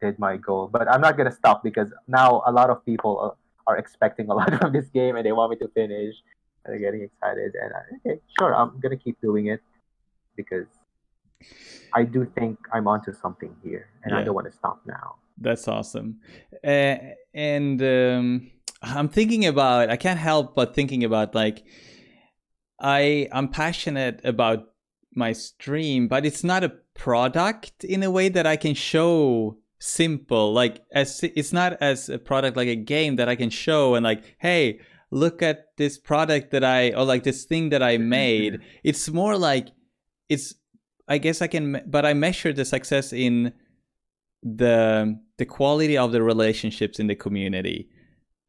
did 0.00 0.18
my 0.18 0.36
goal. 0.36 0.68
But 0.72 0.90
I'm 0.90 1.00
not 1.00 1.16
gonna 1.16 1.32
stop 1.32 1.62
because 1.62 1.92
now 2.06 2.42
a 2.46 2.52
lot 2.52 2.70
of 2.70 2.84
people 2.84 3.36
are 3.68 3.76
expecting 3.76 4.28
a 4.30 4.34
lot 4.38 4.52
from 4.58 4.72
this 4.72 4.88
game 4.88 5.16
and 5.16 5.24
they 5.24 5.32
want 5.32 5.50
me 5.50 5.56
to 5.58 5.68
finish 5.68 6.14
and 6.64 6.72
they're 6.72 6.80
getting 6.80 7.02
excited 7.02 7.52
and 7.54 7.72
I, 7.72 8.08
okay 8.10 8.20
sure 8.38 8.54
i'm 8.54 8.78
gonna 8.80 8.96
keep 8.96 9.20
doing 9.20 9.46
it 9.46 9.60
because 10.36 10.66
i 11.94 12.02
do 12.02 12.24
think 12.36 12.58
i'm 12.72 12.88
onto 12.88 13.12
something 13.12 13.54
here 13.62 13.88
and 14.02 14.12
yeah. 14.12 14.18
i 14.18 14.24
don't 14.24 14.34
want 14.34 14.46
to 14.46 14.52
stop 14.52 14.80
now 14.86 15.16
that's 15.38 15.68
awesome 15.68 16.20
uh, 16.64 16.96
and 17.34 17.80
um, 17.82 18.50
i'm 18.82 19.08
thinking 19.08 19.46
about 19.46 19.90
i 19.90 19.96
can't 19.96 20.18
help 20.18 20.54
but 20.54 20.74
thinking 20.74 21.04
about 21.04 21.34
like 21.34 21.64
i 22.80 23.28
i'm 23.32 23.48
passionate 23.48 24.20
about 24.24 24.70
my 25.14 25.32
stream 25.32 26.08
but 26.08 26.26
it's 26.26 26.44
not 26.44 26.64
a 26.64 26.72
product 26.94 27.84
in 27.84 28.02
a 28.02 28.10
way 28.10 28.28
that 28.28 28.46
i 28.46 28.56
can 28.56 28.74
show 28.74 29.56
simple 29.80 30.52
like 30.52 30.82
as 30.92 31.22
it's 31.22 31.52
not 31.52 31.74
as 31.80 32.08
a 32.08 32.18
product 32.18 32.56
like 32.56 32.68
a 32.68 32.74
game 32.74 33.16
that 33.16 33.28
i 33.28 33.36
can 33.36 33.50
show 33.50 33.94
and 33.94 34.02
like 34.04 34.22
hey 34.38 34.80
look 35.10 35.40
at 35.40 35.76
this 35.76 35.98
product 35.98 36.50
that 36.50 36.64
i 36.64 36.90
or 36.90 37.04
like 37.04 37.22
this 37.22 37.44
thing 37.44 37.70
that 37.70 37.82
i 37.82 37.96
made. 37.96 38.60
It's 38.84 39.08
more 39.08 39.36
like 39.38 39.68
it's 40.28 40.54
i 41.06 41.18
guess 41.18 41.40
i 41.40 41.46
can 41.46 41.80
but 41.86 42.04
i 42.04 42.12
measure 42.12 42.52
the 42.52 42.64
success 42.64 43.12
in 43.12 43.52
the 44.42 45.18
the 45.38 45.46
quality 45.46 45.96
of 45.96 46.12
the 46.12 46.22
relationships 46.22 46.98
in 46.98 47.06
the 47.06 47.14
community 47.14 47.88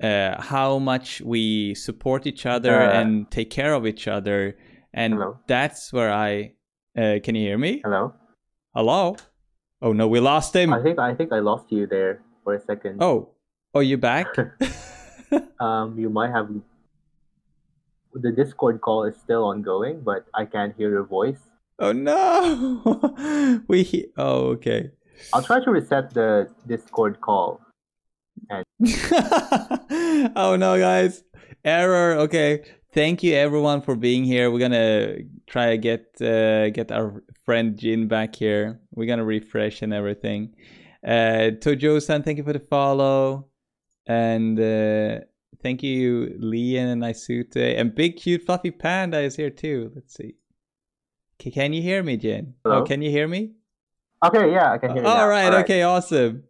uh, 0.03 0.41
how 0.41 0.79
much 0.79 1.21
we 1.21 1.75
support 1.75 2.25
each 2.25 2.45
other 2.45 2.81
uh, 2.81 2.99
and 2.99 3.29
take 3.31 3.49
care 3.49 3.73
of 3.73 3.85
each 3.85 4.07
other. 4.07 4.57
And 4.93 5.13
hello? 5.13 5.39
that's 5.47 5.93
where 5.93 6.11
i 6.11 6.53
uh, 6.97 7.19
can 7.23 7.35
you 7.35 7.47
hear 7.47 7.57
me? 7.57 7.81
Hello? 7.83 8.13
Hello 8.73 9.15
Oh 9.81 9.93
no, 9.93 10.07
we 10.07 10.19
lost 10.19 10.55
him. 10.55 10.73
I 10.73 10.83
think 10.83 10.99
I 10.99 11.13
think 11.15 11.31
I 11.31 11.39
lost 11.39 11.71
you 11.71 11.87
there 11.87 12.21
for 12.43 12.53
a 12.53 12.59
second. 12.59 13.01
Oh, 13.01 13.29
oh, 13.73 13.79
you 13.79 13.97
back? 13.97 14.27
um, 15.59 15.97
you 15.97 16.09
might 16.09 16.31
have. 16.31 16.49
The 18.13 18.31
Discord 18.31 18.81
call 18.81 19.05
is 19.05 19.15
still 19.15 19.45
ongoing, 19.45 20.01
but 20.01 20.25
I 20.33 20.45
can't 20.45 20.75
hear 20.75 20.89
your 20.89 21.05
voice. 21.05 21.39
Oh 21.77 21.93
no! 21.93 23.61
we. 23.67 23.83
He- 23.83 24.07
oh 24.17 24.59
okay. 24.59 24.91
I'll 25.33 25.43
try 25.43 25.63
to 25.63 25.71
reset 25.71 26.13
the 26.13 26.49
Discord 26.67 27.21
call. 27.21 27.61
And... 28.49 28.65
oh 30.35 30.55
no, 30.59 30.77
guys! 30.77 31.23
Error. 31.63 32.15
Okay. 32.27 32.63
Thank 32.91 33.21
you 33.21 33.35
everyone 33.35 33.81
for 33.81 33.95
being 33.95 34.23
here. 34.23 34.49
We're 34.49 34.59
gonna 34.59 35.17
try 35.45 35.69
to 35.71 35.77
get 35.77 36.19
uh, 36.21 36.69
get 36.71 36.91
our 36.91 37.21
friend 37.45 37.77
Jin 37.77 38.07
back 38.07 38.35
here. 38.35 38.79
We're 38.91 39.05
gonna 39.05 39.25
refresh 39.25 39.83
and 39.83 39.93
everything. 39.93 40.55
Uh, 41.05 41.53
Tojo-san, 41.61 42.23
thank 42.23 42.39
you 42.39 42.43
for 42.43 42.51
the 42.51 42.59
follow, 42.59 43.45
and 44.07 44.59
uh, 44.59 45.19
thank 45.61 45.83
you 45.83 46.35
Lian 46.39 46.87
and 46.87 47.03
Isute, 47.03 47.79
and 47.79 47.93
big 47.93 48.17
cute 48.17 48.41
fluffy 48.41 48.71
panda 48.71 49.19
is 49.19 49.35
here 49.35 49.51
too. 49.51 49.91
Let's 49.93 50.15
see. 50.15 50.33
Okay, 51.39 51.51
can 51.51 51.73
you 51.73 51.83
hear 51.83 52.01
me, 52.01 52.17
Jin? 52.17 52.55
Oh, 52.65 52.69
Hello? 52.69 52.81
Oh, 52.81 52.85
can 52.85 53.03
you 53.03 53.11
hear 53.11 53.27
me? 53.27 53.51
Okay, 54.25 54.51
yeah, 54.51 54.73
I 54.73 54.77
can 54.79 54.93
hear 54.93 55.03
you. 55.03 55.07
All 55.07 55.27
right, 55.27 55.45
All 55.45 55.51
right, 55.51 55.63
okay, 55.63 55.83
awesome. 55.83 56.43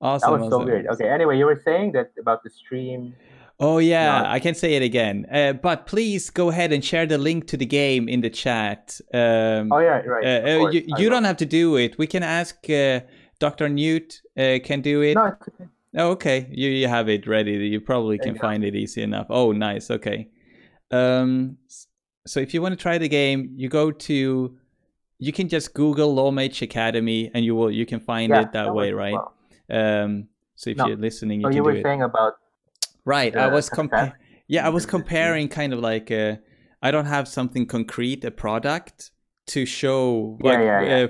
Awesome. 0.00 0.30
That 0.32 0.40
was 0.40 0.52
awesome. 0.52 0.62
so 0.62 0.66
weird. 0.66 0.86
Okay, 0.88 1.08
anyway, 1.08 1.38
you 1.38 1.44
were 1.44 1.60
saying 1.64 1.92
that 1.92 2.10
about 2.18 2.42
the 2.42 2.50
stream 2.50 3.14
Oh 3.62 3.76
yeah, 3.76 4.24
I 4.26 4.40
can 4.40 4.54
say 4.54 4.74
it 4.74 4.82
again. 4.82 5.26
Uh, 5.30 5.52
but 5.52 5.86
please 5.86 6.30
go 6.30 6.48
ahead 6.48 6.72
and 6.72 6.82
share 6.82 7.04
the 7.04 7.18
link 7.18 7.46
to 7.48 7.58
the 7.58 7.66
game 7.66 8.08
in 8.08 8.22
the 8.22 8.30
chat. 8.30 8.98
Um, 9.12 9.70
oh 9.70 9.78
yeah, 9.80 9.98
right. 10.00 10.24
Uh, 10.24 10.64
uh 10.64 10.70
you, 10.70 10.82
you 10.96 11.10
don't 11.10 11.24
have 11.24 11.36
to 11.36 11.46
do 11.46 11.76
it. 11.76 11.98
We 11.98 12.06
can 12.06 12.22
ask 12.22 12.56
uh, 12.70 13.00
Dr. 13.38 13.68
Newt. 13.68 14.22
Uh, 14.36 14.58
can 14.64 14.80
do 14.80 15.02
it. 15.02 15.14
No, 15.14 15.26
it's 15.26 15.48
okay. 15.48 15.68
Oh, 15.96 16.10
okay. 16.12 16.48
You 16.50 16.70
you 16.70 16.88
have 16.88 17.10
it 17.10 17.26
ready. 17.26 17.52
You 17.52 17.82
probably 17.82 18.18
can 18.18 18.34
find 18.38 18.64
it 18.64 18.74
easy 18.74 19.02
enough. 19.02 19.26
Oh, 19.28 19.52
nice. 19.52 19.90
Okay. 19.90 20.28
Um, 20.90 21.58
so 22.26 22.40
if 22.40 22.54
you 22.54 22.62
want 22.62 22.72
to 22.72 22.80
try 22.80 22.96
the 22.96 23.08
game, 23.08 23.52
you 23.56 23.68
go 23.68 23.90
to. 23.90 24.56
You 25.22 25.32
can 25.34 25.50
just 25.50 25.74
Google 25.74 26.14
Lawmage 26.14 26.62
Academy, 26.62 27.30
and 27.34 27.44
you 27.44 27.54
will 27.54 27.70
you 27.70 27.84
can 27.84 28.00
find 28.00 28.30
yeah, 28.30 28.40
it 28.40 28.52
that 28.52 28.74
way, 28.74 28.92
right? 28.92 29.12
Well. 29.12 29.34
Um, 29.68 30.28
so 30.56 30.70
if 30.70 30.78
no. 30.78 30.86
you're 30.86 30.96
listening, 30.96 31.42
you 31.42 31.48
oh, 31.48 31.50
you 31.50 31.62
were 31.62 31.80
saying 31.82 32.00
about 32.00 32.39
Right. 33.10 33.36
I 33.36 33.48
was 33.48 33.68
comparing. 33.68 34.12
Yeah, 34.54 34.66
I 34.66 34.70
was 34.78 34.86
comparing 34.86 35.48
kind 35.48 35.72
of 35.72 35.80
like 35.90 36.10
I 36.10 36.38
I 36.86 36.88
don't 36.94 37.10
have 37.16 37.26
something 37.38 37.66
concrete, 37.66 38.24
a 38.24 38.30
product 38.30 39.10
to 39.54 39.66
show 39.66 40.38
like, 40.40 40.58
yeah, 40.58 40.82
yeah, 40.82 41.06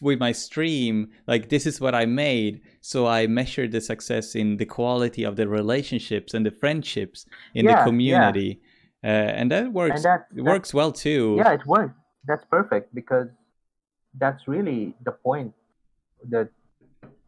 with 0.00 0.18
my 0.18 0.32
stream. 0.32 0.94
Like 1.32 1.48
this 1.54 1.64
is 1.70 1.80
what 1.80 1.94
I 2.02 2.04
made. 2.06 2.60
So 2.80 3.06
I 3.06 3.26
measure 3.26 3.66
the 3.68 3.80
success 3.80 4.34
in 4.34 4.56
the 4.56 4.66
quality 4.66 5.22
of 5.24 5.36
the 5.36 5.46
relationships 5.48 6.34
and 6.34 6.44
the 6.44 6.54
friendships 6.62 7.18
in 7.54 7.66
the 7.66 7.76
community, 7.88 8.60
uh, 9.02 9.38
and 9.38 9.50
that 9.52 9.72
works. 9.72 9.96
And 9.96 10.04
that, 10.04 10.20
it 10.36 10.42
works 10.42 10.74
well 10.74 10.92
too. 10.92 11.36
Yeah, 11.38 11.52
it 11.58 11.64
works. 11.66 11.94
That's 12.26 12.44
perfect 12.56 12.94
because 12.94 13.28
that's 14.22 14.42
really 14.54 14.94
the 15.04 15.12
point 15.12 15.52
that 16.34 16.48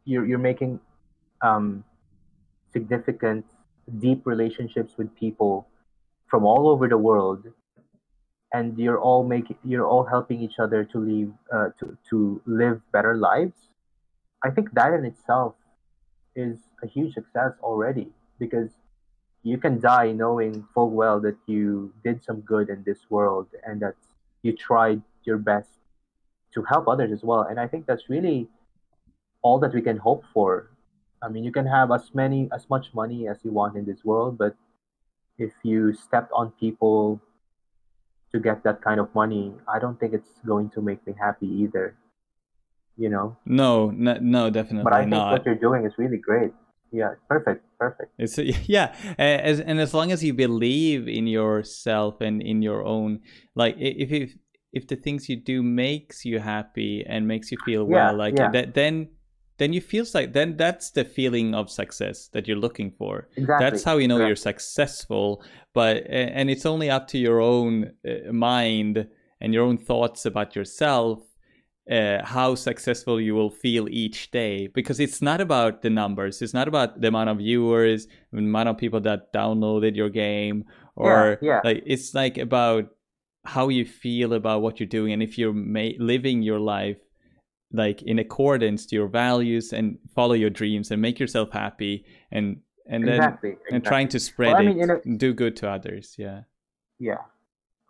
you're 0.04 0.26
you're 0.26 0.46
making 0.50 0.80
um, 1.42 1.84
significant 2.72 3.44
deep 3.98 4.26
relationships 4.26 4.94
with 4.96 5.14
people 5.14 5.68
from 6.26 6.44
all 6.44 6.68
over 6.68 6.88
the 6.88 6.98
world 6.98 7.46
and 8.52 8.78
you're 8.78 8.98
all 8.98 9.24
making 9.24 9.56
you're 9.64 9.86
all 9.86 10.04
helping 10.04 10.40
each 10.40 10.58
other 10.58 10.84
to 10.84 10.98
live 10.98 11.32
uh, 11.52 11.68
to 11.78 11.96
to 12.08 12.40
live 12.46 12.80
better 12.92 13.16
lives 13.16 13.68
i 14.44 14.50
think 14.50 14.72
that 14.72 14.92
in 14.92 15.04
itself 15.04 15.54
is 16.34 16.58
a 16.82 16.86
huge 16.86 17.14
success 17.14 17.52
already 17.62 18.08
because 18.38 18.70
you 19.42 19.56
can 19.56 19.80
die 19.80 20.10
knowing 20.10 20.66
full 20.74 20.90
well 20.90 21.20
that 21.20 21.36
you 21.46 21.92
did 22.02 22.22
some 22.22 22.40
good 22.40 22.68
in 22.68 22.82
this 22.84 22.98
world 23.08 23.46
and 23.64 23.80
that 23.80 23.94
you 24.42 24.52
tried 24.52 25.00
your 25.24 25.38
best 25.38 25.70
to 26.52 26.62
help 26.62 26.88
others 26.88 27.12
as 27.12 27.22
well. 27.22 27.42
And 27.42 27.60
i 27.60 27.66
think 27.66 27.86
that's 27.86 28.08
really 28.08 28.48
all 29.42 29.58
that 29.60 29.72
we 29.72 29.82
can 29.82 29.96
hope 29.96 30.24
for 30.34 30.70
I 31.22 31.28
mean, 31.28 31.44
you 31.44 31.52
can 31.52 31.66
have 31.66 31.90
as 31.90 32.14
many, 32.14 32.48
as 32.52 32.68
much 32.68 32.92
money 32.94 33.28
as 33.28 33.38
you 33.42 33.50
want 33.50 33.76
in 33.76 33.84
this 33.84 34.04
world, 34.04 34.38
but 34.38 34.54
if 35.38 35.52
you 35.62 35.94
stepped 35.94 36.32
on 36.32 36.52
people 36.60 37.20
to 38.32 38.40
get 38.40 38.64
that 38.64 38.82
kind 38.82 39.00
of 39.00 39.14
money, 39.14 39.54
I 39.68 39.78
don't 39.78 39.98
think 39.98 40.12
it's 40.12 40.40
going 40.46 40.70
to 40.70 40.82
make 40.82 41.06
me 41.06 41.14
happy 41.18 41.46
either. 41.46 41.96
You 42.96 43.10
know? 43.10 43.36
No, 43.44 43.90
no, 43.90 44.18
no 44.20 44.50
definitely 44.50 44.84
But 44.84 44.94
I 44.94 45.00
think 45.00 45.10
not. 45.10 45.32
what 45.32 45.46
you're 45.46 45.54
doing 45.54 45.84
is 45.84 45.92
really 45.98 46.16
great. 46.18 46.52
Yeah, 46.92 47.14
perfect, 47.28 47.64
perfect. 47.78 48.12
It's 48.18 48.38
yeah, 48.68 48.94
as 49.18 49.60
and 49.60 49.80
as 49.80 49.92
long 49.92 50.12
as 50.12 50.22
you 50.22 50.32
believe 50.32 51.08
in 51.08 51.26
yourself 51.26 52.20
and 52.20 52.40
in 52.40 52.62
your 52.62 52.84
own, 52.84 53.20
like 53.54 53.74
if 53.76 54.10
if 54.12 54.30
if 54.72 54.86
the 54.86 54.96
things 54.96 55.28
you 55.28 55.36
do 55.36 55.62
makes 55.62 56.24
you 56.24 56.38
happy 56.38 57.04
and 57.06 57.26
makes 57.26 57.50
you 57.50 57.58
feel 57.64 57.86
yeah, 57.88 57.94
well, 57.96 58.16
like 58.16 58.38
yeah. 58.38 58.50
that, 58.50 58.74
then 58.74 59.08
then 59.58 59.72
you 59.72 59.80
feels 59.80 60.14
like 60.14 60.32
then 60.32 60.56
that's 60.56 60.90
the 60.90 61.04
feeling 61.04 61.54
of 61.54 61.70
success 61.70 62.28
that 62.28 62.46
you're 62.46 62.56
looking 62.56 62.90
for 62.90 63.28
exactly. 63.36 63.70
that's 63.70 63.84
how 63.84 63.96
you 63.96 64.08
know 64.08 64.24
you're 64.26 64.36
successful 64.36 65.42
but 65.72 66.04
and 66.08 66.50
it's 66.50 66.66
only 66.66 66.90
up 66.90 67.06
to 67.08 67.18
your 67.18 67.40
own 67.40 67.92
uh, 68.06 68.32
mind 68.32 69.06
and 69.40 69.54
your 69.54 69.64
own 69.64 69.78
thoughts 69.78 70.26
about 70.26 70.54
yourself 70.56 71.20
uh, 71.90 72.24
how 72.24 72.54
successful 72.54 73.20
you 73.20 73.34
will 73.34 73.50
feel 73.50 73.88
each 73.88 74.32
day 74.32 74.66
because 74.66 74.98
it's 74.98 75.22
not 75.22 75.40
about 75.40 75.82
the 75.82 75.90
numbers 75.90 76.42
it's 76.42 76.54
not 76.54 76.66
about 76.66 77.00
the 77.00 77.08
amount 77.08 77.30
of 77.30 77.38
viewers 77.38 78.08
the 78.32 78.38
amount 78.38 78.68
of 78.68 78.76
people 78.76 79.00
that 79.00 79.32
downloaded 79.32 79.94
your 79.94 80.10
game 80.10 80.64
or 80.96 81.38
yeah, 81.40 81.48
yeah. 81.48 81.60
like 81.62 81.82
it's 81.86 82.12
like 82.14 82.38
about 82.38 82.88
how 83.44 83.68
you 83.68 83.84
feel 83.84 84.32
about 84.32 84.60
what 84.60 84.80
you're 84.80 84.88
doing 84.88 85.12
and 85.12 85.22
if 85.22 85.38
you're 85.38 85.52
ma- 85.52 85.96
living 85.98 86.42
your 86.42 86.58
life 86.58 86.96
like 87.72 88.02
in 88.02 88.18
accordance 88.18 88.86
to 88.86 88.96
your 88.96 89.08
values 89.08 89.72
and 89.72 89.98
follow 90.14 90.34
your 90.34 90.50
dreams 90.50 90.90
and 90.90 91.02
make 91.02 91.18
yourself 91.18 91.50
happy 91.50 92.04
and 92.30 92.60
and 92.88 93.06
then 93.06 93.14
exactly, 93.14 93.56
and 93.72 93.84
trying 93.84 94.08
to 94.08 94.20
spread 94.20 94.52
well, 94.52 94.62
I 94.62 94.64
mean, 94.64 94.80
it 94.80 94.90
a, 94.90 95.00
and 95.04 95.18
do 95.18 95.34
good 95.34 95.56
to 95.56 95.68
others 95.68 96.14
yeah. 96.16 96.42
Yeah. 96.98 97.18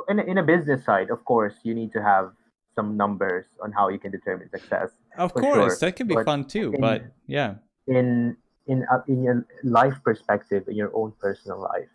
In 0.09 0.18
a, 0.18 0.22
in 0.24 0.39
a 0.39 0.43
business 0.43 0.85
side 0.85 1.11
of 1.11 1.24
course 1.24 1.55
you 1.62 1.74
need 1.74 1.93
to 1.93 2.03
have 2.03 2.33
some 2.74 2.97
numbers 2.97 3.47
on 3.62 3.72
how 3.72 3.89
you 3.89 3.99
can 3.99 4.11
determine 4.11 4.49
success 4.51 4.91
of 5.18 5.35
course 5.35 5.79
sure. 5.79 5.89
that 5.89 5.97
can 5.97 6.07
be 6.07 6.14
but 6.14 6.24
fun 6.24 6.45
too 6.45 6.72
in, 6.72 6.81
but 6.81 7.05
yeah. 7.27 7.55
in 7.87 8.37
in 8.66 8.85
uh, 8.91 9.03
in 9.09 9.22
your 9.22 9.47
life 9.62 9.95
perspective 10.03 10.64
in 10.68 10.77
your 10.77 10.91
own 10.95 11.12
personal 11.20 11.61
life 11.61 11.89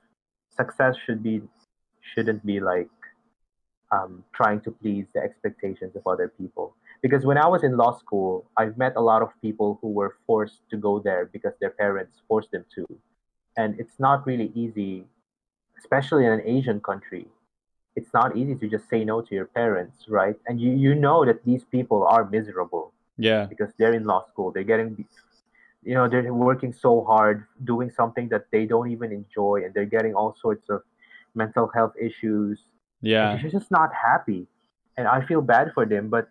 success 0.56 0.96
should 1.06 1.24
be 1.24 1.42
shouldn't 2.14 2.46
be 2.46 2.60
like 2.60 2.90
um, 3.92 4.24
trying 4.34 4.62
to 4.62 4.72
please 4.72 5.06
the 5.14 5.20
expectations 5.20 5.96
of 5.96 6.06
other 6.08 6.32
people 6.38 6.76
because 7.02 7.26
when 7.26 7.38
I 7.38 7.47
was 7.47 7.64
in 7.64 7.76
law 7.78 7.97
school, 7.97 8.45
I've 8.58 8.78
met 8.78 8.93
a 8.95 9.02
lot 9.02 9.22
of 9.22 9.30
people 9.41 9.80
who 9.82 9.89
were 9.89 10.18
forced 10.28 10.60
to 10.70 10.78
go 10.78 10.99
there 10.99 11.30
because 11.32 11.54
their 11.60 11.72
parents 11.72 12.22
forced 12.28 12.52
them 12.52 12.66
to. 12.76 12.86
And 13.58 13.80
it's 13.80 13.99
not 13.99 14.26
really 14.26 14.52
easy, 14.56 15.06
especially 15.80 16.26
in 16.26 16.32
an 16.32 16.41
Asian 16.45 16.80
country. 16.80 17.28
It's 17.95 18.14
not 18.14 18.38
easy 18.38 18.56
to 18.56 18.70
just 18.70 18.88
say 18.89 19.04
no 19.04 19.22
to 19.22 19.36
your 19.36 19.47
parents, 19.47 20.06
right? 20.08 20.36
And 20.47 20.62
you, 20.62 20.72
you 20.72 20.95
know 20.95 21.26
that 21.26 21.43
these 21.43 21.64
people 21.66 22.06
are 22.08 22.30
miserable. 22.30 22.93
Yeah. 23.18 23.45
Because 23.45 23.72
they're 23.78 23.93
in 23.93 24.06
law 24.06 24.26
school. 24.30 24.52
They're 24.52 24.64
getting 24.64 25.06
you 25.84 25.95
know 25.95 26.08
they're 26.08 26.34
working 26.34 26.74
so 26.74 27.04
hard 27.04 27.45
doing 27.64 27.89
something 27.89 28.30
that 28.30 28.45
they 28.52 28.66
don't 28.66 28.91
even 28.91 29.12
enjoy 29.12 29.62
and 29.66 29.74
they're 29.74 29.86
getting 29.86 30.14
all 30.14 30.36
sorts 30.39 30.70
of 30.70 30.84
mental 31.34 31.70
health 31.74 31.93
issues 31.99 32.60
yeah 33.02 33.36
they're 33.36 33.52
just 33.52 33.72
not 33.72 33.89
happy 33.93 34.45
and 34.97 35.08
i 35.08 35.26
feel 35.26 35.41
bad 35.41 35.72
for 35.74 35.86
them 35.86 36.08
but 36.08 36.30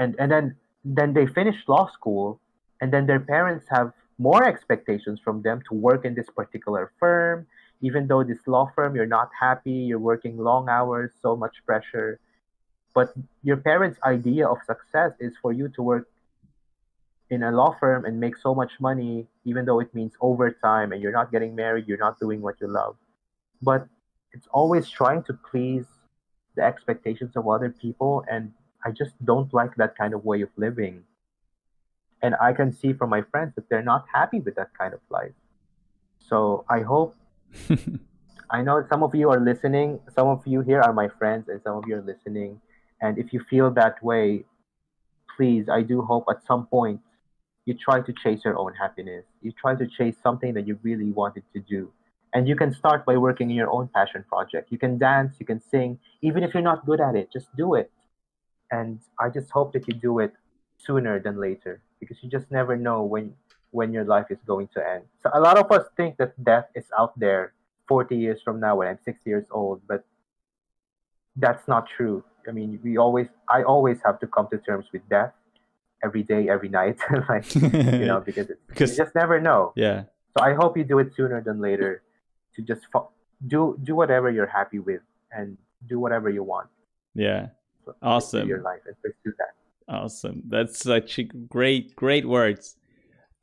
and 0.00 0.16
and 0.18 0.32
then 0.32 0.56
then 0.84 1.12
they 1.12 1.26
finish 1.26 1.56
law 1.68 1.86
school 1.96 2.40
and 2.80 2.92
then 2.92 3.06
their 3.06 3.20
parents 3.20 3.66
have 3.70 3.92
more 4.18 4.42
expectations 4.52 5.20
from 5.22 5.42
them 5.42 5.60
to 5.68 5.74
work 5.74 6.04
in 6.04 6.14
this 6.14 6.28
particular 6.40 6.92
firm. 6.98 7.46
Even 7.82 8.06
though 8.08 8.24
this 8.24 8.42
law 8.46 8.66
firm 8.74 8.96
you're 8.96 9.14
not 9.18 9.28
happy 9.38 9.78
you're 9.88 10.06
working 10.12 10.36
long 10.50 10.68
hours 10.68 11.10
so 11.22 11.36
much 11.36 11.54
pressure. 11.66 12.18
But 12.94 13.14
your 13.44 13.58
parents 13.58 13.98
idea 14.04 14.48
of 14.48 14.58
success 14.66 15.12
is 15.20 15.34
for 15.42 15.52
you 15.52 15.68
to 15.76 15.82
work 15.82 16.08
in 17.28 17.44
a 17.44 17.52
law 17.52 17.76
firm 17.78 18.04
and 18.06 18.18
make 18.18 18.36
so 18.36 18.54
much 18.54 18.72
money 18.80 19.26
even 19.44 19.64
though 19.66 19.80
it 19.84 19.94
means 19.94 20.12
overtime 20.20 20.92
and 20.92 21.00
you're 21.02 21.18
not 21.20 21.30
getting 21.30 21.54
married 21.54 21.84
you're 21.86 22.04
not 22.08 22.18
doing 22.18 22.40
what 22.40 22.56
you 22.60 22.68
love. 22.68 22.96
But 23.62 23.86
it's 24.32 24.48
always 24.58 24.88
trying 24.88 25.22
to 25.24 25.34
please 25.50 25.86
the 26.56 26.62
expectations 26.62 27.36
of 27.36 27.46
other 27.48 27.70
people 27.84 28.24
and 28.30 28.52
i 28.84 28.90
just 28.90 29.14
don't 29.24 29.52
like 29.52 29.74
that 29.76 29.96
kind 29.96 30.14
of 30.14 30.24
way 30.24 30.40
of 30.40 30.48
living 30.56 31.02
and 32.22 32.34
i 32.40 32.52
can 32.52 32.72
see 32.72 32.92
from 32.92 33.10
my 33.10 33.22
friends 33.30 33.54
that 33.54 33.68
they're 33.68 33.82
not 33.82 34.04
happy 34.12 34.40
with 34.40 34.54
that 34.54 34.70
kind 34.76 34.94
of 34.94 35.00
life 35.10 35.32
so 36.18 36.64
i 36.68 36.80
hope 36.80 37.14
i 38.50 38.62
know 38.62 38.84
some 38.88 39.02
of 39.02 39.14
you 39.14 39.30
are 39.30 39.40
listening 39.40 39.98
some 40.14 40.28
of 40.28 40.46
you 40.46 40.60
here 40.60 40.80
are 40.80 40.92
my 40.92 41.08
friends 41.18 41.48
and 41.48 41.60
some 41.62 41.76
of 41.76 41.84
you 41.86 41.96
are 41.96 42.02
listening 42.02 42.60
and 43.00 43.18
if 43.18 43.32
you 43.32 43.40
feel 43.50 43.70
that 43.70 44.02
way 44.02 44.44
please 45.36 45.68
i 45.68 45.82
do 45.82 46.02
hope 46.02 46.24
at 46.30 46.44
some 46.46 46.66
point 46.66 47.00
you 47.70 47.74
try 47.74 48.00
to 48.00 48.12
chase 48.12 48.40
your 48.44 48.58
own 48.58 48.74
happiness. 48.74 49.24
You 49.42 49.52
try 49.52 49.74
to 49.76 49.86
chase 49.86 50.16
something 50.22 50.54
that 50.54 50.66
you 50.66 50.78
really 50.82 51.10
wanted 51.12 51.44
to 51.54 51.60
do. 51.60 51.92
And 52.34 52.48
you 52.48 52.56
can 52.56 52.72
start 52.72 53.04
by 53.04 53.16
working 53.16 53.50
in 53.50 53.56
your 53.56 53.70
own 53.70 53.88
passion 53.94 54.24
project. 54.28 54.70
You 54.70 54.78
can 54.78 54.98
dance, 54.98 55.36
you 55.38 55.46
can 55.46 55.60
sing, 55.60 55.98
even 56.22 56.42
if 56.42 56.54
you're 56.54 56.62
not 56.62 56.86
good 56.86 57.00
at 57.00 57.14
it, 57.16 57.28
just 57.32 57.54
do 57.56 57.74
it. 57.74 57.90
And 58.70 59.00
I 59.18 59.28
just 59.28 59.50
hope 59.50 59.72
that 59.72 59.86
you 59.88 59.94
do 59.94 60.20
it 60.20 60.32
sooner 60.78 61.18
than 61.18 61.40
later 61.40 61.82
because 61.98 62.18
you 62.22 62.30
just 62.30 62.50
never 62.50 62.76
know 62.76 63.02
when 63.02 63.34
when 63.72 63.92
your 63.92 64.04
life 64.04 64.26
is 64.30 64.38
going 64.46 64.68
to 64.74 64.80
end. 64.86 65.04
So 65.22 65.30
a 65.32 65.40
lot 65.40 65.56
of 65.56 65.70
us 65.70 65.86
think 65.96 66.16
that 66.18 66.32
death 66.42 66.66
is 66.74 66.86
out 66.98 67.18
there 67.18 67.52
40 67.86 68.16
years 68.16 68.40
from 68.42 68.58
now 68.58 68.76
when 68.76 68.88
I'm 68.88 68.98
60 69.04 69.30
years 69.30 69.46
old, 69.50 69.80
but 69.86 70.04
that's 71.36 71.68
not 71.68 71.88
true. 71.88 72.24
I 72.48 72.52
mean, 72.52 72.80
we 72.82 72.96
always 72.96 73.28
I 73.48 73.62
always 73.62 73.98
have 74.04 74.18
to 74.20 74.26
come 74.26 74.48
to 74.50 74.58
terms 74.58 74.86
with 74.92 75.08
death 75.08 75.32
every 76.02 76.22
day, 76.22 76.48
every 76.48 76.68
night, 76.68 76.98
like 77.28 77.54
you 77.54 78.06
know, 78.06 78.20
because, 78.24 78.48
you 78.48 78.86
just 78.96 79.14
never 79.14 79.40
know. 79.40 79.72
Yeah. 79.76 80.04
So 80.36 80.44
I 80.44 80.54
hope 80.54 80.76
you 80.76 80.84
do 80.84 80.98
it 80.98 81.14
sooner 81.14 81.40
than 81.42 81.60
later, 81.60 82.02
to 82.56 82.62
just 82.62 82.82
fo- 82.92 83.10
do 83.46 83.78
do 83.82 83.94
whatever 83.94 84.30
you're 84.30 84.46
happy 84.46 84.78
with 84.78 85.02
and 85.32 85.56
do 85.86 85.98
whatever 85.98 86.28
you 86.30 86.42
want. 86.42 86.68
Yeah. 87.14 87.48
So 87.90 88.06
awesome. 88.08 88.48
Your 88.48 88.62
life 88.62 88.80
and 88.86 88.96
pursue 89.02 89.34
that. 89.38 89.94
Awesome. 89.94 90.42
That's 90.46 90.78
such 90.78 91.20
great, 91.48 91.96
great 91.96 92.26
words. 92.26 92.76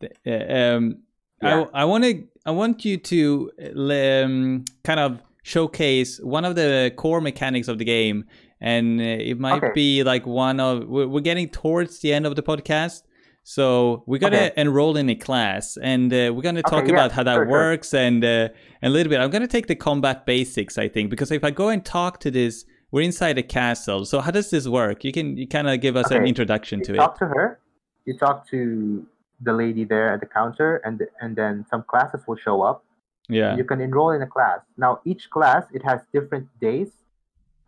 Uh, 0.01 0.31
um, 0.31 0.99
yeah. 1.41 1.65
I 1.73 1.81
I 1.81 1.85
want 1.85 2.03
to 2.03 2.23
I 2.45 2.51
want 2.51 2.85
you 2.85 2.97
to 2.97 3.51
um, 3.59 4.65
kind 4.83 4.99
of 4.99 5.21
showcase 5.43 6.19
one 6.21 6.45
of 6.45 6.55
the 6.55 6.91
core 6.97 7.21
mechanics 7.21 7.67
of 7.67 7.77
the 7.77 7.85
game 7.85 8.25
and 8.59 8.99
uh, 8.99 9.03
it 9.03 9.39
might 9.39 9.63
okay. 9.63 9.71
be 9.73 10.03
like 10.03 10.25
one 10.25 10.59
of 10.59 10.85
we're 10.87 11.21
getting 11.21 11.47
towards 11.47 11.99
the 11.99 12.11
end 12.11 12.25
of 12.25 12.35
the 12.35 12.43
podcast 12.43 13.03
so 13.43 14.03
we're 14.07 14.17
gonna 14.17 14.35
okay. 14.35 14.53
enroll 14.57 14.97
in 14.97 15.09
a 15.09 15.15
class 15.15 15.77
and 15.77 16.11
uh, 16.11 16.33
we're 16.33 16.41
gonna 16.41 16.61
talk 16.63 16.83
okay, 16.83 16.91
about 16.91 17.11
yeah, 17.11 17.15
how 17.15 17.23
that 17.23 17.35
sure, 17.35 17.47
works 17.47 17.91
sure. 17.91 18.01
and 18.01 18.25
uh, 18.25 18.49
a 18.83 18.89
little 18.89 19.09
bit 19.09 19.21
i'm 19.21 19.29
gonna 19.29 19.47
take 19.47 19.67
the 19.67 19.75
combat 19.75 20.25
basics 20.25 20.77
i 20.77 20.87
think 20.87 21.09
because 21.09 21.31
if 21.31 21.45
i 21.45 21.51
go 21.51 21.69
and 21.69 21.85
talk 21.85 22.19
to 22.19 22.29
this 22.29 22.65
we're 22.91 23.01
inside 23.01 23.37
a 23.37 23.43
castle. 23.43 24.05
So 24.05 24.19
how 24.21 24.31
does 24.31 24.49
this 24.49 24.67
work? 24.67 25.03
You 25.03 25.11
can 25.11 25.37
you 25.37 25.47
kind 25.47 25.69
of 25.69 25.81
give 25.81 25.95
us 25.95 26.11
an 26.11 26.25
introduction 26.25 26.79
you 26.79 26.85
to 26.85 26.93
talk 26.93 27.15
it. 27.15 27.19
talk 27.19 27.19
to 27.19 27.25
her. 27.27 27.59
You 28.05 28.17
talk 28.17 28.47
to 28.49 29.05
the 29.41 29.53
lady 29.53 29.83
there 29.83 30.13
at 30.13 30.19
the 30.19 30.25
counter 30.25 30.77
and 30.85 31.01
and 31.21 31.35
then 31.35 31.65
some 31.69 31.83
classes 31.83 32.21
will 32.27 32.37
show 32.37 32.61
up. 32.61 32.83
Yeah. 33.29 33.57
You 33.57 33.65
can 33.65 33.81
enroll 33.81 34.11
in 34.11 34.21
a 34.21 34.27
class. 34.27 34.61
Now 34.77 35.01
each 35.05 35.29
class 35.29 35.65
it 35.73 35.83
has 35.83 36.01
different 36.13 36.47
days. 36.61 36.91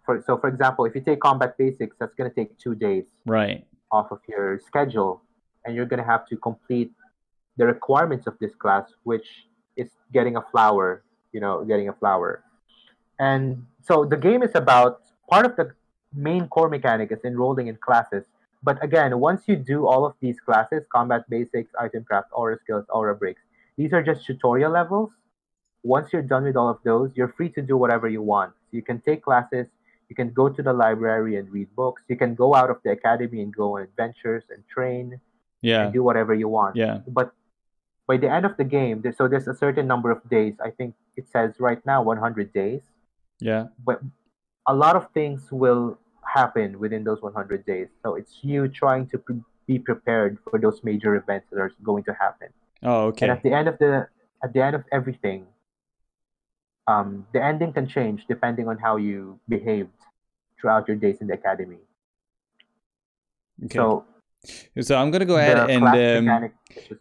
For 0.05 0.24
so 0.26 0.38
for 0.38 0.47
example, 0.47 0.86
if 0.86 0.95
you 0.95 1.01
take 1.01 1.20
combat 1.20 1.57
basics, 1.57 1.97
that's 1.99 2.15
going 2.15 2.30
to 2.30 2.36
take 2.36 2.57
two 2.57 2.76
days 2.76 3.05
right. 3.26 3.65
off 3.91 4.11
of 4.11 4.20
your 4.28 4.59
schedule, 4.65 5.22
and 5.65 5.76
you're 5.76 5.86
going 5.86 6.01
to 6.01 6.09
have 6.09 6.26
to 6.28 6.38
complete 6.38 6.91
the 7.57 7.65
requirements 7.65 8.26
of 8.26 8.39
this 8.39 8.55
class, 8.55 8.86
which 9.03 9.28
is 9.76 9.89
getting 10.13 10.38
a 10.38 10.41
flower, 10.41 11.03
you 11.34 11.41
know, 11.41 11.63
getting 11.65 11.89
a 11.89 11.93
flower. 11.93 12.41
And 13.20 13.65
so 13.82 14.05
the 14.05 14.15
game 14.15 14.41
is 14.41 14.55
about 14.55 15.01
part 15.30 15.45
of 15.45 15.55
the 15.55 15.71
main 16.13 16.47
core 16.47 16.69
mechanic 16.69 17.11
is 17.11 17.19
enrolling 17.23 17.67
in 17.67 17.75
classes. 17.77 18.23
But 18.61 18.84
again, 18.84 19.19
once 19.19 19.43
you 19.47 19.55
do 19.55 19.88
all 19.88 20.05
of 20.05 20.15
these 20.19 20.39
classes, 20.39 20.84
combat 20.91 21.30
basics, 21.30 21.71
item 21.80 22.03
craft, 22.03 22.30
aura 22.34 22.57
skills, 22.59 22.86
aura 22.89 23.15
breaks, 23.15 23.41
these 23.77 23.93
are 23.93 24.03
just 24.03 24.25
tutorial 24.25 24.71
levels. 24.71 25.11
Once 25.84 26.11
you're 26.11 26.21
done 26.21 26.43
with 26.43 26.57
all 26.57 26.69
of 26.69 26.80
those, 26.84 27.11
you're 27.15 27.34
free 27.38 27.49
to 27.49 27.61
do 27.61 27.77
whatever 27.77 28.09
you 28.09 28.21
want. 28.21 28.51
So 28.65 28.77
you 28.77 28.82
can 28.82 28.99
take 28.99 29.23
classes, 29.23 29.67
you 30.09 30.15
can 30.15 30.34
go 30.34 30.49
to 30.49 30.61
the 30.61 30.73
library 30.73 31.38
and 31.38 31.49
read 31.49 31.73
books. 31.75 32.01
You 32.09 32.17
can 32.17 32.36
go 32.36 32.55
out 32.55 32.69
of 32.69 32.77
the 32.84 32.91
academy 32.91 33.41
and 33.41 33.55
go 33.55 33.77
on 33.77 33.84
adventures 33.84 34.43
and 34.49 34.67
train. 34.67 35.21
Yeah. 35.61 35.84
And 35.84 35.93
do 35.93 36.03
whatever 36.03 36.34
you 36.34 36.47
want. 36.47 36.77
Yeah. 36.77 36.99
But 37.05 37.34
by 38.07 38.15
the 38.15 38.32
end 38.32 38.45
of 38.45 38.55
the 38.55 38.63
game, 38.63 39.03
so 39.15 39.27
there's 39.27 39.47
a 39.47 39.53
certain 39.53 39.88
number 39.88 40.09
of 40.09 40.27
days. 40.30 40.55
I 40.63 40.69
think 40.71 40.95
it 41.17 41.27
says 41.30 41.59
right 41.59 41.86
now 41.86 42.01
100 42.01 42.53
days. 42.53 42.82
Yeah. 43.39 43.67
But 43.84 44.01
a 44.70 44.74
lot 44.74 44.95
of 44.95 45.09
things 45.13 45.41
will 45.51 45.97
happen 46.24 46.80
within 46.80 47.03
those 47.03 47.22
100 47.22 47.65
days. 47.65 47.88
So 48.03 48.15
it's 48.15 48.34
you 48.43 48.67
trying 48.67 49.07
to 49.07 49.17
pre- 49.17 49.43
be 49.67 49.80
prepared 49.80 50.38
for 50.49 50.59
those 50.59 50.84
major 50.84 51.15
events 51.15 51.47
that 51.51 51.59
are 51.59 51.72
going 51.84 52.03
to 52.03 52.13
happen. 52.13 52.49
Oh, 52.84 53.07
okay. 53.07 53.26
And 53.26 53.32
at 53.36 53.43
the 53.43 53.51
end 53.51 53.67
of 53.67 53.78
the 53.80 54.07
at 54.43 54.53
the 54.53 54.61
end 54.63 54.76
of 54.76 54.84
everything, 54.91 55.47
um, 56.88 57.26
the 57.34 57.43
ending 57.43 57.74
can 57.74 57.88
change 57.88 58.26
depending 58.28 58.67
on 58.67 58.78
how 58.78 58.95
you 58.97 59.39
behaved 59.49 59.99
throughout 60.57 60.88
your 60.88 60.97
days 60.97 61.17
in 61.22 61.28
the 61.28 61.34
academy. 61.34 61.82
Okay. 63.65 63.78
So, 63.78 64.05
so 64.80 64.95
I'm 64.95 65.11
gonna 65.11 65.26
go 65.26 65.38
ahead 65.38 65.70
and 65.70 65.84
um, 65.84 66.51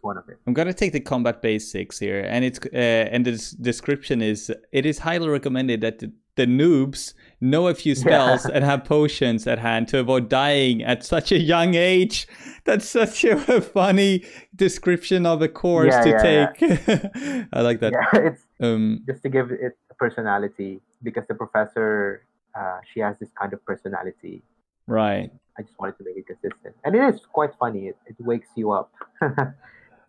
one 0.01 0.17
of 0.17 0.27
it. 0.27 0.37
I'm 0.45 0.53
gonna 0.53 0.73
take 0.73 0.91
the 0.91 0.99
combat 0.99 1.41
basics 1.41 1.97
here, 1.97 2.21
and 2.27 2.43
it's 2.43 2.59
uh, 2.73 3.13
and 3.13 3.25
the 3.25 3.35
description 3.61 4.21
is 4.21 4.51
it 4.71 4.85
is 4.85 4.99
highly 4.99 5.29
recommended 5.29 5.81
that 5.81 5.99
the, 5.99 6.11
the 6.39 6.47
noobs 6.47 7.13
know 7.41 7.67
a 7.67 7.75
few 7.75 7.95
spells 7.95 8.45
yeah. 8.45 8.55
and 8.55 8.63
have 8.63 8.85
potions 8.85 9.45
at 9.45 9.59
hand 9.59 9.89
to 9.89 9.99
avoid 9.99 10.29
dying 10.29 10.81
at 10.81 11.03
such 11.03 11.33
a 11.33 11.37
young 11.37 11.75
age. 11.75 12.27
That's 12.63 12.87
such 12.87 13.25
a 13.25 13.61
funny 13.79 14.23
description 14.55 15.25
of 15.25 15.41
a 15.41 15.49
course 15.49 15.93
yeah, 15.93 16.03
to 16.03 16.09
yeah, 16.09 16.51
take. 16.53 17.47
I 17.53 17.61
like 17.61 17.81
that. 17.81 17.91
Yeah, 17.91 18.19
it's 18.27 18.45
um, 18.61 19.03
just 19.05 19.21
to 19.23 19.29
give 19.29 19.51
it 19.51 19.77
a 19.91 19.93
personality 19.95 20.79
because 21.03 21.27
the 21.27 21.35
professor 21.35 22.23
uh, 22.55 22.79
she 22.93 23.01
has 23.01 23.17
this 23.19 23.29
kind 23.37 23.51
of 23.51 23.63
personality. 23.65 24.41
Right. 24.87 25.29
I 25.57 25.61
just 25.61 25.77
wanted 25.77 25.97
to 25.97 26.05
make 26.05 26.15
it 26.17 26.25
consistent, 26.25 26.73
and 26.85 26.95
it 26.95 27.03
is 27.13 27.19
quite 27.33 27.51
funny. 27.59 27.87
It, 27.87 27.97
it 28.07 28.15
wakes 28.19 28.47
you 28.55 28.71
up. 28.71 28.93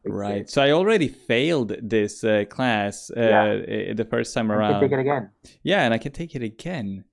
Right. 0.04 0.48
So 0.48 0.62
I 0.62 0.72
already 0.72 1.08
failed 1.08 1.76
this 1.82 2.24
uh, 2.24 2.44
class 2.48 3.10
uh, 3.16 3.20
yeah. 3.20 3.92
the 3.94 4.06
first 4.08 4.34
time 4.34 4.50
around. 4.50 4.80
can 4.80 4.82
take 4.82 4.92
it 4.92 5.00
again. 5.00 5.30
Yeah, 5.62 5.82
and 5.82 5.94
I 5.94 5.98
can 5.98 6.12
take 6.12 6.34
it 6.34 6.42
again. 6.42 7.04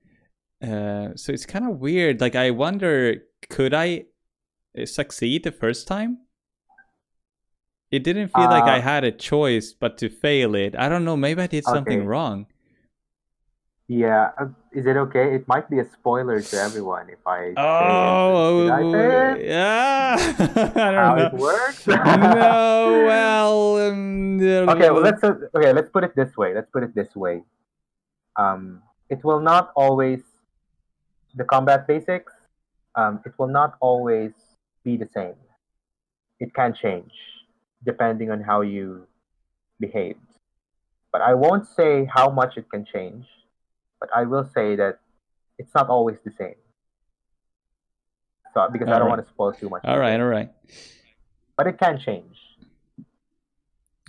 Uh, 0.62 1.10
so 1.16 1.32
it's 1.32 1.46
kind 1.46 1.66
of 1.66 1.78
weird. 1.80 2.22
Like 2.22 2.36
I 2.36 2.52
wonder, 2.52 3.24
could 3.50 3.74
I 3.74 4.06
uh, 4.80 4.86
succeed 4.86 5.44
the 5.44 5.52
first 5.52 5.88
time? 5.88 6.20
It 7.90 8.04
didn't 8.04 8.30
feel 8.30 8.46
like 8.46 8.64
I 8.64 8.80
uh, 8.80 8.82
had 8.82 9.06
a 9.06 9.12
choice 9.12 9.72
but 9.72 9.98
to 10.00 10.10
fail 10.10 10.56
it. 10.56 10.76
I 10.78 10.90
don't 10.90 11.06
know. 11.06 11.16
Maybe 11.16 11.42
I 11.42 11.48
did 11.48 11.64
something 11.64 12.06
wrong. 12.06 12.48
Yeah, 13.88 14.32
uh, 14.38 14.48
is 14.74 14.86
it 14.86 14.98
okay? 14.98 15.34
It 15.34 15.48
might 15.48 15.70
be 15.70 15.80
a 15.80 15.86
spoiler 15.86 16.42
to 16.42 16.56
everyone 16.60 17.08
if 17.10 17.26
I. 17.26 17.54
Oh, 17.56 18.68
I 18.68 19.40
yeah. 19.40 20.16
I 20.76 20.94
How 20.94 21.16
know. 21.16 21.26
it 21.28 21.34
works? 21.34 21.88
no, 21.88 23.04
well. 23.08 23.78
Um, 23.88 24.42
okay, 24.42 24.90
well 24.92 25.02
let's 25.02 25.24
uh, 25.24 25.36
okay. 25.56 25.72
Let's 25.72 25.90
put 25.90 26.04
it 26.04 26.14
this 26.18 26.36
way. 26.36 26.54
Let's 26.54 26.70
put 26.70 26.84
it 26.84 26.94
this 26.96 27.16
way. 27.16 27.44
Um, 28.36 28.84
it 29.10 29.24
will 29.24 29.40
not 29.40 29.72
always 29.74 30.20
the 31.36 31.46
combat 31.46 31.88
basics. 31.88 32.34
Um, 32.96 33.22
it 33.26 33.32
will 33.40 33.48
not 33.48 33.78
always 33.80 34.34
be 34.84 34.98
the 34.98 35.08
same. 35.16 35.36
It 36.42 36.54
can 36.54 36.74
change 36.74 37.14
depending 37.86 38.32
on 38.32 38.42
how 38.42 38.62
you 38.68 39.08
behaved. 39.80 40.20
But 41.14 41.22
I 41.22 41.36
won't 41.36 41.66
say 41.66 42.04
how 42.04 42.30
much 42.30 42.58
it 42.58 42.70
can 42.70 42.84
change 42.84 43.26
but 44.00 44.10
I 44.16 44.24
will 44.24 44.46
say 44.46 44.76
that 44.76 45.00
it's 45.58 45.74
not 45.74 45.90
always 45.90 46.18
the 46.24 46.32
same. 46.32 46.56
So 48.54 48.68
because 48.72 48.88
all 48.88 48.94
I 48.94 49.00
don't 49.00 49.08
right. 49.08 49.18
want 49.18 49.28
to 49.28 49.34
spoil 49.34 49.54
too 49.54 49.70
much. 49.70 49.84
All 49.86 50.00
right, 50.00 50.20
all 50.20 50.28
right. 50.28 50.52
But 51.56 51.68
it 51.68 51.78
can 51.80 52.00
change. 52.00 52.38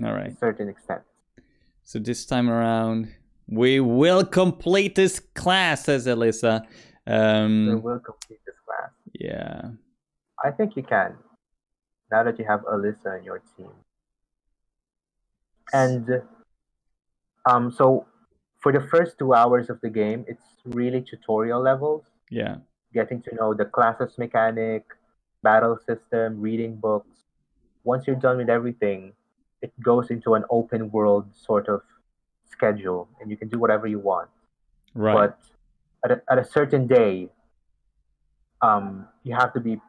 All 0.03 0.13
right. 0.13 0.31
To 0.31 0.33
a 0.33 0.37
certain 0.37 0.69
extent. 0.69 1.03
So 1.83 1.99
this 1.99 2.27
time 2.27 2.49
around, 2.51 3.09
we 3.47 3.81
will 3.81 4.25
complete 4.25 4.95
this 4.95 5.21
class, 5.21 5.85
says 5.85 6.07
Alyssa. 6.07 6.67
Um, 7.07 7.67
we 7.67 7.75
will 7.77 7.99
complete 7.99 8.41
this 8.45 8.55
class. 8.67 8.91
Yeah. 9.15 9.71
I 10.45 10.51
think 10.51 10.77
you 10.77 10.83
can. 10.83 11.17
Now 12.11 12.23
that 12.23 12.39
you 12.39 12.45
have 12.45 12.61
Alyssa 12.61 13.19
in 13.19 13.25
your 13.25 13.43
team. 13.57 13.71
And 15.73 16.23
um, 17.49 17.71
so 17.71 18.07
for 18.69 18.73
the 18.79 18.87
first 18.87 19.19
two 19.19 19.33
hours 19.33 19.71
of 19.71 19.81
the 19.81 19.89
game, 19.89 20.27
it's 20.29 20.45
really 20.67 21.01
tutorial 21.01 21.59
levels. 21.59 22.05
Yeah. 22.31 22.57
Getting 22.93 23.23
to 23.23 23.35
know 23.35 23.55
the 23.55 23.65
classes 23.65 24.19
mechanic, 24.19 24.85
battle 25.43 25.79
system, 25.87 26.43
reading 26.43 26.77
books. 26.77 27.25
Once 27.85 28.07
you're 28.07 28.23
done 28.29 28.37
with 28.37 28.51
everything, 28.51 29.15
it 29.63 29.73
goes 29.81 30.11
into 30.11 30.35
an 30.35 30.45
open 30.51 30.91
world 30.91 31.25
sort 31.33 31.67
of 31.67 31.81
schedule 32.45 33.09
and 33.23 33.31
you 33.31 33.39
can 33.39 33.49
do 33.49 33.59
whatever 33.59 33.87
you 33.87 34.01
want. 34.01 34.29
Right. 34.93 35.15
But 35.15 35.39
at 36.05 36.11
a, 36.19 36.23
at 36.31 36.39
a 36.39 36.45
certain 36.45 36.87
day, 36.87 37.31
um, 38.61 39.09
you 39.25 39.35
have 39.35 39.55
to 39.55 39.61
be. 39.61 39.81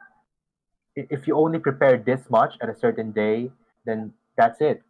If 0.96 1.28
you 1.28 1.36
only 1.36 1.60
prepare 1.60 1.98
this 1.98 2.30
much 2.30 2.54
at 2.62 2.70
a 2.70 2.78
certain 2.80 3.12
day, 3.12 3.52
then 3.84 4.14
that's 4.38 4.62
it. 4.62 4.82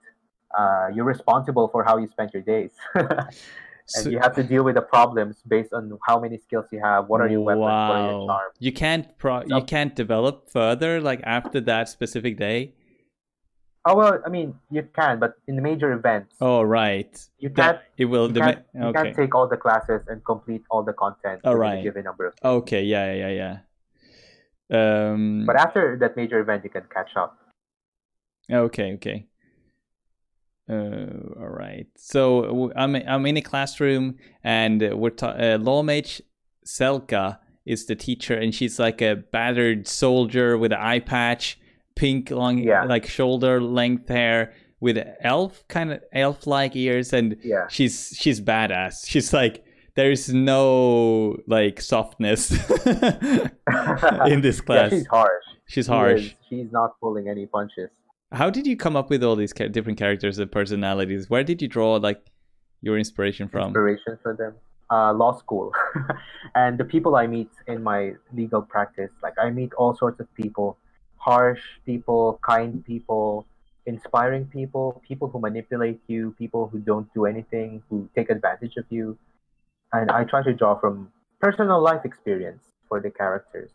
Uh, 0.55 0.89
you're 0.93 1.05
responsible 1.05 1.69
for 1.69 1.83
how 1.83 1.97
you 1.97 2.07
spend 2.07 2.29
your 2.35 2.43
days. 2.43 2.69
and 3.95 4.03
so, 4.03 4.09
you 4.09 4.19
have 4.19 4.35
to 4.35 4.43
deal 4.43 4.63
with 4.63 4.75
the 4.75 4.81
problems 4.81 5.41
based 5.47 5.73
on 5.73 5.97
how 6.05 6.19
many 6.19 6.37
skills 6.37 6.65
you 6.71 6.79
have. 6.83 7.07
What 7.07 7.21
are 7.21 7.27
your 7.27 7.41
weapons? 7.41 7.61
Wow. 7.61 7.89
What 7.89 7.97
are 7.97 8.11
your 8.11 8.27
charms? 8.27 8.55
You 8.59 8.71
can't 8.71 9.17
pro- 9.17 9.47
so, 9.47 9.57
you 9.57 9.63
can't 9.63 9.95
develop 9.95 10.49
further 10.49 11.01
like 11.01 11.21
after 11.23 11.59
that 11.61 11.89
specific 11.89 12.37
day. 12.37 12.73
Oh 13.85 13.95
well, 13.95 14.19
I 14.25 14.29
mean 14.29 14.55
you 14.69 14.87
can, 14.93 15.19
but 15.19 15.35
in 15.47 15.55
the 15.55 15.61
major 15.61 15.91
events. 15.93 16.35
Oh 16.41 16.61
right. 16.61 17.11
You 17.39 17.49
can't. 17.49 17.77
That, 17.77 17.83
it 17.97 18.05
will. 18.05 18.27
You, 18.27 18.41
can't, 18.41 18.59
okay. 18.75 18.87
you 18.87 18.93
can't 18.93 19.15
take 19.15 19.33
all 19.33 19.47
the 19.47 19.57
classes 19.57 20.01
and 20.07 20.23
complete 20.25 20.63
all 20.69 20.83
the 20.83 20.93
content. 20.93 21.41
All 21.43 21.55
right. 21.55 21.79
A 21.79 21.83
given 21.83 22.03
number 22.03 22.27
of. 22.27 22.33
Okay. 22.43 22.83
Yeah. 22.83 23.13
Yeah. 23.13 23.57
Yeah. 24.69 25.11
Um. 25.11 25.45
But 25.47 25.55
after 25.55 25.97
that 26.01 26.17
major 26.17 26.39
event, 26.39 26.63
you 26.63 26.69
can 26.69 26.83
catch 26.93 27.15
up. 27.15 27.37
Okay. 28.51 28.93
Okay. 28.93 29.28
Uh, 30.69 31.39
all 31.39 31.49
right. 31.49 31.87
So 31.95 32.71
I'm 32.75 32.95
I'm 32.95 33.25
in 33.25 33.37
a 33.37 33.41
classroom 33.41 34.17
and 34.43 34.81
we're 34.93 35.09
ta- 35.09 35.29
uh, 35.29 35.57
Lawmage 35.57 36.21
Selka 36.65 37.39
is 37.65 37.85
the 37.85 37.95
teacher 37.95 38.35
and 38.35 38.53
she's 38.53 38.79
like 38.79 39.01
a 39.01 39.15
battered 39.15 39.87
soldier 39.87 40.57
with 40.57 40.71
an 40.71 40.79
eye 40.79 40.99
patch 40.99 41.59
pink 41.95 42.31
long 42.31 42.57
yeah. 42.57 42.83
like 42.83 43.05
shoulder 43.05 43.61
length 43.61 44.07
hair 44.09 44.53
with 44.79 44.97
elf 45.21 45.67
kind 45.67 45.91
of 45.91 46.01
elf 46.13 46.47
like 46.47 46.75
ears 46.75 47.13
and 47.13 47.35
yeah. 47.43 47.67
she's 47.67 48.13
she's 48.17 48.39
badass 48.39 49.05
she's 49.05 49.33
like 49.33 49.63
there's 49.95 50.33
no 50.33 51.37
like 51.45 51.81
softness 51.81 52.51
in 54.27 54.41
this 54.41 54.61
class 54.61 54.91
yeah, 54.91 54.97
she's 54.97 55.07
harsh 55.07 55.43
she's 55.67 55.87
harsh 55.87 56.21
is, 56.21 56.35
she's 56.49 56.71
not 56.71 56.99
pulling 57.01 57.27
any 57.27 57.45
punches 57.45 57.89
how 58.31 58.49
did 58.49 58.68
you 58.68 58.77
come 58.77 58.95
up 58.95 59.10
with 59.10 59.23
all 59.23 59.35
these 59.35 59.53
different 59.53 59.97
characters 59.97 60.38
and 60.39 60.51
personalities? 60.51 61.30
Where 61.30 61.43
did 61.43 61.61
you 61.61 61.68
draw 61.68 61.95
like 61.95 62.22
your 62.81 62.97
inspiration 62.97 63.47
from? 63.49 63.69
Inspiration 63.69 64.18
for 64.22 64.35
them? 64.35 64.56
Uh, 64.91 65.14
law 65.14 65.38
school. 65.38 65.72
And 66.56 66.77
the 66.77 66.85
people 66.85 67.15
i 67.15 67.27
meet 67.27 67.51
in 67.68 67.84
my 67.84 68.14
legal 68.34 68.61
practice 68.61 69.11
like 69.22 69.35
i 69.39 69.49
meet 69.49 69.73
all 69.73 69.95
sorts 69.95 70.19
of 70.19 70.34
people. 70.35 70.77
Harsh 71.18 71.61
people, 71.85 72.39
kind 72.41 72.84
people, 72.85 73.45
inspiring 73.85 74.45
people, 74.45 75.01
people 75.06 75.27
who 75.27 75.39
manipulate 75.39 75.99
you, 76.07 76.34
people 76.38 76.68
who 76.68 76.80
don't 76.80 77.14
do 77.14 77.26
anything, 77.26 77.84
who 77.89 78.10
take 78.15 78.30
advantage 78.30 78.77
of 78.77 78.85
you. 78.89 79.18
And 79.91 80.10
I 80.11 80.23
try 80.23 80.43
to 80.43 80.53
draw 80.53 80.80
from 80.80 81.11
personal 81.41 81.81
life 81.81 82.06
experience 82.06 82.64
for 82.88 83.01
the 83.01 83.10
characters. 83.10 83.72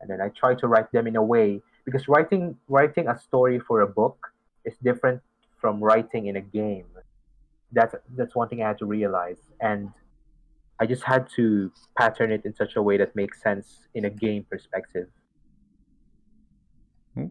And 0.00 0.08
then 0.08 0.20
I 0.20 0.28
try 0.28 0.54
to 0.54 0.68
write 0.68 0.92
them 0.92 1.06
in 1.06 1.16
a 1.16 1.22
way 1.22 1.62
because 1.86 2.08
writing 2.08 2.56
writing 2.68 3.08
a 3.08 3.18
story 3.18 3.58
for 3.58 3.80
a 3.80 3.86
book 3.86 4.18
is 4.66 4.74
different 4.82 5.22
from 5.58 5.82
writing 5.82 6.26
in 6.26 6.36
a 6.36 6.40
game. 6.42 6.84
That's 7.72 7.94
that's 8.16 8.34
one 8.34 8.48
thing 8.48 8.62
I 8.62 8.68
had 8.68 8.78
to 8.78 8.86
realize. 8.86 9.38
And 9.60 9.92
I 10.78 10.84
just 10.84 11.04
had 11.04 11.28
to 11.36 11.72
pattern 11.96 12.30
it 12.32 12.44
in 12.44 12.54
such 12.54 12.76
a 12.76 12.82
way 12.82 12.98
that 12.98 13.16
makes 13.16 13.40
sense 13.40 13.86
in 13.94 14.04
a 14.04 14.10
game 14.10 14.44
perspective. 14.50 15.08
Hmm. 17.14 17.28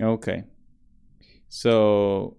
Okay. 0.00 0.44
So, 1.48 2.36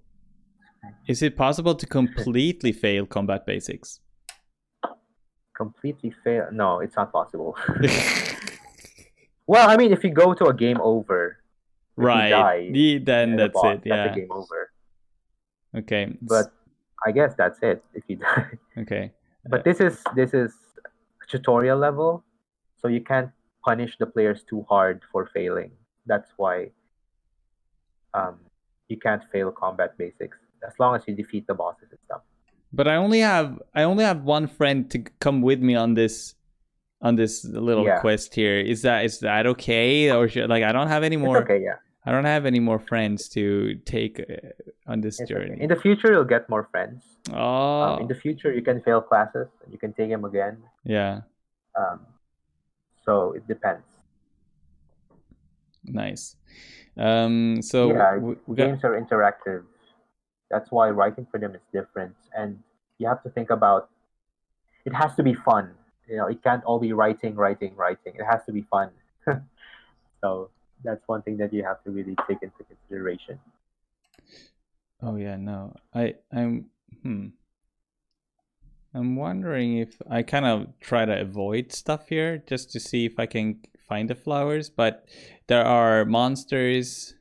is 1.07 1.21
it 1.21 1.35
possible 1.35 1.75
to 1.75 1.85
completely 1.85 2.71
fail 2.83 3.05
combat 3.05 3.45
basics? 3.45 3.99
Completely 5.55 6.13
fail? 6.23 6.47
No, 6.51 6.79
it's 6.79 6.95
not 6.95 7.11
possible. 7.11 7.57
well, 9.47 9.69
I 9.69 9.77
mean, 9.77 9.91
if 9.91 10.03
you 10.03 10.11
go 10.11 10.33
to 10.33 10.45
a 10.45 10.53
game 10.53 10.79
over, 10.81 11.37
right? 11.95 12.29
Die, 12.29 12.69
the, 12.71 12.97
then 12.99 13.35
that's 13.35 13.53
boss, 13.53 13.77
it. 13.77 13.81
Yeah, 13.85 13.95
that's 13.95 14.17
a 14.17 14.19
game 14.19 14.31
over. 14.31 14.71
Okay, 15.75 16.13
but 16.21 16.51
I 17.05 17.11
guess 17.11 17.33
that's 17.37 17.59
it 17.61 17.83
if 17.93 18.03
you 18.07 18.15
die. 18.27 18.51
Okay, 18.77 19.11
but 19.49 19.63
this 19.63 19.79
is 19.79 20.03
this 20.15 20.33
is 20.33 20.53
tutorial 21.27 21.77
level, 21.77 22.23
so 22.81 22.87
you 22.87 23.01
can't 23.01 23.31
punish 23.63 23.97
the 23.97 24.05
players 24.05 24.43
too 24.49 24.65
hard 24.69 25.01
for 25.11 25.29
failing. 25.33 25.71
That's 26.05 26.31
why 26.37 26.71
um, 28.13 28.39
you 28.87 28.97
can't 28.97 29.23
fail 29.31 29.51
combat 29.51 29.97
basics 29.97 30.37
as 30.65 30.73
long 30.79 30.95
as 30.95 31.03
you 31.07 31.13
defeat 31.13 31.45
the 31.47 31.53
bosses 31.53 31.87
and 31.91 31.99
stuff. 32.05 32.21
But 32.73 32.87
I 32.87 32.95
only 32.95 33.19
have 33.19 33.61
I 33.73 33.83
only 33.83 34.03
have 34.03 34.23
one 34.23 34.47
friend 34.47 34.89
to 34.91 34.99
come 35.19 35.41
with 35.41 35.61
me 35.61 35.75
on 35.75 35.93
this 35.93 36.35
on 37.01 37.15
this 37.15 37.45
little 37.45 37.85
yeah. 37.85 37.99
quest 37.99 38.33
here. 38.33 38.59
Is 38.59 38.81
that 38.81 39.05
is 39.05 39.19
that 39.19 39.45
okay 39.47 40.11
or 40.11 40.27
should, 40.27 40.49
like 40.49 40.63
I 40.63 40.71
don't 40.71 40.87
have 40.87 41.03
any 41.03 41.17
more? 41.17 41.37
It's 41.37 41.43
okay, 41.43 41.63
yeah. 41.63 41.75
I 42.05 42.11
don't 42.11 42.25
have 42.25 42.45
any 42.45 42.61
more 42.61 42.79
friends 42.79 43.27
to 43.29 43.75
take 43.83 44.19
uh, 44.19 44.91
on 44.91 45.01
this 45.01 45.19
it's 45.19 45.29
journey. 45.29 45.51
Okay. 45.51 45.63
In 45.63 45.69
the 45.69 45.75
future, 45.75 46.11
you'll 46.11 46.23
get 46.23 46.49
more 46.49 46.69
friends. 46.71 47.03
Oh. 47.33 47.81
Um, 47.81 48.01
in 48.03 48.07
the 48.07 48.15
future, 48.15 48.53
you 48.53 48.61
can 48.61 48.81
fail 48.81 49.01
classes 49.01 49.47
and 49.63 49.73
you 49.73 49.77
can 49.77 49.91
take 49.91 50.09
them 50.09 50.23
again. 50.23 50.57
Yeah. 50.85 51.21
Um, 51.77 51.99
so 53.03 53.33
it 53.33 53.45
depends. 53.47 53.83
Nice. 55.83 56.37
Um, 56.97 57.61
so 57.61 57.91
yeah, 57.91 58.17
we, 58.17 58.35
we 58.47 58.55
games 58.55 58.81
got... 58.81 58.91
are 58.91 59.01
interactive. 59.01 59.63
That's 60.49 60.71
why 60.71 60.89
writing 60.89 61.27
for 61.29 61.39
them 61.39 61.55
is 61.55 61.61
different, 61.73 62.15
and 62.35 62.57
you 62.99 63.07
have 63.07 63.21
to 63.23 63.29
think 63.29 63.49
about. 63.49 63.89
It 64.85 64.93
has 64.93 65.13
to 65.15 65.23
be 65.23 65.33
fun. 65.33 65.71
You 66.07 66.17
know, 66.17 66.27
it 66.27 66.43
can't 66.43 66.63
all 66.63 66.79
be 66.79 66.93
writing, 66.93 67.35
writing, 67.35 67.75
writing. 67.75 68.13
It 68.15 68.23
has 68.23 68.45
to 68.45 68.51
be 68.51 68.61
fun. 68.61 68.91
so 70.21 70.49
that's 70.83 71.01
one 71.07 71.21
thing 71.21 71.37
that 71.37 71.53
you 71.53 71.63
have 71.63 71.83
to 71.83 71.91
really 71.91 72.15
take 72.27 72.41
into 72.41 72.63
consideration. 72.63 73.39
Oh 75.01 75.15
yeah, 75.15 75.35
no, 75.35 75.75
I 75.93 76.15
I'm 76.31 76.67
hmm. 77.03 77.27
I'm 78.93 79.15
wondering 79.15 79.77
if 79.77 80.01
I 80.09 80.23
kind 80.23 80.45
of 80.45 80.67
try 80.79 81.05
to 81.05 81.21
avoid 81.21 81.71
stuff 81.71 82.07
here 82.07 82.37
just 82.47 82.71
to 82.71 82.79
see 82.79 83.05
if 83.05 83.19
I 83.19 83.25
can 83.27 83.59
find 83.87 84.09
the 84.09 84.15
flowers, 84.15 84.69
but 84.69 85.05
there 85.47 85.63
are 85.63 86.03
monsters 86.05 87.13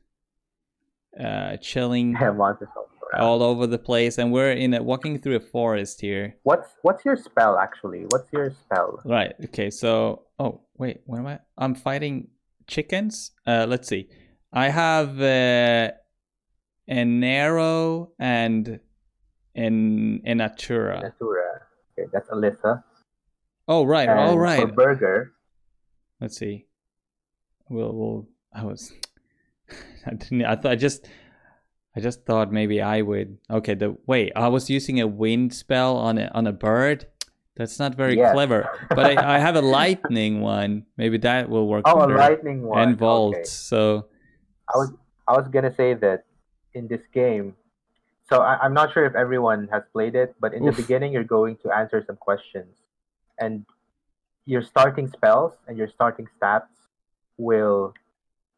uh, 1.19 1.57
chilling 1.57 2.11
yeah, 2.21 2.31
monsters 2.31 2.69
all 3.15 3.43
over 3.43 3.67
the 3.67 3.77
place, 3.77 4.17
and 4.17 4.31
we're 4.31 4.51
in 4.51 4.73
a, 4.73 4.83
walking 4.83 5.19
through 5.19 5.35
a 5.35 5.39
forest 5.39 6.01
here. 6.01 6.35
What's 6.43 6.69
what's 6.81 7.05
your 7.05 7.15
spell 7.15 7.57
actually? 7.57 8.05
What's 8.09 8.31
your 8.31 8.51
spell? 8.51 8.99
Right. 9.05 9.33
Okay. 9.45 9.69
So, 9.69 10.23
oh 10.39 10.61
wait, 10.77 11.01
what 11.05 11.19
am 11.19 11.27
I? 11.27 11.39
I'm 11.57 11.75
fighting 11.75 12.29
chickens. 12.67 13.31
Uh, 13.45 13.65
let's 13.67 13.87
see. 13.87 14.09
I 14.51 14.69
have 14.69 15.21
uh, 15.21 15.91
an 16.87 17.23
arrow 17.23 18.11
and 18.19 18.79
an 19.55 20.21
an 20.25 20.37
Natura. 20.37 21.01
Natura. 21.01 21.61
Okay, 21.97 22.09
that's 22.13 22.29
Alyssa. 22.29 22.83
Oh 23.67 23.83
right. 23.83 24.07
And 24.07 24.19
all 24.19 24.39
right. 24.39 24.61
For 24.61 24.67
burger, 24.67 25.33
let's 26.21 26.37
see. 26.37 26.67
We'll, 27.69 27.93
we'll 27.93 28.27
I 28.53 28.63
was 28.63 28.93
I 30.05 30.13
didn't 30.13 30.45
I 30.45 30.55
thought 30.55 30.71
I 30.71 30.75
just 30.75 31.07
I 31.97 31.99
just 31.99 32.25
thought 32.25 32.51
maybe 32.51 32.79
I 32.79 33.01
would 33.01 33.39
okay 33.49 33.73
the 33.73 33.97
wait 34.05 34.31
I 34.35 34.49
was 34.49 34.69
using 34.69 35.01
a 35.01 35.07
wind 35.07 35.51
spell 35.51 35.97
on 35.97 36.19
a 36.19 36.29
on 36.35 36.45
a 36.45 36.53
bird 36.53 37.07
that's 37.55 37.79
not 37.79 37.95
very 37.95 38.15
yes. 38.15 38.33
clever 38.33 38.69
but 38.89 39.17
I, 39.17 39.37
I, 39.37 39.39
have 39.39 39.55
a 39.55 39.63
lightning 39.63 40.41
one 40.41 40.85
maybe 40.95 41.17
that 41.17 41.49
will 41.49 41.67
work 41.67 41.85
oh 41.87 42.01
better. 42.01 42.13
a 42.13 42.17
lightning 42.17 42.61
one 42.61 42.89
and 42.89 42.97
vault 42.99 43.35
okay. 43.35 43.43
so 43.45 44.05
I 44.71 44.77
was 44.77 44.93
I 45.27 45.31
was 45.33 45.47
gonna 45.47 45.73
say 45.73 45.95
that 45.95 46.25
in 46.75 46.87
this 46.87 47.01
game 47.11 47.55
so 48.29 48.41
I, 48.41 48.63
am 48.63 48.75
not 48.75 48.93
sure 48.93 49.05
if 49.05 49.15
everyone 49.15 49.67
has 49.73 49.81
played 49.91 50.13
it 50.13 50.35
but 50.39 50.53
in 50.53 50.67
Oof. 50.67 50.75
the 50.75 50.83
beginning 50.83 51.13
you're 51.13 51.23
going 51.23 51.57
to 51.63 51.71
answer 51.75 52.03
some 52.05 52.17
questions 52.17 52.77
and 53.39 53.65
your 54.45 54.61
starting 54.61 55.07
spells 55.07 55.53
and 55.67 55.79
your 55.79 55.87
starting 55.87 56.27
stats 56.39 56.77
will 57.37 57.95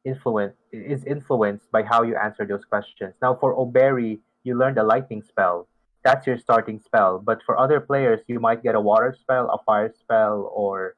influence 0.04 0.59
is 0.72 1.04
influenced 1.06 1.72
by 1.72 1.84
how 1.84 2.04
you 2.04 2.16
answer 2.16 2.46
those 2.46 2.66
questions. 2.66 3.14
Now, 3.22 3.36
for 3.36 3.56
Oberi, 3.56 4.20
you 4.44 4.58
learned 4.58 4.78
a 4.78 4.84
lightning 4.84 5.22
spell. 5.22 5.68
That's 6.04 6.26
your 6.26 6.38
starting 6.38 6.80
spell. 6.80 7.20
But 7.20 7.44
for 7.46 7.58
other 7.58 7.80
players, 7.80 8.22
you 8.28 8.40
might 8.40 8.64
get 8.64 8.76
a 8.76 8.82
water 8.82 9.16
spell, 9.20 9.50
a 9.50 9.58
fire 9.64 9.94
spell, 10.00 10.50
or 10.54 10.96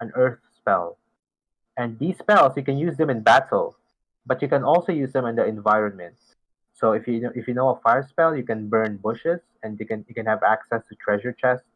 an 0.00 0.10
earth 0.14 0.40
spell. 0.56 0.98
And 1.76 1.98
these 1.98 2.18
spells, 2.18 2.56
you 2.56 2.62
can 2.62 2.76
use 2.76 2.96
them 2.96 3.10
in 3.10 3.22
battle, 3.22 3.76
but 4.26 4.42
you 4.42 4.48
can 4.48 4.64
also 4.64 4.92
use 4.92 5.12
them 5.12 5.24
in 5.24 5.36
the 5.36 5.44
environment. 5.44 6.16
So 6.74 6.92
if 6.92 7.06
you 7.06 7.20
know, 7.20 7.32
if 7.34 7.46
you 7.46 7.54
know 7.54 7.68
a 7.70 7.80
fire 7.80 8.06
spell, 8.08 8.34
you 8.34 8.42
can 8.42 8.68
burn 8.68 8.96
bushes, 8.96 9.40
and 9.62 9.78
you 9.78 9.86
can 9.86 10.04
you 10.08 10.14
can 10.14 10.26
have 10.26 10.42
access 10.42 10.82
to 10.88 10.94
treasure 10.96 11.32
chests 11.32 11.66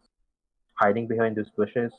hiding 0.74 1.06
behind 1.06 1.36
those 1.36 1.50
bushes, 1.50 1.92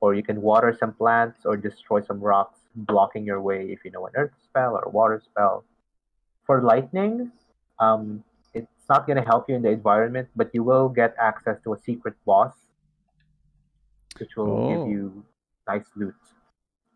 or 0.00 0.14
you 0.14 0.22
can 0.22 0.42
water 0.42 0.76
some 0.78 0.92
plants 0.92 1.44
or 1.44 1.56
destroy 1.56 2.00
some 2.00 2.20
rocks, 2.20 2.58
blocking 2.74 3.24
your 3.24 3.40
way 3.40 3.70
if 3.70 3.84
you 3.84 3.90
know 3.90 4.06
an 4.06 4.12
earth 4.16 4.32
spell 4.42 4.74
or 4.74 4.82
a 4.82 4.88
water 4.88 5.22
spell. 5.24 5.64
For 6.44 6.60
lightning, 6.62 7.30
um, 7.78 8.24
it's 8.52 8.66
not 8.88 9.06
going 9.06 9.16
to 9.16 9.22
help 9.22 9.48
you 9.48 9.54
in 9.54 9.62
the 9.62 9.70
environment, 9.70 10.28
but 10.34 10.50
you 10.52 10.62
will 10.64 10.88
get 10.88 11.14
access 11.18 11.58
to 11.64 11.72
a 11.72 11.78
secret 11.78 12.14
boss, 12.26 12.52
which 14.18 14.36
will 14.36 14.50
oh. 14.50 14.68
give 14.68 14.92
you 14.92 15.24
nice 15.68 15.86
loot 15.94 16.14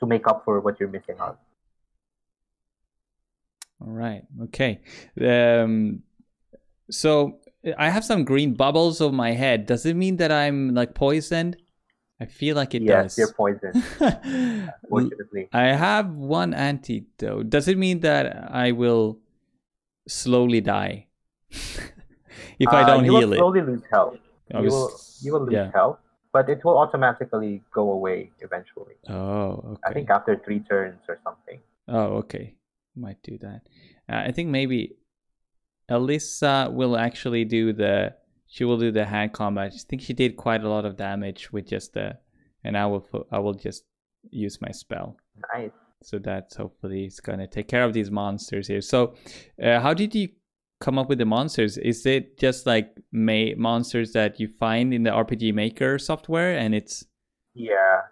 to 0.00 0.06
make 0.06 0.26
up 0.26 0.44
for 0.44 0.60
what 0.60 0.80
you're 0.80 0.88
missing 0.88 1.16
out. 1.20 1.38
All 3.80 3.92
right. 3.92 4.22
Okay. 4.44 4.80
Um, 5.20 6.02
so 6.90 7.40
I 7.78 7.90
have 7.90 8.04
some 8.04 8.24
green 8.24 8.54
bubbles 8.54 9.00
on 9.00 9.14
my 9.14 9.32
head. 9.32 9.66
Does 9.66 9.86
it 9.86 9.94
mean 9.94 10.16
that 10.16 10.32
I'm 10.32 10.74
like 10.74 10.94
poisoned? 10.94 11.56
I 12.18 12.24
feel 12.24 12.56
like 12.56 12.74
it 12.74 12.82
yes, 12.82 13.16
does. 13.16 13.18
Yes, 13.18 13.18
you're 13.18 13.34
poisoned. 13.34 13.84
Unfortunately. 14.82 15.48
I 15.52 15.66
have 15.66 16.10
one 16.10 16.54
antidote. 16.54 17.50
Does 17.50 17.68
it 17.68 17.76
mean 17.76 18.00
that 18.00 18.50
I 18.50 18.72
will 18.72 19.18
slowly 20.08 20.60
die 20.60 21.06
if 21.50 22.68
I 22.68 22.86
don't 22.86 23.00
uh, 23.00 23.02
you 23.02 23.18
heal 23.18 23.28
will 23.28 23.32
it? 23.34 23.36
slowly 23.36 23.60
lose 23.60 23.82
health. 23.90 24.18
Was, 24.50 24.62
you 24.62 24.70
will 24.70 25.00
you 25.20 25.32
will 25.32 25.44
lose 25.44 25.52
yeah. 25.52 25.70
health, 25.72 25.98
but 26.32 26.48
it 26.48 26.64
will 26.64 26.78
automatically 26.78 27.62
go 27.72 27.92
away 27.92 28.30
eventually. 28.40 28.94
Oh, 29.08 29.72
okay. 29.72 29.80
I 29.84 29.92
think 29.92 30.08
after 30.08 30.40
three 30.42 30.60
turns 30.60 31.00
or 31.08 31.18
something. 31.22 31.60
Oh, 31.88 32.24
okay. 32.24 32.54
Might 32.94 33.22
do 33.22 33.36
that. 33.38 33.62
Uh, 34.08 34.22
I 34.28 34.32
think 34.32 34.48
maybe 34.48 34.96
Alyssa 35.90 36.72
will 36.72 36.96
actually 36.96 37.44
do 37.44 37.72
the 37.72 38.14
she 38.46 38.64
will 38.64 38.78
do 38.78 38.90
the 38.90 39.04
hand 39.04 39.32
combat. 39.32 39.72
I 39.74 39.78
think 39.78 40.02
she 40.02 40.12
did 40.12 40.36
quite 40.36 40.62
a 40.62 40.68
lot 40.68 40.84
of 40.84 40.96
damage 40.96 41.52
with 41.52 41.66
just 41.66 41.94
the 41.94 42.18
and 42.64 42.76
I 42.76 42.86
will 42.86 43.06
I 43.30 43.38
will 43.38 43.54
just 43.54 43.84
use 44.30 44.60
my 44.60 44.70
spell. 44.70 45.16
Nice. 45.54 45.70
So 46.02 46.18
that's 46.18 46.56
hopefully 46.56 47.04
it's 47.04 47.20
gonna 47.20 47.46
take 47.46 47.68
care 47.68 47.84
of 47.84 47.92
these 47.92 48.10
monsters 48.10 48.68
here. 48.68 48.80
So, 48.80 49.14
uh, 49.62 49.80
how 49.80 49.94
did 49.94 50.14
you 50.14 50.28
come 50.80 50.98
up 50.98 51.08
with 51.08 51.18
the 51.18 51.24
monsters? 51.24 51.78
Is 51.78 52.04
it 52.06 52.38
just 52.38 52.66
like 52.66 52.96
may 53.12 53.54
monsters 53.54 54.12
that 54.12 54.38
you 54.38 54.48
find 54.48 54.92
in 54.92 55.04
the 55.04 55.10
RPG 55.10 55.54
Maker 55.54 55.98
software, 55.98 56.58
and 56.58 56.74
it's 56.74 57.06
yeah, 57.54 58.02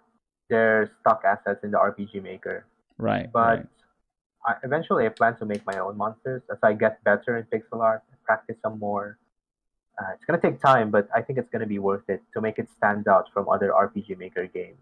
they're 0.49 0.91
stock 1.01 1.21
assets 1.25 1.63
in 1.63 1.71
the 1.71 1.77
RPG 1.77 2.23
Maker. 2.23 2.65
Right. 2.97 3.31
But 3.31 3.39
right. 3.39 3.65
I, 4.47 4.53
eventually, 4.63 5.05
I 5.05 5.09
plan 5.09 5.37
to 5.37 5.45
make 5.45 5.65
my 5.65 5.77
own 5.79 5.97
monsters 5.97 6.41
as 6.51 6.57
I 6.63 6.73
get 6.73 7.03
better 7.03 7.37
in 7.37 7.43
pixel 7.45 7.81
art, 7.81 8.03
practice 8.23 8.55
some 8.63 8.79
more. 8.79 9.17
Uh, 9.97 10.11
it's 10.13 10.25
gonna 10.25 10.41
take 10.41 10.61
time, 10.61 10.91
but 10.91 11.07
I 11.15 11.21
think 11.21 11.39
it's 11.39 11.49
gonna 11.49 11.65
be 11.65 11.79
worth 11.79 12.09
it 12.09 12.21
to 12.33 12.41
make 12.41 12.59
it 12.59 12.67
stand 12.77 13.07
out 13.07 13.29
from 13.33 13.47
other 13.49 13.71
RPG 13.71 14.17
Maker 14.17 14.47
games. 14.47 14.77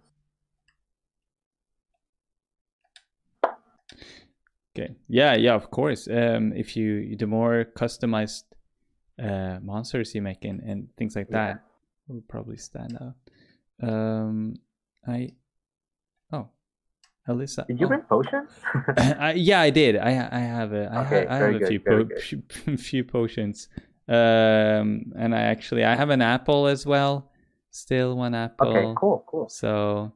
Okay. 4.76 4.96
Yeah. 5.08 5.36
Yeah. 5.36 5.54
Of 5.54 5.70
course. 5.70 6.08
Um, 6.08 6.52
if 6.54 6.76
you 6.76 7.16
the 7.16 7.28
more 7.28 7.66
customized 7.76 8.46
uh, 9.22 9.60
monsters 9.62 10.16
you 10.16 10.22
make 10.22 10.44
and, 10.46 10.60
and 10.62 10.88
things 10.98 11.16
like 11.16 11.30
that 11.30 11.62
yeah. 11.62 12.16
will 12.16 12.24
probably 12.28 12.58
stand 12.58 12.98
out. 13.00 13.88
Um, 13.88 14.56
I 15.08 15.34
Oh, 16.32 16.50
Alyssa. 17.28 17.68
Did 17.68 17.80
you 17.80 17.86
oh. 17.86 17.90
bring 17.90 18.02
potions? 18.02 18.50
I, 18.98 19.34
yeah, 19.34 19.62
I 19.62 19.70
did. 19.70 19.98
I 19.98 20.10
I 20.32 20.40
have 20.40 20.74
a 20.74 20.92
I, 20.92 21.06
okay, 21.06 21.26
ha, 21.26 21.34
I 21.34 21.38
have 21.38 21.62
a 21.62 21.68
few 21.68 21.80
po- 21.80 22.78
few 22.78 23.04
potions. 23.04 23.70
Um, 24.08 25.14
and 25.18 25.34
I 25.34 25.42
actually 25.42 25.86
I 25.86 25.96
have 25.96 26.10
an 26.10 26.22
apple 26.22 26.68
as 26.68 26.86
well. 26.86 27.32
Still 27.72 28.16
one 28.16 28.36
apple. 28.36 28.68
Okay, 28.68 28.94
cool, 28.98 29.24
cool. 29.28 29.50
So 29.50 30.14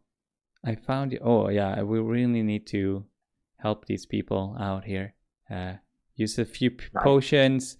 I 0.65 0.75
found 0.75 1.13
you. 1.13 1.19
Oh 1.23 1.49
yeah, 1.49 1.81
we 1.81 1.99
really 1.99 2.43
need 2.43 2.67
to 2.67 3.05
help 3.57 3.85
these 3.85 4.05
people 4.05 4.55
out 4.59 4.83
here. 4.83 5.15
Uh, 5.49 5.73
use 6.15 6.37
a 6.37 6.45
few 6.45 6.71
nice. 6.71 7.03
potions. 7.03 7.77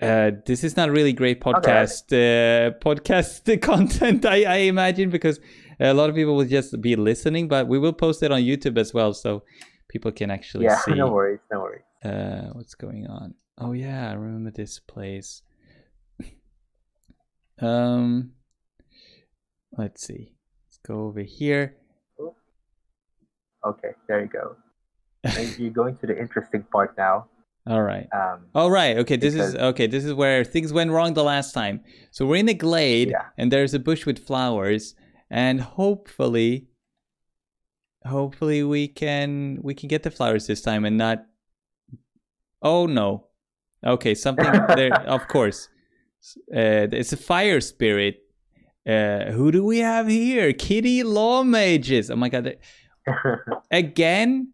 Uh, 0.00 0.30
this 0.46 0.62
is 0.62 0.76
not 0.76 0.90
really 0.90 1.12
great 1.12 1.40
podcast 1.40 2.04
okay. 2.04 2.66
uh, 2.66 2.70
podcast 2.78 3.60
content. 3.62 4.24
I, 4.24 4.44
I 4.44 4.56
imagine 4.58 5.10
because 5.10 5.40
a 5.80 5.92
lot 5.92 6.08
of 6.08 6.14
people 6.14 6.36
will 6.36 6.46
just 6.46 6.80
be 6.80 6.94
listening, 6.96 7.48
but 7.48 7.66
we 7.66 7.78
will 7.78 7.92
post 7.92 8.22
it 8.22 8.30
on 8.30 8.42
YouTube 8.42 8.78
as 8.78 8.94
well, 8.94 9.12
so 9.12 9.42
people 9.88 10.12
can 10.12 10.30
actually 10.30 10.64
see. 10.68 10.70
yeah, 10.70 10.78
see. 10.78 10.94
no 10.94 11.10
worries, 11.10 11.40
no 11.50 11.60
worries. 11.60 11.82
Uh, 12.04 12.50
what's 12.52 12.74
going 12.74 13.06
on? 13.08 13.34
Oh 13.60 13.72
yeah, 13.72 14.10
I 14.10 14.14
remember 14.14 14.50
this 14.50 14.78
place. 14.78 15.42
um, 17.60 18.32
let's 19.76 20.06
see. 20.06 20.34
Let's 20.66 20.78
go 20.86 21.06
over 21.06 21.22
here. 21.22 21.76
Okay, 23.66 23.88
there 24.06 24.20
you 24.20 24.28
go. 24.28 24.56
You're 25.58 25.70
going 25.70 25.96
to 25.96 26.06
the 26.06 26.18
interesting 26.18 26.62
part 26.62 26.96
now. 26.96 27.26
All 27.66 27.82
right. 27.82 28.08
Um, 28.12 28.46
All 28.54 28.70
right. 28.70 28.96
Okay. 28.98 29.16
This 29.16 29.34
is 29.34 29.54
okay. 29.54 29.86
This 29.86 30.04
is 30.04 30.14
where 30.14 30.44
things 30.44 30.72
went 30.72 30.90
wrong 30.90 31.12
the 31.14 31.24
last 31.24 31.52
time. 31.52 31.82
So 32.12 32.24
we're 32.24 32.36
in 32.36 32.48
a 32.48 32.54
glade, 32.54 33.10
yeah. 33.10 33.26
and 33.36 33.52
there's 33.52 33.74
a 33.74 33.78
bush 33.78 34.06
with 34.06 34.24
flowers, 34.24 34.94
and 35.28 35.60
hopefully 35.60 36.68
hopefully 38.06 38.62
we 38.62 38.88
can 38.88 39.58
we 39.62 39.74
can 39.74 39.88
get 39.88 40.02
the 40.02 40.10
flowers 40.10 40.46
this 40.46 40.62
time 40.62 40.84
and 40.84 40.96
not 40.96 41.26
oh 42.62 42.86
no 42.86 43.27
okay 43.84 44.14
something 44.14 44.50
there 44.76 44.94
of 45.06 45.28
course. 45.28 45.68
Uh, 46.52 46.90
it's 46.92 47.12
a 47.12 47.16
fire 47.16 47.60
spirit. 47.60 48.16
Uh, 48.86 49.30
who 49.32 49.52
do 49.52 49.64
we 49.64 49.78
have 49.78 50.08
here? 50.08 50.52
Kitty 50.52 51.02
law 51.02 51.42
mages. 51.42 52.10
Oh 52.10 52.16
my 52.16 52.28
god 52.28 52.56
again? 53.70 54.52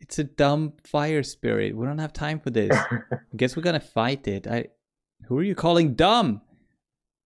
It's 0.00 0.18
a 0.18 0.24
dumb 0.24 0.74
fire 0.84 1.22
spirit. 1.22 1.76
We 1.76 1.86
don't 1.86 1.98
have 1.98 2.12
time 2.12 2.38
for 2.40 2.50
this. 2.50 2.76
I 2.90 3.36
guess 3.36 3.56
we're 3.56 3.62
gonna 3.62 3.80
fight 3.80 4.28
it. 4.28 4.46
I 4.46 4.66
who 5.26 5.38
are 5.38 5.42
you 5.42 5.54
calling 5.54 5.94
dumb? 5.94 6.42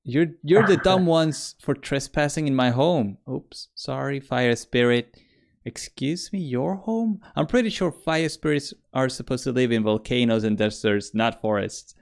You're 0.05 0.29
you're 0.43 0.67
the 0.67 0.77
dumb 0.79 1.07
ones 1.07 1.55
for 1.61 1.75
trespassing 1.75 2.47
in 2.47 2.55
my 2.55 2.71
home. 2.71 3.19
Oops, 3.31 3.69
sorry, 3.75 4.21
fire 4.21 4.57
spirit. 4.57 5.17
Excuse 5.65 6.33
me, 6.33 6.39
your 6.39 6.77
home? 6.77 7.21
I'm 7.37 7.47
pretty 7.47 7.71
sure 7.71 7.93
fire 7.93 8.29
spirits 8.29 8.73
are 8.95 9.09
supposed 9.09 9.45
to 9.45 9.53
live 9.53 9.73
in 9.73 9.83
volcanoes 9.83 10.45
and 10.45 10.57
deserts, 10.57 11.15
not 11.15 11.41
forests. 11.41 11.95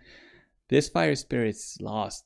This 0.68 0.88
fire 0.88 1.14
spirit's 1.14 1.78
lost. 1.80 2.24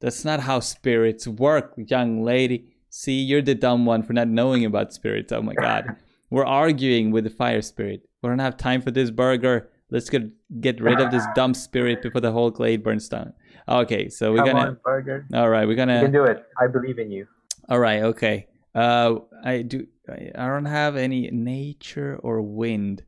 That's 0.00 0.24
not 0.24 0.40
how 0.40 0.60
spirits 0.60 1.26
work, 1.26 1.74
young 1.76 2.22
lady. 2.22 2.66
See, 2.90 3.20
you're 3.20 3.42
the 3.42 3.54
dumb 3.54 3.86
one 3.86 4.02
for 4.02 4.12
not 4.12 4.28
knowing 4.28 4.64
about 4.64 4.92
spirits. 4.92 5.32
Oh 5.32 5.42
my 5.42 5.54
god. 5.54 5.96
We're 6.30 6.44
arguing 6.44 7.10
with 7.10 7.24
the 7.24 7.30
fire 7.30 7.62
spirit. 7.62 8.08
We 8.22 8.28
don't 8.28 8.38
have 8.38 8.56
time 8.56 8.82
for 8.82 8.90
this 8.90 9.10
burger. 9.10 9.70
Let's 9.90 10.10
get 10.10 10.30
get 10.60 10.80
rid 10.80 11.00
of 11.00 11.10
this 11.10 11.24
dumb 11.34 11.54
spirit 11.54 12.02
before 12.02 12.20
the 12.20 12.32
whole 12.32 12.50
glade 12.50 12.82
burns 12.82 13.08
down. 13.08 13.32
Okay, 13.68 14.08
so 14.08 14.32
we're 14.32 14.38
Come 14.38 14.46
gonna. 14.46 14.68
On, 14.70 14.78
burger. 14.84 15.26
All 15.34 15.48
right, 15.48 15.66
we're 15.66 15.76
gonna. 15.76 15.96
You 15.96 16.02
can 16.06 16.12
do 16.12 16.24
it. 16.24 16.44
I 16.60 16.66
believe 16.66 16.98
in 16.98 17.10
you. 17.10 17.26
All 17.68 17.78
right. 17.78 18.02
Okay. 18.02 18.46
Uh, 18.74 19.16
I 19.44 19.62
do. 19.62 19.86
I 20.08 20.46
don't 20.46 20.66
have 20.66 20.96
any 20.96 21.30
nature 21.30 22.18
or 22.22 22.42
wind. 22.42 23.04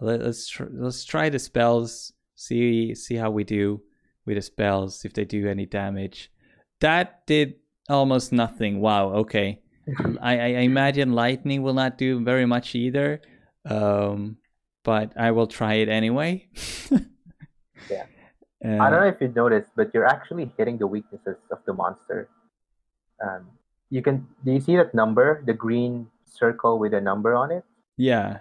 Let, 0.00 0.20
us 0.20 0.48
tr- 0.48 0.64
let's 0.72 1.04
try 1.04 1.28
the 1.28 1.38
spells. 1.38 2.12
See 2.34 2.94
see 2.94 3.14
how 3.14 3.30
we 3.30 3.44
do 3.44 3.82
with 4.26 4.36
the 4.36 4.42
spells. 4.42 5.04
If 5.04 5.12
they 5.12 5.24
do 5.24 5.48
any 5.48 5.66
damage. 5.66 6.30
That 6.80 7.26
did 7.26 7.54
almost 7.88 8.32
nothing. 8.32 8.80
Wow. 8.80 9.10
Okay. 9.10 9.60
I, 10.20 10.38
I 10.38 10.46
imagine 10.62 11.12
lightning 11.12 11.62
will 11.62 11.74
not 11.74 11.98
do 11.98 12.24
very 12.24 12.46
much 12.46 12.74
either. 12.74 13.20
Um, 13.64 14.38
but 14.82 15.12
I 15.16 15.30
will 15.30 15.46
try 15.46 15.74
it 15.74 15.88
anyway. 15.88 16.48
yeah. 17.90 18.06
Uh, 18.64 18.78
I 18.78 18.90
don't 18.90 19.00
know 19.00 19.06
if 19.06 19.20
you 19.20 19.28
noticed, 19.28 19.70
but 19.76 19.92
you're 19.94 20.06
actually 20.06 20.52
hitting 20.56 20.78
the 20.78 20.86
weaknesses 20.86 21.36
of 21.50 21.58
the 21.66 21.72
monster. 21.72 22.28
Um, 23.24 23.46
you 23.90 24.02
can 24.02 24.26
do 24.44 24.52
you 24.52 24.60
see 24.60 24.76
that 24.76 24.94
number, 24.94 25.42
the 25.46 25.52
green 25.52 26.08
circle 26.32 26.78
with 26.78 26.94
a 26.94 27.00
number 27.00 27.34
on 27.34 27.50
it? 27.50 27.64
Yeah. 27.96 28.38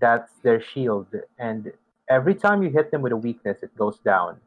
That's 0.00 0.32
their 0.42 0.60
shield, 0.62 1.08
and 1.38 1.72
every 2.08 2.34
time 2.34 2.62
you 2.62 2.70
hit 2.70 2.90
them 2.90 3.02
with 3.02 3.12
a 3.12 3.16
weakness, 3.16 3.62
it 3.62 3.76
goes 3.76 3.98
down. 3.98 4.40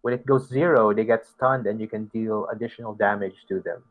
When 0.00 0.14
it 0.14 0.24
goes 0.24 0.48
zero, 0.48 0.94
they 0.94 1.04
get 1.04 1.26
stunned, 1.26 1.66
and 1.66 1.80
you 1.80 1.88
can 1.88 2.06
deal 2.06 2.48
additional 2.50 2.94
damage 2.94 3.36
to 3.48 3.60
them. 3.60 3.84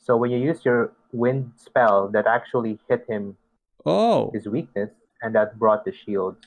So 0.00 0.16
when 0.16 0.30
you 0.30 0.38
use 0.38 0.64
your 0.64 0.92
wind 1.12 1.52
spell 1.56 2.08
that 2.08 2.26
actually 2.26 2.78
hit 2.88 3.06
him, 3.08 3.36
oh, 3.86 4.30
his 4.32 4.46
weakness, 4.46 4.90
and 5.22 5.34
that 5.34 5.58
brought 5.58 5.84
the 5.84 5.92
shields. 5.92 6.44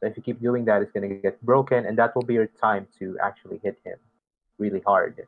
So 0.00 0.06
if 0.06 0.16
you 0.16 0.22
keep 0.22 0.40
doing 0.40 0.64
that, 0.66 0.82
it's 0.82 0.92
going 0.92 1.08
to 1.08 1.14
get 1.14 1.40
broken, 1.42 1.86
and 1.86 1.96
that 1.98 2.14
will 2.14 2.22
be 2.22 2.34
your 2.34 2.46
time 2.46 2.86
to 2.98 3.16
actually 3.22 3.60
hit 3.62 3.78
him 3.84 3.98
really 4.58 4.82
hard. 4.86 5.26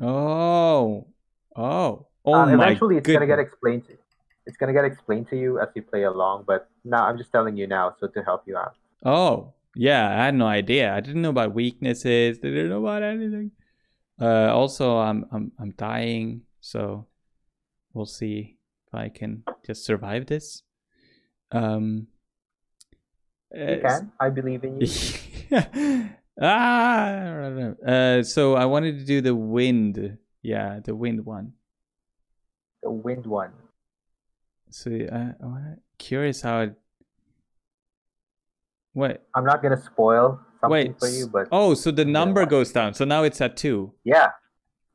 Oh, 0.00 1.06
oh, 1.56 2.06
oh 2.24 2.34
um, 2.34 2.54
Eventually, 2.54 2.96
it's 2.96 3.06
going 3.06 3.20
to 3.20 3.26
get 3.26 3.38
explained. 3.38 3.86
To, 3.86 3.92
it's 4.46 4.56
going 4.56 4.72
to 4.72 4.78
get 4.78 4.84
explained 4.84 5.28
to 5.30 5.36
you 5.36 5.60
as 5.60 5.68
you 5.74 5.82
play 5.82 6.04
along. 6.04 6.44
But 6.46 6.68
now 6.84 7.06
I'm 7.06 7.18
just 7.18 7.32
telling 7.32 7.56
you 7.56 7.66
now, 7.66 7.94
so 8.00 8.06
to 8.08 8.22
help 8.22 8.42
you 8.46 8.56
out. 8.56 8.74
Oh, 9.04 9.52
yeah, 9.74 10.10
I 10.10 10.24
had 10.26 10.34
no 10.34 10.46
idea. 10.46 10.92
I 10.94 11.00
didn't 11.00 11.22
know 11.22 11.30
about 11.30 11.54
weaknesses. 11.54 12.38
I 12.38 12.48
didn't 12.48 12.70
know 12.70 12.84
about 12.84 13.02
anything. 13.02 13.52
Uh, 14.20 14.52
also, 14.52 14.98
I'm 14.98 15.24
I'm 15.32 15.52
I'm 15.58 15.70
dying, 15.70 16.42
so 16.60 17.06
we'll 17.94 18.06
see 18.06 18.58
if 18.86 18.94
I 18.94 19.08
can 19.08 19.44
just 19.64 19.84
survive 19.84 20.26
this. 20.26 20.62
Um, 21.52 22.08
you 23.54 23.80
can. 23.82 24.12
I 24.20 24.28
believe 24.28 24.64
in 24.64 24.80
you. 24.80 24.88
ah, 26.40 27.72
uh, 27.86 28.22
so 28.22 28.54
I 28.54 28.66
wanted 28.66 28.98
to 28.98 29.04
do 29.04 29.20
the 29.20 29.34
wind. 29.34 30.18
Yeah, 30.42 30.80
the 30.84 30.94
wind 30.94 31.24
one. 31.24 31.54
The 32.82 32.90
wind 32.90 33.26
one. 33.26 33.52
So 34.70 34.90
uh, 34.90 35.32
I'm 35.44 35.80
curious 35.98 36.42
how 36.42 36.60
it. 36.60 36.74
What? 38.92 39.26
I'm 39.34 39.44
not 39.44 39.62
gonna 39.62 39.80
spoil 39.80 40.40
something 40.60 40.70
Wait, 40.70 40.98
for 40.98 41.08
you, 41.08 41.26
but 41.26 41.48
oh, 41.52 41.74
so 41.74 41.90
the 41.90 42.04
number 42.04 42.46
goes 42.46 42.72
down. 42.72 42.94
So 42.94 43.04
now 43.04 43.22
it's 43.24 43.40
at 43.40 43.56
two. 43.56 43.92
Yeah, 44.04 44.30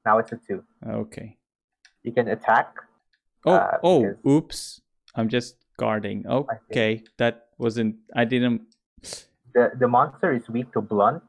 now 0.06 0.18
it's 0.20 0.32
at 0.34 0.46
two. 0.46 0.64
Okay. 0.88 1.38
You 2.04 2.12
can 2.12 2.28
attack. 2.28 2.76
Oh, 3.46 3.54
uh, 3.54 3.78
oh, 3.84 4.16
oops! 4.28 4.82
I'm 5.16 5.30
just 5.30 5.56
guarding. 5.78 6.26
Okay, 6.28 7.04
that 7.18 7.48
wasn't. 7.58 7.96
I 8.16 8.26
didn't. 8.26 8.62
The 9.54 9.72
the 9.80 9.88
monster 9.88 10.34
is 10.34 10.48
weak 10.50 10.72
to 10.74 10.82
blunt, 10.82 11.24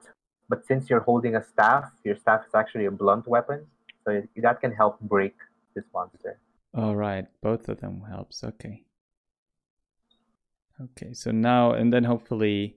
but 0.49 0.67
since 0.67 0.89
you're 0.91 1.01
holding 1.01 1.37
a 1.37 1.45
staff, 1.45 1.85
your 2.05 2.17
staff 2.17 2.43
is 2.47 2.55
actually 2.55 2.87
a 2.87 2.91
blunt 2.91 3.27
weapon, 3.27 3.67
so 4.05 4.23
that 4.37 4.61
can 4.61 4.73
help 4.73 5.01
break 5.01 5.35
this 5.75 5.85
monster. 5.93 6.39
All 6.77 6.95
right, 6.95 7.25
both 7.43 7.71
of 7.71 7.81
them 7.81 8.03
helps. 8.07 8.45
Okay. 8.45 8.85
Okay, 10.79 11.15
so 11.15 11.31
now 11.31 11.73
and 11.73 11.91
then 11.91 12.05
hopefully 12.05 12.77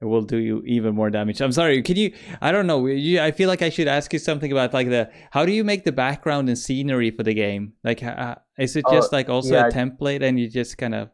it 0.00 0.04
will 0.04 0.22
do 0.22 0.36
you 0.36 0.62
even 0.64 0.94
more 0.94 1.10
damage. 1.10 1.40
I'm 1.40 1.50
sorry. 1.50 1.82
Can 1.82 1.96
you? 1.96 2.14
I 2.40 2.52
don't 2.52 2.68
know. 2.68 2.86
You, 2.86 3.20
I 3.20 3.32
feel 3.32 3.48
like 3.48 3.62
I 3.62 3.68
should 3.68 3.88
ask 3.88 4.12
you 4.12 4.20
something 4.20 4.52
about 4.52 4.72
like 4.72 4.88
the 4.90 5.10
how 5.32 5.44
do 5.44 5.50
you 5.50 5.64
make 5.64 5.82
the 5.82 5.90
background 5.90 6.48
and 6.48 6.56
scenery 6.56 7.10
for 7.10 7.24
the 7.24 7.34
game? 7.34 7.72
Like, 7.82 8.00
uh, 8.04 8.36
is 8.58 8.76
it 8.76 8.84
just 8.92 9.12
oh, 9.12 9.16
like 9.16 9.28
also 9.28 9.54
yeah. 9.54 9.66
a 9.66 9.72
template 9.72 10.22
and 10.22 10.38
you 10.38 10.48
just 10.48 10.78
kind 10.78 10.94
of? 10.94 11.10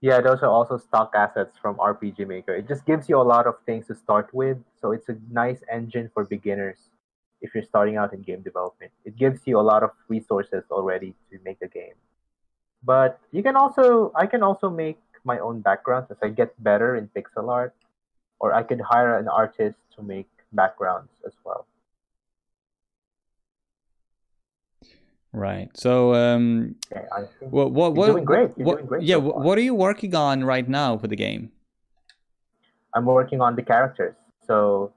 Yeah, 0.00 0.20
those 0.20 0.42
are 0.42 0.50
also 0.50 0.76
stock 0.76 1.12
assets 1.14 1.56
from 1.56 1.76
RPG 1.76 2.26
Maker. 2.26 2.54
It 2.54 2.66
just 2.66 2.84
gives 2.84 3.08
you 3.08 3.20
a 3.20 3.22
lot 3.22 3.46
of 3.46 3.54
things 3.64 3.86
to 3.86 3.94
start 3.94 4.34
with, 4.34 4.58
so 4.80 4.90
it's 4.90 5.08
a 5.08 5.16
nice 5.30 5.60
engine 5.70 6.10
for 6.12 6.24
beginners 6.24 6.90
if 7.40 7.54
you're 7.54 7.64
starting 7.64 7.96
out 7.96 8.12
in 8.12 8.22
game 8.22 8.42
development. 8.42 8.92
It 9.04 9.16
gives 9.16 9.40
you 9.44 9.58
a 9.58 9.62
lot 9.62 9.82
of 9.82 9.90
resources 10.08 10.64
already 10.70 11.14
to 11.30 11.38
make 11.44 11.60
the 11.60 11.68
game. 11.68 11.94
But 12.82 13.18
you 13.32 13.42
can 13.42 13.56
also, 13.56 14.12
I 14.14 14.26
can 14.26 14.42
also 14.42 14.70
make 14.70 14.98
my 15.24 15.38
own 15.38 15.60
backgrounds 15.60 16.10
as 16.10 16.18
I 16.22 16.28
get 16.28 16.52
better 16.62 16.96
in 16.96 17.08
pixel 17.08 17.48
art, 17.48 17.74
or 18.38 18.54
I 18.54 18.62
could 18.62 18.80
hire 18.80 19.18
an 19.18 19.28
artist 19.28 19.76
to 19.96 20.02
make 20.02 20.28
backgrounds 20.52 21.10
as 21.26 21.32
well. 21.44 21.66
Right. 25.32 25.68
So, 25.76 26.14
um, 26.14 26.76
what, 27.40 27.72
what, 27.72 27.94
what, 27.94 28.06
doing 28.06 28.24
great. 28.24 28.50
You're 28.56 28.66
what, 28.66 28.76
doing 28.76 28.86
great 28.86 29.02
yeah. 29.02 29.16
So 29.16 29.20
what 29.20 29.58
are 29.58 29.62
you 29.62 29.74
working 29.74 30.14
on 30.14 30.44
right 30.44 30.66
now 30.66 30.96
for 30.96 31.08
the 31.08 31.16
game? 31.16 31.52
I'm 32.94 33.04
working 33.04 33.42
on 33.42 33.56
the 33.56 33.62
characters. 33.62 34.14
So, 34.46 34.94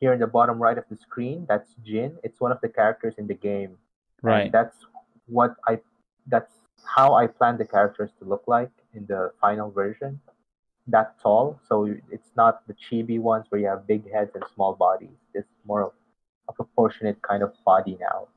here 0.00 0.12
in 0.12 0.20
the 0.20 0.26
bottom 0.26 0.58
right 0.58 0.76
of 0.76 0.84
the 0.90 0.96
screen, 0.96 1.46
that's 1.48 1.74
Jin. 1.84 2.16
It's 2.24 2.40
one 2.40 2.52
of 2.52 2.60
the 2.60 2.68
characters 2.68 3.14
in 3.18 3.26
the 3.26 3.34
game. 3.34 3.76
Right. 4.22 4.44
And 4.44 4.52
that's 4.52 4.76
what 5.26 5.56
I. 5.68 5.78
That's 6.26 6.52
how 6.84 7.14
I 7.14 7.26
plan 7.26 7.58
the 7.58 7.64
characters 7.64 8.10
to 8.18 8.24
look 8.24 8.44
like 8.46 8.70
in 8.94 9.06
the 9.06 9.32
final 9.40 9.70
version. 9.70 10.20
That 10.86 11.20
tall, 11.20 11.60
so 11.68 11.94
it's 12.10 12.30
not 12.36 12.66
the 12.66 12.74
chibi 12.74 13.20
ones 13.20 13.46
where 13.50 13.60
you 13.60 13.68
have 13.68 13.86
big 13.86 14.10
heads 14.10 14.32
and 14.34 14.42
small 14.54 14.74
bodies. 14.74 15.18
It's 15.34 15.48
more 15.64 15.82
of 15.82 15.92
a 16.48 16.52
proportionate 16.52 17.22
kind 17.22 17.42
of 17.42 17.52
body 17.64 17.96
now. 18.00 18.28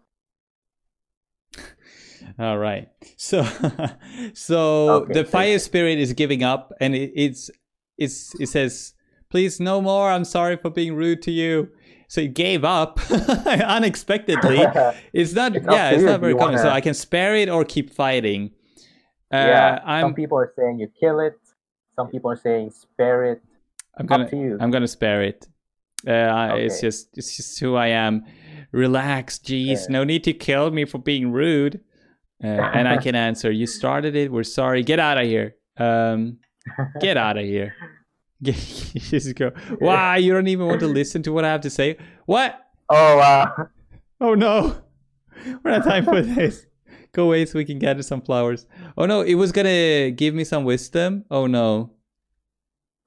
All 2.38 2.58
right. 2.58 2.90
So, 3.18 3.44
so 4.34 4.90
okay, 4.90 5.14
the 5.14 5.26
fire 5.26 5.60
spirit 5.60 6.00
is 6.00 6.14
giving 6.14 6.44
up, 6.44 6.74
and 6.80 6.96
it, 6.96 7.12
it's 7.16 7.50
it's 7.98 8.40
it 8.40 8.48
says, 8.48 8.94
"Please, 9.34 9.60
no 9.60 9.82
more. 9.82 10.12
I'm 10.12 10.26
sorry 10.26 10.58
for 10.58 10.70
being 10.70 10.94
rude 10.96 11.24
to 11.24 11.32
you." 11.32 11.70
So 12.08 12.22
it 12.22 12.36
gave 12.36 12.64
up 12.64 13.00
unexpectedly. 13.12 14.60
it's 15.14 15.34
not. 15.34 15.56
It's 15.56 15.66
yeah, 15.68 15.90
it's 15.90 16.04
not 16.04 16.20
very 16.20 16.34
common. 16.34 16.54
Wanna... 16.54 16.62
So 16.62 16.70
I 16.70 16.80
can 16.80 16.94
spare 16.94 17.36
it 17.36 17.50
or 17.50 17.66
keep 17.66 17.92
fighting. 17.92 18.52
Uh, 19.34 19.38
yeah. 19.38 19.80
I'm... 19.84 20.04
Some 20.04 20.14
people 20.14 20.38
are 20.38 20.54
saying 20.56 20.78
you 20.80 20.90
kill 21.00 21.20
it. 21.20 21.34
Some 21.96 22.10
people 22.10 22.30
are 22.30 22.36
saying 22.36 22.70
spare 22.70 23.24
it. 23.32 23.42
I'm 23.98 24.06
gonna. 24.06 24.30
I'm 24.60 24.70
gonna 24.70 24.88
spare 24.88 25.24
it. 25.24 25.48
Uh, 26.08 26.12
okay. 26.12 26.66
It's 26.68 26.80
just. 26.80 27.18
It's 27.18 27.36
just 27.36 27.60
who 27.60 27.74
I 27.74 27.88
am. 27.88 28.26
Relax, 28.72 29.40
jeez. 29.40 29.90
No 29.90 30.04
need 30.04 30.24
to 30.26 30.34
kill 30.34 30.70
me 30.70 30.86
for 30.86 31.00
being 31.00 31.32
rude. 31.32 31.82
Uh, 32.44 32.48
and 32.48 32.88
I 32.88 32.98
can 33.06 33.16
answer. 33.16 33.50
You 33.50 33.66
started 33.66 34.16
it. 34.16 34.32
We're 34.32 34.44
sorry. 34.44 34.84
Get 34.84 35.00
out 35.00 35.18
of 35.18 35.26
here. 35.26 35.56
Um, 35.78 36.38
get 37.02 37.18
out 37.18 37.40
of 37.40 37.44
here. 37.44 37.74
Just 38.44 39.36
go. 39.36 39.52
Wow, 39.82 40.16
you 40.16 40.34
don't 40.34 40.48
even 40.48 40.68
want 40.68 40.80
to 40.82 40.88
listen 40.88 41.24
to 41.24 41.32
what 41.32 41.46
I 41.46 41.52
have 41.52 41.62
to 41.62 41.70
say. 41.70 41.98
What? 42.26 42.60
Oh 42.90 43.18
wow. 43.18 43.68
Oh 44.22 44.36
no. 44.36 44.78
We're 45.64 45.72
not 45.72 45.84
time 45.84 46.06
for 46.06 46.22
this. 46.22 46.66
Go 47.12 47.26
away 47.26 47.46
so 47.46 47.58
we 47.60 47.66
can 47.66 47.80
gather 47.80 48.04
some 48.04 48.22
flowers. 48.22 48.66
Oh 48.98 49.06
no, 49.06 49.22
it 49.22 49.36
was 49.36 49.52
gonna 49.52 50.12
give 50.12 50.34
me 50.34 50.44
some 50.44 50.64
wisdom. 50.64 51.26
Oh 51.30 51.48
no. 51.48 51.92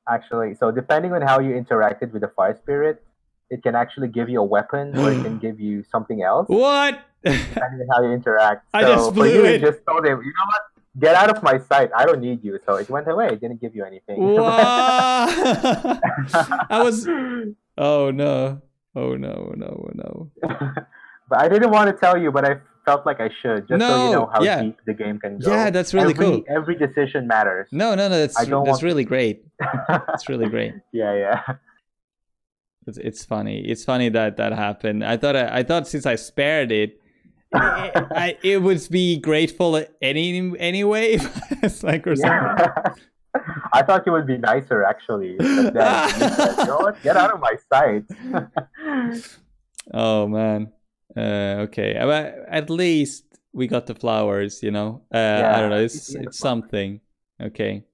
Actually, 0.09 0.55
so 0.55 0.71
depending 0.71 1.13
on 1.13 1.23
how 1.23 1.41
you 1.41 1.51
interacted 1.51 2.13
with 2.13 2.23
the 2.23 2.29
fire 2.29 2.57
spirit, 2.57 3.03
it 3.51 3.63
can 3.63 3.75
actually 3.75 4.09
give 4.09 4.29
you 4.29 4.41
a 4.41 4.45
weapon 4.45 4.97
or 4.99 5.13
it 5.13 5.23
can 5.23 5.39
give 5.47 5.61
you 5.61 5.85
something 5.91 6.23
else. 6.23 6.49
What? 6.49 7.01
depending 7.23 7.81
on 7.81 7.89
how 7.91 8.03
you 8.03 8.13
interact. 8.13 8.67
I 8.73 8.83
so 8.83 8.95
just 8.95 9.15
blew 9.15 9.33
you, 9.33 9.45
it. 9.45 9.61
You 9.61 9.71
just 9.71 9.81
told 9.89 10.05
him, 10.07 10.19
you 10.23 10.33
know 10.33 10.47
what? 10.47 10.76
Get 10.99 11.15
out 11.15 11.31
of 11.35 11.43
my 11.43 11.59
sight. 11.59 11.91
I 11.97 12.05
don't 12.07 12.21
need 12.21 12.45
you. 12.45 12.59
So 12.67 12.75
it 12.77 12.91
went 12.91 13.09
away. 13.09 13.29
It 13.29 13.41
didn't 13.41 13.61
give 13.61 13.75
you 13.75 13.85
anything. 13.85 14.19
I 14.39 15.23
was. 16.83 17.09
Oh 17.79 18.11
no! 18.11 18.63
Oh 18.95 19.15
no! 19.15 19.51
Oh, 19.51 19.55
no! 19.55 19.67
Oh, 19.67 19.91
no! 19.95 20.31
but 21.29 21.39
I 21.39 21.49
didn't 21.49 21.71
want 21.71 21.91
to 21.91 21.97
tell 21.97 22.17
you, 22.17 22.33
but 22.33 22.45
I 22.45 22.57
felt 22.87 23.05
like 23.05 23.21
I 23.21 23.29
should, 23.43 23.69
just 23.69 23.79
no, 23.79 23.89
so 23.89 24.07
you 24.07 24.13
know 24.13 24.31
how 24.33 24.43
yeah. 24.43 24.63
deep 24.63 24.79
the 24.87 24.95
game 24.95 25.19
can 25.19 25.39
go. 25.39 25.51
Yeah, 25.51 25.71
that's 25.71 25.93
really 25.93 26.15
every, 26.15 26.25
cool. 26.25 26.45
Every 26.49 26.77
decision 26.77 27.27
matters. 27.27 27.69
No, 27.73 27.95
no, 27.95 28.09
no. 28.09 28.19
That's 28.19 28.35
that's 28.35 28.83
really 28.83 29.05
to... 29.05 29.09
great. 29.09 29.45
It's 30.15 30.29
really 30.29 30.49
great. 30.49 30.75
yeah, 30.93 31.15
yeah. 31.15 31.43
It's, 32.87 32.99
it's 32.99 33.25
funny. 33.25 33.67
It's 33.67 33.85
funny 33.85 34.09
that 34.11 34.37
that 34.37 34.53
happened. 34.53 35.05
I 35.05 35.17
thought 35.17 35.37
I, 35.37 35.59
I 35.59 35.63
thought 35.65 35.89
since 35.89 36.07
I 36.07 36.15
spared 36.15 36.73
it, 36.73 37.01
it, 37.57 38.07
I, 38.11 38.39
it 38.43 38.63
would 38.63 38.87
be 38.91 39.19
grateful 39.19 39.83
any 40.01 40.57
anyway. 40.59 41.15
it's 41.63 41.83
like 41.83 42.07
or 42.07 42.17
something. 42.17 42.67
I 43.73 43.83
thought 43.83 44.05
you 44.07 44.13
would 44.13 44.27
be 44.27 44.39
nicer 44.39 44.85
actually. 44.85 45.37
But 45.37 45.75
then 45.75 46.11
said, 46.11 46.59
you 46.59 46.65
know 46.65 46.79
what? 46.79 47.03
Get 47.03 47.17
out 47.17 47.33
of 47.33 47.41
my 47.41 47.57
sight. 47.71 48.05
oh 49.95 50.27
man. 50.27 50.73
Uh, 51.17 51.65
okay. 51.67 51.95
At 51.95 52.71
least 52.71 53.25
we 53.53 53.67
got 53.67 53.87
the 53.87 53.95
flowers. 53.95 54.63
You 54.63 54.71
know. 54.71 55.03
Uh, 55.13 55.19
yeah, 55.19 55.53
I 55.57 55.61
don't 55.61 55.71
know. 55.71 55.81
It's 55.81 56.15
it's 56.15 56.39
something. 56.39 57.01
Okay. 57.41 57.85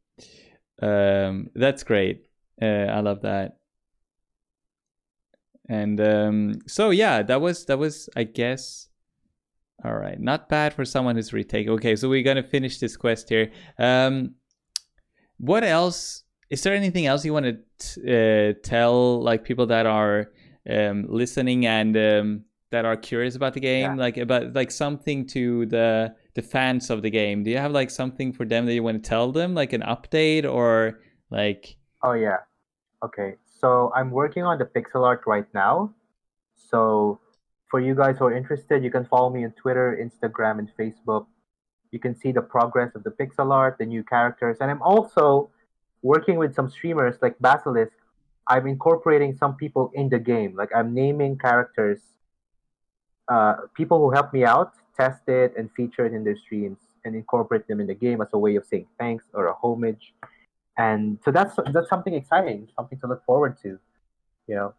Um, 0.80 1.50
that's 1.54 1.84
great. 1.84 2.26
Uh, 2.60 2.86
I 2.90 3.00
love 3.00 3.22
that. 3.22 3.56
And 5.68 6.00
um, 6.00 6.54
so 6.66 6.90
yeah, 6.90 7.22
that 7.22 7.40
was 7.40 7.64
that 7.66 7.78
was 7.78 8.08
I 8.16 8.24
guess 8.24 8.88
all 9.84 9.94
right, 9.94 10.20
not 10.20 10.48
bad 10.48 10.74
for 10.74 10.84
someone 10.84 11.16
who's 11.16 11.32
retake. 11.32 11.68
Okay, 11.68 11.96
so 11.96 12.08
we're 12.08 12.22
gonna 12.22 12.42
finish 12.42 12.78
this 12.78 12.96
quest 12.96 13.28
here. 13.28 13.50
Um, 13.78 14.34
what 15.38 15.64
else? 15.64 16.24
Is 16.50 16.62
there 16.62 16.74
anything 16.74 17.06
else 17.06 17.24
you 17.24 17.32
want 17.32 17.56
to 17.78 18.50
uh, 18.50 18.52
tell, 18.62 19.22
like 19.22 19.44
people 19.44 19.66
that 19.66 19.86
are 19.86 20.30
um, 20.68 21.06
listening 21.08 21.66
and 21.66 21.96
um, 21.96 22.44
that 22.70 22.84
are 22.84 22.96
curious 22.96 23.34
about 23.34 23.54
the 23.54 23.60
game, 23.60 23.96
yeah. 23.96 24.02
like 24.02 24.16
about 24.16 24.54
like 24.54 24.70
something 24.70 25.26
to 25.28 25.66
the 25.66 26.14
the 26.34 26.42
fans 26.42 26.90
of 26.90 27.02
the 27.02 27.10
game? 27.10 27.42
Do 27.42 27.50
you 27.50 27.58
have 27.58 27.72
like 27.72 27.90
something 27.90 28.32
for 28.32 28.44
them 28.44 28.66
that 28.66 28.74
you 28.74 28.82
want 28.82 29.02
to 29.02 29.08
tell 29.08 29.32
them, 29.32 29.54
like 29.54 29.72
an 29.72 29.82
update 29.82 30.50
or 30.50 31.00
like? 31.30 31.76
Oh 32.02 32.12
yeah. 32.12 32.38
Okay, 33.04 33.34
so 33.44 33.90
I'm 33.96 34.10
working 34.10 34.44
on 34.44 34.58
the 34.58 34.64
pixel 34.64 35.04
art 35.04 35.22
right 35.26 35.46
now. 35.54 35.92
So 36.54 37.18
for 37.72 37.80
you 37.80 37.94
guys 37.94 38.18
who 38.18 38.26
are 38.26 38.36
interested, 38.36 38.84
you 38.84 38.90
can 38.90 39.06
follow 39.06 39.30
me 39.30 39.46
on 39.46 39.52
Twitter, 39.52 39.98
Instagram, 39.98 40.58
and 40.58 40.68
Facebook. 40.78 41.24
You 41.90 41.98
can 41.98 42.14
see 42.14 42.30
the 42.30 42.42
progress 42.42 42.94
of 42.94 43.02
the 43.02 43.10
pixel 43.10 43.50
art, 43.50 43.78
the 43.78 43.86
new 43.86 44.04
characters, 44.04 44.58
and 44.60 44.70
I'm 44.70 44.82
also 44.82 45.48
working 46.02 46.36
with 46.36 46.54
some 46.54 46.68
streamers 46.68 47.16
like 47.22 47.34
Basilisk. 47.40 47.96
I'm 48.46 48.66
incorporating 48.66 49.34
some 49.34 49.56
people 49.56 49.90
in 49.94 50.10
the 50.10 50.18
game. 50.18 50.54
Like 50.54 50.68
I'm 50.76 50.92
naming 50.92 51.38
characters, 51.38 52.00
uh, 53.28 53.54
people 53.74 53.98
who 54.02 54.10
help 54.10 54.34
me 54.34 54.44
out, 54.44 54.72
test 54.94 55.26
it, 55.28 55.54
and 55.56 55.70
feature 55.74 56.04
it 56.04 56.12
in 56.12 56.24
their 56.24 56.36
streams, 56.36 56.76
and 57.06 57.16
incorporate 57.16 57.66
them 57.68 57.80
in 57.80 57.86
the 57.86 57.94
game 57.94 58.20
as 58.20 58.28
a 58.34 58.38
way 58.38 58.56
of 58.56 58.66
saying 58.66 58.86
thanks 58.98 59.24
or 59.32 59.46
a 59.46 59.54
homage. 59.54 60.12
And 60.76 61.18
so 61.24 61.30
that's 61.30 61.54
that's 61.72 61.88
something 61.88 62.12
exciting, 62.12 62.68
something 62.76 62.98
to 63.00 63.06
look 63.06 63.24
forward 63.24 63.56
to. 63.62 63.78
You 64.46 64.56
know, 64.56 64.74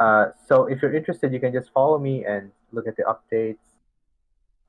uh, 0.00 0.26
so 0.46 0.66
if 0.66 0.80
you're 0.82 0.94
interested, 0.94 1.32
you 1.32 1.40
can 1.40 1.52
just 1.52 1.70
follow 1.72 1.98
me 1.98 2.24
and 2.24 2.50
look 2.72 2.86
at 2.86 2.96
the 2.96 3.04
updates. 3.04 3.56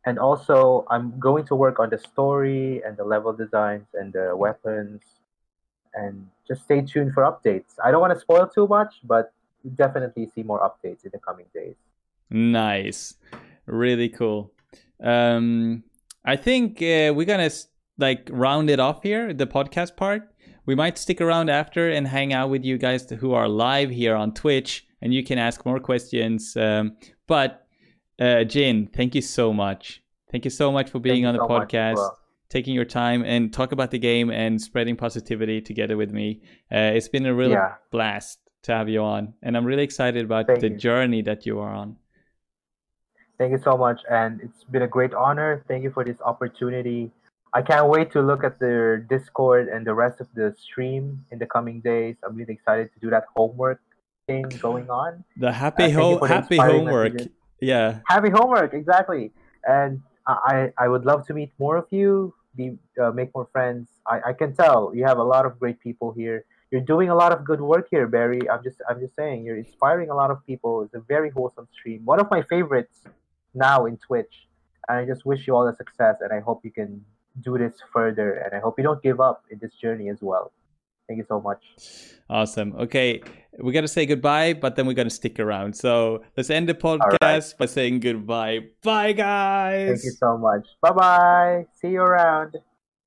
And 0.06 0.18
also, 0.18 0.85
I'm 0.89 1.19
going 1.19 1.45
to 1.47 1.56
work 1.56 1.80
on 1.80 1.89
the 1.89 1.97
story 1.97 2.81
and 2.84 2.97
the 2.97 3.03
level 3.03 3.34
designs 3.34 3.88
and 3.93 4.14
the 4.14 4.35
weapons. 4.35 5.01
And 5.93 6.27
just 6.47 6.64
stay 6.64 6.81
tuned 6.81 7.14
for 7.14 7.23
updates. 7.23 7.77
I 7.84 7.91
don't 7.91 8.01
want 8.01 8.14
to 8.14 8.19
spoil 8.19 8.47
too 8.47 8.68
much, 8.68 8.95
but 9.03 9.34
definitely 9.76 10.30
see 10.34 10.43
more 10.43 10.60
updates 10.60 11.03
in 11.03 11.11
the 11.11 11.19
coming 11.19 11.45
days. 11.53 11.76
Nice, 12.30 13.15
really 13.65 14.10
cool. 14.10 14.51
Um, 15.03 15.84
I 16.23 16.35
think 16.35 16.77
uh, 16.77 17.14
we're 17.15 17.26
gonna 17.26 17.49
like 17.97 18.30
round 18.31 18.69
it 18.69 18.80
off 18.80 19.03
here, 19.03 19.34
the 19.34 19.47
podcast 19.47 19.95
part. 19.95 20.34
We 20.65 20.76
might 20.76 20.97
stick 20.97 21.22
around 21.22 21.49
after 21.49 21.89
and 21.89 22.07
hang 22.07 22.34
out 22.34 22.49
with 22.49 22.64
you 22.64 22.77
guys 22.77 23.10
who 23.10 23.34
are 23.34 23.47
live 23.47 23.89
here 23.89 24.15
on 24.15 24.34
Twitch 24.34 24.85
and 25.01 25.13
you 25.13 25.23
can 25.23 25.38
ask 25.38 25.65
more 25.65 25.80
questions. 25.80 26.55
Um, 26.57 26.97
but 27.27 27.67
uh, 28.19 28.43
Jin, 28.43 28.88
thank 28.88 29.15
you 29.15 29.21
so 29.21 29.53
much. 29.53 30.01
Thank 30.31 30.45
you 30.45 30.51
so 30.51 30.71
much 30.71 30.89
for 30.89 30.99
being 30.99 31.26
on 31.26 31.35
the 31.35 31.41
so 31.41 31.47
podcast, 31.47 32.11
taking 32.49 32.76
your 32.76 32.85
time 32.85 33.23
and 33.23 33.51
talk 33.51 33.71
about 33.71 33.91
the 33.91 33.99
game 33.99 34.30
and 34.30 34.61
spreading 34.61 34.95
positivity 34.95 35.61
together 35.61 35.97
with 35.97 36.11
me. 36.11 36.41
Uh, 36.71 36.93
it's 36.95 37.07
been 37.07 37.26
a 37.26 37.34
real 37.34 37.51
yeah. 37.51 37.76
blast 37.91 38.39
to 38.63 38.73
have 38.73 38.89
you 38.89 39.01
on, 39.01 39.34
and 39.41 39.55
I'm 39.55 39.65
really 39.65 39.84
excited 39.84 40.26
about 40.26 40.47
thank 40.47 40.59
the 40.59 40.69
you. 40.69 40.77
journey 40.77 41.21
that 41.23 41.45
you 41.45 41.59
are 41.59 41.73
on. 41.73 41.95
Thank 43.38 43.51
you 43.53 43.57
so 43.57 43.77
much, 43.77 44.01
and 44.11 44.41
it's 44.41 44.65
been 44.65 44.81
a 44.81 44.88
great 44.88 45.13
honor. 45.13 45.63
Thank 45.67 45.84
you 45.84 45.91
for 45.91 46.03
this 46.03 46.17
opportunity. 46.21 47.09
I 47.53 47.61
can't 47.63 47.88
wait 47.88 48.11
to 48.11 48.21
look 48.21 48.43
at 48.43 48.59
the 48.59 49.03
Discord 49.09 49.69
and 49.69 49.88
the 49.88 49.93
rest 49.93 50.19
of 50.19 50.27
the 50.35 50.53
stream 50.59 51.26
in 51.31 51.39
the 51.39 51.47
coming 51.47 51.80
days. 51.80 52.17
I'm 52.23 52.35
really 52.35 52.53
excited 52.53 52.93
to 52.93 52.99
do 52.99 53.09
that 53.09 53.23
homework 53.35 53.81
thing 54.30 54.45
going 54.68 54.89
on. 54.89 55.11
The 55.45 55.51
happy 55.51 55.88
uh, 55.89 55.99
ho- 55.99 56.26
happy 56.35 56.57
homework. 56.57 57.14
Messages. 57.14 57.34
Yeah. 57.72 57.88
Happy 58.14 58.31
homework, 58.38 58.72
exactly. 58.81 59.23
And 59.77 59.91
I 60.27 60.72
I 60.84 60.85
would 60.91 61.06
love 61.11 61.22
to 61.27 61.34
meet 61.39 61.51
more 61.64 61.77
of 61.84 61.88
you, 61.99 62.10
be 62.56 62.65
uh, 63.01 63.11
make 63.19 63.30
more 63.38 63.47
friends. 63.56 63.84
I, 64.14 64.18
I 64.31 64.34
can 64.41 64.51
tell 64.61 64.80
you 64.95 65.01
have 65.11 65.22
a 65.26 65.30
lot 65.35 65.43
of 65.49 65.51
great 65.61 65.80
people 65.88 66.10
here. 66.22 66.38
You're 66.72 66.88
doing 66.93 67.10
a 67.15 67.18
lot 67.23 67.31
of 67.35 67.39
good 67.49 67.61
work 67.73 67.85
here, 67.95 68.07
Barry. 68.15 68.41
I'm 68.51 68.64
just 68.68 68.80
I'm 68.89 68.99
just 69.03 69.15
saying 69.19 69.38
you're 69.45 69.61
inspiring 69.65 70.10
a 70.15 70.18
lot 70.22 70.30
of 70.34 70.38
people. 70.51 70.72
It's 70.84 70.97
a 71.01 71.03
very 71.15 71.30
wholesome 71.38 71.68
stream. 71.77 71.99
One 72.14 72.19
of 72.23 72.27
my 72.35 72.41
favorites 72.53 72.95
now 73.53 73.77
in 73.89 73.97
Twitch. 74.07 74.35
And 74.88 74.95
I 75.01 75.03
just 75.11 75.23
wish 75.30 75.41
you 75.45 75.56
all 75.56 75.65
the 75.72 75.77
success 75.84 76.15
and 76.23 76.31
I 76.38 76.39
hope 76.47 76.60
you 76.68 76.73
can 76.80 76.91
do 77.47 77.53
this 77.64 77.76
further 77.93 78.30
and 78.43 78.49
I 78.57 78.60
hope 78.65 78.73
you 78.80 78.85
don't 78.89 79.03
give 79.10 79.19
up 79.30 79.39
in 79.51 79.57
this 79.64 79.73
journey 79.84 80.07
as 80.10 80.19
well. 80.30 80.51
Thank 81.10 81.18
you 81.18 81.26
so 81.27 81.41
much. 81.41 81.64
Awesome. 82.30 82.76
Okay, 82.77 83.23
we 83.57 83.73
got 83.73 83.81
to 83.81 83.88
say 83.88 84.06
goodbye, 84.06 84.53
but 84.53 84.76
then 84.76 84.86
we're 84.86 84.94
going 84.94 85.10
to 85.10 85.14
stick 85.14 85.40
around. 85.40 85.76
So 85.76 86.23
let's 86.38 86.52
end 86.52 86.69
the 86.69 86.76
podcast 86.76 87.18
right. 87.23 87.53
by 87.57 87.65
saying 87.65 88.02
goodbye. 88.02 88.68
Bye, 88.84 89.14
guys. 89.14 89.88
Thank 89.88 90.03
you 90.03 90.11
so 90.11 90.38
much. 90.38 90.68
Bye 90.81 90.91
bye. 90.91 91.65
See 91.81 91.90
you 91.90 92.02
around. 92.02 92.57